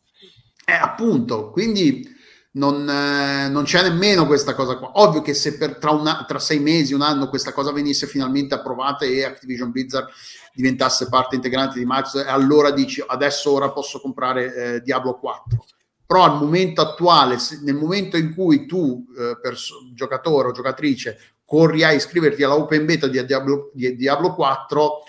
Eh, 0.63 0.71
appunto, 0.71 1.51
quindi 1.51 2.07
non, 2.51 2.89
eh, 2.89 3.49
non, 3.49 3.65
c'è 3.65 3.81
nemmeno 3.81 4.25
questa 4.25 4.55
cosa 4.55 4.77
qua. 4.77 4.91
Ovvio 4.93 5.21
che 5.21 5.33
se 5.33 5.57
per, 5.57 5.75
tra, 5.75 5.91
una, 5.91 6.23
tra, 6.25 6.39
sei 6.39 6.59
mesi, 6.59 6.93
un 6.93 7.01
anno, 7.01 7.27
questa 7.27 7.51
cosa 7.51 7.73
venisse 7.73 8.07
finalmente 8.07 8.55
approvata 8.55 9.03
e 9.03 9.25
Activision 9.25 9.69
Blizzard 9.69 10.07
diventasse 10.53 11.09
parte 11.09 11.35
integrante 11.35 11.79
di 11.79 11.85
Microsoft, 11.85 12.27
allora 12.29 12.71
dici 12.71 13.03
adesso 13.05 13.51
ora 13.51 13.71
posso 13.71 13.99
comprare 13.99 14.75
eh, 14.75 14.81
Diablo 14.83 15.19
4. 15.19 15.65
Però 16.05 16.23
al 16.23 16.37
momento 16.37 16.79
attuale, 16.79 17.39
se, 17.39 17.59
nel 17.63 17.75
momento 17.75 18.15
in 18.15 18.33
cui 18.33 18.65
tu, 18.65 19.05
eh, 19.19 19.37
perso- 19.41 19.91
giocatore 19.93 20.47
o 20.47 20.51
giocatrice, 20.53 21.35
corri 21.47 21.81
a 21.83 21.93
iscriverti 21.93 22.43
alla 22.43 22.57
open 22.57 22.85
beta 22.85 23.07
di 23.07 23.23
Diablo, 23.25 23.71
di 23.73 23.95
Diablo 23.95 24.35
4 24.35 25.03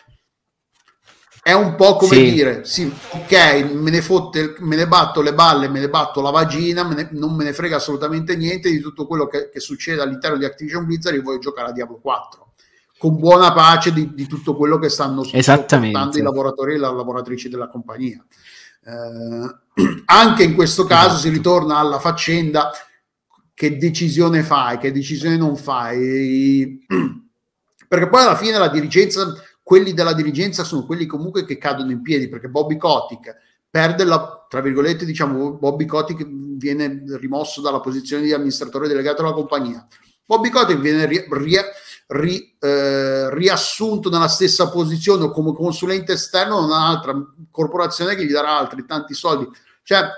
è 1.43 1.53
un 1.53 1.75
po' 1.75 1.97
come 1.97 2.15
sì. 2.15 2.31
dire 2.31 2.65
sì, 2.65 2.93
ok, 3.11 3.73
me 3.73 3.91
ne, 3.91 4.03
fotte, 4.03 4.55
me 4.61 4.77
ne 4.77 4.87
batto 4.87 5.21
le 5.21 5.35
balle, 5.35 5.69
me 5.69 5.81
ne 5.81 5.89
batto 5.89 6.21
la 6.21 6.31
vagina, 6.31 6.85
me 6.85 6.95
ne, 6.95 7.09
non 7.13 7.35
me 7.35 7.43
ne 7.43 7.53
frega 7.53 7.77
assolutamente 7.77 8.37
niente 8.37 8.71
di 8.71 8.79
tutto 8.79 9.07
quello 9.07 9.27
che, 9.27 9.49
che 9.49 9.59
succede 9.59 10.01
all'interno 10.01 10.37
di 10.37 10.45
Activision 10.45 10.85
Blizzard 10.85 11.17
e 11.17 11.21
voglio 11.21 11.39
giocare 11.39 11.71
a 11.71 11.73
Diablo 11.73 11.99
4 11.99 12.53
con 12.99 13.17
buona 13.17 13.53
pace 13.53 13.93
di, 13.93 14.13
di 14.15 14.27
tutto 14.27 14.55
quello 14.55 14.79
che 14.79 14.89
stanno 14.91 15.25
sopportando 15.25 16.19
i 16.19 16.23
lavoratori 16.23 16.75
e 16.75 16.79
le 16.79 16.81
lavoratrici 16.83 17.49
della 17.49 17.69
compagnia. 17.69 18.25
Eh, 18.85 19.83
anche 20.07 20.43
in 20.43 20.55
questo 20.55 20.85
caso 20.85 21.07
esatto. 21.07 21.21
si 21.21 21.29
ritorna 21.31 21.79
alla 21.79 21.99
faccenda 21.99 22.71
che 23.59 23.77
decisione 23.77 24.45
fai, 24.45 24.79
che 24.79 24.93
decisione 24.93 25.37
non 25.37 25.57
fai. 25.57 26.79
Perché 27.89 28.09
poi 28.09 28.23
alla 28.23 28.37
fine 28.37 28.57
la 28.57 28.69
dirigenza, 28.69 29.35
quelli 29.65 29.95
della 29.95 30.13
dirigenza 30.13 30.63
sono 30.63 30.87
quelli 30.87 31.07
comunque 31.07 31.45
che 31.45 31.59
cadono 31.59 31.91
in 31.91 32.01
piedi, 32.01 32.29
perché 32.29 32.49
Bobby 32.49 32.77
Kotick 32.77 33.35
perde 33.69 34.05
la, 34.05 34.47
tra 34.49 34.61
virgolette, 34.61 35.05
diciamo, 35.05 35.55
Bobby 35.55 35.87
Kotick 35.87 36.25
viene 36.25 37.03
rimosso 37.19 37.61
dalla 37.61 37.81
posizione 37.81 38.23
di 38.23 38.33
amministratore 38.33 38.87
delegato 38.87 39.23
della 39.23 39.35
compagnia. 39.35 39.85
Bobby 40.25 40.51
Kotick 40.51 40.79
viene 40.79 41.07
ri, 41.07 41.27
ri, 41.29 41.57
ri, 42.07 42.57
eh, 42.61 43.35
riassunto 43.35 44.09
nella 44.09 44.29
stessa 44.29 44.69
posizione 44.69 45.25
o 45.25 45.31
come 45.31 45.53
consulente 45.53 46.13
esterno 46.13 46.61
da 46.61 46.67
un'altra 46.67 47.15
corporazione 47.51 48.15
che 48.15 48.25
gli 48.25 48.33
darà 48.33 48.57
altri 48.57 48.85
tanti 48.87 49.15
soldi. 49.15 49.49
Cioè, 49.83 50.11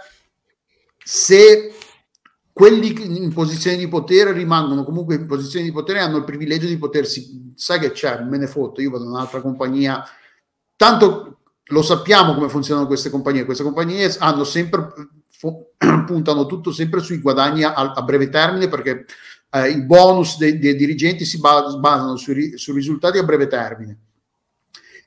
se 1.02 1.72
quelli 2.52 3.22
in 3.22 3.32
posizione 3.32 3.76
di 3.76 3.88
potere 3.88 4.32
rimangono 4.32 4.84
comunque 4.84 5.14
in 5.14 5.26
posizione 5.26 5.64
di 5.64 5.72
potere 5.72 6.00
hanno 6.00 6.18
il 6.18 6.24
privilegio 6.24 6.66
di 6.66 6.78
potersi, 6.78 7.52
sai 7.54 7.78
che 7.78 7.92
c'è, 7.92 8.22
me 8.22 8.38
ne 8.38 8.46
fotto, 8.46 8.80
io 8.80 8.90
vado 8.90 9.04
in 9.04 9.10
un'altra 9.10 9.40
compagnia, 9.40 10.04
tanto 10.76 11.38
lo 11.64 11.82
sappiamo 11.82 12.34
come 12.34 12.48
funzionano 12.48 12.86
queste 12.86 13.10
compagnie, 13.10 13.44
queste 13.44 13.62
compagnie 13.62 14.14
hanno 14.18 14.44
sempre, 14.44 14.92
puntano 16.06 16.46
tutto 16.46 16.72
sempre 16.72 17.00
sui 17.00 17.20
guadagni 17.20 17.62
a, 17.62 17.72
a 17.72 18.02
breve 18.02 18.28
termine 18.28 18.68
perché 18.68 19.06
eh, 19.50 19.68
i 19.68 19.82
bonus 19.82 20.36
dei, 20.38 20.58
dei, 20.58 20.74
dirigenti 20.74 21.24
si 21.24 21.38
basano 21.38 22.16
sui, 22.16 22.56
sui, 22.58 22.74
risultati 22.74 23.18
a 23.18 23.22
breve 23.22 23.46
termine. 23.46 23.98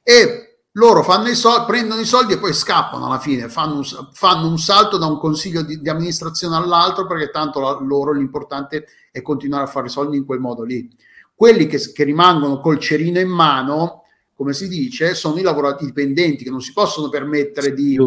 E 0.01 0.52
loro 0.73 1.03
fanno 1.03 1.27
i 1.27 1.35
soldi, 1.35 1.65
prendono 1.65 2.01
i 2.01 2.05
soldi 2.05 2.33
e 2.33 2.39
poi 2.39 2.53
scappano 2.53 3.05
alla 3.05 3.19
fine, 3.19 3.49
fanno 3.49 3.75
un, 3.75 3.83
fanno 4.11 4.47
un 4.47 4.57
salto 4.57 4.97
da 4.97 5.05
un 5.05 5.17
consiglio 5.17 5.61
di, 5.61 5.79
di 5.79 5.89
amministrazione 5.89 6.55
all'altro 6.55 7.05
perché 7.05 7.29
tanto 7.29 7.59
la, 7.59 7.79
loro 7.81 8.11
l'importante 8.11 8.87
è 9.11 9.21
continuare 9.21 9.65
a 9.65 9.67
fare 9.67 9.89
soldi 9.89 10.17
in 10.17 10.25
quel 10.25 10.39
modo 10.39 10.63
lì. 10.63 10.89
Quelli 11.35 11.67
che, 11.67 11.79
che 11.91 12.03
rimangono 12.03 12.59
col 12.59 12.79
cerino 12.79 13.19
in 13.19 13.29
mano 13.29 14.03
come 14.33 14.53
si 14.53 14.67
dice, 14.67 15.13
sono 15.13 15.37
i 15.37 15.41
lavoratori 15.41 15.85
dipendenti 15.85 16.43
che 16.43 16.49
non 16.49 16.59
si 16.59 16.73
possono 16.73 17.09
permettere 17.09 17.73
di... 17.73 17.97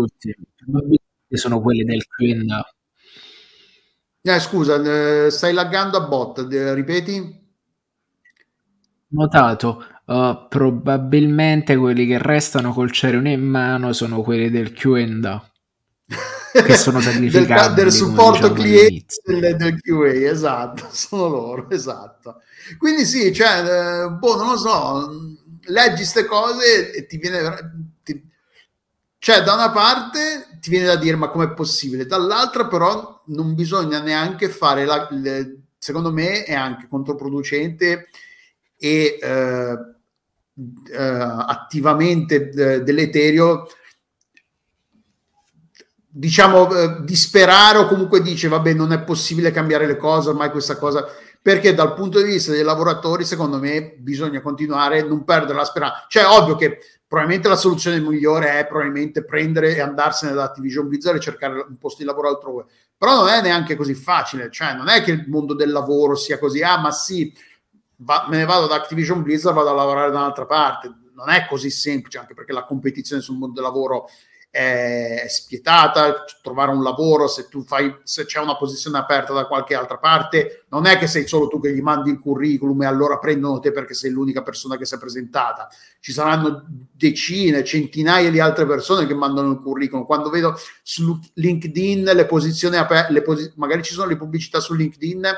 Sono 1.29 1.61
quelli 1.61 1.85
del 1.85 2.07
Q&A. 2.07 2.75
Eh, 4.21 4.41
scusa, 4.41 5.25
eh, 5.25 5.31
stai 5.31 5.53
laggando 5.53 5.97
a 5.97 6.07
bot, 6.07 6.47
ripeti? 6.75 7.45
Notato, 9.09 9.85
uh, 10.07 10.49
probabilmente 10.49 11.77
quelli 11.77 12.07
che 12.07 12.19
restano 12.19 12.73
col 12.73 12.91
cerone 12.91 13.33
in 13.33 13.43
mano 13.43 13.93
sono 13.93 14.23
quelli 14.23 14.51
del 14.51 14.73
Q&A 14.73 15.51
che 16.63 16.77
sono 16.77 17.01
sacrificati 17.01 17.75
del, 17.75 17.85
del 17.85 17.93
supporto 17.93 18.49
diciamo 18.49 18.55
cliente 18.55 19.15
del, 19.25 19.57
del, 19.57 19.81
QA, 19.81 20.31
esatto, 20.31 20.89
sono 20.93 21.29
loro, 21.29 21.71
esatto. 21.71 22.43
Quindi 22.79 23.05
sì, 23.05 23.33
cioè, 23.33 24.05
eh, 24.05 24.11
boh, 24.11 24.37
non 24.37 24.51
lo 24.51 24.57
so, 24.57 25.37
leggi 25.67 25.97
queste 25.97 26.25
cose 26.25 26.93
e 26.93 27.07
ti 27.07 27.19
viene... 27.19 27.95
Ti, 28.03 28.25
cioè, 29.19 29.43
da 29.43 29.55
una 29.55 29.71
parte 29.71 30.59
ti 30.61 30.71
viene 30.71 30.87
da 30.87 30.97
dire 30.97 31.17
ma 31.17 31.29
com'è 31.29 31.53
possibile, 31.53 32.07
dall'altra 32.07 32.67
però 32.67 33.23
non 33.27 33.55
bisogna 33.55 34.01
neanche 34.01 34.49
fare, 34.49 34.85
la, 34.85 35.09
le, 35.11 35.63
secondo 35.79 36.13
me 36.13 36.45
è 36.45 36.55
anche 36.55 36.87
controproducente 36.89 38.09
e 38.79 39.19
eh, 39.21 39.96
eh, 40.91 40.97
attivamente 40.97 42.51
eh, 42.51 42.83
deleterio 42.83 43.67
diciamo 46.09 46.75
eh, 46.75 47.05
disperare 47.05 47.79
o 47.79 47.87
comunque 47.87 48.23
dice 48.23 48.49
vabbè 48.49 48.73
non 48.73 48.93
è 48.93 49.03
possibile 49.03 49.51
cambiare 49.51 49.87
le 49.87 49.97
cose 49.97 50.31
ormai 50.31 50.51
questa 50.51 50.79
cosa 50.79 51.07
perché 51.47 51.75
dal 51.75 51.95
punto 51.95 52.21
di 52.21 52.29
vista 52.29 52.51
dei 52.51 52.65
lavoratori, 52.65 53.25
secondo 53.25 53.61
me, 53.61 53.95
bisogna 53.99 54.41
continuare 54.41 55.05
non 55.05 55.23
perdere 55.23 55.57
la 55.57 55.65
speranza. 55.65 56.05
Cioè, 56.09 56.27
ovvio 56.27 56.57
che 56.57 56.81
probabilmente 57.07 57.49
la 57.49 57.55
soluzione 57.55 58.01
migliore 58.01 58.59
è 58.59 58.67
probabilmente 58.67 59.25
prendere 59.25 59.77
e 59.77 59.81
andarsene 59.81 60.33
da 60.33 60.43
Activision 60.43 60.89
Blizzard 60.89 61.19
e 61.19 61.21
cercare 61.21 61.65
un 61.69 61.79
posto 61.79 61.99
di 62.03 62.05
lavoro 62.05 62.31
altrove. 62.31 62.65
Però 62.99 63.15
non 63.15 63.29
è 63.29 63.41
neanche 63.43 63.77
così 63.77 63.95
facile, 63.95 64.51
cioè 64.51 64.75
non 64.75 64.89
è 64.89 65.03
che 65.03 65.13
il 65.13 65.25
mondo 65.29 65.55
del 65.55 65.71
lavoro 65.71 66.17
sia 66.17 66.37
così, 66.37 66.65
ah 66.65 66.81
ma 66.81 66.91
sì, 66.91 67.33
va, 67.97 68.27
me 68.29 68.37
ne 68.37 68.45
vado 68.45 68.67
da 68.67 68.75
Activision 68.77 69.23
Blizzard, 69.23 69.55
vado 69.55 69.71
a 69.71 69.75
lavorare 69.75 70.11
da 70.11 70.19
un'altra 70.19 70.47
parte. 70.47 70.93
Non 71.15 71.31
è 71.31 71.47
così 71.47 71.71
semplice, 71.71 72.19
anche 72.19 72.35
perché 72.35 72.53
la 72.53 72.65
competizione 72.65 73.23
sul 73.23 73.37
mondo 73.37 73.55
del 73.55 73.65
lavoro 73.65 74.09
è 74.57 75.27
spietata, 75.29 76.25
trovare 76.41 76.71
un 76.71 76.83
lavoro, 76.83 77.29
se 77.29 77.47
tu 77.49 77.63
fai, 77.63 77.95
se 78.05 78.25
c'è 78.25 78.41
una 78.41 78.57
posizione 78.57 78.97
aperta 78.97 79.35
da 79.35 79.47
qualche 79.47 79.75
altra 79.75 79.99
parte, 79.99 80.65
non 80.71 80.87
è 80.87 80.97
che 80.97 81.07
sei 81.07 81.27
solo 81.27 81.47
tu 81.47 81.61
che 81.61 81.75
gli 81.75 81.83
mandi 81.83 82.11
il 82.11 82.19
curriculum 82.19 82.81
e 82.81 82.87
allora 82.87 83.19
prendono 83.19 83.61
te 83.61 83.71
perché 83.71 83.93
sei 83.93 84.11
l'unica 84.13 84.43
persona 84.43 84.79
che 84.79 84.87
si 84.87 84.95
è 84.95 84.99
presentata. 84.99 85.69
Ci 86.01 86.11
saranno 86.13 86.65
decine, 86.91 87.65
centinaia 87.65 88.31
di 88.31 88.41
altre 88.41 88.65
persone 88.65 89.07
che 89.07 89.15
mandano 89.15 89.51
il 89.51 89.59
curriculum. 89.59 90.07
Quando 90.07 90.31
vedo 90.31 90.59
su 90.83 91.19
LinkedIn 91.35 92.05
le 92.05 92.25
posizioni 92.25 92.77
aperte, 92.77 93.21
posi- 93.21 93.53
magari 93.57 93.83
ci 93.83 93.93
sono 93.93 94.09
le 94.09 94.17
pubblicità 94.17 94.59
su 94.61 94.73
LinkedIn 94.73 95.29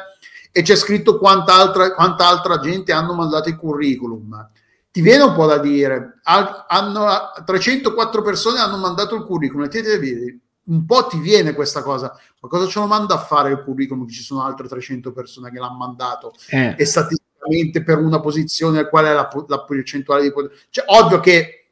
e 0.59 0.63
c'è 0.63 0.77
scritto 0.77 1.19
quanta 1.19 1.55
altra, 1.55 1.93
quanta 1.93 2.27
altra 2.27 2.59
gente 2.59 2.93
hanno 2.93 3.15
mandato 3.15 3.49
il 3.49 3.57
curriculum 3.57 4.51
ti 4.91 5.05
viene 5.05 5.23
un 5.23 5.35
po' 5.35 5.47
da 5.47 5.59
dire, 5.59 6.21
hanno, 6.25 7.31
304 7.45 8.23
persone 8.23 8.59
hanno 8.59 8.79
mandato 8.79 9.15
il 9.15 9.25
curriculum 9.25 9.67
e 9.67 9.69
ti 9.69 9.81
vedi, 9.81 10.41
un 10.65 10.85
po' 10.87 11.07
ti 11.07 11.21
viene 11.21 11.53
questa 11.53 11.83
cosa, 11.83 12.19
ma 12.41 12.49
cosa 12.49 12.67
ce 12.67 12.81
lo 12.81 12.87
manda 12.87 13.15
a 13.15 13.19
fare 13.19 13.53
il 13.53 13.63
curriculum 13.63 14.07
che 14.07 14.13
ci 14.13 14.23
sono 14.23 14.43
altre 14.43 14.67
300 14.67 15.13
persone 15.13 15.51
che 15.53 15.59
l'hanno 15.61 15.77
mandato 15.77 16.33
eh. 16.49 16.75
e 16.77 16.85
statisticamente 16.85 17.85
per 17.85 17.99
una 17.99 18.19
posizione 18.19 18.89
qual 18.89 19.05
è 19.05 19.13
la, 19.13 19.29
la 19.47 19.63
percentuale 19.63 20.23
di? 20.23 20.33
Cioè, 20.71 20.85
ovvio 20.89 21.21
che 21.21 21.71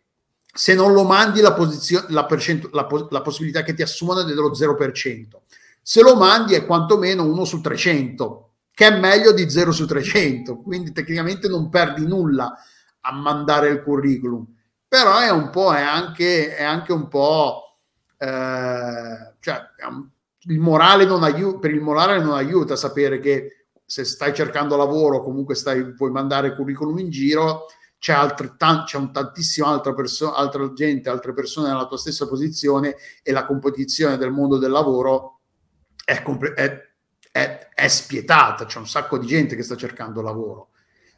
se 0.52 0.74
non 0.74 0.92
lo 0.92 1.02
mandi 1.02 1.40
la, 1.40 1.52
posizione, 1.52 2.06
la, 2.10 2.26
percento, 2.26 2.70
la, 2.72 2.86
la 3.10 3.22
possibilità 3.22 3.62
che 3.62 3.74
ti 3.74 3.82
assumano 3.82 4.20
è 4.20 4.24
dello 4.24 4.52
0%, 4.52 5.24
se 5.82 6.02
lo 6.02 6.14
mandi 6.14 6.54
è 6.54 6.64
quantomeno 6.64 7.24
1 7.24 7.44
su 7.44 7.60
300, 7.60 8.45
che 8.76 8.88
è 8.88 8.98
meglio 8.98 9.32
di 9.32 9.48
0 9.48 9.72
su 9.72 9.86
300, 9.86 10.60
quindi 10.60 10.92
tecnicamente 10.92 11.48
non 11.48 11.70
perdi 11.70 12.06
nulla 12.06 12.54
a 13.00 13.10
mandare 13.10 13.70
il 13.70 13.82
curriculum, 13.82 14.46
però 14.86 15.18
è 15.18 15.30
un 15.30 15.48
po', 15.48 15.72
è 15.72 15.80
anche, 15.80 16.54
è 16.54 16.62
anche 16.62 16.92
un 16.92 17.08
po', 17.08 17.78
eh, 18.18 19.32
cioè, 19.40 19.60
il 20.40 20.60
morale 20.60 21.06
non 21.06 21.22
aiuta, 21.22 21.58
per 21.60 21.70
il 21.70 21.80
morale 21.80 22.18
non 22.22 22.34
aiuta 22.34 22.76
sapere 22.76 23.18
che 23.18 23.68
se 23.82 24.04
stai 24.04 24.34
cercando 24.34 24.76
lavoro, 24.76 25.22
comunque 25.22 25.54
stai, 25.54 25.94
vuoi 25.94 26.10
mandare 26.10 26.54
curriculum 26.54 26.98
in 26.98 27.08
giro, 27.08 27.68
c'è, 27.98 28.12
altrettan- 28.12 28.84
c'è 28.84 28.98
un 28.98 29.10
tantissima 29.10 29.68
altra, 29.68 29.94
perso- 29.94 30.34
altra 30.34 30.70
gente, 30.74 31.08
altre 31.08 31.32
persone 31.32 31.68
nella 31.68 31.86
tua 31.86 31.96
stessa 31.96 32.28
posizione 32.28 32.96
e 33.22 33.32
la 33.32 33.46
competizione 33.46 34.18
del 34.18 34.32
mondo 34.32 34.58
del 34.58 34.70
lavoro 34.70 35.40
è, 36.04 36.20
comple- 36.22 36.52
è, 36.52 36.85
è, 37.36 37.68
è 37.74 37.88
spietata, 37.88 38.64
c'è 38.64 38.78
un 38.78 38.88
sacco 38.88 39.18
di 39.18 39.26
gente 39.26 39.56
che 39.56 39.62
sta 39.62 39.76
cercando 39.76 40.22
lavoro. 40.22 40.68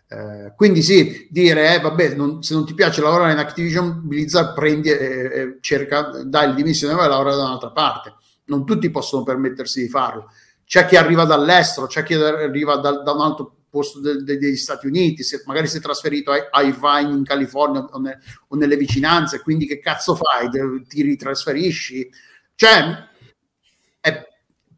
Eh, 0.09 0.53
quindi 0.57 0.83
sì, 0.83 1.29
dire 1.31 1.75
eh, 1.75 1.81
vabbè, 1.81 2.15
non, 2.15 2.43
se 2.43 2.55
non 2.55 2.67
ti 2.67 2.75
piace 2.75 3.01
lavorare 3.01 3.33
in 3.33 3.39
Activision 3.39 4.01
Blizzard, 4.07 4.55
prendi 4.55 4.91
e 4.91 5.59
cerca, 5.61 6.23
dai 6.25 6.49
il 6.49 6.55
dimissione 6.55 6.95
e 6.95 6.97
vai 6.97 7.07
a 7.07 7.11
lavorare 7.11 7.37
da 7.37 7.45
un'altra 7.45 7.71
parte. 7.71 8.15
Non 8.47 8.67
tutti 8.67 8.91
possono 8.91 9.23
permettersi 9.23 9.83
di 9.83 9.89
farlo. 9.89 10.33
C'è 10.65 10.87
chi 10.87 10.97
arriva 10.97 11.25
dall'estero, 11.25 11.87
c'è 11.87 12.03
chi 12.03 12.15
arriva 12.15 12.77
da, 12.77 13.03
da 13.03 13.13
un 13.13 13.21
altro 13.21 13.55
posto 13.71 14.01
de, 14.01 14.23
de, 14.23 14.39
degli 14.39 14.57
Stati 14.57 14.87
Uniti, 14.87 15.23
se 15.23 15.43
magari 15.47 15.69
si 15.69 15.77
è 15.77 15.81
trasferito 15.81 16.33
a, 16.33 16.49
a 16.51 16.63
Irvine 16.63 17.13
in 17.13 17.25
California 17.25 17.83
o, 17.83 18.01
ne, 18.01 18.19
o, 18.49 18.57
nelle 18.57 18.77
vicinanze, 18.77 19.41
quindi 19.41 19.67
che 19.67 19.79
cazzo 19.79 20.17
fai? 20.17 20.49
Ti 20.87 21.03
ritrasferisci? 21.03 22.11
Cioè, 22.55 23.07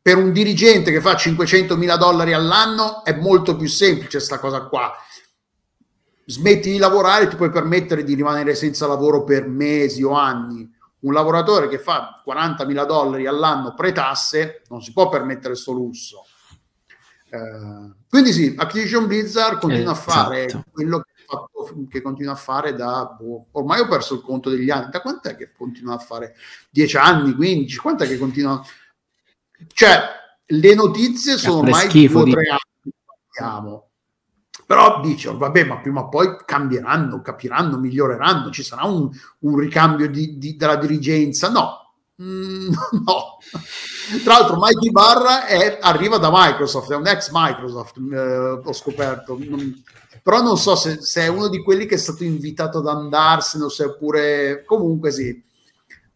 per 0.03 0.17
un 0.17 0.33
dirigente 0.33 0.91
che 0.91 1.01
fa 1.01 1.17
500 1.17 1.77
mila 1.77 1.97
dollari 1.97 2.33
all'anno 2.33 3.05
è 3.05 3.15
molto 3.15 3.57
più 3.57 3.69
semplice 3.69 4.19
questa 4.19 4.39
cosa 4.39 4.63
qua 4.63 4.93
smetti 6.31 6.71
di 6.71 6.79
lavorare, 6.79 7.29
ti 7.29 7.37
puoi 7.37 7.51
permettere 7.51 8.05
di 8.05 8.15
rimanere 8.15 8.55
senza 8.55 8.87
lavoro 8.87 9.25
per 9.25 9.49
mesi 9.49 10.03
o 10.03 10.13
anni. 10.13 10.69
Un 11.01 11.13
lavoratore 11.13 11.69
che 11.69 11.79
fa 11.79 12.21
40 12.23 12.65
mila 12.67 12.85
dollari 12.85 13.27
all'anno 13.27 13.75
pre-tasse 13.75 14.63
non 14.69 14.81
si 14.81 14.93
può 14.93 15.09
permettere 15.09 15.49
questo 15.49 15.73
lusso. 15.73 16.25
Eh, 17.31 17.95
quindi 18.09 18.33
sì, 18.33 18.55
Activision 18.57 19.07
Blizzard 19.07 19.59
continua 19.59 19.93
esatto. 19.93 20.11
a 20.11 20.13
fare 20.13 20.65
quello 20.71 21.01
che, 21.01 21.11
fatto, 21.27 21.87
che 21.89 22.03
continua 22.03 22.33
a 22.33 22.37
fare 22.37 22.75
da 22.75 23.17
boh, 23.19 23.47
ormai 23.53 23.81
ho 23.81 23.89
perso 23.89 24.15
il 24.15 24.21
conto 24.21 24.51
degli 24.51 24.71
anni. 24.71 24.91
Da 24.91 25.01
quant'è 25.01 25.37
che 25.37 25.53
continua 25.57 25.95
a 25.95 25.99
fare? 25.99 26.35
10 26.71 26.97
anni, 26.97 27.35
15? 27.35 27.79
Quant'è 27.79 28.07
che 28.07 28.19
continua? 28.19 28.63
Cioè, 29.73 30.03
le 30.47 30.75
notizie 30.75 31.37
sono 31.37 31.59
ormai 31.59 31.89
due 31.89 32.21
o 32.21 32.25
tre 32.25 32.43
anni. 32.49 33.81
Però 34.67 35.01
dice, 35.01 35.29
oh, 35.29 35.37
vabbè, 35.37 35.65
ma 35.65 35.79
prima 35.79 36.03
o 36.03 36.09
poi 36.09 36.37
cambieranno, 36.45 37.23
capiranno, 37.23 37.77
miglioreranno, 37.77 38.51
ci 38.51 38.63
sarà 38.63 38.85
un, 38.85 39.11
un 39.41 39.59
ricambio 39.59 40.09
di, 40.09 40.39
di, 40.39 40.57
della 40.57 40.77
dirigenza. 40.77 41.51
No, 41.51 41.93
mm, 42.23 42.69
no. 43.05 43.39
Tra 44.23 44.39
l'altro 44.39 44.59
Mikey 44.61 44.91
Barra 44.93 45.47
è, 45.47 45.79
arriva 45.81 46.19
da 46.19 46.31
Microsoft, 46.33 46.93
è 46.93 46.95
un 46.95 47.07
ex 47.09 47.31
Microsoft, 47.33 47.97
eh, 48.13 48.61
ho 48.65 48.73
scoperto. 48.73 49.37
Non, 49.41 49.83
però 50.23 50.41
non 50.41 50.57
so 50.57 50.77
se, 50.77 51.01
se, 51.01 51.23
è 51.23 51.29
uno 51.29 51.49
di 51.49 51.63
quelli 51.63 51.87
che 51.87 51.97
è 51.97 51.99
stato 51.99 52.23
invitato 52.23 52.79
ad 52.79 52.87
andarsene 52.87 53.65
o 53.65 53.69
se 53.69 53.97
pure... 53.97 54.63
Comunque 54.65 55.11
sì. 55.11 55.43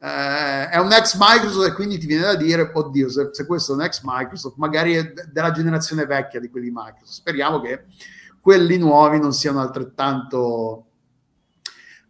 Eh, 0.04 0.68
è 0.68 0.76
un 0.76 0.92
ex 0.92 1.16
Microsoft 1.18 1.66
e 1.66 1.72
quindi 1.72 1.96
ti 1.96 2.04
viene 2.04 2.24
da 2.24 2.34
dire, 2.34 2.70
oddio, 2.74 3.08
se, 3.08 3.30
se 3.32 3.46
questo 3.46 3.72
è 3.72 3.76
un 3.76 3.82
ex 3.82 4.02
Microsoft, 4.02 4.56
magari 4.58 4.92
è 4.96 5.12
della 5.32 5.50
generazione 5.50 6.04
vecchia 6.04 6.40
di 6.40 6.50
quelli 6.50 6.70
Microsoft. 6.70 7.20
Speriamo 7.20 7.62
che 7.62 7.84
quelli 8.38 8.76
nuovi 8.76 9.18
non 9.18 9.32
siano 9.32 9.60
altrettanto 9.60 10.88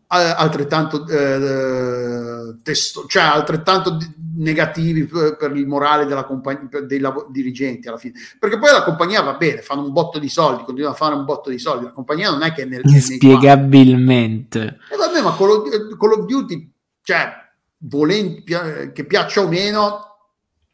altrettanto 0.06 1.08
eh, 1.08 2.56
testo, 2.62 3.06
cioè 3.08 3.22
altrettanto 3.22 3.98
negativi 4.36 5.06
per 5.06 5.50
il 5.56 5.66
morale 5.66 6.04
della 6.04 6.22
compagnia 6.24 6.68
dei 6.82 7.00
lav- 7.00 7.30
dirigenti 7.30 7.88
alla 7.88 7.96
fine. 7.96 8.14
Perché 8.38 8.58
poi 8.58 8.70
la 8.70 8.84
compagnia 8.84 9.22
va 9.22 9.34
bene 9.34 9.60
fanno 9.60 9.82
un 9.82 9.92
botto 9.92 10.20
di 10.20 10.28
soldi 10.28 10.62
continuano 10.62 10.94
a 10.94 10.98
fare 10.98 11.14
un 11.16 11.24
botto 11.24 11.50
di 11.50 11.58
soldi. 11.58 11.86
La 11.86 11.90
compagnia 11.90 12.30
non 12.30 12.42
è 12.42 12.52
che 12.52 12.64
nel 12.64 12.82
inspiegabilmente. 12.84 14.78
E 14.92 14.96
vabbè 14.96 15.20
ma 15.20 15.34
Call 15.36 15.50
of, 15.50 15.96
Call 15.96 16.12
of 16.12 16.26
Duty 16.26 16.70
cioè 17.02 17.43
volenti, 17.86 18.44
che 18.92 19.04
piaccia 19.04 19.42
o 19.42 19.48
meno 19.48 20.00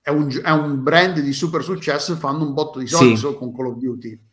è 0.01 0.11
un, 0.11 0.29
è 0.43 0.51
un, 0.51 0.83
brand 0.83 1.21
di 1.21 1.33
super 1.33 1.63
successo 1.63 2.13
e 2.13 2.17
fanno 2.17 2.45
un 2.45 2.55
botto 2.55 2.79
di 2.79 2.87
soldi 2.87 3.15
sì. 3.15 3.21
solo 3.21 3.37
con 3.37 3.55
Call 3.55 3.67
of 3.67 3.77
Duty 3.77 4.29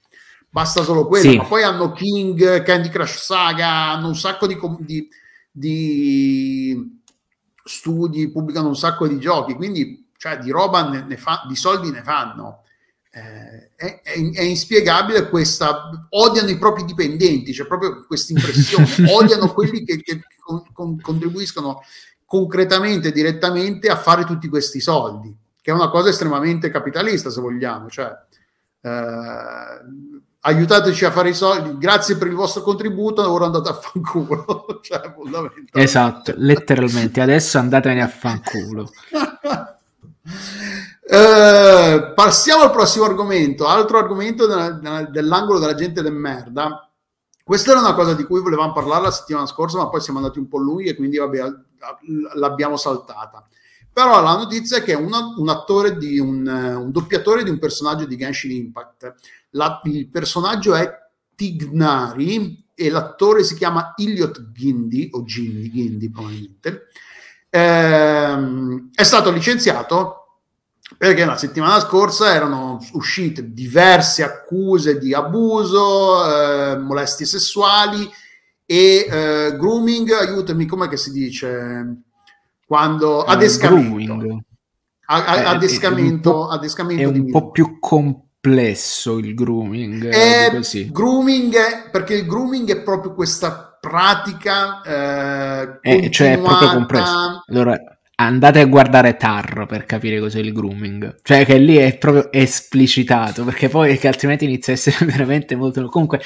basta 0.49 0.83
solo 0.83 1.05
quello, 1.05 1.29
sì. 1.29 1.37
ma 1.37 1.43
poi 1.45 1.63
hanno 1.63 1.91
King, 1.91 2.63
Candy 2.63 2.89
Crush 2.89 3.17
Saga, 3.17 3.91
hanno 3.91 4.07
un 4.07 4.15
sacco 4.15 4.47
di, 4.47 4.57
di, 4.79 5.07
di 5.51 6.99
studi, 7.63 8.31
pubblicano 8.31 8.69
un 8.69 8.75
sacco 8.75 9.07
di 9.07 9.19
giochi, 9.19 9.53
quindi 9.53 10.09
cioè, 10.17 10.39
di 10.39 10.49
roba 10.49 10.89
ne, 10.89 11.05
ne 11.07 11.17
fa, 11.17 11.43
di 11.47 11.55
soldi 11.55 11.91
ne 11.91 12.01
fanno. 12.01 12.63
Eh, 13.11 13.71
è, 13.75 14.01
è, 14.01 14.31
è, 14.31 14.41
inspiegabile 14.41 15.29
questa 15.29 16.07
odiano 16.09 16.49
i 16.49 16.57
propri 16.57 16.85
dipendenti, 16.85 17.51
c'è 17.51 17.57
cioè 17.57 17.67
proprio 17.67 18.05
questa 18.05 18.33
impressione, 18.33 18.87
odiano 19.13 19.53
quelli 19.53 19.83
che, 19.83 20.01
che 20.01 20.21
con, 20.39 20.63
con, 20.73 20.99
contribuiscono 20.99 21.81
concretamente, 22.27 23.13
direttamente 23.13 23.87
a 23.87 23.95
fare 23.95 24.25
tutti 24.25 24.49
questi 24.49 24.81
soldi, 24.81 25.33
che 25.61 25.71
è 25.71 25.73
una 25.73 25.89
cosa 25.89 26.09
estremamente 26.09 26.69
capitalista, 26.69 27.29
se 27.29 27.39
vogliamo, 27.39 27.89
cioè 27.89 28.13
eh, 28.81 29.79
aiutateci 30.41 31.05
a 31.05 31.11
fare 31.11 31.29
i 31.29 31.33
soldi, 31.33 31.77
grazie 31.77 32.17
per 32.17 32.27
il 32.27 32.33
vostro 32.33 32.63
contributo, 32.63 33.31
ora 33.31 33.45
andate 33.45 33.69
a 33.69 33.73
fanculo. 33.73 34.65
cioè, 34.83 35.01
esatto, 35.71 36.33
letteralmente, 36.35 37.21
adesso 37.21 37.59
andatene 37.59 38.03
a 38.03 38.09
fanculo. 38.09 38.91
eh, 41.09 42.11
passiamo 42.13 42.63
al 42.63 42.71
prossimo 42.71 43.05
argomento, 43.05 43.67
altro 43.67 43.99
argomento 43.99 44.45
della, 44.45 45.03
dell'angolo 45.03 45.59
della 45.59 45.75
gente 45.75 46.01
del 46.01 46.11
merda. 46.11 46.86
Questa 47.47 47.71
era 47.71 47.79
una 47.79 47.93
cosa 47.93 48.13
di 48.13 48.25
cui 48.25 48.41
volevamo 48.41 48.73
parlare 48.73 49.03
la 49.03 49.11
settimana 49.11 49.45
scorsa, 49.45 49.77
ma 49.77 49.87
poi 49.87 50.01
siamo 50.01 50.19
andati 50.19 50.37
un 50.37 50.49
po' 50.49 50.57
lunghi 50.57 50.89
e 50.89 50.95
quindi 50.95 51.15
vabbè, 51.15 51.43
l'abbiamo 52.33 52.75
saltata. 52.75 53.47
Però 53.89 54.21
la 54.21 54.35
notizia 54.35 54.79
è 54.79 54.83
che 54.83 54.95
una, 54.95 55.33
un 55.37 55.47
attore 55.47 55.95
di 55.95 56.19
un, 56.19 56.45
un 56.45 56.91
doppiatore 56.91 57.45
di 57.45 57.49
un 57.49 57.57
personaggio 57.57 58.05
di 58.05 58.17
Genshin 58.17 58.51
Impact 58.51 59.13
la, 59.51 59.79
il 59.85 60.09
personaggio 60.09 60.75
è 60.75 60.91
Tignari 61.35 62.65
e 62.75 62.89
l'attore 62.89 63.45
si 63.45 63.55
chiama 63.55 63.93
Iliot 63.95 64.51
Gindi, 64.51 65.07
o 65.13 65.23
Gindi, 65.23 65.71
Gindi 65.71 66.11
probabilmente, 66.11 66.87
ehm, 67.49 68.89
è 68.93 69.03
stato 69.03 69.31
licenziato 69.31 70.26
perché 70.95 71.25
la 71.25 71.37
settimana 71.37 71.79
scorsa 71.79 72.33
erano 72.33 72.79
uscite 72.93 73.51
diverse 73.51 74.23
accuse 74.23 74.97
di 74.97 75.13
abuso, 75.13 76.23
eh, 76.25 76.77
molestie 76.77 77.25
sessuali 77.25 78.09
e 78.65 79.07
eh, 79.09 79.55
grooming, 79.57 80.11
aiutami, 80.11 80.65
com'è 80.65 80.87
che 80.87 80.97
si 80.97 81.11
dice? 81.11 82.03
Quando 82.65 83.25
eh, 83.25 83.31
adescamento. 83.31 84.43
A, 85.09 85.25
a, 85.25 85.37
eh, 85.37 85.43
adescamento, 85.43 86.47
adescamento 86.47 87.01
è 87.01 87.05
un 87.05 87.31
po' 87.31 87.51
più 87.51 87.79
complesso 87.79 89.17
il 89.17 89.33
grooming. 89.33 90.07
È 90.07 90.49
così. 90.51 90.91
grooming 90.91 91.89
perché 91.91 92.13
il 92.15 92.25
grooming 92.25 92.69
è 92.69 92.81
proprio 92.81 93.13
questa 93.13 93.77
pratica 93.79 94.81
eh, 94.81 95.79
eh, 95.81 96.11
cioè 96.11 96.33
è 96.33 96.39
proprio 96.39 96.71
complesso. 96.71 97.43
Allora 97.47 97.96
andate 98.19 98.61
a 98.61 98.65
guardare 98.65 99.15
Tar 99.15 99.65
per 99.67 99.85
capire 99.85 100.19
cos'è 100.19 100.39
il 100.39 100.51
grooming. 100.51 101.17
Cioè 101.21 101.45
che 101.45 101.57
lì 101.57 101.75
è 101.75 101.97
proprio 101.97 102.31
esplicitato, 102.31 103.43
perché 103.43 103.69
poi 103.69 103.99
altrimenti 104.03 104.45
inizia 104.45 104.73
a 104.73 104.75
essere 104.75 105.05
veramente 105.09 105.55
molto... 105.55 105.85
Comunque 105.87 106.21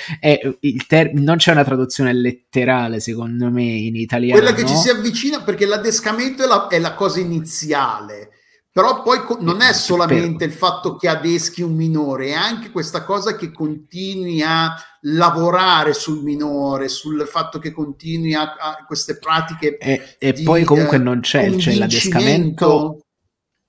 ter... 0.88 1.14
non 1.14 1.38
c'è 1.38 1.52
una 1.52 1.64
traduzione 1.64 2.14
letterale 2.14 3.00
secondo 3.00 3.50
me 3.50 3.64
in 3.64 3.96
italiano. 3.96 4.40
Quella 4.40 4.56
che 4.56 4.66
ci 4.66 4.76
si 4.76 4.90
avvicina 4.90 5.42
perché 5.42 5.66
l'adescamento 5.66 6.44
è 6.44 6.48
la, 6.48 6.68
è 6.68 6.80
la 6.80 6.94
cosa 6.94 7.20
iniziale 7.20 8.30
però 8.72 9.02
poi 9.02 9.20
non 9.42 9.62
è 9.62 9.74
solamente 9.74 10.46
il 10.46 10.54
fatto 10.54 10.96
che 10.96 11.10
adeschi 11.10 11.62
un 11.62 11.76
minore, 11.76 12.28
è 12.28 12.34
anche 12.34 12.72
questa 12.72 13.04
cosa 13.04 13.36
che 13.36 13.52
continui 13.52 14.42
a 14.42 14.74
lavorare 15.02 15.94
sul 15.94 16.24
minore, 16.24 16.88
sul 16.88 17.28
fatto 17.28 17.60
che 17.60 17.72
continui 17.72 18.34
a, 18.34 18.56
a 18.58 18.86
queste 18.88 19.18
pratiche. 19.18 19.78
E, 19.78 20.16
e 20.18 20.34
poi 20.44 20.64
comunque 20.64 20.98
non 20.98 21.20
c'è, 21.20 21.54
c'è 21.56 21.74
l'adescamento 21.76 23.01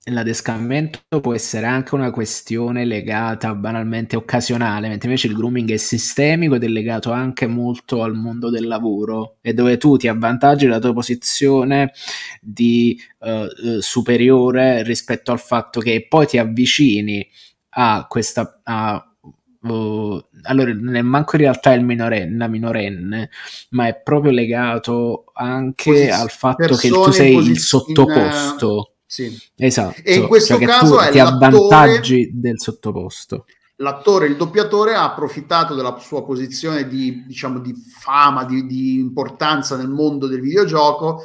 l'adescamento 0.05 1.21
può 1.21 1.33
essere 1.33 1.67
anche 1.67 1.95
una 1.95 2.11
questione 2.11 2.85
legata 2.85 3.55
banalmente 3.55 4.17
occasionale, 4.17 4.89
mentre 4.89 5.09
invece 5.09 5.29
il 5.29 5.35
grooming 5.35 5.71
è 5.71 5.77
sistemico 5.77 6.57
ed 6.57 6.65
è 6.65 6.69
legato 6.69 7.13
anche 7.13 7.47
molto 7.47 8.03
al 8.03 8.15
mondo 8.15 8.51
del 8.51 8.67
lavoro 8.67 9.37
e 9.41 9.55
dove 9.55 9.77
tu 9.77 9.97
ti 9.97 10.09
avvantaggi 10.09 10.67
la 10.67 10.81
tua 10.81 10.93
posizione 10.93 11.93
di 12.41 13.01
uh, 13.21 13.79
superiore 13.79 14.83
rispetto 14.83 15.31
al 15.31 15.41
fatto 15.41 15.81
che 15.81 16.07
poi 16.09 16.27
ti 16.27 16.39
avvicini 16.39 17.27
a 17.75 18.07
questa 18.09 18.61
a, 18.65 19.07
Uh, 19.63 20.21
allora 20.43 20.73
non 20.75 20.97
è 20.97 21.03
manco 21.03 21.37
in 21.37 21.43
realtà 21.43 21.73
il 21.73 21.85
minorenne, 21.85 22.37
la 22.37 22.49
minorenne, 22.49 23.31
ma 23.71 23.87
è 23.87 23.95
proprio 23.95 24.33
legato 24.33 25.27
anche 25.35 25.93
Posi- 25.93 26.09
al 26.09 26.31
fatto 26.31 26.75
che 26.75 26.89
tu 26.89 27.13
sei 27.13 27.37
il 27.37 27.61
sottoposto. 27.61 28.92
Sì. 29.13 29.39
Esatto. 29.57 30.01
E 30.03 30.15
in 30.15 30.27
questo 30.27 30.57
cioè 30.57 30.65
caso 30.65 30.99
è 30.99 31.11
ti 31.11 31.19
avvantaggi 31.19 32.31
del 32.33 32.59
sottoposto. 32.59 33.45
L'attore, 33.77 34.27
il 34.27 34.37
doppiatore 34.37 34.95
ha 34.95 35.05
approfittato 35.05 35.75
della 35.75 35.99
sua 35.99 36.25
posizione 36.25 36.89
di, 36.89 37.27
diciamo, 37.27 37.59
di 37.59 37.75
fama, 37.75 38.47
di, 38.47 38.67
di 38.67 38.99
importanza 38.99 39.77
nel 39.77 39.91
mondo 39.91 40.27
del 40.27 40.41
videogioco 40.41 41.25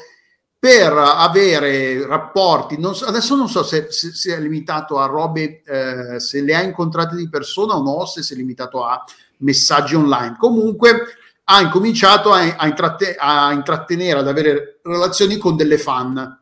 per 0.60 0.92
avere 0.92 2.06
rapporti. 2.06 2.78
Non 2.78 2.94
so, 2.94 3.06
adesso 3.06 3.38
non 3.38 3.48
so 3.48 3.64
se, 3.64 3.88
se, 3.90 4.12
se, 4.12 4.36
è 4.36 4.40
limitato 4.42 5.00
a 5.00 5.06
robe, 5.06 5.62
eh, 5.64 6.20
se 6.20 6.42
le 6.42 6.56
ha 6.56 6.64
incontrate 6.64 7.16
di 7.16 7.30
persona 7.30 7.78
o 7.78 7.82
no, 7.82 8.06
se 8.06 8.22
si 8.22 8.34
è 8.34 8.36
limitato 8.36 8.84
a 8.84 9.02
messaggi 9.38 9.96
online. 9.96 10.36
Comunque 10.38 11.06
ha 11.46 11.62
incominciato 11.62 12.34
a, 12.34 12.54
a, 12.58 12.68
intratte, 12.68 13.16
a 13.18 13.54
intrattenere, 13.54 14.20
ad 14.20 14.28
avere 14.28 14.82
relazioni 14.84 15.38
con 15.38 15.56
delle 15.56 15.78
fan 15.78 16.38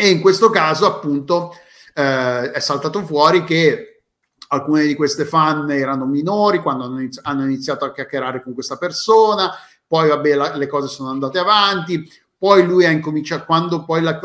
e 0.00 0.08
in 0.08 0.20
questo 0.22 0.48
caso, 0.48 0.86
appunto, 0.86 1.54
eh, 1.94 2.52
è 2.52 2.58
saltato 2.58 3.04
fuori 3.04 3.44
che 3.44 4.02
alcune 4.48 4.86
di 4.86 4.94
queste 4.94 5.26
fan 5.26 5.70
erano 5.70 6.06
minori 6.06 6.60
quando 6.60 6.84
hanno, 6.84 7.00
inizi- 7.00 7.20
hanno 7.22 7.44
iniziato 7.44 7.84
a 7.84 7.92
chiacchierare 7.92 8.42
con 8.42 8.54
questa 8.54 8.78
persona, 8.78 9.52
poi 9.86 10.08
vabbè 10.08 10.34
la- 10.34 10.56
le 10.56 10.66
cose 10.68 10.88
sono 10.88 11.10
andate 11.10 11.38
avanti, 11.38 12.10
poi 12.38 12.64
lui 12.64 12.86
ha 12.86 12.90
incominciato, 12.90 13.44
quando 13.44 13.84
poi 13.84 14.00
la, 14.00 14.18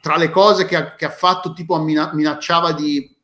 tra 0.00 0.16
le 0.16 0.30
cose 0.30 0.64
che 0.64 0.76
ha, 0.76 0.94
che 0.94 1.04
ha 1.04 1.10
fatto, 1.10 1.52
tipo 1.52 1.78
minacciava 1.78 2.72
di, 2.72 3.14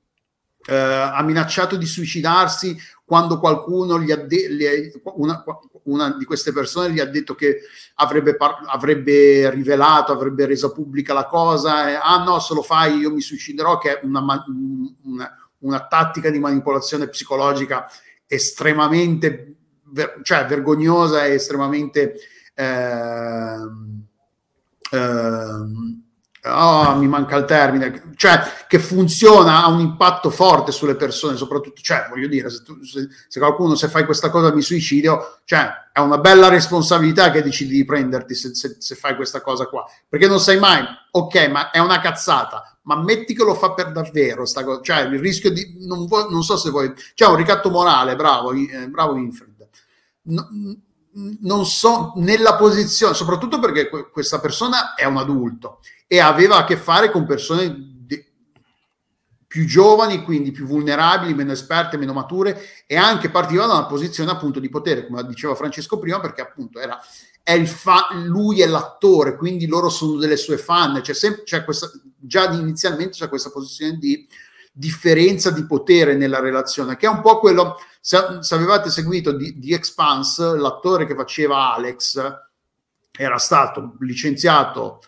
eh, 0.66 0.76
ha 0.76 1.22
minacciato 1.22 1.76
di 1.76 1.86
suicidarsi 1.86 2.76
quando 3.06 3.38
qualcuno 3.38 3.98
gli 3.98 4.10
ha 4.10 4.16
de- 4.16 4.92
una, 5.14 5.42
una, 5.86 6.16
di 6.16 6.24
queste 6.24 6.52
persone 6.52 6.92
gli 6.92 7.00
ha 7.00 7.04
detto 7.04 7.34
che 7.34 7.62
avrebbe, 7.94 8.36
par- 8.36 8.62
avrebbe 8.66 9.50
rivelato, 9.50 10.12
avrebbe 10.12 10.46
reso 10.46 10.72
pubblica 10.72 11.12
la 11.12 11.26
cosa, 11.26 11.90
e, 11.90 11.98
ah 12.00 12.22
no, 12.22 12.38
se 12.38 12.54
lo 12.54 12.62
fai 12.62 12.98
io 12.98 13.10
mi 13.12 13.20
suiciderò, 13.20 13.78
che 13.78 13.98
è 13.98 14.04
una, 14.04 14.20
una, 15.02 15.50
una 15.58 15.86
tattica 15.86 16.30
di 16.30 16.38
manipolazione 16.38 17.08
psicologica 17.08 17.86
estremamente, 18.26 19.54
ver- 19.84 20.20
cioè 20.22 20.46
vergognosa 20.46 21.24
e 21.24 21.32
estremamente... 21.34 22.14
Eh, 22.54 23.56
eh, 24.90 26.04
oh, 26.48 26.94
mi 26.96 27.08
manca 27.08 27.36
il 27.36 27.44
termine, 27.44 28.12
cioè 28.16 28.40
che 28.66 28.78
funziona, 28.78 29.64
ha 29.64 29.68
un 29.68 29.80
impatto 29.80 30.30
forte 30.30 30.72
sulle 30.72 30.94
persone, 30.94 31.36
soprattutto, 31.36 31.80
cioè 31.80 32.06
voglio 32.08 32.28
dire, 32.28 32.50
se, 32.50 32.62
tu, 32.62 32.82
se, 32.82 33.08
se 33.28 33.38
qualcuno 33.38 33.74
se 33.74 33.88
fai 33.88 34.04
questa 34.04 34.30
cosa 34.30 34.54
mi 34.54 34.62
suicidio, 34.62 35.38
cioè 35.44 35.68
è 35.92 36.00
una 36.00 36.18
bella 36.18 36.48
responsabilità 36.48 37.30
che 37.30 37.42
decidi 37.42 37.76
di 37.76 37.84
prenderti 37.84 38.34
se, 38.34 38.54
se, 38.54 38.76
se 38.78 38.94
fai 38.94 39.16
questa 39.16 39.40
cosa 39.40 39.66
qua, 39.66 39.84
perché 40.08 40.26
non 40.26 40.40
sai 40.40 40.58
mai, 40.58 40.84
ok, 41.10 41.48
ma 41.48 41.70
è 41.70 41.78
una 41.78 42.00
cazzata, 42.00 42.78
ma 42.82 43.02
metti 43.02 43.34
che 43.34 43.44
lo 43.44 43.54
fa 43.54 43.72
per 43.72 43.92
davvero, 43.92 44.44
sta 44.44 44.64
cosa, 44.64 44.80
cioè 44.82 45.00
il 45.02 45.18
rischio 45.18 45.50
di, 45.50 45.76
non, 45.86 46.06
vuoi, 46.06 46.26
non 46.30 46.42
so 46.42 46.56
se 46.56 46.70
vuoi, 46.70 46.92
c'è 47.14 47.26
un 47.26 47.36
ricatto 47.36 47.70
morale, 47.70 48.16
bravo, 48.16 48.52
eh, 48.52 48.88
bravo 48.88 49.16
Infred. 49.16 49.68
No, 50.28 50.48
non 51.40 51.64
so 51.64 52.12
nella 52.16 52.56
posizione, 52.56 53.14
soprattutto 53.14 53.58
perché 53.58 53.88
questa 53.88 54.38
persona 54.38 54.94
è 54.94 55.04
un 55.04 55.16
adulto 55.16 55.80
e 56.06 56.20
aveva 56.20 56.56
a 56.58 56.64
che 56.64 56.76
fare 56.76 57.10
con 57.10 57.26
persone 57.26 57.94
più 59.46 59.64
giovani, 59.64 60.22
quindi 60.22 60.50
più 60.50 60.66
vulnerabili, 60.66 61.32
meno 61.32 61.52
esperte, 61.52 61.96
meno 61.96 62.12
mature 62.12 62.60
e 62.86 62.96
anche 62.96 63.30
partiva 63.30 63.64
da 63.64 63.74
una 63.74 63.86
posizione 63.86 64.30
appunto 64.30 64.60
di 64.60 64.68
potere, 64.68 65.06
come 65.06 65.24
diceva 65.26 65.54
Francesco 65.54 65.98
prima, 65.98 66.20
perché 66.20 66.42
appunto 66.42 66.78
era 66.78 67.00
è 67.42 67.64
fa- 67.64 68.08
lui 68.12 68.60
è 68.60 68.66
l'attore, 68.66 69.36
quindi 69.36 69.66
loro 69.66 69.88
sono 69.88 70.16
delle 70.16 70.36
sue 70.36 70.58
fan, 70.58 71.00
c'è, 71.00 71.14
sempre, 71.14 71.44
c'è 71.44 71.62
questa, 71.62 71.88
già 72.18 72.50
inizialmente 72.50 73.12
c'è 73.12 73.28
questa 73.28 73.50
posizione 73.50 73.98
di 73.98 74.26
differenza 74.72 75.50
di 75.52 75.64
potere 75.64 76.16
nella 76.16 76.40
relazione, 76.40 76.96
che 76.96 77.06
è 77.06 77.08
un 77.08 77.20
po' 77.20 77.38
quello, 77.38 77.76
se, 78.00 78.18
se 78.40 78.54
avevate 78.54 78.90
seguito 78.90 79.30
di, 79.30 79.60
di 79.60 79.72
Expanse, 79.72 80.56
l'attore 80.56 81.06
che 81.06 81.14
faceva 81.14 81.72
Alex 81.72 82.20
era 83.16 83.38
stato 83.38 83.94
licenziato 84.00 85.00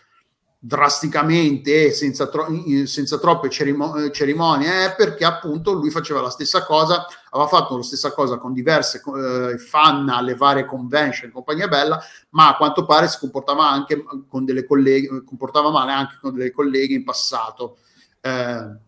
drasticamente 0.61 1.91
senza, 1.91 2.27
tro- 2.27 2.47
senza 2.83 3.17
troppe 3.17 3.49
cerimo- 3.49 4.11
cerimonie 4.11 4.85
eh, 4.85 4.93
perché 4.93 5.23
appunto 5.23 5.71
lui 5.71 5.89
faceva 5.89 6.19
la 6.19 6.29
stessa 6.29 6.65
cosa 6.65 7.07
aveva 7.29 7.47
fatto 7.47 7.77
la 7.77 7.83
stessa 7.83 8.11
cosa 8.11 8.37
con 8.37 8.51
diverse 8.51 9.01
eh, 9.01 9.57
fan 9.57 10.09
alle 10.09 10.35
varie 10.35 10.65
convention 10.65 11.31
compagnia 11.31 11.69
bella 11.69 11.97
ma 12.31 12.49
a 12.49 12.57
quanto 12.57 12.83
pare 12.83 13.07
si 13.07 13.19
comportava 13.19 13.69
anche 13.69 14.03
con 14.27 14.43
delle 14.43 14.65
colleghe 14.65 15.23
comportava 15.23 15.71
male 15.71 15.93
anche 15.93 16.17
con 16.19 16.33
delle 16.33 16.51
colleghe 16.51 16.93
in 16.93 17.05
passato. 17.05 17.77
Eh, 18.19 18.87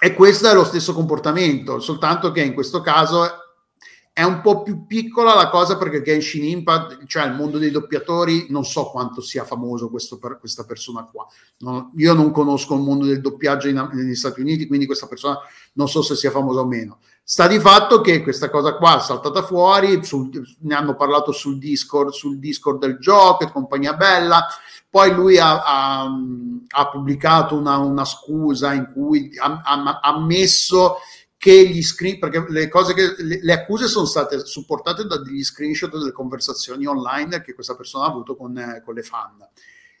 e 0.00 0.14
questo 0.14 0.48
è 0.48 0.54
lo 0.54 0.64
stesso 0.64 0.92
comportamento 0.92 1.78
soltanto 1.78 2.32
che 2.32 2.42
in 2.42 2.54
questo 2.54 2.80
caso 2.80 3.43
è 4.16 4.22
un 4.22 4.42
po' 4.42 4.62
più 4.62 4.86
piccola 4.86 5.34
la 5.34 5.48
cosa 5.48 5.76
perché 5.76 6.00
Genshin 6.00 6.44
Impact, 6.44 7.04
cioè 7.06 7.24
il 7.24 7.34
mondo 7.34 7.58
dei 7.58 7.72
doppiatori, 7.72 8.46
non 8.48 8.64
so 8.64 8.84
quanto 8.84 9.20
sia 9.20 9.42
famoso 9.42 9.90
questo 9.90 10.18
per 10.18 10.38
questa 10.38 10.62
persona 10.62 11.02
qua. 11.02 11.26
No, 11.58 11.90
io 11.96 12.12
non 12.14 12.30
conosco 12.30 12.76
il 12.76 12.82
mondo 12.82 13.06
del 13.06 13.20
doppiaggio 13.20 13.66
in, 13.66 13.90
negli 13.92 14.14
Stati 14.14 14.40
Uniti, 14.40 14.68
quindi 14.68 14.86
questa 14.86 15.08
persona 15.08 15.36
non 15.72 15.88
so 15.88 16.00
se 16.00 16.14
sia 16.14 16.30
famosa 16.30 16.60
o 16.60 16.64
meno. 16.64 17.00
Sta 17.24 17.48
di 17.48 17.58
fatto 17.58 18.00
che 18.00 18.22
questa 18.22 18.50
cosa 18.50 18.76
qua 18.76 18.98
è 18.98 19.00
saltata 19.00 19.42
fuori, 19.42 20.04
sul, 20.04 20.30
ne 20.60 20.74
hanno 20.76 20.94
parlato 20.94 21.32
sul 21.32 21.58
Discord, 21.58 22.10
sul 22.10 22.38
Discord 22.38 22.78
del 22.78 22.98
gioco 23.00 23.42
e 23.42 23.50
compagnia 23.50 23.94
bella. 23.94 24.46
Poi 24.88 25.12
lui 25.12 25.38
ha, 25.38 25.60
ha, 25.60 26.08
ha 26.68 26.88
pubblicato 26.88 27.56
una, 27.56 27.78
una, 27.78 28.04
scusa 28.04 28.74
in 28.74 28.92
cui 28.92 29.32
ha, 29.40 29.60
ha 29.64 29.98
ammesso 30.02 30.98
che 31.44 31.68
gli 31.68 31.82
screen, 31.82 32.18
perché 32.18 32.42
le 32.48 32.68
cose 32.68 32.94
che 32.94 33.16
le, 33.18 33.38
le, 33.42 33.52
accuse 33.52 33.86
sono 33.86 34.06
state 34.06 34.46
supportate 34.46 35.04
da 35.04 35.18
degli 35.18 35.44
screenshot 35.44 35.90
delle 35.90 36.10
conversazioni 36.10 36.86
online 36.86 37.42
che 37.42 37.52
questa 37.52 37.76
persona 37.76 38.06
ha 38.06 38.08
avuto 38.08 38.34
con, 38.34 38.56
eh, 38.56 38.80
con 38.82 38.94
le 38.94 39.02
fan. 39.02 39.46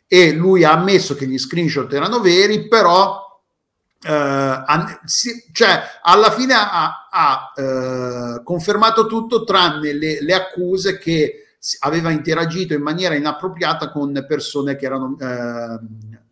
E 0.06 0.32
lui 0.32 0.64
ha 0.64 0.72
ammesso 0.72 1.14
che 1.14 1.26
gli 1.26 1.36
screenshot 1.36 1.92
erano 1.92 2.20
veri, 2.20 2.66
però 2.66 3.42
ha, 4.06 5.00
si, 5.04 5.44
cioè, 5.52 5.82
alla 6.00 6.30
fine 6.30 6.54
ha, 6.54 7.08
ha 7.10 7.52
eh, 7.54 8.42
confermato 8.42 9.04
tutto 9.04 9.44
tranne 9.44 9.92
le, 9.92 10.22
le, 10.22 10.32
accuse 10.32 10.96
che 10.96 11.56
aveva 11.80 12.08
interagito 12.08 12.72
in 12.72 12.80
maniera 12.80 13.16
inappropriata 13.16 13.90
con 13.90 14.24
persone 14.26 14.76
che 14.76 14.86
erano 14.86 15.14
eh, 15.20 15.78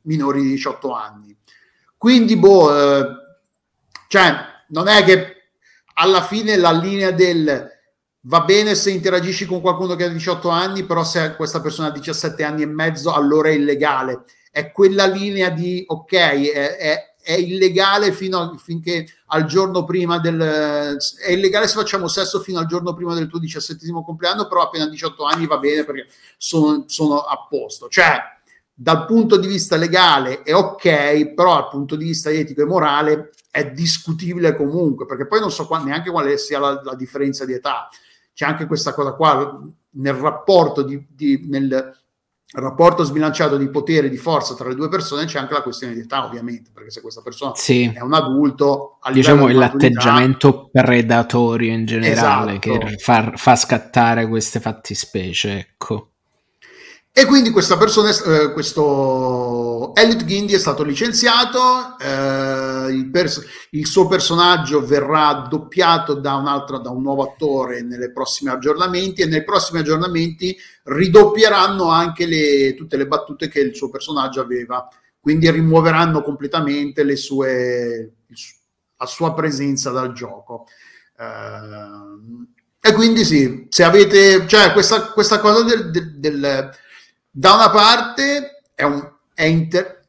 minori 0.05 0.40
di 0.40 0.48
18 0.48 0.90
anni. 0.90 1.36
Quindi, 1.98 2.34
boh, 2.39 2.70
cioè, 4.09 4.51
non 4.73 4.89
è 4.89 5.05
che 5.05 5.36
alla 5.94 6.23
fine 6.23 6.57
la 6.57 6.73
linea 6.73 7.11
del 7.11 7.70
va 8.27 8.40
bene 8.43 8.74
se 8.74 8.90
interagisci 8.90 9.47
con 9.47 9.61
qualcuno 9.61 9.94
che 9.94 10.05
ha 10.05 10.09
18 10.09 10.49
anni, 10.49 10.85
però 10.85 11.05
se 11.05 11.35
questa 11.36 11.61
persona 11.61 11.89
ha 11.89 11.93
17 11.93 12.43
anni 12.44 12.62
e 12.62 12.66
mezzo, 12.66 13.12
allora 13.12 13.49
è 13.49 13.53
illegale. 13.53 14.24
È 14.51 14.70
quella 14.70 15.07
linea 15.07 15.49
di 15.49 15.82
ok, 15.86 16.12
è, 16.12 16.77
è, 16.77 17.15
è 17.20 17.32
illegale 17.32 18.12
fino 18.12 18.39
a, 18.39 18.57
finché 18.57 19.07
al 19.27 19.44
giorno 19.47 19.85
prima 19.85 20.19
del 20.19 20.99
è 21.24 21.32
illegale 21.32 21.66
se 21.66 21.74
facciamo 21.74 22.07
sesso 22.07 22.40
fino 22.40 22.59
al 22.59 22.66
giorno 22.66 22.94
prima 22.94 23.15
del 23.15 23.28
tuo 23.28 23.39
diciassettesimo 23.39 24.05
compleanno, 24.05 24.47
però 24.47 24.62
appena 24.62 24.86
18 24.86 25.24
anni 25.24 25.47
va 25.47 25.59
bene 25.59 25.85
perché 25.85 26.07
sono, 26.36 26.85
sono 26.86 27.20
a 27.20 27.47
posto. 27.49 27.89
Cioè, 27.89 28.20
dal 28.82 29.06
punto 29.06 29.36
di 29.36 29.46
vista 29.46 29.76
legale 29.76 30.42
è 30.42 30.52
ok, 30.52 31.34
però 31.34 31.54
dal 31.54 31.68
punto 31.68 31.94
di 31.94 32.06
vista 32.06 32.30
etico 32.30 32.62
e 32.62 32.66
morale 32.66 33.30
è 33.48 33.70
discutibile 33.70 34.56
comunque, 34.56 35.06
perché 35.06 35.28
poi 35.28 35.38
non 35.38 35.52
so 35.52 35.68
qua, 35.68 35.80
neanche 35.80 36.10
quale 36.10 36.36
sia 36.36 36.59
la, 36.59 36.80
la, 36.82 36.96
differenza 36.96 37.44
di 37.44 37.52
età. 37.52 37.88
C'è 38.34 38.44
anche 38.44 38.66
questa 38.66 38.92
cosa 38.92 39.12
qua 39.12 39.62
nel 39.90 40.14
rapporto, 40.14 40.82
di, 40.82 41.06
di, 41.09 41.46
nel 41.48 41.96
rapporto 42.54 43.04
sbilanciato 43.04 43.56
di 43.56 43.68
potere 43.68 44.09
e 44.09 44.10
di 44.10 44.16
forza 44.16 44.54
tra 44.54 44.68
le 44.68 44.74
due 44.74 44.88
persone, 44.88 45.26
c'è 45.26 45.38
anche 45.38 45.52
la 45.52 45.62
questione 45.62 45.94
di 45.94 46.00
età, 46.00 46.24
ovviamente, 46.24 46.70
perché 46.74 46.90
se 46.90 47.00
questa 47.02 47.22
persona 47.22 47.54
sì. 47.54 47.88
è 47.94 48.00
un 48.00 48.14
adulto, 48.14 48.98
diciamo 49.12 49.46
è 49.46 49.52
l'atteggiamento 49.52 50.70
predatorio 50.72 51.72
in 51.72 51.86
generale 51.86 52.59
esatto. 52.59 52.78
che 52.78 52.96
fa, 52.98 53.30
fa 53.36 53.54
scattare 53.54 54.26
queste 54.26 54.59
fattispecie, 54.59 55.56
ecco. 55.56 56.11
E 57.14 57.26
quindi 57.26 57.51
questa 57.51 57.76
persona, 57.76 58.09
eh, 58.09 58.52
questo 58.52 59.94
Elliot 59.94 60.24
Gindi 60.24 60.55
è 60.55 60.59
stato 60.59 60.82
licenziato, 60.82 61.98
eh, 62.01 62.90
il, 62.90 63.10
pers- 63.10 63.44
il, 63.72 63.86
suo 63.86 64.06
personaggio 64.06 64.82
verrà 64.82 65.47
doppiato 65.47 66.14
da 66.14 66.36
un 66.36 66.47
altro, 66.47 66.78
da 66.78 66.89
un 66.89 67.02
nuovo 67.02 67.22
attore 67.22 67.82
nei 67.82 68.10
prossimi 68.12 68.48
aggiornamenti 68.48 69.20
e 69.20 69.26
nei 69.26 69.44
prossimi 69.44 69.80
aggiornamenti 69.80 70.56
ridoppieranno 70.84 71.90
anche 71.90 72.24
le, 72.24 72.74
tutte 72.74 72.97
le 72.97 73.06
battute 73.06 73.48
che 73.48 73.60
il 73.60 73.76
suo 73.76 73.90
personaggio 73.90 74.40
aveva, 74.40 74.89
quindi 75.20 75.51
rimuoveranno 75.51 76.22
completamente 76.22 77.05
le 77.05 77.16
sue, 77.16 78.12
la 78.97 79.06
sua 79.06 79.34
presenza 79.34 79.90
dal 79.90 80.14
gioco. 80.14 80.66
Eh, 81.18 82.89
e 82.89 82.93
quindi 82.94 83.22
sì, 83.26 83.66
se 83.68 83.84
avete, 83.84 84.47
cioè 84.48 84.72
questa, 84.72 85.12
questa 85.12 85.40
cosa 85.40 85.62
del, 85.62 85.90
del, 85.90 86.18
del 86.18 86.70
da 87.34 87.54
una 87.54 87.70
parte 87.70 88.62
è 88.74 88.82
un, 88.82 89.10
è 89.32 89.44
inter- 89.44 90.00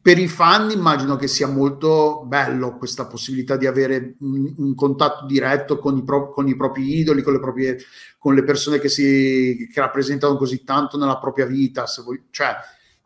per 0.00 0.18
i 0.18 0.28
fan 0.28 0.70
immagino 0.70 1.16
che 1.16 1.28
sia 1.28 1.46
molto 1.46 2.24
bello 2.26 2.76
questa 2.76 3.06
possibilità 3.06 3.56
di 3.56 3.66
avere 3.66 4.16
un, 4.20 4.54
un 4.56 4.74
contatto 4.74 5.26
diretto 5.26 5.78
con 5.78 5.98
i, 5.98 6.02
pro- 6.02 6.30
con 6.30 6.48
i, 6.48 6.56
propri 6.56 6.98
idoli, 6.98 7.22
con 7.22 7.34
le, 7.34 7.40
proprie, 7.40 7.78
con 8.18 8.34
le 8.34 8.44
persone 8.44 8.78
che, 8.78 8.88
si, 8.88 9.68
che 9.70 9.80
rappresentano 9.80 10.36
così 10.36 10.64
tanto 10.64 10.96
nella 10.96 11.18
propria 11.18 11.46
vita. 11.46 11.84
Vuoi, 12.02 12.24
cioè, 12.30 12.54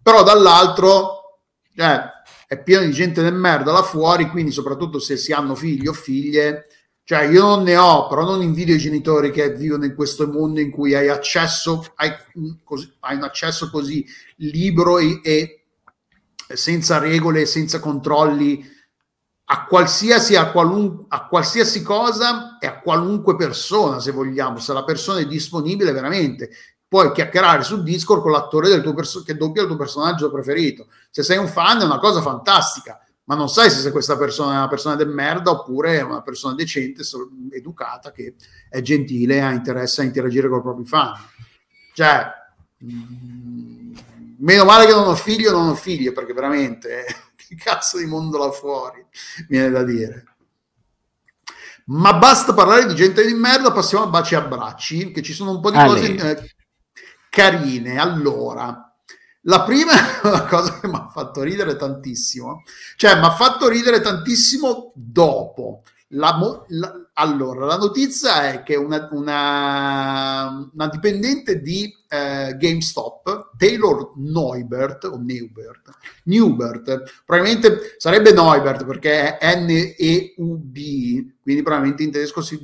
però 0.00 0.22
dall'altro 0.22 1.40
eh, 1.74 2.00
è 2.46 2.62
pieno 2.62 2.84
di 2.84 2.92
gente 2.92 3.22
del 3.22 3.34
merda 3.34 3.72
là 3.72 3.82
fuori, 3.82 4.28
quindi 4.28 4.52
soprattutto 4.52 4.98
se 4.98 5.16
si 5.16 5.32
hanno 5.32 5.54
figli 5.54 5.86
o 5.86 5.92
figlie, 5.92 6.66
cioè, 7.08 7.22
io 7.22 7.40
non 7.40 7.62
ne 7.62 7.74
ho, 7.74 8.06
però 8.06 8.22
non 8.22 8.42
invidio 8.42 8.74
i 8.74 8.78
genitori 8.78 9.30
che 9.30 9.54
vivono 9.54 9.86
in 9.86 9.94
questo 9.94 10.28
mondo 10.28 10.60
in 10.60 10.70
cui 10.70 10.94
hai 10.94 11.08
accesso, 11.08 11.82
hai, 11.94 12.12
così, 12.62 12.92
hai 13.00 13.16
un 13.16 13.22
accesso 13.22 13.70
così 13.70 14.04
libero 14.36 14.98
e, 14.98 15.18
e, 15.24 15.64
senza 16.48 16.98
regole, 16.98 17.46
senza 17.46 17.80
controlli 17.80 18.62
a 19.44 19.64
qualsiasi, 19.64 20.36
a, 20.36 20.50
qualun, 20.50 21.06
a 21.08 21.24
qualsiasi 21.24 21.80
cosa 21.80 22.58
e 22.58 22.66
a 22.66 22.78
qualunque 22.78 23.36
persona, 23.36 24.00
se 24.00 24.10
vogliamo, 24.12 24.58
se 24.58 24.74
la 24.74 24.84
persona 24.84 25.20
è 25.20 25.26
disponibile 25.26 25.92
veramente. 25.92 26.50
Puoi 26.86 27.10
chiacchierare 27.12 27.62
su 27.62 27.82
Discord 27.82 28.20
con 28.20 28.32
l'attore 28.32 28.68
del 28.68 28.82
tuo 28.82 28.92
perso- 28.92 29.22
che 29.22 29.34
doppia 29.34 29.62
il 29.62 29.68
tuo 29.68 29.78
personaggio 29.78 30.30
preferito. 30.30 30.88
Se 31.08 31.22
sei 31.22 31.38
un 31.38 31.48
fan 31.48 31.80
è 31.80 31.84
una 31.84 32.00
cosa 32.00 32.20
fantastica 32.20 33.00
ma 33.28 33.34
non 33.34 33.50
sai 33.50 33.70
se 33.70 33.90
questa 33.90 34.16
persona 34.16 34.54
è 34.54 34.56
una 34.56 34.68
persona 34.68 34.94
del 34.94 35.10
merda 35.10 35.50
oppure 35.50 35.98
è 35.98 36.02
una 36.02 36.22
persona 36.22 36.54
decente, 36.54 37.02
educata, 37.50 38.10
che 38.10 38.34
è 38.70 38.80
gentile, 38.80 39.42
ha 39.42 39.52
interesse 39.52 40.00
a 40.00 40.04
interagire 40.04 40.48
con 40.48 40.60
i 40.60 40.62
propri 40.62 40.86
fan. 40.86 41.12
Cioè, 41.92 42.26
mh, 42.78 43.98
meno 44.38 44.64
male 44.64 44.86
che 44.86 44.92
non 44.92 45.08
ho 45.08 45.14
figlio, 45.14 45.50
non 45.50 45.68
ho 45.68 45.74
figlie, 45.74 46.12
perché 46.12 46.32
veramente, 46.32 47.04
eh, 47.04 47.14
che 47.36 47.54
cazzo 47.54 47.98
di 47.98 48.06
mondo 48.06 48.38
là 48.38 48.50
fuori, 48.50 49.04
viene 49.46 49.68
da 49.68 49.82
dire. 49.82 50.24
Ma 51.88 52.14
basta 52.14 52.54
parlare 52.54 52.86
di 52.86 52.94
gente 52.94 53.26
di 53.26 53.34
merda, 53.34 53.72
passiamo 53.72 54.04
a 54.04 54.08
baci 54.08 54.32
e 54.32 54.38
abbracci, 54.38 55.10
che 55.10 55.20
ci 55.20 55.34
sono 55.34 55.50
un 55.50 55.60
po' 55.60 55.70
di 55.70 55.76
Ale. 55.76 55.88
cose 55.88 56.14
eh, 56.14 56.54
carine. 57.28 57.98
Allora, 57.98 58.88
la 59.42 59.62
prima 59.64 59.92
è 59.92 60.20
una 60.26 60.44
cosa 60.44 60.67
che 60.80 60.86
mi 60.86 60.94
ha 60.94 61.08
fatto 61.08 61.42
ridere 61.42 61.76
tantissimo, 61.76 62.62
cioè 62.96 63.18
mi 63.18 63.24
ha 63.24 63.32
fatto 63.32 63.68
ridere 63.68 64.00
tantissimo 64.00 64.92
dopo. 64.94 65.82
La, 66.12 66.38
la, 66.68 67.08
allora, 67.14 67.66
la 67.66 67.76
notizia 67.76 68.50
è 68.50 68.62
che 68.62 68.76
una, 68.76 69.08
una, 69.12 70.70
una 70.72 70.88
dipendente 70.88 71.60
di 71.60 71.94
eh, 72.08 72.56
GameStop, 72.56 73.50
Taylor 73.58 74.12
Neubert, 74.16 75.04
o 75.04 75.18
Neubert, 75.18 75.90
Neubert, 76.24 77.22
probabilmente 77.26 77.94
sarebbe 77.98 78.32
Neubert 78.32 78.86
perché 78.86 79.36
è 79.36 79.60
N-E-U-B, 79.60 81.32
quindi 81.42 81.62
probabilmente 81.62 82.04
in 82.04 82.10
tedesco 82.10 82.40
si 82.40 82.58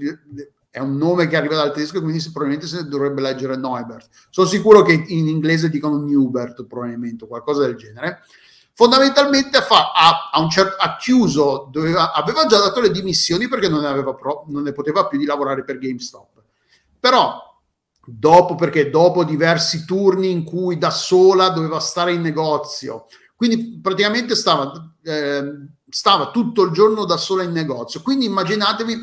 è 0.74 0.80
un 0.80 0.96
nome 0.96 1.28
che 1.28 1.36
arriva 1.36 1.54
dal 1.54 1.72
tedesco, 1.72 2.02
quindi 2.02 2.20
probabilmente 2.32 2.66
si 2.66 2.88
dovrebbe 2.88 3.20
leggere 3.20 3.54
Neubert. 3.56 4.08
Sono 4.28 4.48
sicuro 4.48 4.82
che 4.82 5.04
in 5.06 5.28
inglese 5.28 5.70
dicono 5.70 5.98
Newbert, 5.98 6.64
probabilmente, 6.66 7.28
qualcosa 7.28 7.64
del 7.64 7.76
genere. 7.76 8.24
fondamentalmente 8.72 9.60
fa, 9.60 9.92
ha, 9.92 10.30
ha, 10.32 10.48
cer- 10.48 10.74
ha 10.76 10.96
chiuso, 10.96 11.68
doveva, 11.70 12.12
aveva 12.12 12.46
già 12.46 12.58
dato 12.58 12.80
le 12.80 12.90
dimissioni 12.90 13.46
perché 13.46 13.68
non 13.68 13.82
ne, 13.82 14.02
pro- 14.02 14.46
non 14.48 14.64
ne 14.64 14.72
poteva 14.72 15.06
più 15.06 15.16
di 15.16 15.26
lavorare 15.26 15.62
per 15.62 15.78
GameStop. 15.78 16.42
Però 16.98 17.40
dopo, 18.04 18.56
perché 18.56 18.90
dopo 18.90 19.22
diversi 19.22 19.84
turni 19.84 20.32
in 20.32 20.42
cui 20.42 20.76
da 20.76 20.90
sola 20.90 21.50
doveva 21.50 21.78
stare 21.78 22.14
in 22.14 22.20
negozio, 22.20 23.06
quindi 23.36 23.78
praticamente 23.80 24.34
stava, 24.34 24.72
eh, 25.04 25.52
stava 25.88 26.32
tutto 26.32 26.62
il 26.62 26.72
giorno 26.72 27.04
da 27.04 27.16
sola 27.16 27.44
in 27.44 27.52
negozio. 27.52 28.02
Quindi 28.02 28.24
immaginatevi 28.24 28.96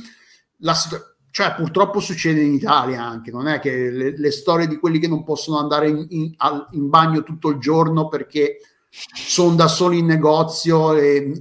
la 0.63 0.73
situazione 0.73 1.10
cioè 1.31 1.53
purtroppo 1.55 2.01
succede 2.01 2.41
in 2.41 2.53
Italia 2.53 3.03
anche, 3.03 3.31
non 3.31 3.47
è 3.47 3.59
che 3.59 3.89
le, 3.89 4.17
le 4.17 4.31
storie 4.31 4.67
di 4.67 4.77
quelli 4.77 4.99
che 4.99 5.07
non 5.07 5.23
possono 5.23 5.57
andare 5.57 5.87
in, 5.87 6.05
in, 6.09 6.35
in, 6.71 6.89
bagno 6.89 7.23
tutto 7.23 7.49
il 7.49 7.57
giorno 7.57 8.09
perché 8.09 8.57
sono 8.89 9.55
da 9.55 9.69
soli 9.69 9.99
in 9.99 10.05
negozio 10.05 10.93
e 10.93 11.31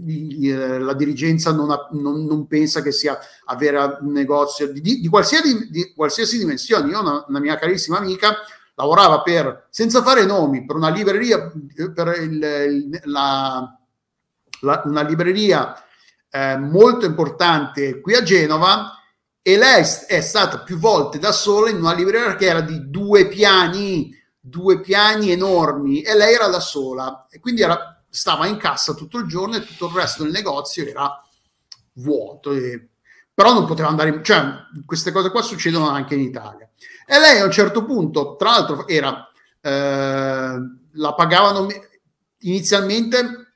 la 0.79 0.95
dirigenza 0.95 1.53
non, 1.53 1.73
ha, 1.73 1.89
non, 1.91 2.25
non, 2.25 2.47
pensa 2.47 2.81
che 2.81 2.93
sia 2.93 3.19
avere 3.47 3.99
un 4.01 4.13
negozio 4.13 4.73
di, 4.73 4.81
di, 4.81 5.09
qualsiasi, 5.09 5.69
di 5.69 5.93
qualsiasi, 5.93 6.39
dimensione. 6.39 6.89
Io 6.89 7.01
una, 7.01 7.25
una, 7.27 7.41
mia 7.41 7.59
carissima 7.59 7.99
amica 7.99 8.37
lavorava 8.75 9.23
per, 9.23 9.67
senza 9.71 10.01
fare 10.03 10.25
nomi, 10.25 10.65
per 10.65 10.77
una 10.77 10.91
libreria, 10.91 11.51
per 11.93 12.17
il, 12.21 13.01
la, 13.07 13.77
la, 14.61 14.83
una 14.85 15.03
libreria 15.03 15.75
eh, 16.31 16.57
molto 16.57 17.05
importante 17.05 18.01
qui 18.01 18.15
a 18.15 18.23
Genova 18.23 18.95
e 19.43 19.57
lei 19.57 19.85
è 20.07 20.21
stata 20.21 20.61
più 20.61 20.79
volte 20.79 21.19
da 21.19 21.33
sola 21.33 21.71
in 21.71 21.77
una 21.77 21.95
libreria 21.95 22.37
che 22.37 22.47
era 22.47 22.61
di 22.61 22.91
due 22.91 23.29
piani 23.29 24.19
due 24.41 24.81
piani 24.81 25.31
enormi 25.31 26.01
e 26.01 26.17
lei 26.17 26.35
era 26.35 26.49
da 26.49 26.61
sola 26.61 27.27
e 27.31 27.39
quindi 27.39 27.61
era, 27.61 28.03
stava 28.09 28.47
in 28.47 28.57
cassa 28.57 28.95
tutto 28.95 29.19
il 29.19 29.27
giorno 29.27 29.57
e 29.57 29.65
tutto 29.65 29.87
il 29.87 29.93
resto 29.95 30.23
del 30.23 30.33
negozio 30.33 30.87
era 30.87 31.23
vuoto. 31.95 32.53
E, 32.53 32.89
però 33.35 33.53
non 33.53 33.67
poteva 33.67 33.89
andare, 33.89 34.09
in, 34.09 34.25
cioè 34.25 34.43
queste 34.87 35.13
cose 35.13 35.31
qua 35.31 35.43
succedono 35.43 35.89
anche 35.89 36.15
in 36.15 36.21
Italia. 36.21 36.69
E 37.07 37.19
lei 37.19 37.39
a 37.39 37.45
un 37.45 37.51
certo 37.51 37.85
punto, 37.85 38.37
tra 38.37 38.51
l'altro, 38.51 38.89
era, 38.89 39.31
eh, 39.61 40.59
la 40.93 41.15
pagavano 41.15 41.69
inizialmente 42.41 43.47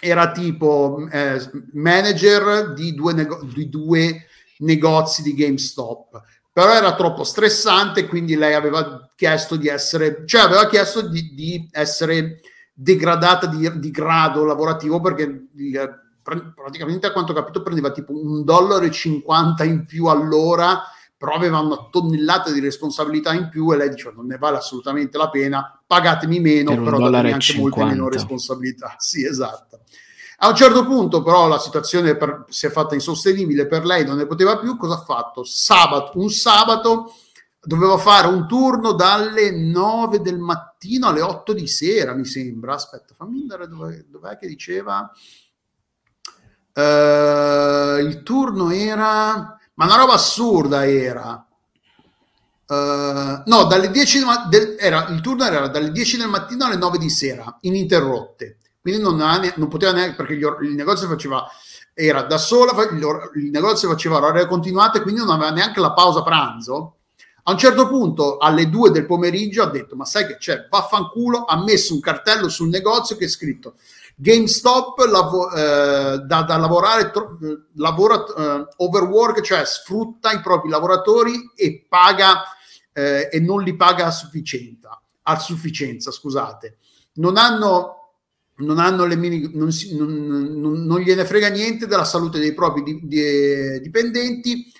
era 0.00 0.30
tipo 0.32 1.06
eh, 1.10 1.38
manager 1.72 2.72
di 2.72 2.94
due, 2.94 3.12
nego- 3.12 3.42
di 3.44 3.68
due 3.68 4.26
negozi 4.60 5.22
di 5.22 5.34
GameStop. 5.34 6.22
Però 6.52 6.72
era 6.72 6.94
troppo 6.94 7.24
stressante, 7.24 8.06
quindi 8.06 8.34
lei 8.34 8.54
aveva 8.54 9.08
chiesto 9.14 9.56
di 9.56 9.68
essere, 9.68 10.24
cioè 10.26 10.42
aveva 10.42 10.66
chiesto 10.66 11.06
di, 11.06 11.32
di 11.34 11.68
essere 11.70 12.40
degradata 12.72 13.46
di, 13.46 13.78
di, 13.78 13.90
grado 13.90 14.44
lavorativo 14.44 15.00
perché 15.00 15.48
praticamente 16.54 17.06
a 17.06 17.12
quanto 17.12 17.32
ho 17.32 17.34
capito 17.34 17.62
prendeva 17.62 17.92
tipo 17.92 18.12
un 18.12 18.42
dollaro 18.42 18.84
e 18.84 18.90
50 18.90 19.64
in 19.64 19.84
più 19.84 20.06
all'ora 20.06 20.80
però 21.16 21.34
aveva 21.34 21.58
una 21.58 21.88
tonnellata 21.90 22.50
di 22.50 22.60
responsabilità 22.60 23.34
in 23.34 23.50
più 23.50 23.70
e 23.70 23.76
lei 23.76 23.90
diceva 23.90 24.14
non 24.14 24.26
ne 24.26 24.38
vale 24.38 24.56
assolutamente 24.56 25.18
la 25.18 25.28
pena 25.28 25.78
pagatemi 25.86 26.40
meno 26.40 26.74
per 26.74 26.82
però 26.82 27.10
datemi 27.10 27.32
anche 27.32 27.44
50. 27.44 27.76
molte 27.78 27.94
meno 27.94 28.08
responsabilità. 28.08 28.94
Sì 28.96 29.26
esatto 29.26 29.80
a 30.42 30.48
un 30.48 30.56
certo 30.56 30.86
punto, 30.86 31.22
però, 31.22 31.48
la 31.48 31.58
situazione 31.58 32.16
per, 32.16 32.46
si 32.48 32.64
è 32.64 32.70
fatta 32.70 32.94
insostenibile 32.94 33.66
per 33.66 33.84
lei, 33.84 34.06
non 34.06 34.16
ne 34.16 34.26
poteva 34.26 34.58
più. 34.58 34.74
Cosa 34.78 34.94
ha 34.94 35.02
fatto? 35.02 35.44
Sabato, 35.44 36.18
un 36.18 36.30
sabato 36.30 37.14
doveva 37.62 37.98
fare 37.98 38.26
un 38.26 38.48
turno 38.48 38.92
dalle 38.92 39.50
9 39.50 40.22
del 40.22 40.38
mattino 40.38 41.08
alle 41.08 41.20
8 41.20 41.52
di 41.52 41.66
sera, 41.66 42.14
mi 42.14 42.24
sembra. 42.24 42.72
Aspetta, 42.72 43.12
fammi 43.14 43.40
andare 43.40 43.68
dove, 43.68 44.06
dov'è 44.08 44.38
che 44.38 44.46
diceva. 44.46 45.10
Uh, 46.72 47.98
il 47.98 48.22
turno 48.24 48.70
era, 48.70 49.58
ma 49.74 49.84
una 49.84 49.96
roba 49.96 50.14
assurda 50.14 50.88
era. 50.88 51.46
Uh, 52.66 53.42
no, 53.44 53.64
dalle 53.64 53.90
10 53.90 54.20
del, 54.48 54.76
era, 54.78 55.08
il 55.08 55.20
turno 55.20 55.44
era 55.44 55.68
dalle 55.68 55.92
10 55.92 56.16
del 56.16 56.28
mattino 56.28 56.64
alle 56.64 56.76
9 56.76 56.96
di 56.96 57.10
sera, 57.10 57.58
ininterrotte 57.60 58.56
quindi 58.80 59.02
non, 59.02 59.20
ha, 59.20 59.40
non 59.56 59.68
poteva 59.68 59.92
neanche 59.92 60.16
perché 60.16 60.36
gli, 60.36 60.44
il 60.62 60.74
negozio 60.74 61.08
faceva 61.08 61.46
era 61.92 62.22
da 62.22 62.38
sola, 62.38 62.72
il, 62.84 63.50
negozio 63.50 63.90
faceva 63.90 64.16
orario 64.16 64.46
continuato 64.46 64.98
e 64.98 65.02
quindi 65.02 65.20
non 65.20 65.30
aveva 65.30 65.50
neanche 65.50 65.80
la 65.80 65.92
pausa 65.92 66.22
pranzo. 66.22 66.96
A 67.42 67.52
un 67.52 67.58
certo 67.58 67.88
punto, 67.88 68.36
alle 68.38 68.68
due 68.68 68.90
del 68.90 69.06
pomeriggio, 69.06 69.62
ha 69.62 69.70
detto: 69.70 69.96
Ma 69.96 70.04
sai 70.04 70.26
che 70.26 70.36
c'è? 70.36 70.66
Vaffanculo. 70.70 71.44
Ha 71.44 71.62
messo 71.62 71.94
un 71.94 72.00
cartello 72.00 72.48
sul 72.48 72.68
negozio 72.68 73.16
che 73.16 73.24
è 73.24 73.28
scritto 73.28 73.74
GameStop 74.20 74.98
lav- 75.06 75.56
eh, 75.56 76.18
da, 76.18 76.42
da, 76.42 76.56
lavorare, 76.58 77.10
tro- 77.10 77.38
lavora 77.76 78.22
eh, 78.22 78.66
overwork, 78.76 79.40
cioè 79.40 79.64
sfrutta 79.64 80.32
i 80.32 80.40
propri 80.40 80.68
lavoratori 80.68 81.50
e 81.54 81.86
paga 81.88 82.42
eh, 82.92 83.30
e 83.32 83.40
non 83.40 83.62
li 83.62 83.74
paga 83.74 84.06
a 84.06 84.10
sufficienza. 84.10 85.00
A 85.22 85.38
sufficienza 85.38 86.10
scusate. 86.10 86.76
Non 87.14 87.38
hanno 87.38 87.99
non, 88.60 88.78
hanno 88.78 89.04
le 89.04 89.16
mini, 89.16 89.50
non, 89.54 89.72
si, 89.72 89.96
non, 89.96 90.58
non, 90.58 90.98
gliene 91.00 91.24
frega 91.24 91.48
niente 91.48 91.86
della 91.86 92.04
salute 92.04 92.38
dei 92.38 92.54
propri 92.54 92.82
di, 92.82 93.00
di, 93.02 93.80
dipendenti, 93.80 94.72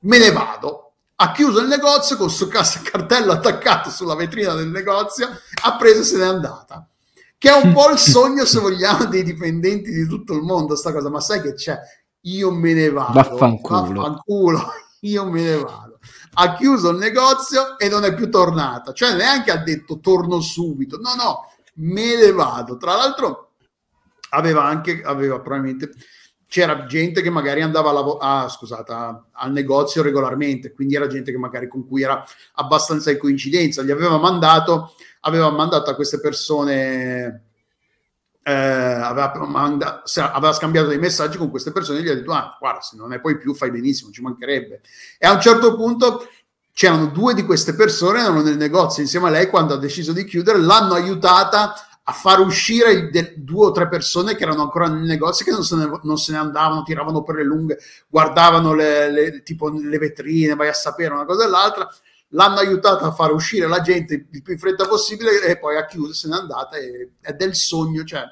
me 0.00 0.18
ne 0.18 0.30
vado. 0.30 0.92
Ha 1.16 1.32
chiuso 1.32 1.60
il 1.60 1.66
negozio 1.66 2.16
con 2.16 2.28
il 2.28 2.82
cartello 2.82 3.32
attaccato 3.32 3.90
sulla 3.90 4.14
vetrina 4.14 4.54
del 4.54 4.68
negozio, 4.68 5.28
ha 5.62 5.76
preso 5.76 6.00
e 6.00 6.04
se 6.04 6.16
n'è 6.16 6.24
andata. 6.24 6.88
Che 7.36 7.48
è 7.48 7.60
un 7.60 7.72
po' 7.72 7.90
il 7.90 7.98
sogno, 7.98 8.44
se 8.44 8.60
vogliamo, 8.60 9.04
dei 9.06 9.22
dipendenti 9.22 9.92
di 9.92 10.06
tutto 10.06 10.34
il 10.34 10.42
mondo, 10.42 10.76
sta 10.76 10.92
cosa. 10.92 11.08
Ma 11.08 11.20
sai 11.20 11.40
che 11.40 11.54
c'è? 11.54 11.78
Io 12.22 12.50
me 12.50 12.72
ne 12.72 12.90
vado. 12.90 13.12
Vaffanculo. 13.12 14.00
Vaffanculo. 14.00 14.72
Io 15.02 15.24
me 15.24 15.42
ne 15.42 15.56
vado. 15.56 15.98
Ha 16.34 16.54
chiuso 16.54 16.90
il 16.90 16.98
negozio 16.98 17.78
e 17.78 17.88
non 17.88 18.04
è 18.04 18.14
più 18.14 18.28
tornata. 18.28 18.92
Cioè 18.92 19.14
neanche 19.14 19.50
ha 19.50 19.56
detto 19.56 20.00
torno 20.00 20.40
subito. 20.40 20.98
No, 21.00 21.14
no, 21.14 21.52
me 21.78 22.16
ne 22.16 22.32
vado. 22.32 22.76
Tra 22.76 22.94
l'altro 22.94 23.52
aveva 24.30 24.64
anche, 24.64 25.02
aveva 25.02 25.40
probabilmente, 25.40 25.92
c'era 26.46 26.86
gente 26.86 27.20
che 27.20 27.30
magari 27.30 27.62
andava 27.62 27.92
lav- 27.92 28.18
ah, 28.20 28.48
scusate, 28.48 28.92
al 29.32 29.52
negozio 29.52 30.02
regolarmente, 30.02 30.72
quindi 30.72 30.94
era 30.94 31.06
gente 31.06 31.30
che 31.30 31.38
magari 31.38 31.68
con 31.68 31.86
cui 31.86 32.02
era 32.02 32.24
abbastanza 32.54 33.10
in 33.10 33.18
coincidenza, 33.18 33.82
gli 33.82 33.90
aveva 33.90 34.18
mandato, 34.18 34.94
aveva 35.20 35.50
mandato 35.50 35.90
a 35.90 35.94
queste 35.94 36.20
persone... 36.20 37.42
Eh, 38.48 38.50
aveva, 38.50 39.44
manda- 39.46 40.02
aveva, 40.32 40.54
scambiato 40.54 40.88
dei 40.88 40.96
messaggi 40.96 41.36
con 41.36 41.50
queste 41.50 41.70
persone 41.70 41.98
e 41.98 42.02
gli 42.02 42.08
ha 42.08 42.14
detto 42.14 42.32
ah 42.32 42.56
guarda 42.58 42.80
se 42.80 42.96
non 42.96 43.12
è 43.12 43.20
poi 43.20 43.36
più 43.36 43.52
fai 43.52 43.70
benissimo 43.70 44.10
ci 44.10 44.22
mancherebbe 44.22 44.80
e 45.18 45.26
a 45.26 45.32
un 45.32 45.40
certo 45.42 45.76
punto 45.76 46.26
c'erano 46.78 47.06
due 47.06 47.34
di 47.34 47.44
queste 47.44 47.74
persone, 47.74 48.20
erano 48.20 48.40
nel 48.40 48.56
negozio 48.56 49.02
insieme 49.02 49.26
a 49.26 49.30
lei 49.30 49.48
quando 49.48 49.74
ha 49.74 49.78
deciso 49.78 50.12
di 50.12 50.22
chiudere, 50.24 50.60
l'hanno 50.60 50.94
aiutata 50.94 51.74
a 52.04 52.12
far 52.12 52.38
uscire 52.38 53.10
de- 53.10 53.34
due 53.36 53.66
o 53.66 53.72
tre 53.72 53.88
persone 53.88 54.36
che 54.36 54.44
erano 54.44 54.62
ancora 54.62 54.86
nel 54.86 55.02
negozio 55.02 55.44
che 55.44 55.50
non 55.50 55.64
se 55.64 55.74
ne, 55.74 55.90
non 56.04 56.18
se 56.18 56.30
ne 56.30 56.38
andavano, 56.38 56.84
tiravano 56.84 57.24
per 57.24 57.34
le 57.34 57.42
lunghe, 57.42 57.80
guardavano 58.06 58.74
le, 58.74 59.10
le, 59.10 59.42
tipo 59.42 59.70
le 59.70 59.98
vetrine, 59.98 60.54
vai 60.54 60.68
a 60.68 60.72
sapere 60.72 61.12
una 61.14 61.24
cosa 61.24 61.46
e 61.46 61.48
l'altra. 61.48 61.92
L'hanno 62.28 62.58
aiutata 62.58 63.06
a 63.06 63.12
far 63.12 63.32
uscire 63.32 63.66
la 63.66 63.80
gente 63.80 64.14
il 64.30 64.42
più 64.42 64.52
in 64.52 64.58
fretta 64.60 64.86
possibile 64.86 65.42
e 65.42 65.58
poi 65.58 65.78
ha 65.78 65.84
chiuso, 65.84 66.12
se 66.12 66.28
n'è 66.28 66.36
andata 66.36 66.76
e, 66.76 67.14
è 67.20 67.32
del 67.32 67.56
sogno. 67.56 68.04
Cioè. 68.04 68.22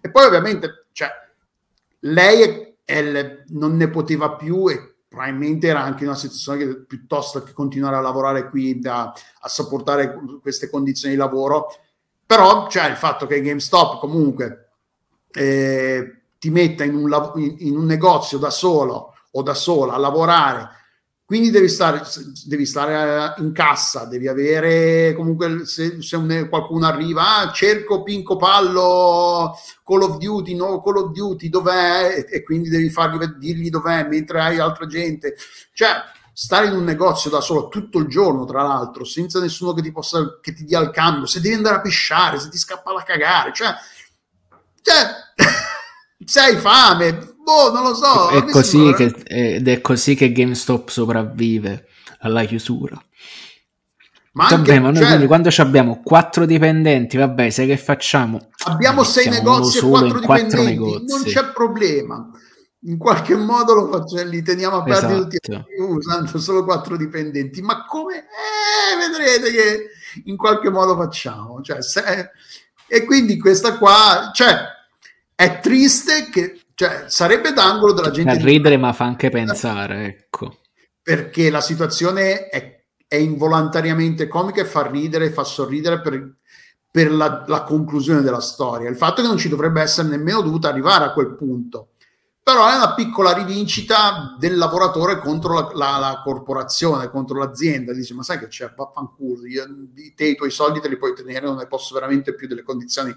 E 0.00 0.10
poi 0.10 0.24
ovviamente 0.24 0.86
cioè, 0.92 1.10
lei 1.98 2.40
è, 2.40 2.74
è, 2.86 3.42
non 3.48 3.76
ne 3.76 3.90
poteva 3.90 4.34
più 4.34 4.68
e 4.68 4.91
probabilmente 5.12 5.66
era 5.66 5.82
anche 5.82 6.04
una 6.06 6.14
situazione 6.14 6.58
che 6.58 6.84
piuttosto 6.86 7.42
che 7.42 7.52
continuare 7.52 7.96
a 7.96 8.00
lavorare 8.00 8.48
qui 8.48 8.78
da, 8.78 9.12
a 9.40 9.48
sopportare 9.48 10.18
queste 10.40 10.70
condizioni 10.70 11.12
di 11.12 11.20
lavoro. 11.20 11.66
Però 12.24 12.66
c'è 12.66 12.88
il 12.88 12.96
fatto 12.96 13.26
che 13.26 13.42
GameStop 13.42 14.00
comunque 14.00 14.70
eh, 15.30 16.22
ti 16.38 16.48
metta 16.48 16.84
in 16.84 16.94
un, 16.94 17.32
in, 17.36 17.56
in 17.58 17.76
un 17.76 17.84
negozio 17.84 18.38
da 18.38 18.48
solo 18.48 19.12
o 19.30 19.42
da 19.42 19.52
sola 19.52 19.92
a 19.92 19.98
lavorare 19.98 20.68
quindi 21.32 21.50
devi 21.50 21.70
stare, 21.70 22.02
devi 22.44 22.66
stare 22.66 23.32
in 23.38 23.52
cassa, 23.52 24.04
devi 24.04 24.28
avere 24.28 25.14
comunque 25.14 25.64
se, 25.64 26.02
se 26.02 26.16
un, 26.16 26.46
qualcuno 26.50 26.84
arriva, 26.84 27.38
ah, 27.38 27.52
cerco 27.52 28.02
Pinco 28.02 28.36
Pallo 28.36 29.56
Call 29.82 30.02
of 30.02 30.18
Duty, 30.18 30.54
no 30.54 30.82
Call 30.82 30.98
of 30.98 31.12
Duty, 31.12 31.48
dov'è? 31.48 32.16
E, 32.18 32.36
e 32.36 32.42
quindi 32.42 32.68
devi 32.68 32.90
fargli 32.90 33.24
dirgli 33.38 33.70
dov'è 33.70 34.06
mentre 34.06 34.42
hai 34.42 34.58
altra 34.58 34.84
gente. 34.84 35.34
Cioè, 35.72 36.02
stare 36.34 36.66
in 36.66 36.74
un 36.74 36.84
negozio 36.84 37.30
da 37.30 37.40
solo 37.40 37.68
tutto 37.68 37.96
il 37.96 38.08
giorno, 38.08 38.44
tra 38.44 38.62
l'altro, 38.62 39.02
senza 39.04 39.40
nessuno 39.40 39.72
che 39.72 39.80
ti 39.80 39.90
possa 39.90 40.38
che 40.38 40.52
ti 40.52 40.66
dia 40.66 40.80
il 40.80 40.90
cambio, 40.90 41.24
se 41.24 41.40
devi 41.40 41.54
andare 41.54 41.76
a 41.76 41.80
pisciare, 41.80 42.38
se 42.38 42.50
ti 42.50 42.58
scappa 42.58 42.92
da 42.92 43.04
cagare, 43.04 43.52
cioè, 43.54 43.72
cioè 44.82 45.06
se 46.26 46.58
fame, 46.58 47.31
boh, 47.42 47.72
non 47.72 47.82
lo 47.82 47.94
so. 47.94 48.28
È 48.28 48.44
così 48.44 48.92
che, 48.94 49.14
ed 49.24 49.68
è 49.68 49.80
così 49.80 50.14
che 50.14 50.32
GameStop 50.32 50.88
sopravvive 50.88 51.86
alla 52.20 52.44
chiusura. 52.44 53.02
Ma 54.34 54.44
Vabbè, 54.44 54.54
anche, 54.54 54.80
ma 54.80 54.86
noi 54.86 54.96
cioè, 54.96 55.06
quindi 55.08 55.26
quando 55.26 55.50
abbiamo 55.58 56.00
quattro 56.02 56.46
dipendenti, 56.46 57.18
vabbè, 57.18 57.50
sai 57.50 57.66
che 57.66 57.76
facciamo? 57.76 58.48
abbiamo 58.64 59.04
sei 59.04 59.28
negozi 59.28 59.76
e 59.78 59.80
quattro 59.82 60.20
dipendenti, 60.20 60.64
negozi. 60.64 61.04
non 61.06 61.22
c'è 61.24 61.52
problema. 61.52 62.30
In 62.84 62.96
qualche 62.98 63.36
modo 63.36 63.74
lo 63.74 63.88
faccio, 63.88 64.24
li 64.24 64.42
teniamo 64.42 64.78
aperti 64.78 65.14
tutti 65.14 65.36
Esatto. 65.40 65.66
usando 65.86 66.38
solo 66.38 66.64
quattro 66.64 66.96
dipendenti. 66.96 67.60
Ma 67.60 67.84
come? 67.84 68.16
Eh, 68.16 68.96
vedrete 68.98 69.50
che 69.52 69.90
in 70.24 70.36
qualche 70.36 70.68
modo 70.70 70.96
facciamo. 70.96 71.60
Cioè, 71.60 71.80
se- 71.82 72.30
e 72.88 73.04
quindi 73.04 73.38
questa 73.38 73.76
qua, 73.78 74.30
cioè, 74.34 74.56
è 75.34 75.60
triste 75.60 76.28
che 76.30 76.61
cioè, 76.74 77.04
sarebbe 77.08 77.52
d'angolo 77.52 77.92
della 77.92 78.10
gente 78.10 78.36
Fa 78.36 78.36
di- 78.38 78.44
ridere, 78.44 78.76
ma 78.76 78.92
fa 78.92 79.04
anche 79.04 79.30
pensare, 79.30 80.06
ecco. 80.06 80.58
perché 81.02 81.50
la 81.50 81.60
situazione 81.60 82.48
è, 82.48 82.84
è 83.06 83.16
involontariamente 83.16 84.28
comica 84.28 84.60
e 84.62 84.64
fa 84.64 84.86
ridere, 84.86 85.30
fa 85.30 85.44
sorridere 85.44 86.00
per, 86.00 86.36
per 86.90 87.10
la, 87.12 87.44
la 87.46 87.62
conclusione 87.64 88.22
della 88.22 88.40
storia. 88.40 88.88
Il 88.88 88.96
fatto 88.96 89.22
che 89.22 89.28
non 89.28 89.36
ci 89.38 89.48
dovrebbe 89.48 89.82
essere 89.82 90.08
nemmeno 90.08 90.40
dovuta 90.42 90.68
arrivare 90.68 91.04
a 91.04 91.12
quel 91.12 91.34
punto. 91.34 91.88
Però 92.44 92.68
è 92.68 92.74
una 92.74 92.94
piccola 92.94 93.32
rivincita 93.32 94.34
del 94.36 94.56
lavoratore 94.56 95.18
contro 95.20 95.54
la, 95.54 95.70
la- 95.74 95.98
la 95.98 96.20
corporazione, 96.24 97.08
contro 97.08 97.38
l'azienda. 97.38 97.92
Dice, 97.92 98.14
ma 98.14 98.24
sai 98.24 98.38
che 98.40 98.48
c'è, 98.48 98.72
vaffanculo, 98.76 99.46
io, 99.46 99.64
te 100.16 100.24
i 100.24 100.34
tuoi 100.34 100.50
soldi 100.50 100.80
te 100.80 100.88
li 100.88 100.96
puoi 100.96 101.14
tenere, 101.14 101.46
non 101.46 101.56
ne 101.56 101.68
posso 101.68 101.94
veramente 101.94 102.34
più 102.34 102.48
delle 102.48 102.62
condizioni 102.64 103.14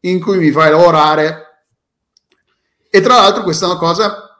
in 0.00 0.20
cui 0.20 0.38
mi 0.38 0.50
fai 0.52 0.70
lavorare. 0.70 1.53
E 2.94 3.00
tra 3.00 3.16
l'altro 3.16 3.42
questa 3.42 3.66
è 3.66 3.70
una 3.70 3.78
cosa 3.78 4.38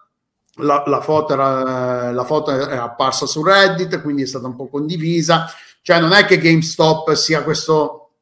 la, 0.58 0.84
la 0.86 1.00
foto 1.00 1.32
era, 1.32 2.12
la 2.12 2.22
foto 2.24 2.52
è 2.52 2.76
apparsa 2.76 3.26
su 3.26 3.42
Reddit, 3.42 4.00
quindi 4.00 4.22
è 4.22 4.26
stata 4.26 4.46
un 4.46 4.54
po' 4.54 4.68
condivisa. 4.68 5.46
Cioè, 5.82 5.98
non 5.98 6.12
è 6.12 6.24
che 6.24 6.38
GameStop 6.38 7.14
sia 7.14 7.42
questo. 7.42 8.12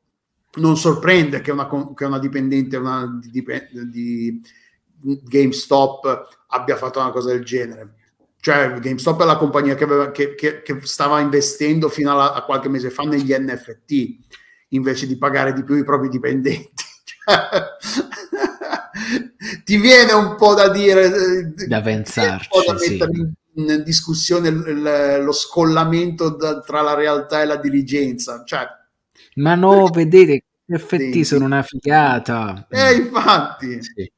Non 0.54 0.78
sorprende 0.78 1.42
che 1.42 1.50
una, 1.50 1.68
che 1.94 2.06
una 2.06 2.18
dipendente 2.18 2.78
una 2.78 3.20
di, 3.22 3.44
di 3.90 4.40
GameStop 4.96 6.28
abbia 6.46 6.76
fatto 6.78 6.98
una 6.98 7.10
cosa 7.10 7.28
del 7.28 7.44
genere. 7.44 7.96
Cioè, 8.40 8.72
GameStop 8.80 9.20
è 9.20 9.26
la 9.26 9.36
compagnia 9.36 9.74
che, 9.74 9.84
aveva- 9.84 10.10
che- 10.12 10.34
che- 10.34 10.62
stava 10.84 11.20
investendo 11.20 11.90
fino 11.90 12.18
a, 12.18 12.32
a 12.32 12.42
qualche 12.44 12.70
mese 12.70 12.88
fa 12.88 13.02
negli 13.02 13.34
NFT 13.38 14.16
invece 14.68 15.06
di 15.06 15.18
pagare 15.18 15.52
di 15.52 15.62
più 15.62 15.74
i 15.74 15.84
propri 15.84 16.08
dipendenti. 16.08 16.84
Cioè, 17.24 18.51
ti 19.64 19.76
viene 19.78 20.12
un 20.12 20.36
po' 20.36 20.54
da 20.54 20.68
dire 20.68 21.04
eh, 21.56 21.66
Da 21.66 21.80
pensarci, 21.80 22.48
da 22.66 22.78
sì. 22.78 22.90
mettere 22.90 23.10
in, 23.12 23.32
in 23.54 23.82
discussione 23.84 24.48
il- 24.48 25.22
lo 25.24 25.32
scollamento 25.32 26.30
da- 26.30 26.60
tra 26.60 26.80
la 26.82 26.94
realtà 26.94 27.42
e 27.42 27.44
la 27.46 27.56
dirigenza 27.56 28.42
cioè 28.44 28.66
Ma 29.36 29.54
no, 29.54 29.90
Perché- 29.90 30.04
vedete, 30.04 30.44
gli 30.64 30.74
effetti 30.74 31.24
sono 31.24 31.44
una 31.46 31.62
figata. 31.62 32.66
eh, 32.70 32.94
infatti 32.94 33.82
Sì. 33.82 34.10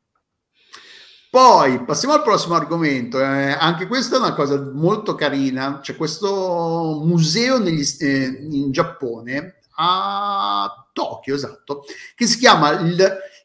Poi 1.31 1.85
passiamo 1.85 2.15
al 2.15 2.23
prossimo 2.23 2.55
argomento. 2.55 3.19
eh, 3.21 3.51
anche 3.59 3.89
questa 3.89 4.15
è 4.17 4.19
una 4.21 4.35
cosa 4.35 4.71
molto 4.73 5.17
carina. 5.17 5.81
C'è 5.83 5.97
questo 5.97 7.01
museo 7.05 7.59
negli- 7.59 7.85
eh, 7.99 8.39
in 8.51 8.71
Giappone, 8.71 9.57
a 9.77 10.89
Tokyo, 10.93 11.35
esatto, 11.35 11.83
che 12.15 12.27
si 12.27 12.39
chiama 12.39 12.71
il, 12.79 13.05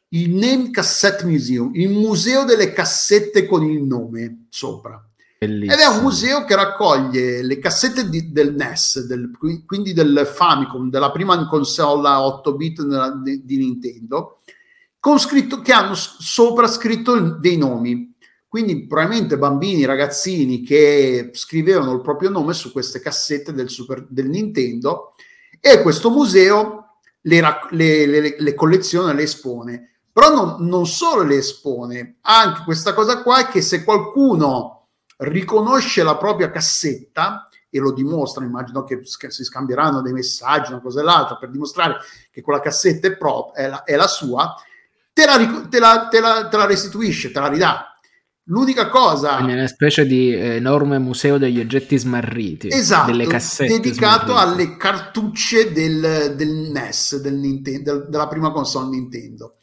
il 0.09 0.33
Name 0.33 0.71
Cassette 0.71 1.25
Museum, 1.25 1.71
il 1.75 1.89
museo 1.89 2.43
delle 2.43 2.73
cassette 2.73 3.45
con 3.45 3.63
il 3.63 3.83
nome 3.83 4.45
sopra. 4.49 5.03
Bellissimo. 5.37 5.71
Ed 5.73 5.79
è 5.79 5.85
un 5.85 6.01
museo 6.01 6.43
che 6.45 6.55
raccoglie 6.55 7.41
le 7.43 7.59
cassette 7.59 8.09
di- 8.09 8.31
del 8.31 8.53
NES, 8.55 9.05
del- 9.05 9.31
quindi 9.65 9.93
del 9.93 10.29
Famicom, 10.33 10.89
della 10.89 11.11
prima 11.11 11.47
console 11.47 12.07
a 12.07 12.25
8 12.25 12.55
bit 12.55 12.81
nella- 12.83 13.13
di, 13.23 13.45
di 13.45 13.57
Nintendo, 13.57 14.39
con 14.99 15.17
scritto, 15.19 15.61
che 15.61 15.71
hanno 15.71 15.93
sopra 15.95 16.67
scritto 16.67 17.17
dei 17.37 17.55
nomi. 17.57 18.13
Quindi 18.49 18.87
probabilmente 18.87 19.37
bambini, 19.37 19.85
ragazzini 19.85 20.61
che 20.63 21.29
scrivevano 21.33 21.93
il 21.93 22.01
proprio 22.01 22.29
nome 22.31 22.53
su 22.53 22.71
queste 22.71 22.99
cassette 22.99 23.53
del, 23.53 23.69
Super- 23.69 24.07
del 24.09 24.27
Nintendo 24.27 25.13
e 25.61 25.81
questo 25.83 26.09
museo 26.09 26.95
le, 27.21 27.41
le- 27.69 28.05
le- 28.07 28.35
le 28.39 28.53
colleziona, 28.55 29.13
le 29.13 29.21
espone. 29.23 29.98
Però 30.11 30.33
non, 30.33 30.67
non 30.67 30.85
solo 30.87 31.23
le 31.23 31.35
espone, 31.35 32.17
anche 32.21 32.63
questa 32.63 32.93
cosa 32.93 33.21
qua 33.21 33.47
che 33.47 33.61
se 33.61 33.83
qualcuno 33.83 34.87
riconosce 35.17 36.03
la 36.03 36.17
propria 36.17 36.49
cassetta 36.49 37.47
e 37.69 37.79
lo 37.79 37.91
dimostra, 37.91 38.43
immagino 38.43 38.83
che 38.83 39.01
si 39.03 39.43
scambieranno 39.43 40.01
dei 40.01 40.13
messaggi, 40.13 40.71
una 40.71 40.81
cosa 40.81 41.01
e 41.01 41.03
l'altra, 41.03 41.37
per 41.37 41.51
dimostrare 41.51 41.97
che 42.31 42.41
quella 42.41 42.59
cassetta 42.59 43.07
è, 43.07 43.15
pro- 43.15 43.53
è, 43.53 43.67
la, 43.67 43.83
è 43.83 43.95
la 43.95 44.07
sua, 44.07 44.55
te 45.13 45.25
la, 45.25 45.37
te, 45.69 45.79
la, 45.79 46.07
te, 46.09 46.19
la, 46.19 46.47
te 46.47 46.57
la 46.57 46.65
restituisce, 46.65 47.31
te 47.31 47.39
la 47.39 47.47
ridà. 47.47 47.83
L'unica 48.45 48.89
cosa 48.89 49.35
Quindi 49.35 49.51
è 49.53 49.57
una 49.57 49.67
specie 49.67 50.07
di 50.07 50.33
enorme 50.33 50.97
museo 50.97 51.37
degli 51.37 51.59
oggetti 51.59 51.95
smarriti, 51.99 52.69
esatto, 52.71 53.11
delle 53.11 53.27
cassette 53.27 53.79
dedicato 53.79 54.31
smarrite. 54.31 54.63
alle 54.63 54.77
cartucce 54.77 55.71
del, 55.71 56.33
del 56.35 56.71
NES, 56.71 57.21
del 57.21 57.35
Ninten- 57.35 57.83
del- 57.83 58.07
della 58.09 58.27
prima 58.27 58.51
console 58.51 58.89
Nintendo. 58.89 59.57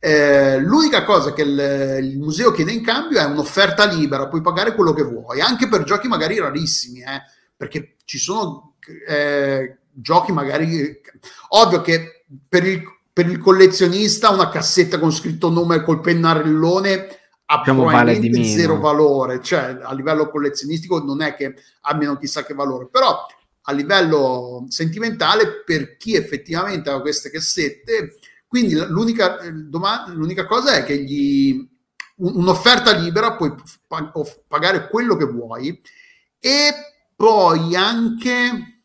Eh, 0.00 0.58
l'unica 0.60 1.02
cosa 1.02 1.32
che 1.32 1.42
il, 1.42 1.98
il 2.02 2.18
museo 2.18 2.52
chiede 2.52 2.72
in 2.72 2.84
cambio 2.84 3.18
è 3.18 3.24
un'offerta 3.24 3.84
libera, 3.84 4.28
puoi 4.28 4.40
pagare 4.40 4.74
quello 4.74 4.92
che 4.92 5.02
vuoi, 5.02 5.40
anche 5.40 5.68
per 5.68 5.82
giochi 5.82 6.06
magari 6.06 6.38
rarissimi, 6.38 7.00
eh, 7.00 7.22
perché 7.56 7.96
ci 8.04 8.18
sono 8.18 8.74
eh, 9.06 9.78
giochi 9.90 10.32
magari... 10.32 11.00
Ovvio 11.48 11.80
che 11.80 12.24
per 12.48 12.64
il, 12.64 12.82
per 13.12 13.26
il 13.26 13.38
collezionista 13.38 14.30
una 14.30 14.48
cassetta 14.48 14.98
con 14.98 15.10
scritto 15.10 15.50
nome 15.50 15.82
col 15.82 16.00
pennarellone 16.00 17.08
ha 17.50 17.58
Diciamo, 17.58 17.84
vale 17.84 18.18
di 18.18 18.28
probabilmente 18.28 18.38
meno. 18.38 18.60
zero 18.60 18.78
valore, 18.78 19.42
cioè 19.42 19.78
a 19.82 19.94
livello 19.94 20.28
collezionistico 20.28 21.02
non 21.02 21.22
è 21.22 21.34
che 21.34 21.54
abbiano 21.82 22.18
chissà 22.18 22.44
che 22.44 22.52
valore, 22.52 22.88
però 22.90 23.26
a 23.62 23.72
livello 23.72 24.66
sentimentale 24.68 25.62
per 25.64 25.96
chi 25.96 26.14
effettivamente 26.14 26.90
ha 26.90 27.00
queste 27.00 27.30
cassette, 27.30 28.18
quindi 28.48 28.74
l'unica, 28.74 29.38
eh, 29.40 29.52
domanda, 29.52 30.12
l'unica 30.12 30.46
cosa 30.46 30.72
è 30.74 30.84
che 30.84 30.96
gli, 31.04 31.52
un- 32.16 32.36
un'offerta 32.36 32.92
libera 32.96 33.36
puoi 33.36 33.54
pagare 34.48 34.88
quello 34.88 35.16
che 35.16 35.24
vuoi 35.26 35.80
e 36.40 36.72
poi 37.14 37.76
anche 37.76 38.82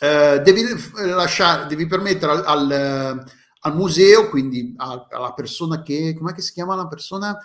eh, 0.00 0.40
devi 0.42 0.62
lasciare, 0.96 1.66
devi 1.66 1.86
permettere 1.86 2.32
al, 2.32 2.44
al, 2.44 3.24
al 3.60 3.74
museo, 3.74 4.28
quindi 4.28 4.74
a- 4.76 5.06
alla 5.10 5.32
persona 5.32 5.82
che, 5.82 6.14
com'è 6.16 6.32
che 6.34 6.42
si 6.42 6.52
chiama 6.52 6.74
la 6.74 6.86
persona? 6.88 7.36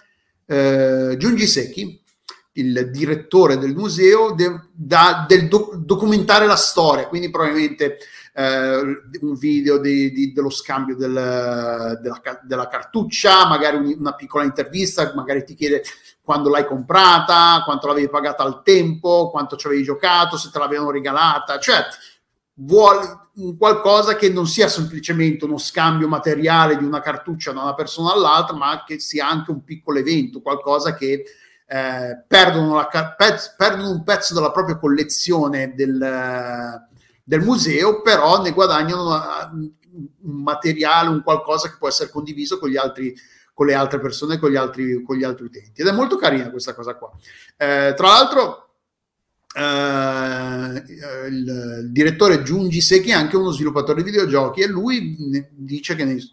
Eh, 0.45 1.15
Junji 1.17 1.47
Seki, 1.47 2.01
il 2.53 2.89
direttore 2.91 3.57
del 3.57 3.75
museo, 3.75 4.31
de- 4.33 4.67
da- 4.73 5.25
del 5.27 5.47
doc- 5.47 5.75
documentare 5.75 6.45
la 6.47 6.55
storia, 6.55 7.07
quindi 7.07 7.29
probabilmente 7.29 7.97
un 8.41 9.35
video 9.35 9.79
di- 9.79 10.11
di- 10.11 10.31
dello 10.31 10.49
scambio 10.49 10.95
del- 10.95 11.99
della, 12.01 12.21
della 12.43 12.67
cartuccia, 12.67 13.47
magari 13.47 13.77
un- 13.77 13.95
una 13.99 14.13
piccola 14.13 14.43
intervista, 14.43 15.11
magari 15.15 15.43
ti 15.43 15.55
chiede 15.55 15.83
quando 16.21 16.49
l'hai 16.49 16.65
comprata, 16.65 17.63
quanto 17.65 17.87
l'avevi 17.87 18.07
pagata 18.09 18.43
al 18.43 18.61
tempo, 18.63 19.29
quanto 19.31 19.55
ci 19.55 19.67
avevi 19.67 19.83
giocato, 19.83 20.37
se 20.37 20.49
te 20.51 20.59
l'avevano 20.59 20.91
regalata, 20.91 21.59
cioè 21.59 21.83
vuole 22.61 23.27
qualcosa 23.57 24.15
che 24.15 24.29
non 24.29 24.45
sia 24.45 24.67
semplicemente 24.67 25.45
uno 25.45 25.57
scambio 25.57 26.07
materiale 26.07 26.77
di 26.77 26.83
una 26.83 26.99
cartuccia 27.01 27.51
da 27.51 27.61
una 27.61 27.73
persona 27.73 28.13
all'altra, 28.13 28.55
ma 28.55 28.83
che 28.85 28.99
sia 28.99 29.27
anche 29.27 29.51
un 29.51 29.63
piccolo 29.63 29.99
evento, 29.99 30.41
qualcosa 30.41 30.93
che 30.93 31.23
eh, 31.71 32.23
perdono, 32.27 32.75
la, 32.75 33.15
perdono 33.55 33.91
un 33.91 34.03
pezzo 34.03 34.33
della 34.33 34.51
propria 34.51 34.77
collezione 34.77 35.73
del, 35.75 36.87
del 37.29 37.41
museo, 37.41 38.01
però 38.01 38.41
ne 38.41 38.51
guadagnano 38.51 39.05
una- 39.05 39.51
un 39.53 40.41
materiale, 40.41 41.09
un 41.09 41.21
qualcosa 41.21 41.69
che 41.69 41.75
può 41.77 41.87
essere 41.87 42.09
condiviso 42.09 42.57
con 42.57 42.69
gli 42.69 42.77
altri 42.77 43.15
con 43.53 43.67
le 43.67 43.73
altre 43.73 43.99
persone, 43.99 44.39
con 44.39 44.49
gli 44.49 44.55
altri, 44.55 45.03
con 45.03 45.17
gli 45.17 45.25
altri 45.25 45.43
utenti. 45.43 45.81
Ed 45.81 45.87
è 45.87 45.91
molto 45.91 46.15
carina 46.15 46.49
questa 46.49 46.73
cosa 46.73 46.95
qua. 46.95 47.11
Eh, 47.57 47.93
tra 47.93 48.07
l'altro, 48.07 48.69
eh, 49.53 51.27
il, 51.27 51.89
direttore 51.91 52.41
Junji 52.41 52.79
Seki 52.79 53.09
è 53.09 53.13
anche 53.15 53.35
uno 53.35 53.51
sviluppatore 53.51 54.01
di 54.01 54.09
videogiochi 54.09 54.61
e 54.61 54.67
lui 54.67 55.13
dice 55.51 55.95
che 55.95 56.05
nei- 56.05 56.25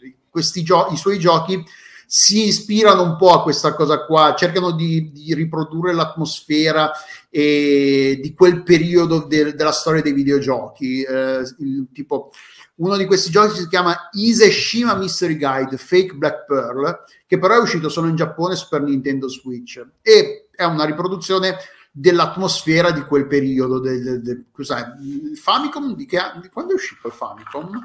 gio- 0.63 0.87
i 0.93 0.97
suoi 0.97 1.19
giochi 1.19 1.61
si 2.07 2.47
ispirano 2.47 3.03
un 3.03 3.17
po' 3.17 3.33
a 3.33 3.43
questa 3.43 3.75
cosa 3.75 4.05
qua, 4.05 4.35
cercano 4.37 4.71
di, 4.71 5.11
di 5.11 5.35
riprodurre 5.35 5.93
l'atmosfera 5.93 6.93
e 7.29 8.19
di 8.23 8.33
quel 8.33 8.63
periodo 8.63 9.25
del- 9.27 9.55
della 9.55 9.73
storia 9.73 10.03
dei 10.03 10.13
videogiochi. 10.13 11.03
eh, 11.03 11.43
il- 11.59 11.89
tipo, 11.93 12.31
uno 12.77 12.97
di 12.97 13.07
questi 13.07 13.31
giochi 13.31 13.57
si 13.57 13.69
chiama 13.69 14.09
Iseshima 14.13 14.95
Mystery 14.95 15.37
Guide 15.37 15.77
Fake 15.79 16.15
Black 16.15 16.45
Pearl, 16.45 17.05
che 17.27 17.39
però 17.39 17.55
è 17.57 17.61
uscito 17.61 17.89
solo 17.89 18.09
in 18.09 18.17
Giappone 18.17 18.55
per 18.69 18.83
Nintendo 18.83 19.29
Switch 19.29 19.85
e 20.03 20.49
è 20.51 20.65
una 20.65 20.85
riproduzione 20.85 21.57
dell'atmosfera 21.91 22.91
di 22.91 23.01
quel 23.03 23.27
periodo. 23.27 23.79
Del, 23.81 24.21
del, 24.21 24.23
del, 24.23 25.37
Famicom 25.37 25.95
di, 25.95 26.05
che, 26.07 26.21
quando 26.53 26.73
è 26.73 26.75
uscito 26.75 27.07
il 27.09 27.15
Famicom? 27.15 27.83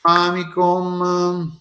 Famicom 0.00 1.60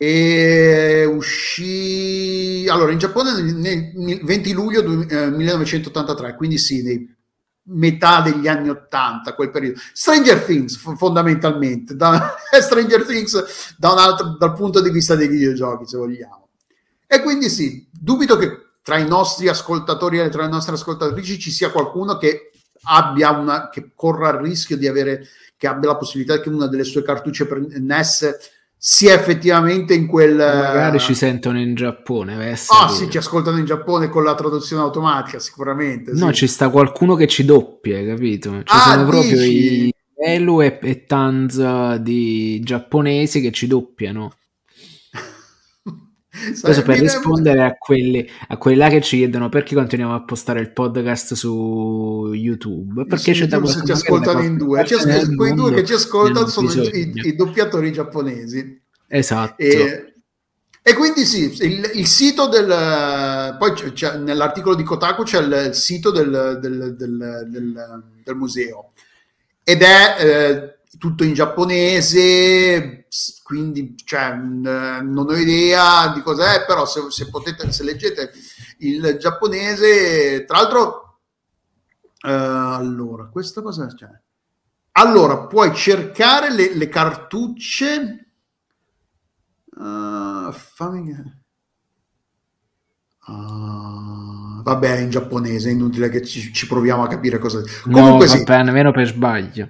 e 0.00 1.04
uscì 1.04 2.64
allora 2.68 2.92
in 2.92 2.98
Giappone 2.98 3.42
nel 3.42 4.20
20 4.22 4.52
luglio 4.52 4.84
1983 4.84 6.36
quindi 6.36 6.56
sì 6.56 6.82
nei 6.84 7.16
metà 7.70 8.20
degli 8.20 8.46
anni 8.46 8.68
80 8.68 9.34
quel 9.34 9.50
periodo. 9.50 9.80
Stranger 9.92 10.44
Things 10.44 10.76
fondamentalmente 10.76 11.96
da, 11.96 12.36
Stranger 12.60 13.04
Things 13.04 13.74
da 13.76 13.90
un 13.90 13.98
altro, 13.98 14.36
dal 14.38 14.54
punto 14.54 14.80
di 14.80 14.90
vista 14.90 15.16
dei 15.16 15.26
videogiochi 15.26 15.84
se 15.86 15.96
vogliamo. 15.96 16.48
E 17.04 17.20
quindi 17.20 17.48
sì 17.48 17.86
dubito 17.90 18.36
che 18.36 18.66
tra 18.82 18.98
i 18.98 19.06
nostri 19.06 19.48
ascoltatori 19.48 20.20
e 20.20 20.28
tra 20.28 20.42
le 20.42 20.48
nostre 20.48 20.74
ascoltatrici 20.74 21.40
ci 21.40 21.50
sia 21.50 21.70
qualcuno 21.70 22.16
che 22.18 22.52
abbia 22.82 23.30
una 23.30 23.68
che 23.68 23.90
corra 23.96 24.30
il 24.30 24.36
rischio 24.36 24.76
di 24.76 24.86
avere 24.86 25.26
che 25.56 25.66
abbia 25.66 25.88
la 25.88 25.96
possibilità 25.96 26.40
che 26.40 26.48
una 26.48 26.68
delle 26.68 26.84
sue 26.84 27.02
cartucce 27.02 27.46
per 27.46 27.58
NES 27.58 28.36
sia 28.80 29.12
effettivamente 29.12 29.92
in 29.92 30.06
quel 30.06 30.36
magari 30.36 31.00
ci 31.00 31.14
sentono 31.14 31.58
in 31.58 31.74
Giappone 31.74 32.52
ah 32.52 32.88
sì 32.88 33.10
ci 33.10 33.18
ascoltano 33.18 33.58
in 33.58 33.64
Giappone 33.64 34.08
con 34.08 34.22
la 34.22 34.36
traduzione 34.36 34.82
automatica 34.82 35.40
sicuramente 35.40 36.12
no 36.12 36.32
ci 36.32 36.46
sta 36.46 36.70
qualcuno 36.70 37.16
che 37.16 37.26
ci 37.26 37.44
doppia 37.44 38.04
capito? 38.04 38.50
Ci 38.58 38.64
ah, 38.66 38.78
sono 38.78 39.10
dici? 39.10 39.28
proprio 39.28 39.42
i 39.44 39.92
Elu 40.20 40.62
e, 40.62 40.78
e 40.82 41.04
Tanz 41.04 41.94
di 41.96 42.60
giapponesi 42.60 43.40
che 43.40 43.50
ci 43.50 43.66
doppiano 43.66 44.32
Questo 46.60 46.82
per 46.82 46.98
rispondere 46.98 47.62
a 47.62 47.74
quelli, 47.76 48.28
a 48.48 48.56
quelli 48.56 48.76
là 48.76 48.88
che 48.88 49.00
ci 49.00 49.18
chiedono 49.18 49.48
perché 49.48 49.74
continuiamo 49.74 50.14
a 50.14 50.22
postare 50.22 50.60
il 50.60 50.72
podcast 50.72 51.34
su 51.34 52.30
YouTube. 52.32 53.04
Perché 53.06 53.34
su 53.34 53.44
c'è 53.44 53.48
YouTube 53.48 53.72
da 53.72 53.84
ci 53.84 53.92
ascoltano 53.92 54.42
in 54.42 54.56
due. 54.56 54.80
Ascol- 54.80 55.34
quei 55.34 55.54
due 55.54 55.74
che 55.74 55.84
ci 55.84 55.92
ascoltano 55.92 56.46
sono 56.46 56.70
i, 56.70 57.12
i, 57.14 57.34
doppiatori 57.34 57.92
giapponesi. 57.92 58.80
Esatto. 59.06 59.62
E, 59.62 60.14
e 60.82 60.94
quindi 60.94 61.24
sì, 61.24 61.54
il, 61.64 61.90
il 61.94 62.06
sito 62.06 62.48
del... 62.48 63.56
Poi 63.58 63.92
c'è, 63.92 64.16
nell'articolo 64.16 64.74
di 64.74 64.82
Kotaku 64.82 65.22
c'è 65.22 65.40
il, 65.40 65.66
il 65.68 65.74
sito 65.74 66.10
del, 66.10 66.58
del, 66.60 66.96
del, 66.96 68.36
museo 68.36 68.92
ed 69.62 69.82
è... 69.82 70.16
Eh, 70.18 70.77
tutto 70.96 71.24
in 71.24 71.34
giapponese, 71.34 73.06
quindi 73.42 73.94
cioè, 74.04 74.34
non 74.34 75.26
ho 75.28 75.34
idea 75.36 76.12
di 76.12 76.22
cos'è, 76.22 76.64
però 76.64 76.86
se, 76.86 77.10
se, 77.10 77.28
potete, 77.28 77.70
se 77.72 77.82
leggete 77.82 78.32
il 78.78 79.16
giapponese, 79.18 80.44
tra 80.44 80.60
l'altro, 80.60 81.20
eh, 82.24 82.30
allora, 82.30 83.28
questa 83.28 83.62
cosa 83.62 83.86
c'è. 83.86 84.08
Allora, 84.92 85.46
puoi 85.46 85.74
cercare 85.74 86.52
le, 86.52 86.74
le 86.74 86.88
cartucce. 86.88 88.32
Uh, 89.76 90.50
fammi... 90.50 91.14
Uh, 93.28 94.62
vabbè, 94.62 95.00
in 95.00 95.10
giapponese, 95.10 95.68
è 95.68 95.72
inutile 95.72 96.08
che 96.08 96.24
ci, 96.24 96.50
ci 96.50 96.66
proviamo 96.66 97.02
a 97.02 97.08
capire 97.08 97.38
cosa. 97.38 97.60
Comunque 97.82 98.10
no, 98.10 98.16
vabbè, 98.16 98.26
sì. 98.26 98.44
nemmeno 98.62 98.90
per 98.90 99.06
sbaglio. 99.06 99.68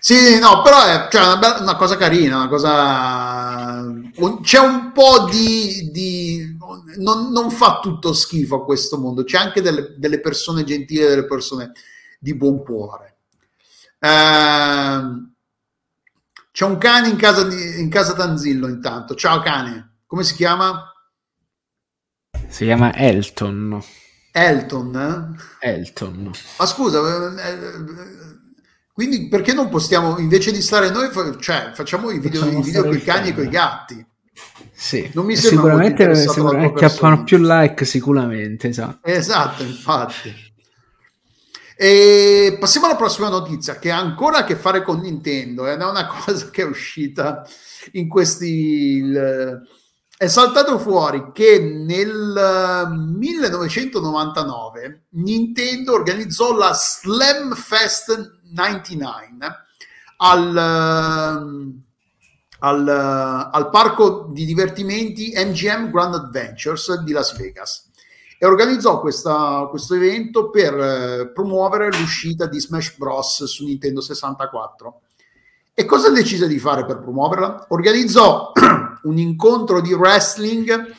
Sì, 0.00 0.38
no, 0.38 0.62
però 0.62 0.82
è 0.82 1.08
cioè, 1.10 1.22
una, 1.22 1.36
bella, 1.36 1.60
una, 1.60 1.76
cosa 1.76 1.96
carina, 1.98 2.36
una 2.36 2.48
cosa. 2.48 3.84
C'è 4.40 4.58
un 4.58 4.92
po' 4.92 5.28
di. 5.30 5.90
di... 5.92 6.56
Non, 6.96 7.30
non, 7.32 7.50
fa 7.50 7.80
tutto 7.82 8.14
schifo 8.14 8.62
a 8.62 8.64
questo 8.64 8.98
mondo, 8.98 9.24
c'è 9.24 9.36
anche 9.36 9.60
delle, 9.60 9.94
delle 9.98 10.20
persone 10.20 10.64
gentili, 10.64 11.00
delle 11.00 11.26
persone 11.26 11.72
di 12.18 12.34
buon 12.34 12.62
cuore. 12.62 13.16
Eh, 13.98 15.00
c'è 16.50 16.64
un 16.64 16.78
cane 16.78 17.08
in 17.08 17.16
casa, 17.16 17.42
di, 17.44 17.78
in 17.78 17.90
casa 17.90 18.14
Tanzillo, 18.14 18.68
intanto. 18.68 19.14
Ciao, 19.14 19.40
cane, 19.40 19.98
come 20.06 20.22
si 20.22 20.34
chiama? 20.34 20.90
Si 22.48 22.64
chiama 22.64 22.94
Elton. 22.94 23.82
Elton? 24.32 25.36
Eh? 25.60 25.68
Elton. 25.68 26.30
Ma 26.58 26.66
scusa, 26.66 27.00
eh, 27.00 27.50
eh, 27.50 27.56
quindi 28.92 29.28
perché 29.28 29.52
non 29.52 29.68
postiamo, 29.68 30.18
invece 30.18 30.52
di 30.52 30.62
stare 30.62 30.90
noi, 30.90 31.10
cioè 31.40 31.72
facciamo 31.74 32.10
i 32.10 32.18
video, 32.18 32.46
i 32.46 32.62
video 32.62 32.84
con 32.84 32.94
i 32.94 33.02
cani 33.02 33.28
e 33.28 33.34
con 33.34 33.44
i 33.44 33.48
gatti? 33.48 34.06
Sì, 34.72 35.10
non 35.14 35.24
mi 35.24 35.36
sicuramente, 35.36 36.14
sicuramente 36.14 36.84
acchiappano 36.84 37.24
più 37.24 37.38
like 37.38 37.84
sicuramente, 37.84 38.68
esatto. 38.68 39.06
Esatto, 39.08 39.62
infatti. 39.62 40.34
E 41.78 42.56
passiamo 42.58 42.86
alla 42.86 42.96
prossima 42.96 43.28
notizia 43.28 43.78
che 43.78 43.90
ha 43.90 43.98
ancora 43.98 44.38
a 44.38 44.44
che 44.44 44.56
fare 44.56 44.82
con 44.82 45.00
Nintendo 45.00 45.66
ed 45.66 45.80
è 45.80 45.84
una 45.84 46.06
cosa 46.24 46.50
che 46.50 46.62
è 46.62 46.66
uscita 46.66 47.46
in 47.92 48.08
questi... 48.08 48.48
Il, 48.96 49.62
è 50.18 50.28
saltato 50.28 50.78
fuori 50.78 51.30
che 51.32 51.60
nel 51.60 52.90
1999 53.18 54.82
eh, 54.82 55.00
Nintendo 55.10 55.92
organizzò 55.92 56.56
la 56.56 56.72
Slam 56.72 57.52
Fest 57.54 58.40
99 58.50 59.28
al, 60.16 60.56
eh, 60.56 60.60
al, 62.60 62.88
eh, 62.88 63.50
al 63.52 63.68
parco 63.68 64.30
di 64.32 64.46
divertimenti 64.46 65.34
MGM 65.36 65.90
Grand 65.90 66.14
Adventures 66.14 67.02
di 67.02 67.12
Las 67.12 67.36
Vegas 67.36 67.90
e 68.38 68.46
organizzò 68.46 69.00
questa, 69.00 69.66
questo 69.68 69.94
evento 69.96 70.48
per 70.48 71.30
promuovere 71.34 71.88
l'uscita 71.88 72.46
di 72.46 72.58
Smash 72.58 72.96
Bros. 72.96 73.44
su 73.44 73.66
Nintendo 73.66 74.00
64. 74.00 75.00
E 75.74 75.84
cosa 75.84 76.08
decise 76.10 76.46
di 76.46 76.58
fare 76.58 76.86
per 76.86 77.00
promuoverla? 77.00 77.66
Organizzò 77.68 78.52
un 79.06 79.18
incontro 79.18 79.80
di 79.80 79.92
wrestling 79.92 80.94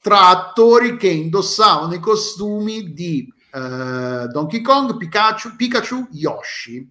tra 0.00 0.28
attori 0.28 0.96
che 0.96 1.08
indossavano 1.08 1.94
i 1.94 2.00
costumi 2.00 2.92
di 2.92 3.32
uh, 3.52 4.26
Donkey 4.26 4.60
Kong, 4.60 4.96
Pikachu, 4.96 5.54
Pikachu 5.56 6.08
Yoshi. 6.10 6.90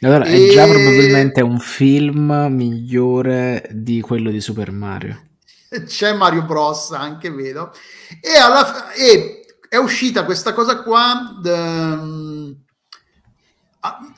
Allora, 0.00 0.24
e... 0.24 0.48
è 0.48 0.52
già 0.52 0.64
probabilmente 0.64 1.40
un 1.40 1.58
film 1.58 2.46
migliore 2.50 3.68
di 3.72 4.00
quello 4.00 4.30
di 4.30 4.40
Super 4.40 4.70
Mario. 4.70 5.26
C'è 5.86 6.14
Mario 6.14 6.44
Bros. 6.44 6.92
anche, 6.92 7.30
vedo. 7.30 7.72
E, 8.20 8.36
alla, 8.36 8.92
e 8.92 9.44
è 9.68 9.76
uscita 9.76 10.24
questa 10.24 10.52
cosa 10.52 10.82
qua. 10.82 11.40
Um, 11.42 12.56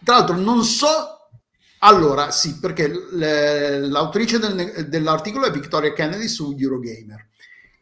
tra 0.05 0.17
l'altro, 0.17 0.37
non 0.37 0.63
so 0.65 1.18
allora, 1.81 2.31
sì, 2.31 2.59
perché 2.59 2.89
l'autrice 2.89 4.39
del, 4.39 4.89
dell'articolo 4.89 5.47
è 5.47 5.51
Victoria 5.51 5.93
Kennedy 5.93 6.27
su 6.27 6.55
Eurogamer. 6.59 7.27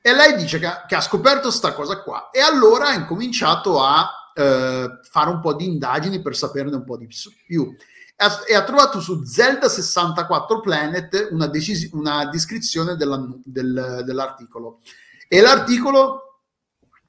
E 0.01 0.15
lei 0.15 0.37
dice 0.37 0.59
che 0.59 0.69
che 0.87 0.95
ha 0.95 1.01
scoperto 1.01 1.49
questa 1.49 1.73
cosa 1.73 2.03
qua. 2.03 2.31
E 2.31 2.41
allora 2.41 2.89
ha 2.89 2.95
incominciato 2.95 3.83
a 3.83 4.09
eh, 4.35 5.01
fare 5.03 5.31
un 5.31 5.41
po' 5.41 5.55
di 5.55 5.67
indagini 5.67 6.21
per 6.21 6.37
saperne 6.37 6.77
un 6.77 6.85
po' 6.85 6.97
di 6.97 7.09
più. 7.47 7.75
E 8.19 8.25
ha, 8.25 8.43
e 8.47 8.55
ha 8.55 8.65
trovato 8.65 9.01
su 9.01 9.25
Zelda 9.25 9.69
64 9.69 10.61
Planet 10.61 11.29
una, 11.31 11.47
decisi- 11.47 11.91
una 11.93 12.27
descrizione 12.27 12.97
della, 12.97 13.27
del, 13.45 14.03
dell'articolo. 14.05 14.81
E 15.27 15.41
l'articolo 15.41 16.43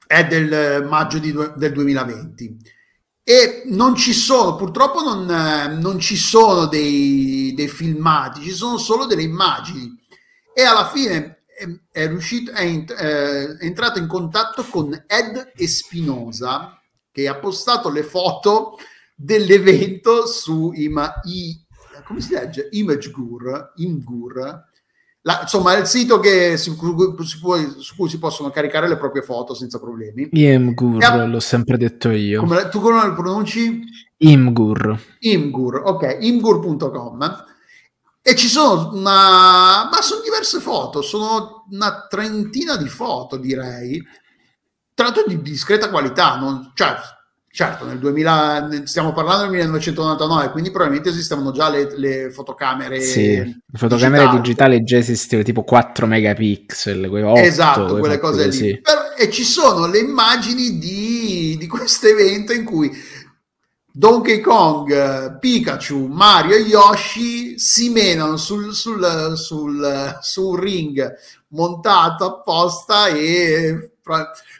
è 0.06 0.26
del 0.26 0.84
maggio 0.88 1.18
di, 1.18 1.32
del 1.54 1.72
2020 1.72 2.76
e 3.28 3.60
non 3.66 3.94
ci 3.94 4.14
sono, 4.14 4.54
purtroppo 4.56 5.02
non, 5.02 5.30
eh, 5.30 5.68
non 5.68 5.98
ci 5.98 6.16
sono 6.16 6.64
dei, 6.64 7.52
dei, 7.54 7.68
filmati, 7.68 8.40
ci 8.40 8.52
sono 8.52 8.78
solo 8.78 9.04
delle 9.04 9.20
immagini. 9.20 9.94
E 10.50 10.62
alla 10.62 10.88
fine 10.88 11.42
è, 11.46 11.68
è 11.92 12.08
riuscito, 12.08 12.52
è, 12.52 12.84
è, 12.84 13.56
entrato 13.60 13.98
in 13.98 14.06
contatto 14.06 14.64
con 14.64 14.94
Ed 15.06 15.52
Espinosa, 15.54 16.80
che 17.12 17.28
ha 17.28 17.36
postato 17.36 17.90
le 17.90 18.02
foto 18.02 18.78
dell'evento 19.14 20.26
su 20.26 20.72
Ima, 20.74 21.20
i, 21.24 21.54
come 22.06 22.22
si 22.22 22.32
legge? 22.32 22.68
ImageGur, 22.70 23.74
Imgur, 23.76 24.67
la, 25.22 25.40
insomma, 25.42 25.74
è 25.74 25.80
il 25.80 25.86
sito 25.86 26.20
che, 26.20 26.56
su, 26.56 26.76
cui, 26.76 26.94
su, 27.24 27.40
cui, 27.40 27.74
su, 27.78 27.96
cui, 27.96 28.08
si 28.08 28.18
possono 28.18 28.50
caricare 28.50 28.88
le 28.88 28.96
proprie 28.96 29.22
foto 29.22 29.54
senza 29.54 29.78
problemi. 29.78 30.28
Imgur, 30.32 31.02
a... 31.02 31.24
l'ho 31.24 31.40
sempre 31.40 31.76
detto 31.76 32.10
io. 32.10 32.40
Come, 32.40 32.68
tu 32.68 32.80
come 32.80 33.04
lo 33.04 33.14
pronunci? 33.14 33.82
Imgur. 34.18 34.98
Imgur, 35.20 35.82
ok, 35.84 36.18
imgur.com. 36.20 37.44
E 38.22 38.34
ci 38.36 38.46
sono 38.46 38.92
una... 38.94 39.88
ma 39.90 39.98
sono 40.00 40.22
diverse 40.22 40.60
foto, 40.60 41.02
sono 41.02 41.64
una 41.70 42.06
trentina 42.08 42.76
di 42.76 42.88
foto, 42.88 43.36
direi. 43.36 44.02
Tra 44.94 45.06
l'altro 45.06 45.24
di 45.26 45.42
discreta 45.42 45.90
qualità, 45.90 46.36
non, 46.36 46.72
cioè 46.74 46.94
Certo, 47.58 47.86
nel 47.86 47.98
2000, 47.98 48.82
stiamo 48.84 49.12
parlando 49.12 49.40
del 49.40 49.50
1999, 49.50 50.52
quindi 50.52 50.70
probabilmente 50.70 51.08
esistevano 51.10 51.50
già 51.50 51.68
le, 51.68 51.88
le 51.96 52.30
fotocamere. 52.30 53.00
Sì, 53.00 53.34
le 53.34 53.62
fotocamere 53.72 54.26
digitali. 54.26 54.40
digitali 54.40 54.84
già 54.84 54.98
esistevano, 54.98 55.44
tipo 55.44 55.64
4 55.64 56.06
megapixel, 56.06 57.08
quei 57.08 57.24
8, 57.24 57.40
esatto, 57.40 57.98
quelle 57.98 58.20
cose 58.20 58.46
lì. 58.46 58.80
Però, 58.80 59.00
e 59.16 59.28
ci 59.32 59.42
sono 59.42 59.88
le 59.88 59.98
immagini 59.98 60.78
di 60.78 61.56
di 61.58 61.66
questo 61.66 62.06
evento 62.06 62.52
in 62.52 62.62
cui 62.62 62.92
Donkey 63.90 64.38
Kong, 64.38 65.40
Pikachu, 65.40 66.06
Mario 66.06 66.54
e 66.54 66.60
Yoshi 66.60 67.58
si 67.58 67.88
menano 67.88 68.36
sul, 68.36 68.72
sul, 68.72 69.32
sul, 69.34 70.16
sul 70.20 70.60
ring 70.60 71.12
montato 71.48 72.24
apposta 72.24 73.08
e 73.08 73.94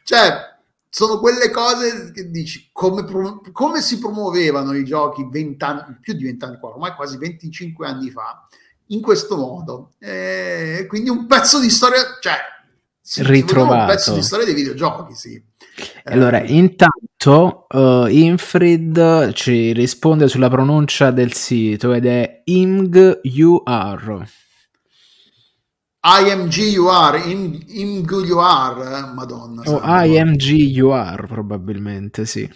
cioè 0.02 0.56
sono 0.98 1.20
quelle 1.20 1.48
cose 1.52 2.10
che 2.12 2.28
dici 2.28 2.70
come, 2.72 3.04
come 3.52 3.80
si 3.80 4.00
promuovevano 4.00 4.74
i 4.74 4.82
giochi 4.82 5.28
vent'anni, 5.30 5.96
più 6.00 6.14
di 6.14 6.24
vent'anni 6.24 6.56
fa, 6.56 6.66
ormai 6.66 6.92
quasi 6.96 7.16
25 7.16 7.86
anni 7.86 8.10
fa, 8.10 8.48
in 8.86 9.00
questo 9.00 9.36
modo. 9.36 9.92
E 10.00 10.86
quindi 10.88 11.08
un 11.08 11.26
pezzo 11.28 11.60
di 11.60 11.70
storia, 11.70 12.00
cioè 12.20 12.34
ritrovato. 13.24 13.80
Un 13.80 13.86
pezzo 13.86 14.12
di 14.12 14.22
storia 14.22 14.44
dei 14.44 14.54
videogiochi, 14.54 15.14
sì. 15.14 15.40
Allora, 16.02 16.40
eh. 16.40 16.52
intanto 16.52 17.66
uh, 17.68 18.06
Infrid 18.06 19.32
ci 19.34 19.72
risponde 19.72 20.26
sulla 20.26 20.50
pronuncia 20.50 21.12
del 21.12 21.32
sito 21.32 21.92
ed 21.92 22.06
è 22.06 22.42
IMGUR. 22.42 24.28
IMGUR, 26.00 27.26
IMGUR, 27.66 29.12
madonna. 29.14 29.62
O 29.66 29.74
oh, 29.74 30.02
IMGUR 30.04 31.26
probabilmente, 31.26 32.24
sì. 32.24 32.48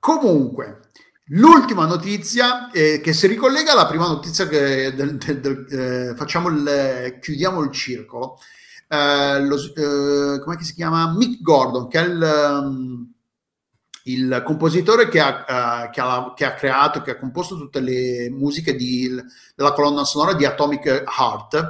Comunque, 0.00 0.90
l'ultima 1.26 1.86
notizia 1.86 2.70
eh, 2.70 3.00
che 3.00 3.12
si 3.12 3.26
ricollega 3.26 3.72
alla 3.72 3.86
prima 3.86 4.06
notizia 4.08 4.48
che 4.48 4.94
del, 4.94 5.16
del, 5.16 5.40
del, 5.40 5.66
eh, 5.70 6.14
facciamo 6.16 6.48
il, 6.48 7.18
chiudiamo 7.20 7.60
il 7.62 7.70
circolo. 7.70 8.38
Eh, 8.88 9.40
lo, 9.40 9.56
eh, 9.56 10.40
come 10.40 10.62
si 10.62 10.74
chiama? 10.74 11.12
Mick 11.12 11.40
Gordon, 11.40 11.88
che 11.88 11.98
è 12.00 12.04
il, 12.04 12.22
um, 12.62 13.12
il 14.06 14.42
compositore 14.44 15.08
che 15.08 15.20
ha, 15.20 15.86
uh, 15.86 15.90
che, 15.90 16.00
ha, 16.00 16.32
che 16.34 16.44
ha, 16.44 16.54
creato, 16.54 17.02
che 17.02 17.12
ha 17.12 17.16
composto 17.16 17.56
tutte 17.56 17.80
le 17.80 18.28
musiche 18.30 18.74
di, 18.74 19.10
della 19.54 19.72
colonna 19.72 20.04
sonora 20.04 20.34
di 20.34 20.44
Atomic 20.44 21.04
Heart, 21.06 21.68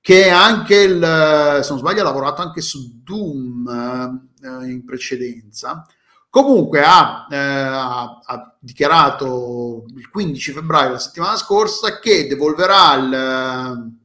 che 0.00 0.26
è 0.26 0.30
anche 0.30 0.76
il, 0.76 1.60
se 1.62 1.70
non 1.70 1.78
sbaglio, 1.78 2.00
ha 2.00 2.04
lavorato 2.04 2.42
anche 2.42 2.60
su 2.60 3.00
Doom 3.02 4.22
uh, 4.40 4.62
in 4.62 4.84
precedenza. 4.84 5.86
Comunque 6.28 6.82
ha, 6.84 7.26
eh, 7.30 7.36
ha, 7.38 8.56
dichiarato 8.58 9.84
il 9.96 10.10
15 10.10 10.52
febbraio 10.52 10.90
la 10.90 10.98
settimana 10.98 11.34
scorsa 11.36 11.98
che 11.98 12.26
devolverà 12.26 12.94
il, 12.94 13.96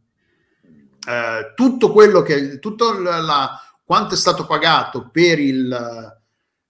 eh, 1.08 1.54
tutto 1.56 1.92
quello 1.92 2.22
che 2.22 2.60
tutto 2.60 2.98
la, 2.98 3.60
quanto 3.84 4.14
è 4.14 4.18
stato 4.18 4.46
pagato 4.46 5.10
per 5.12 5.40
il, 5.40 6.21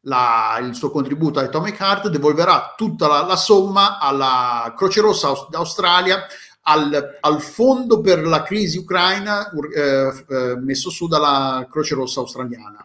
la, 0.01 0.59
il 0.61 0.73
suo 0.73 0.89
contributo 0.89 1.39
a 1.39 1.43
Atomic 1.43 1.79
Heart 1.79 2.09
devolverà 2.09 2.73
tutta 2.75 3.07
la, 3.07 3.23
la 3.23 3.35
somma 3.35 3.99
alla 3.99 4.73
Croce 4.75 5.01
Rossa 5.01 5.47
d'Australia 5.49 6.25
al, 6.63 7.17
al, 7.19 7.41
fondo 7.41 8.01
per 8.01 8.25
la 8.25 8.43
crisi 8.43 8.77
ucraina 8.77 9.49
eh, 9.49 10.25
eh, 10.29 10.55
messo 10.59 10.89
su 10.89 11.07
dalla 11.07 11.67
Croce 11.69 11.95
Rossa 11.95 12.19
australiana. 12.19 12.83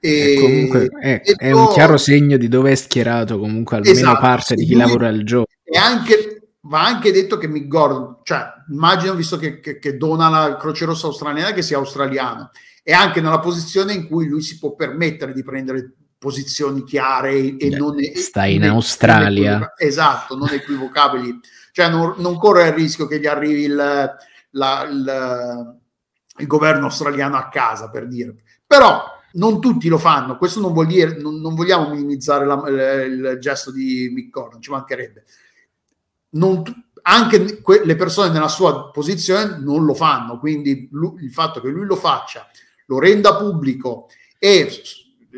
E, 0.00 0.36
comunque 0.40 0.88
è, 1.00 1.20
è 1.22 1.50
un 1.50 1.68
chiaro 1.68 1.96
segno 1.96 2.36
di 2.36 2.48
dove 2.48 2.70
è 2.70 2.74
schierato 2.76 3.38
comunque 3.38 3.78
almeno 3.78 3.96
esatto, 3.96 4.20
parte 4.20 4.54
di 4.54 4.64
chi 4.64 4.74
lavora 4.74 5.08
al 5.08 5.24
gioco. 5.24 5.50
E 5.64 5.76
anche 5.76 6.38
va 6.62 6.84
anche 6.84 7.12
detto 7.12 7.38
che 7.38 7.48
Mick 7.48 7.66
Gordon, 7.66 8.18
cioè 8.22 8.44
immagino 8.70 9.14
visto 9.14 9.38
che, 9.38 9.60
che, 9.60 9.78
che, 9.78 9.96
dona 9.96 10.28
la 10.28 10.56
Croce 10.56 10.84
Rossa 10.84 11.06
australiana 11.06 11.52
che 11.52 11.62
sia 11.62 11.78
australiano, 11.78 12.50
è 12.82 12.92
anche 12.92 13.20
nella 13.20 13.40
posizione 13.40 13.94
in 13.94 14.06
cui 14.06 14.28
lui 14.28 14.42
si 14.42 14.58
può 14.58 14.74
permettere 14.74 15.32
di 15.32 15.42
prendere 15.42 15.94
posizioni 16.18 16.82
chiare 16.82 17.56
e 17.56 17.70
non 17.70 17.96
sta 18.14 18.44
in 18.44 18.64
Australia. 18.64 19.58
non 19.58 19.68
esatto, 19.76 20.36
non 20.36 20.48
equivocabili. 20.48 21.38
Cioè 21.72 21.88
non, 21.88 22.14
non, 22.18 22.36
corre 22.36 22.68
il 22.68 22.74
rischio 22.74 23.06
che 23.06 23.20
gli 23.20 23.26
arrivi 23.26 23.62
il, 23.62 23.74
la, 24.50 24.82
il, 24.82 25.78
il 26.38 26.46
governo 26.46 26.86
australiano 26.86 27.36
a 27.36 27.48
casa 27.48 27.88
per 27.88 28.08
dire. 28.08 28.34
Però 28.66 29.02
non 29.34 29.60
tutti 29.60 29.88
lo 29.88 29.98
fanno. 29.98 30.36
Questo 30.36 30.60
non 30.60 30.72
vuol 30.72 30.86
dire 30.86 31.16
non, 31.20 31.40
non 31.40 31.54
vogliamo 31.54 31.88
minimizzare 31.90 32.44
la, 32.44 32.62
il, 32.66 33.12
il, 33.12 33.38
gesto 33.38 33.70
di 33.70 34.10
Mick 34.12 34.30
Gordon 34.30 34.60
ci 34.60 34.70
mancherebbe. 34.70 35.24
Non, 36.30 36.62
anche 37.02 37.60
que- 37.62 37.84
le 37.84 37.96
persone 37.96 38.30
nella 38.30 38.48
sua 38.48 38.90
posizione 38.90 39.58
non 39.60 39.84
lo 39.84 39.94
fanno, 39.94 40.38
quindi 40.38 40.88
lui, 40.90 41.22
il 41.22 41.32
fatto 41.32 41.60
che 41.60 41.68
lui 41.68 41.86
lo 41.86 41.96
faccia, 41.96 42.46
lo 42.86 42.98
renda 42.98 43.36
pubblico 43.36 44.08
e 44.38 44.82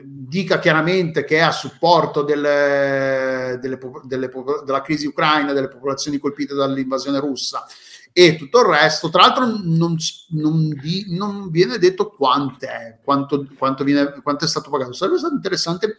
dica 0.04 0.58
chiaramente 0.58 1.24
che 1.24 1.36
è 1.36 1.40
a 1.40 1.52
supporto 1.52 2.22
delle, 2.22 3.58
delle, 3.60 3.78
delle, 4.04 4.30
della 4.64 4.82
crisi 4.82 5.06
ucraina, 5.06 5.52
delle 5.52 5.68
popolazioni 5.68 6.18
colpite 6.18 6.54
dall'invasione 6.54 7.20
russa 7.20 7.66
e 8.12 8.36
tutto 8.36 8.60
il 8.60 8.66
resto. 8.66 9.08
Tra 9.08 9.22
l'altro 9.22 9.46
non, 9.46 9.96
non, 10.30 10.80
non 11.08 11.50
viene 11.50 11.78
detto 11.78 12.10
quanto, 12.10 12.66
quanto, 13.04 13.84
viene, 13.84 14.20
quanto 14.22 14.44
è 14.44 14.48
stato 14.48 14.70
pagato. 14.70 14.92
Sarebbe 14.92 15.18
stato 15.18 15.34
interessante 15.34 15.98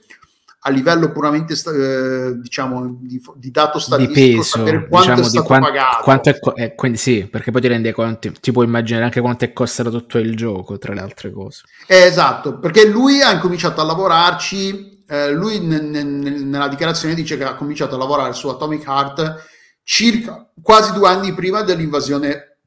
a 0.63 0.69
livello 0.69 1.11
puramente 1.11 1.53
eh, 1.53 2.38
diciamo 2.38 2.97
di, 2.99 3.21
di, 3.35 3.51
dato 3.51 3.79
statistico 3.79 4.19
di 4.19 4.35
peso, 4.35 4.43
sapere 4.43 4.88
quanto 4.88 5.09
diciamo, 5.09 5.27
è 5.27 5.29
stato 5.29 5.45
quant- 5.45 5.63
pagato. 5.63 6.03
quanto 6.03 6.29
è, 6.29 6.39
eh, 6.55 6.75
quindi 6.75 6.97
sì 6.97 7.27
perché 7.27 7.49
poi 7.49 7.61
ti 7.61 7.67
rendi 7.67 7.91
conto 7.91 8.31
ti 8.39 8.51
puoi 8.51 8.65
immaginare 8.65 9.05
anche 9.05 9.21
quanto 9.21 9.45
è 9.45 9.53
costato 9.53 9.89
tutto 9.89 10.19
il 10.19 10.35
gioco 10.35 10.77
tra 10.77 10.93
le 10.93 11.01
altre 11.01 11.31
cose. 11.31 11.63
Eh, 11.88 12.03
esatto 12.03 12.59
perché 12.59 12.88
lui 12.88 13.21
ha 13.21 13.31
incominciato 13.31 13.81
a 13.81 13.85
lavorarci 13.85 15.03
eh, 15.07 15.31
lui 15.31 15.59
n- 15.59 15.89
n- 15.91 16.49
nella 16.49 16.67
dichiarazione 16.67 17.15
dice 17.15 17.38
che 17.38 17.43
ha 17.43 17.55
cominciato 17.55 17.95
a 17.95 17.97
lavorare 17.97 18.33
su 18.33 18.47
Atomic 18.47 18.85
Heart 18.85 19.49
circa 19.83 20.47
quasi 20.61 20.93
due 20.93 21.07
anni 21.07 21.33
prima 21.33 21.63
dell'invasione 21.63 22.57